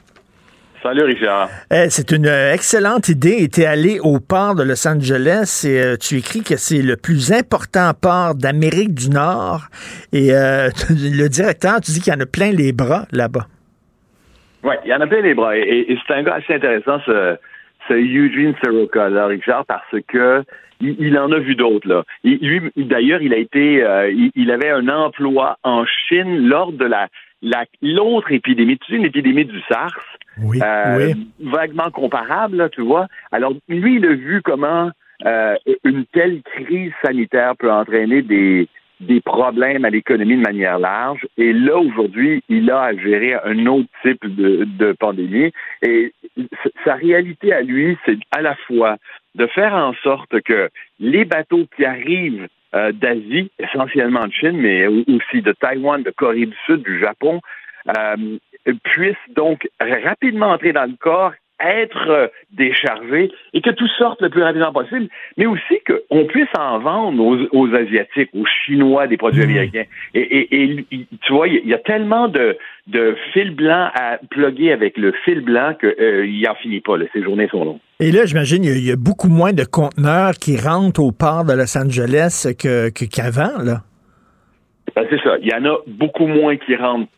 Salut 0.86 1.02
Richard. 1.02 1.50
Eh, 1.72 1.90
c'est 1.90 2.12
une 2.12 2.28
euh, 2.28 2.54
excellente 2.54 3.10
idée. 3.10 3.50
Tu 3.52 3.62
es 3.62 3.66
allé 3.66 4.00
au 4.00 4.20
port 4.20 4.54
de 4.54 4.62
Los 4.62 4.88
Angeles 4.88 5.66
et 5.68 5.82
euh, 5.82 5.96
tu 5.98 6.18
écris 6.18 6.44
que 6.44 6.58
c'est 6.58 6.84
le 6.84 6.96
plus 6.96 7.34
important 7.34 7.90
port 8.00 8.36
d'Amérique 8.36 8.94
du 8.94 9.10
Nord. 9.10 9.62
Et 10.14 10.32
euh, 10.32 10.70
le 10.92 11.28
directeur, 11.28 11.82
tu 11.82 11.90
dis 11.90 12.02
qu'il 12.02 12.14
y 12.14 12.16
en 12.16 12.20
a 12.20 12.28
plein 12.28 12.52
les 12.52 12.72
bras 12.72 13.08
là-bas. 13.12 13.48
Oui, 14.62 14.76
il 14.86 14.92
y 14.92 14.94
en 14.94 15.02
a 15.02 15.08
plein 15.08 15.22
les 15.22 15.34
bras. 15.34 15.58
Et, 15.58 15.98
c'est 16.06 16.14
un 16.14 16.22
gars 16.22 16.36
assez 16.36 16.54
intéressant, 16.54 17.00
ce, 17.08 17.36
Eugene 17.90 18.54
Soroka, 18.64 19.10
là, 19.10 19.26
Richard, 19.26 19.66
parce 19.66 20.00
que 20.08 20.44
il, 20.82 21.18
en 21.18 21.32
a 21.32 21.40
vu 21.40 21.56
d'autres 21.56 21.88
là. 21.88 22.04
lui, 22.24 22.62
d'ailleurs, 22.76 23.24
il 23.24 23.34
a 23.34 23.38
été, 23.38 23.84
il, 24.36 24.52
avait 24.52 24.70
un 24.70 24.88
emploi 24.90 25.58
en 25.64 25.84
Chine 26.08 26.48
lors 26.48 26.72
de 26.74 26.86
la 26.86 27.08
l'autre 27.82 28.32
épidémie. 28.32 28.78
Tu 28.78 28.92
sais, 28.92 28.98
une 28.98 29.06
épidémie 29.06 29.46
du 29.46 29.60
SARS? 29.68 29.98
Euh, 30.38 31.14
vaguement 31.40 31.90
comparable, 31.92 32.70
tu 32.72 32.82
vois. 32.82 33.08
Alors, 33.32 33.54
lui, 33.70 33.98
il 33.98 34.06
a 34.06 34.14
vu 34.14 34.42
comment 34.42 34.92
euh, 35.26 35.56
une 35.84 36.06
telle 36.06 36.42
crise 36.44 36.92
sanitaire 37.04 37.56
peut 37.58 37.72
entraîner 37.72 38.22
des, 38.22 38.68
des 39.00 39.22
problèmes 39.22 39.86
à 39.86 39.90
l'économie 39.90 40.38
de 40.38 40.42
manière 40.42 40.80
large. 40.80 41.26
Et 41.38 41.54
là, 41.54 41.78
aujourd'hui, 41.78 42.44
il 42.50 42.70
a 42.70 42.82
à 42.82 42.94
gérer 42.94 43.36
un 43.46 43.66
autre 43.68 43.88
type 44.04 44.26
de, 44.26 44.66
de 44.78 44.92
pandémie. 44.94 45.52
Et 45.82 46.14
sa 46.84 46.96
réalité 46.96 47.54
à 47.54 47.62
lui, 47.62 47.98
c'est 48.06 48.18
à 48.32 48.42
la 48.42 48.56
fois 48.68 48.98
de 49.36 49.48
faire 49.48 49.74
en 49.74 49.94
sorte 50.04 50.42
que 50.42 50.70
les 51.00 51.26
bateaux 51.26 51.66
qui 51.76 51.86
arrivent 51.86 52.48
euh, 52.74 52.92
d'Asie, 52.92 53.52
essentiellement 53.60 54.28
de 54.28 54.34
Chine, 54.34 54.58
mais 54.58 54.88
aussi 54.88 55.42
de 55.42 55.54
Taïwan, 55.54 56.04
de 56.04 56.12
Corée 56.12 56.46
du 56.46 56.58
Sud, 56.66 56.84
du 56.84 57.00
Japon, 57.00 57.40
euh, 57.98 58.38
puissent 58.84 59.16
donc 59.36 59.68
rapidement 59.80 60.52
entrer 60.52 60.74
dans 60.74 60.86
le 60.86 60.96
corps 61.00 61.34
être 61.60 62.10
euh, 62.10 62.28
déchargés 62.52 63.32
et 63.54 63.62
que 63.62 63.70
tout 63.70 63.88
sorte 63.98 64.22
le 64.22 64.30
plus 64.30 64.44
rapidement 64.44 64.74
possible, 64.74 65.08
mais 65.38 65.46
aussi 65.46 65.80
qu'on 65.88 66.26
puisse 66.26 66.50
en 66.58 66.80
vendre 66.80 67.48
aux, 67.52 67.76
Asiatiques, 67.76 68.30
aux 68.34 68.46
Chinois 68.46 69.08
des 69.08 69.18
produits 69.18 69.42
mmh. 69.42 69.50
américains. 69.50 69.84
Et, 70.14 70.86
tu 71.22 71.34
vois, 71.34 71.48
il 71.48 71.68
y, 71.68 71.74
a 71.74 71.78
tellement 71.80 72.28
de, 72.28 72.58
de 72.88 73.16
fil 73.34 73.56
blanc 73.56 73.90
à 73.96 74.20
plugger 74.30 74.72
avec 74.72 74.98
le 74.98 75.14
fil 75.24 75.42
blanc 75.42 75.74
qu'il 75.80 75.96
euh, 76.00 76.42
n'en 76.46 76.56
finit 76.56 76.82
pas. 76.82 76.96
Ces 77.14 77.24
journées 77.24 77.48
sont 77.48 77.64
longues. 77.64 77.80
Et 78.00 78.12
là, 78.12 78.26
j'imagine, 78.26 78.64
il 78.64 78.86
y, 78.86 78.92
a 78.92 78.98
beaucoup 78.98 79.30
moins 79.30 79.54
de 79.54 79.64
conteneurs 79.64 80.34
qui 80.34 80.58
rentrent 80.58 81.02
au 81.02 81.12
port 81.12 81.46
de 81.46 81.54
Los 81.54 81.78
Angeles 81.78 82.54
qu'avant, 82.58 83.64
là. 83.64 83.82
Ben, 84.96 85.06
c'est 85.10 85.22
ça. 85.22 85.38
Il 85.42 85.48
y 85.48 85.54
en 85.54 85.66
a 85.66 85.78
beaucoup 85.88 86.28
moins 86.28 86.56
qui 86.56 86.76
rentrent 86.76 87.10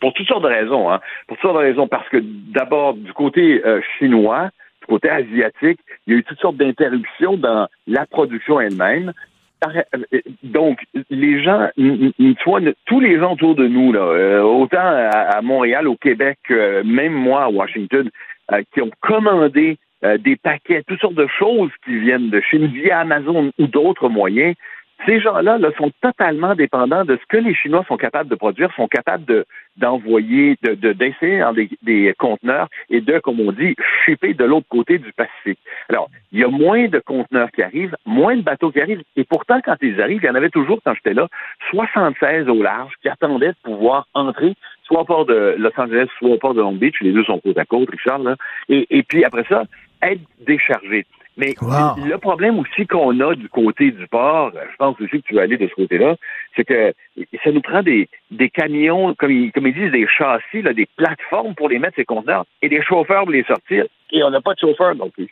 pour 0.00 0.14
toutes 0.14 0.26
sortes 0.26 0.44
de 0.44 0.48
raisons. 0.48 0.90
Hein. 0.90 1.00
Pour 1.26 1.36
toutes 1.36 1.50
sortes 1.50 1.62
de 1.62 1.68
raisons. 1.68 1.86
Parce 1.86 2.08
que 2.08 2.18
d'abord, 2.22 2.94
du 2.94 3.12
côté 3.12 3.62
euh, 3.64 3.80
chinois, 3.98 4.50
du 4.80 4.86
côté 4.86 5.10
asiatique, 5.10 5.80
il 6.06 6.12
y 6.12 6.16
a 6.16 6.18
eu 6.18 6.24
toutes 6.24 6.40
sortes 6.40 6.56
d'interruptions 6.56 7.36
dans 7.36 7.68
la 7.86 8.06
production 8.06 8.58
elle-même. 8.58 9.12
Euh, 9.66 10.20
donc, 10.44 10.80
les 11.10 11.42
gens, 11.42 11.68
soit 12.42 12.60
tous 12.86 13.00
les 13.00 13.18
gens 13.18 13.34
autour 13.34 13.54
de 13.54 13.66
nous, 13.66 13.92
là, 13.92 14.00
euh, 14.00 14.40
autant 14.42 14.78
à, 14.80 15.40
Montréal, 15.42 15.88
au 15.88 15.96
Québec, 15.96 16.38
même 16.48 17.12
moi 17.12 17.44
à 17.44 17.48
Washington, 17.48 18.08
qui 18.72 18.80
ont 18.80 18.90
commandé 19.00 19.78
des 20.20 20.36
paquets, 20.36 20.84
toutes 20.86 21.00
sortes 21.00 21.14
de 21.14 21.26
choses 21.38 21.70
qui 21.84 21.98
viennent 21.98 22.30
de 22.30 22.40
Chine 22.40 22.66
via 22.66 23.00
Amazon 23.00 23.50
ou 23.58 23.66
d'autres 23.66 24.08
moyens, 24.08 24.54
ces 25.04 25.20
gens-là 25.20 25.58
là, 25.58 25.70
sont 25.76 25.90
totalement 26.00 26.54
dépendants 26.54 27.04
de 27.04 27.16
ce 27.16 27.26
que 27.28 27.36
les 27.36 27.54
Chinois 27.54 27.84
sont 27.86 27.96
capables 27.96 28.30
de 28.30 28.34
produire, 28.34 28.72
sont 28.74 28.88
capables 28.88 29.24
de, 29.24 29.44
d'envoyer, 29.76 30.56
de, 30.62 30.74
de, 30.74 30.92
d'insérer 30.92 31.40
dans 31.40 31.52
des, 31.52 31.68
des, 31.82 32.14
conteneurs 32.18 32.68
et 32.88 33.00
de, 33.00 33.18
comme 33.18 33.40
on 33.40 33.52
dit, 33.52 33.74
shipper 34.04 34.34
de 34.34 34.44
l'autre 34.44 34.66
côté 34.68 34.98
du 34.98 35.12
Pacifique. 35.12 35.58
Alors, 35.88 36.08
il 36.32 36.40
y 36.40 36.44
a 36.44 36.48
moins 36.48 36.88
de 36.88 36.98
conteneurs 36.98 37.50
qui 37.50 37.62
arrivent, 37.62 37.96
moins 38.06 38.36
de 38.36 38.42
bateaux 38.42 38.70
qui 38.70 38.80
arrivent, 38.80 39.02
et 39.16 39.24
pourtant, 39.24 39.60
quand 39.64 39.76
ils 39.82 40.00
arrivent, 40.00 40.20
il 40.22 40.26
y 40.26 40.30
en 40.30 40.34
avait 40.34 40.50
toujours, 40.50 40.80
quand 40.84 40.94
j'étais 40.94 41.14
là, 41.14 41.28
76 41.70 42.48
au 42.48 42.62
large 42.62 42.94
qui 43.02 43.08
attendaient 43.08 43.48
de 43.48 43.56
pouvoir 43.62 44.06
entrer 44.14 44.54
soit 44.84 45.00
au 45.00 45.04
port 45.04 45.26
de 45.26 45.56
Los 45.58 45.72
Angeles, 45.76 46.06
soit 46.18 46.30
au 46.30 46.38
port 46.38 46.54
de 46.54 46.60
Long 46.60 46.72
Beach, 46.72 47.00
les 47.00 47.12
deux 47.12 47.24
sont 47.24 47.40
côte 47.40 47.58
à 47.58 47.64
côte, 47.64 47.90
Richard, 47.90 48.20
là, 48.20 48.36
et, 48.68 48.86
et 48.90 49.02
puis 49.02 49.24
après 49.24 49.44
ça, 49.48 49.64
être 50.02 50.20
déchargés. 50.46 51.06
Mais 51.36 51.54
le 51.60 52.16
problème 52.16 52.58
aussi 52.58 52.86
qu'on 52.86 53.18
a 53.20 53.34
du 53.34 53.48
côté 53.48 53.90
du 53.90 54.06
port, 54.08 54.52
je 54.54 54.76
pense 54.76 54.98
aussi 55.00 55.20
que 55.20 55.28
tu 55.28 55.34
vas 55.34 55.42
aller 55.42 55.58
de 55.58 55.68
ce 55.68 55.74
côté-là, 55.74 56.16
c'est 56.56 56.64
que 56.64 56.94
ça 57.44 57.52
nous 57.52 57.60
prend 57.60 57.82
des, 57.82 58.08
des 58.30 58.48
camions, 58.48 59.14
comme 59.14 59.30
ils, 59.30 59.52
comme 59.52 59.66
ils 59.66 59.74
disent, 59.74 59.92
des 59.92 60.06
châssis, 60.06 60.62
là, 60.62 60.72
des 60.72 60.88
plateformes 60.96 61.54
pour 61.54 61.68
les 61.68 61.78
mettre 61.78 61.96
ces 61.96 62.04
conteneurs 62.04 62.46
et 62.62 62.68
des 62.68 62.82
chauffeurs 62.82 63.24
pour 63.24 63.32
les 63.32 63.44
sortir. 63.44 63.84
Et 64.12 64.22
on 64.22 64.30
n'a 64.30 64.40
pas 64.40 64.54
de 64.54 64.60
chauffeurs 64.60 64.94
non 64.94 65.10
plus. 65.10 65.28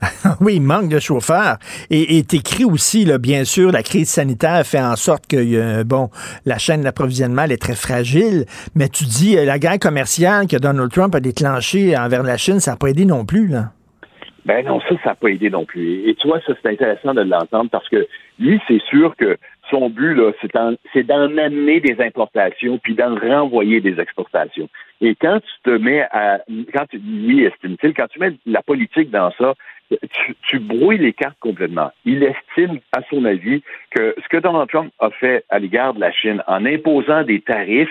oui, 0.40 0.56
il 0.56 0.62
manque 0.62 0.88
de 0.88 0.98
chauffeurs. 0.98 1.58
Et 1.90 2.22
t'écris 2.24 2.64
aussi, 2.64 3.04
là, 3.04 3.18
bien 3.18 3.44
sûr, 3.44 3.70
la 3.70 3.82
crise 3.82 4.08
sanitaire 4.08 4.66
fait 4.66 4.80
en 4.80 4.96
sorte 4.96 5.26
que, 5.26 5.36
euh, 5.36 5.84
bon, 5.84 6.10
la 6.44 6.58
chaîne 6.58 6.82
d'approvisionnement 6.82 7.44
est 7.44 7.60
très 7.60 7.76
fragile. 7.76 8.46
Mais 8.74 8.88
tu 8.88 9.04
dis, 9.04 9.36
euh, 9.36 9.44
la 9.44 9.58
guerre 9.58 9.78
commerciale 9.78 10.46
que 10.46 10.56
Donald 10.56 10.90
Trump 10.90 11.14
a 11.14 11.20
déclenchée 11.20 11.96
envers 11.96 12.22
la 12.22 12.36
Chine, 12.36 12.60
ça 12.60 12.72
n'a 12.72 12.76
pas 12.76 12.88
aidé 12.88 13.04
non 13.04 13.24
plus, 13.24 13.48
là. 13.48 13.70
Ben 14.44 14.64
non, 14.64 14.80
ça, 14.80 14.94
ça 15.02 15.10
n'a 15.10 15.14
pas 15.14 15.28
aidé 15.28 15.48
non 15.48 15.64
plus. 15.64 16.08
Et 16.08 16.14
tu 16.14 16.28
vois, 16.28 16.40
ça, 16.40 16.52
c'est 16.60 16.68
intéressant 16.68 17.14
de 17.14 17.22
l'entendre 17.22 17.70
parce 17.70 17.88
que 17.88 18.06
lui, 18.38 18.60
c'est 18.68 18.82
sûr 18.82 19.16
que 19.16 19.38
son 19.70 19.88
but, 19.88 20.14
là, 20.14 20.32
c'est 20.92 21.06
d'en 21.06 21.38
amener 21.38 21.80
des 21.80 21.96
importations 22.00 22.78
puis 22.78 22.94
d'en 22.94 23.14
renvoyer 23.18 23.80
des 23.80 23.98
exportations. 23.98 24.68
Et 25.00 25.14
quand 25.14 25.40
tu 25.40 25.70
te 25.70 25.70
mets 25.70 26.02
à, 26.10 26.40
quand 26.72 26.86
tu, 26.90 26.98
lui 26.98 27.44
estime-t-il, 27.44 27.94
quand 27.94 28.08
tu 28.08 28.18
mets 28.18 28.34
la 28.46 28.62
politique 28.62 29.10
dans 29.10 29.32
ça, 29.38 29.54
tu, 29.90 30.34
tu, 30.48 30.58
brouilles 30.58 30.98
les 30.98 31.12
cartes 31.12 31.38
complètement. 31.40 31.90
Il 32.04 32.22
estime, 32.22 32.80
à 32.92 33.00
son 33.10 33.24
avis, 33.24 33.62
que 33.90 34.14
ce 34.22 34.28
que 34.28 34.38
Donald 34.38 34.68
Trump 34.68 34.92
a 34.98 35.10
fait 35.10 35.44
à 35.50 35.58
l'égard 35.58 35.94
de 35.94 36.00
la 36.00 36.12
Chine 36.12 36.42
en 36.46 36.64
imposant 36.64 37.22
des 37.22 37.40
tarifs 37.40 37.88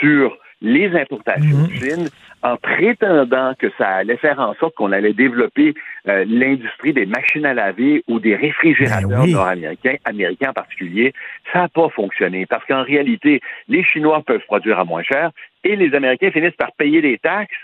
sur 0.00 0.36
les 0.60 0.94
importations 0.96 1.58
mhm. 1.58 1.66
de 1.66 1.72
Chine 1.72 2.08
en 2.42 2.56
prétendant 2.56 3.54
que 3.58 3.68
ça 3.78 3.88
allait 3.88 4.18
faire 4.18 4.38
en 4.38 4.54
sorte 4.54 4.74
qu'on 4.74 4.92
allait 4.92 5.14
développer 5.14 5.74
euh, 6.08 6.24
l'industrie 6.28 6.92
des 6.92 7.06
machines 7.06 7.46
à 7.46 7.54
laver 7.54 8.04
ou 8.06 8.20
des 8.20 8.36
réfrigérateurs 8.36 9.24
ben 9.24 9.32
nord-américains, 9.32 9.96
américains 10.04 10.50
en 10.50 10.52
particulier, 10.52 11.14
ça 11.52 11.60
n'a 11.60 11.68
pas 11.68 11.88
fonctionné 11.88 12.44
parce 12.44 12.64
qu'en 12.66 12.82
réalité, 12.82 13.40
les 13.68 13.82
Chinois 13.82 14.22
peuvent 14.26 14.44
produire 14.46 14.78
à 14.78 14.84
moins 14.84 15.02
cher 15.02 15.30
et 15.64 15.74
les 15.76 15.94
Américains 15.94 16.30
finissent 16.30 16.56
par 16.56 16.72
payer 16.72 17.00
des 17.00 17.18
taxes 17.18 17.56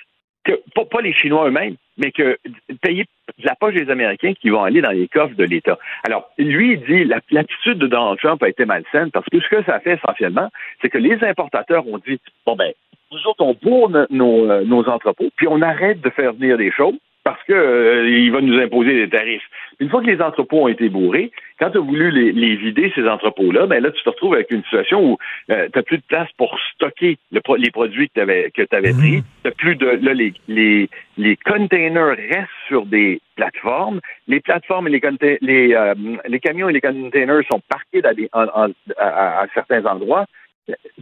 que 0.44 0.52
pas, 0.74 1.00
les 1.00 1.12
Chinois 1.12 1.48
eux-mêmes, 1.48 1.76
mais 1.98 2.12
que 2.12 2.38
payer 2.80 3.04
de 3.38 3.46
la 3.46 3.54
poche 3.54 3.74
des 3.74 3.90
Américains 3.90 4.32
qui 4.34 4.50
vont 4.50 4.62
aller 4.62 4.80
dans 4.80 4.90
les 4.90 5.08
coffres 5.08 5.34
de 5.34 5.44
l'État. 5.44 5.78
Alors, 6.04 6.30
lui, 6.38 6.72
il 6.72 6.80
dit 6.80 7.12
l'attitude 7.30 7.78
de 7.78 7.86
Donald 7.86 8.18
Trump 8.18 8.42
a 8.42 8.48
été 8.48 8.64
malsaine 8.64 9.10
parce 9.10 9.26
que 9.30 9.40
ce 9.40 9.48
que 9.48 9.62
ça 9.64 9.80
fait 9.80 9.94
essentiellement, 9.94 10.48
c'est 10.80 10.88
que 10.88 10.98
les 10.98 11.22
importateurs 11.24 11.86
ont 11.86 11.98
dit 11.98 12.18
bon 12.46 12.56
ben 12.56 12.72
nous 13.12 13.26
autres, 13.26 13.42
on 13.42 13.56
bourre 13.60 13.90
nos, 14.10 14.50
euh, 14.50 14.64
nos 14.64 14.88
entrepôts, 14.88 15.30
puis 15.36 15.48
on 15.48 15.60
arrête 15.62 16.00
de 16.00 16.10
faire 16.10 16.32
venir 16.32 16.56
des 16.56 16.70
choses 16.70 16.94
parce 17.24 17.42
qu'il 17.44 17.54
euh, 17.54 18.30
va 18.32 18.40
nous 18.40 18.58
imposer 18.58 18.94
des 18.94 19.08
tarifs. 19.08 19.42
Une 19.78 19.88
fois 19.88 20.00
que 20.00 20.06
les 20.06 20.22
entrepôts 20.22 20.62
ont 20.62 20.68
été 20.68 20.88
bourrés, 20.88 21.30
quand 21.60 21.70
tu 21.70 21.78
as 21.78 21.80
voulu 21.80 22.10
les, 22.10 22.56
vider, 22.56 22.90
ces 22.94 23.06
entrepôts-là, 23.06 23.66
ben 23.66 23.82
là, 23.82 23.90
tu 23.90 24.02
te 24.02 24.08
retrouves 24.08 24.34
avec 24.34 24.50
une 24.50 24.62
situation 24.64 25.04
où 25.04 25.18
euh, 25.50 25.68
tu 25.70 25.78
n'as 25.78 25.82
plus 25.82 25.98
de 25.98 26.02
place 26.08 26.28
pour 26.38 26.58
stocker 26.74 27.18
les 27.30 27.70
produits 27.70 28.08
que 28.08 28.14
tu 28.14 28.20
avais, 28.20 28.50
que 28.50 28.62
avais 28.74 28.92
pris. 28.92 29.18
Mmh. 29.18 29.22
T'as 29.44 29.50
plus 29.50 29.76
de. 29.76 29.86
Là, 29.86 30.14
les, 30.14 30.32
les, 30.48 30.88
les 31.18 31.36
containers 31.36 32.16
restent 32.16 32.48
sur 32.66 32.86
des 32.86 33.20
plateformes. 33.36 34.00
Les 34.26 34.40
plateformes 34.40 34.88
et 34.88 34.90
les, 34.90 35.38
les, 35.42 35.94
les 36.26 36.40
camions 36.40 36.68
et 36.68 36.72
les 36.72 36.80
containers 36.80 37.42
sont 37.50 37.60
parqués 37.68 38.02
à, 38.32 38.66
à 39.42 39.46
certains 39.54 39.84
endroits 39.84 40.26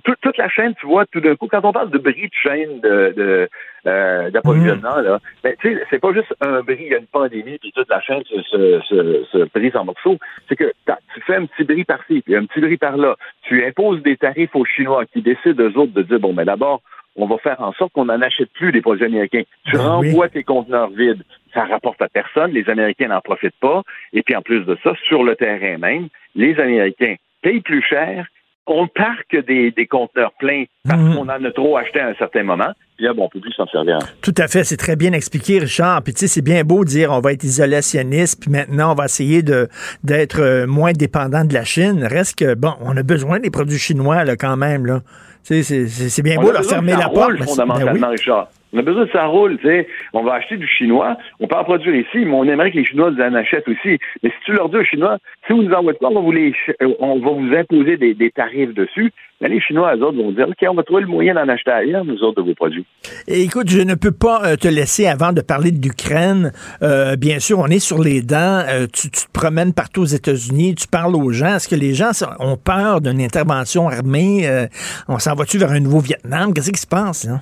toute, 0.05 0.37
la 0.37 0.49
chaîne, 0.49 0.75
tu 0.81 0.87
vois, 0.87 1.07
tout 1.07 1.21
d'un 1.21 1.37
coup, 1.37 1.49
quand 1.49 1.65
on 1.65 1.73
parle 1.73 1.91
de 1.91 1.99
bris 1.99 2.29
de 2.29 2.35
chaîne 2.43 2.81
de, 2.81 3.49
euh, 3.87 4.31
d'approvisionnement, 4.31 4.97
là, 4.97 5.19
ben, 5.43 5.55
tu 5.61 5.75
sais, 5.75 5.83
c'est 5.91 5.99
pas 5.99 6.13
juste 6.13 6.35
un 6.41 6.61
bris, 6.63 6.79
il 6.81 6.93
y 6.93 6.95
a 6.95 6.99
une 6.99 7.07
pandémie, 7.07 7.59
puis 7.59 7.73
toute 7.73 7.89
la 7.89 8.01
chaîne 8.01 8.23
se, 8.25 8.43
se, 8.43 9.25
se, 9.31 9.49
brise 9.55 9.77
en 9.77 9.85
morceaux. 9.85 10.19
C'est 10.49 10.57
que 10.57 10.73
tu 11.15 11.21
fais 11.27 11.37
un 11.37 11.47
petit 11.47 11.65
bris 11.65 11.85
par-ci, 11.85 12.23
puis 12.23 12.37
un 12.37 12.47
petit 12.47 12.61
bris 12.61 12.77
par-là. 12.77 13.17
Tu 13.43 13.65
imposes 13.65 14.03
des 14.03 14.17
tarifs 14.17 14.55
aux 14.55 14.65
Chinois 14.65 15.05
qui 15.07 15.23
décident, 15.23 15.65
eux 15.65 15.77
autres, 15.77 15.93
de 15.93 16.03
dire, 16.03 16.21
bon, 16.21 16.33
mais 16.33 16.45
d'abord, 16.45 16.83
on 17.17 17.27
va 17.27 17.39
faire 17.39 17.61
en 17.61 17.73
sorte 17.73 17.93
qu'on 17.93 18.05
n'en 18.07 18.23
achète 18.23 18.51
plus 18.53 18.73
des 18.73 18.81
produits 18.81 19.07
américains. 19.07 19.43
Tu 19.67 19.77
Ben 19.77 19.83
renvoies 19.83 20.29
tes 20.29 20.45
conteneurs 20.45 20.91
vides, 20.91 21.25
ça 21.53 21.65
rapporte 21.65 22.01
à 22.01 22.09
personne, 22.09 22.53
les 22.53 22.69
Américains 22.71 23.09
n'en 23.09 23.21
profitent 23.21 23.59
pas, 23.61 23.83
et 24.13 24.23
puis 24.23 24.37
en 24.37 24.43
plus 24.43 24.65
de 24.65 24.79
ça, 24.85 24.93
sur 25.07 25.25
le 25.25 25.35
terrain 25.35 25.79
même, 25.79 26.09
les 26.35 26.59
Américains 26.61 27.17
payent 27.43 27.61
plus 27.61 27.83
cher, 27.83 28.27
on 28.71 28.87
parque 28.89 29.37
des, 29.47 29.71
des 29.73 29.87
conteneurs 29.87 30.33
pleins 30.39 30.65
parce 30.89 31.01
Mhm. 31.01 31.15
qu'on 31.17 31.23
en 31.29 31.45
a 31.45 31.51
trop 31.53 31.77
acheté 31.77 32.01
à 32.01 32.09
un 32.09 32.15
certain 32.15 32.43
moment, 32.43 32.73
puis 32.97 33.07
là, 33.07 33.13
bon, 33.15 33.25
on 33.25 33.29
peut 33.29 33.41
plus 33.41 33.53
s'en 33.53 33.67
servir. 33.67 33.99
Tout 34.23 34.35
à 34.39 34.49
fait, 34.49 34.65
c'est 34.65 34.77
très 34.77 34.97
bien 34.97 35.13
expliqué, 35.13 35.59
Richard. 35.59 36.03
Puis 36.03 36.15
tu 36.15 36.21
sais, 36.21 36.27
c'est 36.29 36.43
bien 36.43 36.65
beau 36.65 36.85
de 36.85 36.89
dire 36.89 37.11
on 37.13 37.21
va 37.21 37.33
être 37.33 37.45
isolationniste, 37.45 38.41
puis 38.43 38.51
maintenant 38.51 38.93
on 38.93 38.95
va 38.95 39.05
essayer 39.07 39.43
de 39.43 39.69
d'être 40.05 40.41
euh, 40.41 40.67
moins 40.67 40.93
dépendant 40.93 41.45
de 41.45 41.55
la 41.55 41.65
Chine. 41.65 42.05
Reste 42.05 42.39
que 42.39 42.55
bon, 42.55 42.73
on 42.81 42.97
a 42.97 43.03
besoin 43.03 43.39
des 43.41 43.51
produits 43.51 43.79
chinois 43.79 44.25
là 44.25 44.37
quand 44.37 44.57
même 44.57 44.87
là. 44.87 45.01
Tu 45.45 45.63
sais, 45.63 45.87
c'est- 45.87 46.23
bien 46.23 46.37
On 46.39 46.43
beau 46.43 46.53
leur 46.53 46.65
fermer 46.65 46.93
la 46.93 47.09
porte. 47.09 47.37
fondamentalement, 47.45 47.93
ben 47.93 48.09
oui. 48.11 48.17
Richard. 48.17 48.49
On 48.73 48.79
a 48.79 48.83
besoin 48.83 49.07
que 49.07 49.13
ça 49.13 49.31
tu 49.33 49.67
sais. 49.67 49.89
On 50.13 50.23
va 50.23 50.35
acheter 50.35 50.57
du 50.57 50.67
chinois, 50.67 51.17
on 51.41 51.47
peut 51.47 51.57
en 51.57 51.65
produire 51.65 51.95
ici, 51.95 52.25
mais 52.25 52.33
on 52.33 52.45
aimerait 52.45 52.71
que 52.71 52.77
les 52.77 52.85
Chinois 52.85 53.11
nous 53.11 53.23
en 53.23 53.35
achètent 53.35 53.69
aussi. 53.69 53.99
Mais 54.23 54.31
si 54.31 54.37
tu 54.45 54.53
leur 54.53 54.69
dis 54.69 54.77
aux 54.77 54.85
Chinois, 54.85 55.19
si 55.47 55.53
vous 55.53 55.63
nous 55.63 55.73
envoyez 55.73 55.99
pas, 55.99 56.09
on 56.09 56.15
va 56.15 56.21
vous, 56.21 56.33
les, 56.33 56.55
euh, 56.83 56.95
on 57.01 57.19
va 57.19 57.31
vous 57.31 57.55
imposer 57.55 57.97
des, 57.97 58.15
des 58.15 58.31
tarifs 58.31 58.75
dessus, 58.75 59.13
les 59.41 59.61
Chinois, 59.61 59.95
eux 59.97 60.03
autres, 60.03 60.17
vont 60.17 60.33
dire, 60.33 60.49
OK, 60.49 60.69
on 60.69 60.75
va 60.75 60.83
trouver 60.83 61.03
le 61.03 61.09
moyen 61.09 61.35
d'en 61.35 61.49
acheter 61.49 61.71
ailleurs, 61.71 62.05
nous 62.05 62.21
autres, 62.23 62.43
de 62.43 62.49
vos 62.49 62.55
produits. 62.55 62.85
Écoute, 63.29 63.69
je 63.71 63.81
ne 63.81 63.95
peux 63.95 64.11
pas 64.11 64.43
euh, 64.45 64.57
te 64.57 64.67
laisser 64.67 65.07
avant 65.07 65.33
de 65.33 65.41
parler 65.41 65.71
de 65.71 65.81
l'Ukraine. 65.81 66.53
Euh, 66.83 67.17
bien 67.17 67.39
sûr, 67.39 67.59
on 67.61 67.69
est 67.69 67.79
sur 67.79 68.03
les 68.03 68.21
dents. 68.21 68.65
Euh, 68.69 68.87
tu, 68.93 69.11
tu 69.11 69.27
te 69.27 69.33
promènes 69.33 69.73
partout 69.73 70.03
aux 70.03 70.07
États-Unis, 70.07 70.75
tu 70.75 70.89
parles 70.89 71.15
aux 71.15 71.31
gens. 71.31 71.57
Est-ce 71.57 71.69
que 71.69 71.77
les 71.77 71.95
gens 71.95 72.11
ont 72.41 72.57
peur 72.57 73.01
d'une 73.01 73.21
intervention 73.21 73.89
armée? 73.89 74.49
Euh, 74.49 74.67
on 75.07 75.19
s'en 75.19 75.35
va-tu 75.35 75.59
vers 75.59 75.71
un 75.71 75.81
nouveau 75.81 76.01
Vietnam? 76.01 76.53
Qu'est-ce 76.53 76.73
qui 76.73 76.81
se 76.81 76.87
passe? 76.87 77.25
Là? 77.25 77.41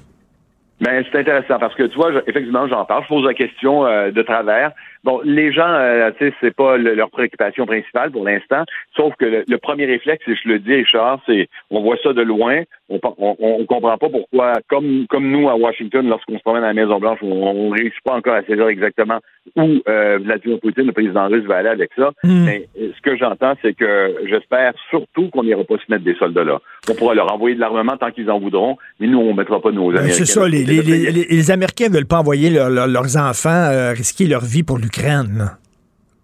Ben, 0.81 1.03
c'est 1.11 1.19
intéressant 1.19 1.59
parce 1.59 1.75
que 1.75 1.85
tu 1.85 1.97
vois, 1.97 2.13
effectivement, 2.27 2.69
j'en 2.69 2.85
parle, 2.85 3.03
je 3.05 3.09
pose 3.09 3.25
la 3.25 3.33
question 3.33 3.87
euh, 3.87 4.11
de 4.11 4.23
travers. 4.23 4.73
Bon, 5.07 5.21
les 5.25 5.53
gens, 5.53 5.69
euh, 5.71 6.11
tu 6.19 6.27
sais, 6.29 6.35
c'est 6.41 6.55
pas 6.55 6.77
le- 6.77 6.95
leur 6.95 7.11
préoccupation 7.11 7.65
principale 7.65 8.11
pour 8.11 8.25
l'instant, 8.25 8.65
sauf 8.97 9.15
que 9.19 9.25
le, 9.25 9.45
le 9.49 9.59
premier 9.59 9.87
réflexe, 9.87 10.23
et 10.27 10.35
je 10.35 10.49
le 10.49 10.59
dis, 10.59 10.75
Richard, 10.75 11.21
c'est 11.27 11.49
on 11.71 11.81
voit 11.81 11.97
ça 12.03 12.13
de 12.13 12.23
loin, 12.23 12.63
on, 12.89 12.99
on, 13.19 13.37
on 13.39 13.65
comprend 13.67 13.97
pas 13.99 14.09
pourquoi, 14.09 14.55
comme 14.69 15.07
comme 15.09 15.31
nous 15.31 15.49
à 15.49 15.55
Washington, 15.57 16.09
lorsqu'on 16.09 16.37
se 16.37 16.43
promène 16.43 16.65
à 16.65 16.69
la 16.69 16.75
Maison 16.75 16.99
Blanche, 16.99 17.21
on, 17.23 17.31
on 17.31 17.71
réussit 17.71 18.03
pas 18.05 18.15
encore 18.17 18.35
à 18.35 18.43
saisir 18.43 18.67
exactement 18.69 19.21
où 19.55 19.79
euh, 19.89 20.19
Vladimir 20.21 20.59
Poutine, 20.61 20.87
le 20.87 20.93
président 20.93 21.29
russe, 21.29 21.45
va 21.45 21.59
aller 21.59 21.69
avec 21.69 21.91
ça. 21.97 22.11
Hmm. 22.25 22.45
Mais 22.45 22.67
euh, 22.81 22.91
ce 22.97 23.01
que 23.01 23.17
j'entends, 23.17 23.55
c'est 23.63 23.75
que 23.75 24.17
j'espère 24.29 24.73
surtout 24.91 25.29
qu'on 25.31 25.45
n'ira 25.45 25.63
pas 25.63 25.77
se 25.77 25.89
mettre 25.89 26.03
des 26.05 26.17
soldats 26.17 26.43
là. 26.45 26.59
On 26.91 26.95
pourra 26.95 27.15
leur 27.15 27.33
envoyer 27.33 27.55
de 27.55 27.61
l'armement 27.61 27.97
tant 27.97 28.11
qu'ils 28.11 28.29
en 28.31 28.41
voudront, 28.41 28.77
mais 28.99 29.07
nous, 29.07 29.19
on 29.21 29.35
mettra 29.35 29.61
pas 29.63 29.71
nos 29.71 29.91
Ben, 29.93 29.99
Américains. 29.99 30.19
c'est 30.25 30.33
ça, 30.33 30.49
les, 30.49 30.65
les, 30.65 30.83
les, 30.83 31.11
les- 31.13 31.27
les 31.31 31.51
Américains 31.53 31.89
veulent 31.91 32.07
pas 32.07 32.19
envoyer 32.19 32.51
leur- 32.51 32.71
leur- 32.71 32.89
leurs 32.89 33.17
enfants 33.17 33.51
euh, 33.71 33.93
risquer 33.93 34.27
leur 34.27 34.45
vie 34.45 34.65
pour 34.65 34.79
l'Ukraine. 34.79 34.96
Là. 35.03 35.59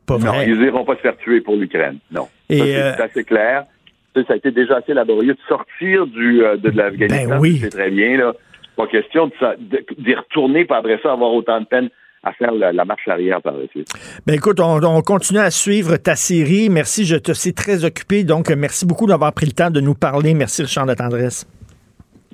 Pas 0.06 0.18
Non, 0.18 0.32
vrai. 0.32 0.46
ils 0.48 0.58
n'iront 0.58 0.84
pas 0.84 0.96
se 0.96 1.00
faire 1.00 1.16
tuer 1.18 1.40
pour 1.40 1.56
l'Ukraine. 1.56 1.98
Non. 2.10 2.28
Et, 2.48 2.58
ça, 2.58 2.64
c'est 2.64 2.76
euh, 3.02 3.04
assez 3.04 3.24
clair. 3.24 3.64
Ça, 4.14 4.24
ça 4.26 4.32
a 4.34 4.36
été 4.36 4.50
déjà 4.50 4.76
assez 4.76 4.94
laborieux 4.94 5.34
de 5.34 5.40
sortir 5.48 6.06
du, 6.06 6.44
euh, 6.44 6.56
de, 6.56 6.70
de 6.70 6.76
l'Afghanistan. 6.76 7.28
Ben 7.30 7.38
oui. 7.38 7.58
C'est 7.62 7.70
très 7.70 7.90
bien, 7.90 8.16
là. 8.18 8.32
Pas 8.76 8.86
question 8.86 9.30
d'y 9.98 10.14
retourner, 10.14 10.64
puis 10.64 10.76
après 10.76 10.98
ça, 11.02 11.12
avoir 11.12 11.32
autant 11.32 11.60
de 11.60 11.66
peine 11.66 11.88
à 12.24 12.32
faire 12.32 12.52
la, 12.52 12.72
la 12.72 12.84
marche 12.84 13.06
arrière 13.08 13.42
par 13.42 13.54
la 13.54 13.66
suite. 13.68 13.88
Ben 14.26 14.34
écoute, 14.34 14.60
on, 14.60 14.82
on 14.82 15.02
continue 15.02 15.40
à 15.40 15.50
suivre 15.50 15.96
ta 15.96 16.14
série. 16.16 16.68
Merci, 16.70 17.04
je 17.04 17.16
te 17.16 17.32
sais 17.32 17.52
très 17.52 17.84
occupé. 17.84 18.24
Donc, 18.24 18.48
merci 18.50 18.86
beaucoup 18.86 19.06
d'avoir 19.06 19.32
pris 19.32 19.46
le 19.46 19.52
temps 19.52 19.70
de 19.70 19.80
nous 19.80 19.94
parler. 19.94 20.32
Merci, 20.34 20.62
Richard 20.62 20.86
de 20.86 20.94
Tendresse. 20.94 21.46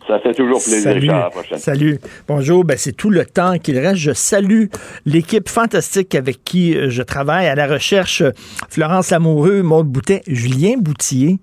Ça 0.09 0.19
fait 0.21 0.33
toujours 0.33 0.59
plaisir, 0.63 0.83
Salut. 0.83 1.01
Richard. 1.01 1.17
À 1.17 1.25
la 1.25 1.31
prochaine. 1.31 1.59
Salut. 1.59 1.99
Bonjour. 2.27 2.65
Ben, 2.65 2.79
c'est 2.79 2.93
tout 2.93 3.11
le 3.11 3.27
temps 3.27 3.59
qu'il 3.59 3.79
reste. 3.79 3.97
Je 3.97 4.13
salue 4.13 4.65
l'équipe 5.05 5.49
fantastique 5.51 6.15
avec 6.15 6.43
qui 6.45 6.75
euh, 6.75 6.89
je 6.89 7.03
travaille 7.03 7.47
à 7.47 7.55
la 7.55 7.67
recherche. 7.67 8.23
Florence 8.71 9.11
Lamoureux, 9.11 9.63
Maude 9.63 9.89
Boutet, 9.89 10.23
Julien 10.27 10.77
Boutier. 10.79 11.39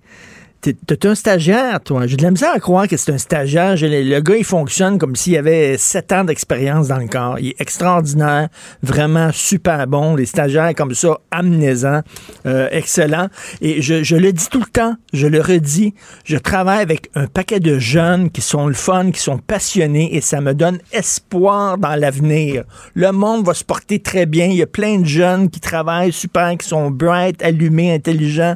T'es 0.73 1.05
un 1.05 1.13
stagiaire, 1.13 1.79
toi. 1.79 2.07
J'ai 2.07 2.17
de 2.17 2.23
la 2.23 2.31
misère 2.31 2.51
à 2.55 2.59
croire 2.59 2.87
que 2.87 2.97
c'est 2.97 3.11
un 3.11 3.19
stagiaire. 3.19 3.75
Le, 3.79 4.19
gars, 4.19 4.35
il 4.35 4.43
fonctionne 4.43 4.97
comme 4.97 5.15
s'il 5.15 5.37
avait 5.37 5.77
sept 5.77 6.11
ans 6.11 6.23
d'expérience 6.23 6.87
dans 6.87 6.97
le 6.97 7.07
corps. 7.07 7.37
Il 7.39 7.49
est 7.49 7.61
extraordinaire, 7.61 8.49
vraiment 8.81 9.29
super 9.31 9.85
bon. 9.85 10.15
Les 10.15 10.25
stagiaires 10.25 10.73
comme 10.73 10.95
ça, 10.95 11.19
amenaisants, 11.29 12.01
euh, 12.47 12.67
excellent. 12.71 13.27
Et 13.61 13.83
je, 13.83 14.01
je 14.01 14.15
le 14.15 14.33
dis 14.33 14.47
tout 14.49 14.59
le 14.59 14.65
temps, 14.65 14.95
je 15.13 15.27
le 15.27 15.39
redis, 15.39 15.93
je 16.23 16.37
travaille 16.37 16.81
avec 16.81 17.11
un 17.13 17.27
paquet 17.27 17.59
de 17.59 17.77
jeunes 17.77 18.31
qui 18.31 18.41
sont 18.41 18.65
le 18.65 18.73
fun, 18.73 19.11
qui 19.11 19.19
sont 19.19 19.37
passionnés 19.37 20.15
et 20.15 20.21
ça 20.21 20.41
me 20.41 20.55
donne 20.55 20.79
espoir 20.91 21.77
dans 21.77 21.95
l'avenir. 21.95 22.63
Le 22.95 23.11
monde 23.11 23.45
va 23.45 23.53
se 23.53 23.63
porter 23.63 23.99
très 23.99 24.25
bien. 24.25 24.45
Il 24.45 24.55
y 24.55 24.63
a 24.63 24.67
plein 24.67 24.99
de 24.99 25.05
jeunes 25.05 25.51
qui 25.51 25.59
travaillent 25.59 26.11
super, 26.11 26.57
qui 26.57 26.67
sont 26.67 26.89
bright, 26.89 27.43
allumés, 27.43 27.93
intelligents 27.93 28.55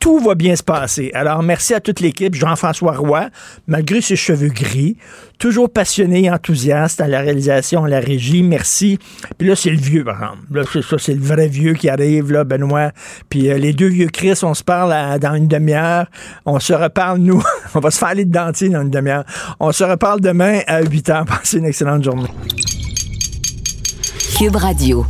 tout 0.00 0.18
va 0.18 0.34
bien 0.34 0.56
se 0.56 0.62
passer. 0.62 1.10
Alors, 1.12 1.42
merci 1.42 1.74
à 1.74 1.80
toute 1.80 2.00
l'équipe. 2.00 2.34
Jean-François 2.34 2.96
Roy, 2.96 3.28
malgré 3.66 4.00
ses 4.00 4.16
cheveux 4.16 4.48
gris, 4.48 4.96
toujours 5.38 5.70
passionné 5.70 6.24
et 6.24 6.30
enthousiaste 6.30 7.02
à 7.02 7.06
la 7.06 7.20
réalisation, 7.20 7.84
à 7.84 7.88
la 7.88 8.00
régie. 8.00 8.42
Merci. 8.42 8.98
Puis 9.36 9.46
là, 9.46 9.54
c'est 9.54 9.68
le 9.70 9.76
vieux, 9.76 10.02
par 10.02 10.14
exemple. 10.16 10.38
Là, 10.52 10.62
c'est 10.72 10.82
ça, 10.82 10.96
c'est 10.98 11.12
le 11.14 11.20
vrai 11.20 11.48
vieux 11.48 11.74
qui 11.74 11.90
arrive, 11.90 12.32
là, 12.32 12.44
Benoît. 12.44 12.92
Puis 13.28 13.50
euh, 13.50 13.58
les 13.58 13.74
deux 13.74 13.88
vieux 13.88 14.08
Chris, 14.08 14.38
on 14.42 14.54
se 14.54 14.64
parle 14.64 14.92
à- 14.94 15.18
dans 15.18 15.34
une 15.34 15.48
demi-heure. 15.48 16.06
On 16.46 16.58
se 16.58 16.72
reparle, 16.72 17.18
nous. 17.18 17.42
on 17.74 17.80
va 17.80 17.90
se 17.90 17.98
faire 17.98 18.08
aller 18.08 18.24
de 18.24 18.32
dentier 18.32 18.70
dans 18.70 18.80
une 18.80 18.90
demi-heure. 18.90 19.24
On 19.60 19.70
se 19.70 19.84
reparle 19.84 20.22
demain 20.22 20.60
à 20.66 20.80
8 20.82 21.08
h. 21.10 21.26
Passez 21.26 21.58
une 21.58 21.66
excellente 21.66 22.04
journée. 22.04 22.30
Cube 24.38 24.56
Radio. 24.56 25.04